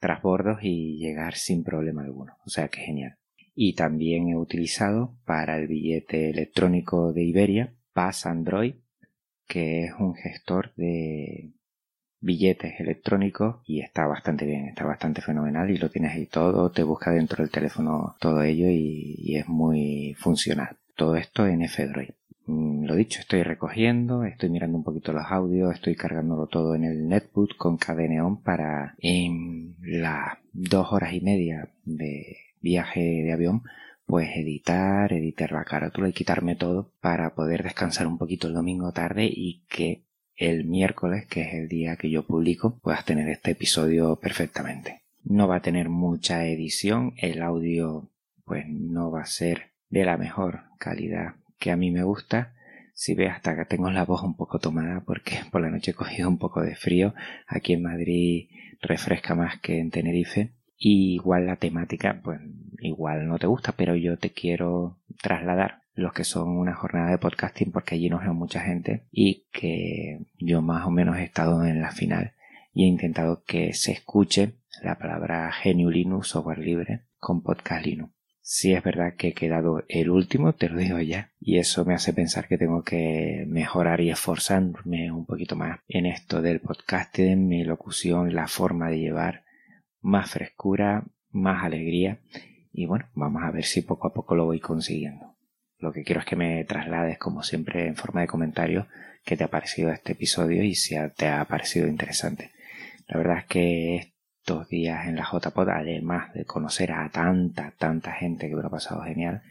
trasbordos 0.00 0.58
y 0.62 0.98
llegar 0.98 1.34
sin 1.34 1.62
problema 1.62 2.02
alguno. 2.02 2.36
O 2.44 2.50
sea 2.50 2.66
que 2.66 2.80
genial. 2.80 3.16
Y 3.60 3.72
también 3.72 4.28
he 4.28 4.36
utilizado 4.36 5.16
para 5.24 5.58
el 5.58 5.66
billete 5.66 6.30
electrónico 6.30 7.12
de 7.12 7.24
Iberia 7.24 7.74
Pass 7.92 8.24
Android, 8.24 8.76
que 9.48 9.86
es 9.86 9.94
un 9.98 10.14
gestor 10.14 10.72
de 10.76 11.50
billetes 12.20 12.78
electrónicos 12.78 13.56
y 13.66 13.80
está 13.80 14.06
bastante 14.06 14.46
bien, 14.46 14.66
está 14.68 14.84
bastante 14.84 15.22
fenomenal 15.22 15.72
y 15.72 15.76
lo 15.76 15.90
tienes 15.90 16.12
ahí 16.12 16.26
todo, 16.26 16.70
te 16.70 16.84
busca 16.84 17.10
dentro 17.10 17.42
del 17.42 17.50
teléfono 17.50 18.14
todo 18.20 18.44
ello 18.44 18.68
y, 18.70 19.34
es 19.34 19.48
muy 19.48 20.14
funcional. 20.16 20.76
Todo 20.94 21.16
esto 21.16 21.44
en 21.48 21.62
F-Droid. 21.62 22.10
Mm, 22.46 22.84
Lo 22.84 22.94
dicho, 22.94 23.18
estoy 23.18 23.42
recogiendo, 23.42 24.22
estoy 24.22 24.50
mirando 24.50 24.78
un 24.78 24.84
poquito 24.84 25.12
los 25.12 25.26
audios, 25.28 25.74
estoy 25.74 25.96
cargándolo 25.96 26.46
todo 26.46 26.76
en 26.76 26.84
el 26.84 27.08
netbook 27.08 27.56
con 27.56 27.76
KDNeon 27.76 28.40
para 28.40 28.94
en 28.98 29.74
las 29.80 30.38
dos 30.52 30.92
horas 30.92 31.12
y 31.12 31.20
media 31.20 31.68
de 31.84 32.36
viaje 32.60 33.00
de 33.00 33.32
avión 33.32 33.62
pues 34.08 34.30
editar, 34.36 35.12
editar 35.12 35.52
la 35.52 35.64
carátula 35.64 36.08
y 36.08 36.14
quitarme 36.14 36.56
todo 36.56 36.94
para 37.02 37.34
poder 37.34 37.62
descansar 37.62 38.06
un 38.06 38.16
poquito 38.16 38.48
el 38.48 38.54
domingo 38.54 38.90
tarde 38.92 39.30
y 39.30 39.64
que 39.68 40.02
el 40.34 40.64
miércoles, 40.64 41.26
que 41.26 41.42
es 41.42 41.52
el 41.52 41.68
día 41.68 41.96
que 41.96 42.08
yo 42.08 42.26
publico, 42.26 42.78
puedas 42.78 43.04
tener 43.04 43.28
este 43.28 43.50
episodio 43.50 44.16
perfectamente. 44.16 45.02
No 45.24 45.46
va 45.46 45.56
a 45.56 45.62
tener 45.62 45.90
mucha 45.90 46.46
edición, 46.46 47.12
el 47.18 47.42
audio 47.42 48.08
pues 48.46 48.64
no 48.66 49.10
va 49.10 49.20
a 49.20 49.26
ser 49.26 49.72
de 49.90 50.06
la 50.06 50.16
mejor 50.16 50.62
calidad 50.78 51.34
que 51.58 51.70
a 51.70 51.76
mí 51.76 51.90
me 51.90 52.02
gusta. 52.02 52.54
Si 52.94 53.14
ve 53.14 53.28
hasta 53.28 53.54
que 53.56 53.66
tengo 53.66 53.90
la 53.90 54.06
voz 54.06 54.22
un 54.22 54.36
poco 54.36 54.58
tomada 54.58 55.02
porque 55.04 55.40
por 55.52 55.60
la 55.60 55.70
noche 55.70 55.90
he 55.90 55.94
cogido 55.94 56.30
un 56.30 56.38
poco 56.38 56.62
de 56.62 56.76
frío. 56.76 57.14
Aquí 57.46 57.74
en 57.74 57.82
Madrid 57.82 58.48
refresca 58.80 59.34
más 59.34 59.60
que 59.60 59.80
en 59.80 59.90
Tenerife. 59.90 60.52
Y 60.78 61.14
igual 61.14 61.46
la 61.46 61.56
temática, 61.56 62.20
pues 62.22 62.40
igual 62.80 63.26
no 63.26 63.38
te 63.38 63.46
gusta, 63.46 63.72
pero 63.72 63.96
yo 63.96 64.16
te 64.16 64.30
quiero 64.30 64.96
trasladar 65.20 65.82
los 65.94 66.12
que 66.12 66.24
son 66.24 66.50
una 66.50 66.74
jornada 66.74 67.10
de 67.10 67.18
podcasting 67.18 67.72
porque 67.72 67.96
allí 67.96 68.08
nos 68.08 68.22
veo 68.22 68.32
mucha 68.32 68.60
gente 68.60 69.02
y 69.10 69.46
que 69.52 70.20
yo 70.38 70.62
más 70.62 70.86
o 70.86 70.90
menos 70.90 71.16
he 71.16 71.24
estado 71.24 71.64
en 71.64 71.80
la 71.80 71.90
final 71.90 72.32
y 72.72 72.84
he 72.84 72.86
intentado 72.86 73.42
que 73.44 73.72
se 73.72 73.90
escuche 73.90 74.52
la 74.82 74.96
palabra 74.96 75.50
GNU 75.64 75.90
Linux, 75.90 76.28
software 76.28 76.60
libre, 76.60 77.02
con 77.18 77.42
podcast 77.42 77.84
Linux. 77.84 78.12
Si 78.40 78.72
es 78.72 78.82
verdad 78.82 79.14
que 79.14 79.28
he 79.28 79.32
quedado 79.34 79.84
el 79.88 80.08
último, 80.10 80.54
te 80.54 80.68
lo 80.70 80.78
digo 80.78 81.00
ya, 81.00 81.32
y 81.40 81.58
eso 81.58 81.84
me 81.84 81.94
hace 81.94 82.14
pensar 82.14 82.48
que 82.48 82.56
tengo 82.56 82.82
que 82.82 83.44
mejorar 83.46 84.00
y 84.00 84.10
esforzarme 84.10 85.10
un 85.12 85.26
poquito 85.26 85.54
más 85.56 85.80
en 85.88 86.06
esto 86.06 86.40
del 86.40 86.60
podcasting, 86.60 87.46
mi 87.46 87.64
locución, 87.64 88.34
la 88.34 88.48
forma 88.48 88.88
de 88.88 89.00
llevar 89.00 89.42
más 90.00 90.30
frescura, 90.30 91.04
más 91.30 91.64
alegría, 91.64 92.18
y 92.72 92.86
bueno, 92.86 93.06
vamos 93.14 93.42
a 93.42 93.50
ver 93.50 93.64
si 93.64 93.82
poco 93.82 94.08
a 94.08 94.14
poco 94.14 94.34
lo 94.34 94.44
voy 94.44 94.60
consiguiendo. 94.60 95.34
Lo 95.78 95.92
que 95.92 96.02
quiero 96.02 96.20
es 96.20 96.26
que 96.26 96.36
me 96.36 96.64
traslades, 96.64 97.18
como 97.18 97.42
siempre, 97.42 97.86
en 97.86 97.96
forma 97.96 98.20
de 98.20 98.26
comentario, 98.26 98.86
qué 99.24 99.36
te 99.36 99.44
ha 99.44 99.48
parecido 99.48 99.90
este 99.90 100.12
episodio 100.12 100.62
y 100.62 100.74
si 100.74 100.96
te 101.16 101.28
ha 101.28 101.44
parecido 101.44 101.86
interesante. 101.86 102.52
La 103.06 103.18
verdad 103.18 103.38
es 103.38 103.44
que 103.46 104.12
estos 104.40 104.68
días 104.68 105.06
en 105.06 105.16
la 105.16 105.28
JPod, 105.30 105.68
además 105.68 106.32
de 106.32 106.44
conocer 106.44 106.92
a 106.92 107.08
tanta, 107.10 107.72
tanta 107.76 108.12
gente 108.12 108.48
que 108.48 108.54
me 108.56 108.62
lo 108.62 108.68
ha 108.68 108.70
pasado 108.70 109.02
genial, 109.02 109.42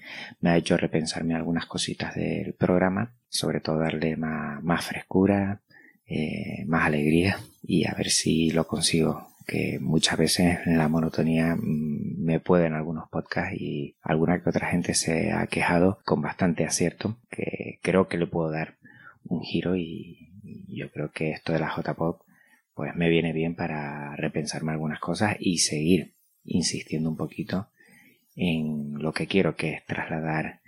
me 0.41 0.49
ha 0.49 0.57
hecho 0.57 0.75
repensarme 0.75 1.35
algunas 1.35 1.65
cositas 1.65 2.15
del 2.15 2.53
programa, 2.53 3.13
sobre 3.29 3.59
todo 3.59 3.79
darle 3.79 4.17
más, 4.17 4.63
más 4.63 4.83
frescura, 4.83 5.61
eh, 6.07 6.65
más 6.65 6.85
alegría 6.85 7.37
y 7.61 7.85
a 7.85 7.93
ver 7.93 8.09
si 8.09 8.49
lo 8.51 8.65
consigo 8.65 9.27
que 9.47 9.79
muchas 9.79 10.17
veces 10.17 10.59
en 10.65 10.77
la 10.77 10.89
monotonía 10.89 11.55
mm, 11.55 12.21
me 12.23 12.39
pueden 12.39 12.73
algunos 12.73 13.09
podcasts 13.09 13.55
y 13.59 13.95
alguna 14.01 14.43
que 14.43 14.49
otra 14.49 14.67
gente 14.67 14.93
se 14.93 15.31
ha 15.31 15.47
quejado 15.47 15.99
con 16.05 16.21
bastante 16.21 16.65
acierto 16.65 17.17
que 17.31 17.79
creo 17.81 18.09
que 18.09 18.17
le 18.17 18.27
puedo 18.27 18.51
dar 18.51 18.75
un 19.23 19.41
giro 19.41 19.75
y, 19.75 20.25
yo 20.67 20.91
creo 20.91 21.11
que 21.11 21.31
esto 21.31 21.53
de 21.53 21.59
la 21.59 21.73
JPod 21.75 22.17
pues 22.73 22.95
me 22.95 23.09
viene 23.09 23.33
bien 23.33 23.55
para 23.55 24.15
repensarme 24.15 24.71
algunas 24.71 24.99
cosas 24.99 25.35
y 25.39 25.57
seguir 25.57 26.13
insistiendo 26.45 27.09
un 27.09 27.17
poquito 27.17 27.67
en 28.35 28.93
lo 28.99 29.11
que 29.13 29.27
quiero 29.27 29.55
que 29.55 29.73
es 29.73 29.85
trasladar 29.85 30.59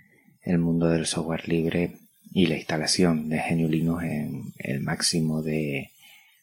el 0.42 0.58
mundo 0.58 0.88
del 0.88 1.06
software 1.06 1.48
libre 1.48 1.92
y 2.32 2.46
la 2.46 2.56
instalación 2.56 3.28
de 3.28 3.40
GNU 3.48 3.68
Linux 3.68 4.04
en 4.04 4.52
el 4.58 4.80
máximo 4.80 5.42
de 5.42 5.90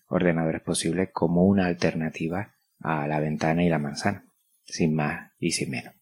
ordenadores 0.07 0.61
posible 0.61 1.11
como 1.11 1.43
una 1.43 1.67
alternativa 1.67 2.55
a 2.79 3.07
la 3.07 3.19
ventana 3.19 3.63
y 3.63 3.69
la 3.69 3.79
manzana. 3.79 4.23
sin 4.63 4.93
más 4.93 5.31
y 5.39 5.51
sin 5.51 5.71
menos. 5.71 5.93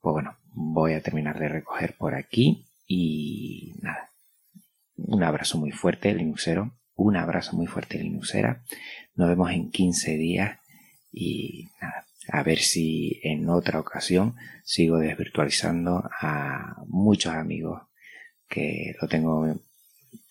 Pues 0.00 0.12
bueno, 0.12 0.36
voy 0.54 0.94
a 0.94 1.02
terminar 1.02 1.38
de 1.38 1.48
recoger 1.48 1.96
por 1.96 2.14
aquí 2.14 2.66
y 2.86 3.74
nada. 3.80 4.10
Un 4.96 5.22
abrazo 5.22 5.58
muy 5.58 5.70
fuerte, 5.70 6.12
Linuxero. 6.12 6.72
Un 6.94 7.16
abrazo 7.16 7.56
muy 7.56 7.66
fuerte, 7.66 7.98
Linuxera. 7.98 8.64
Nos 9.14 9.28
vemos 9.28 9.50
en 9.52 9.70
15 9.70 10.16
días 10.16 10.58
y 11.12 11.68
nada. 11.80 12.06
A 12.28 12.42
ver 12.42 12.58
si 12.58 13.20
en 13.22 13.48
otra 13.48 13.80
ocasión 13.80 14.36
sigo 14.64 14.98
desvirtualizando 14.98 16.08
a 16.20 16.76
muchos 16.86 17.34
amigos 17.34 17.82
que 18.48 18.94
lo 19.00 19.08
tengo 19.08 19.58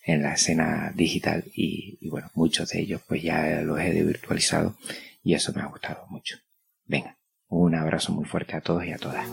en 0.03 0.23
la 0.23 0.33
escena 0.33 0.91
digital 0.95 1.43
y, 1.55 1.97
y, 2.01 2.09
bueno, 2.09 2.29
muchos 2.33 2.69
de 2.69 2.81
ellos 2.81 3.01
pues 3.07 3.21
ya 3.21 3.61
los 3.61 3.79
he 3.79 3.93
desvirtualizado 3.93 4.75
y 5.23 5.33
eso 5.33 5.53
me 5.53 5.61
ha 5.61 5.65
gustado 5.67 6.05
mucho. 6.09 6.37
Venga, 6.85 7.17
un 7.47 7.75
abrazo 7.75 8.11
muy 8.11 8.25
fuerte 8.25 8.55
a 8.55 8.61
todos 8.61 8.85
y 8.85 8.91
a 8.91 8.97
todas. 8.97 9.25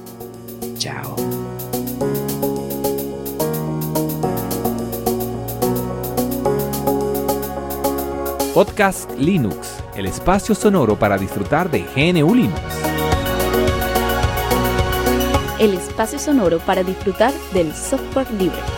Chao. 0.79 1.17
Podcast 8.55 9.09
Linux, 9.17 9.79
el 9.97 10.07
espacio 10.07 10.53
sonoro 10.53 10.99
para 10.99 11.17
disfrutar 11.17 11.71
de 11.71 11.81
GNU 11.95 12.35
Linux. 12.35 12.61
El 15.61 15.75
espacio 15.75 16.19
sonoro 16.19 16.59
para 16.59 16.83
disfrutar 16.83 17.33
del 17.53 17.73
software 17.73 18.31
libre. 18.33 18.78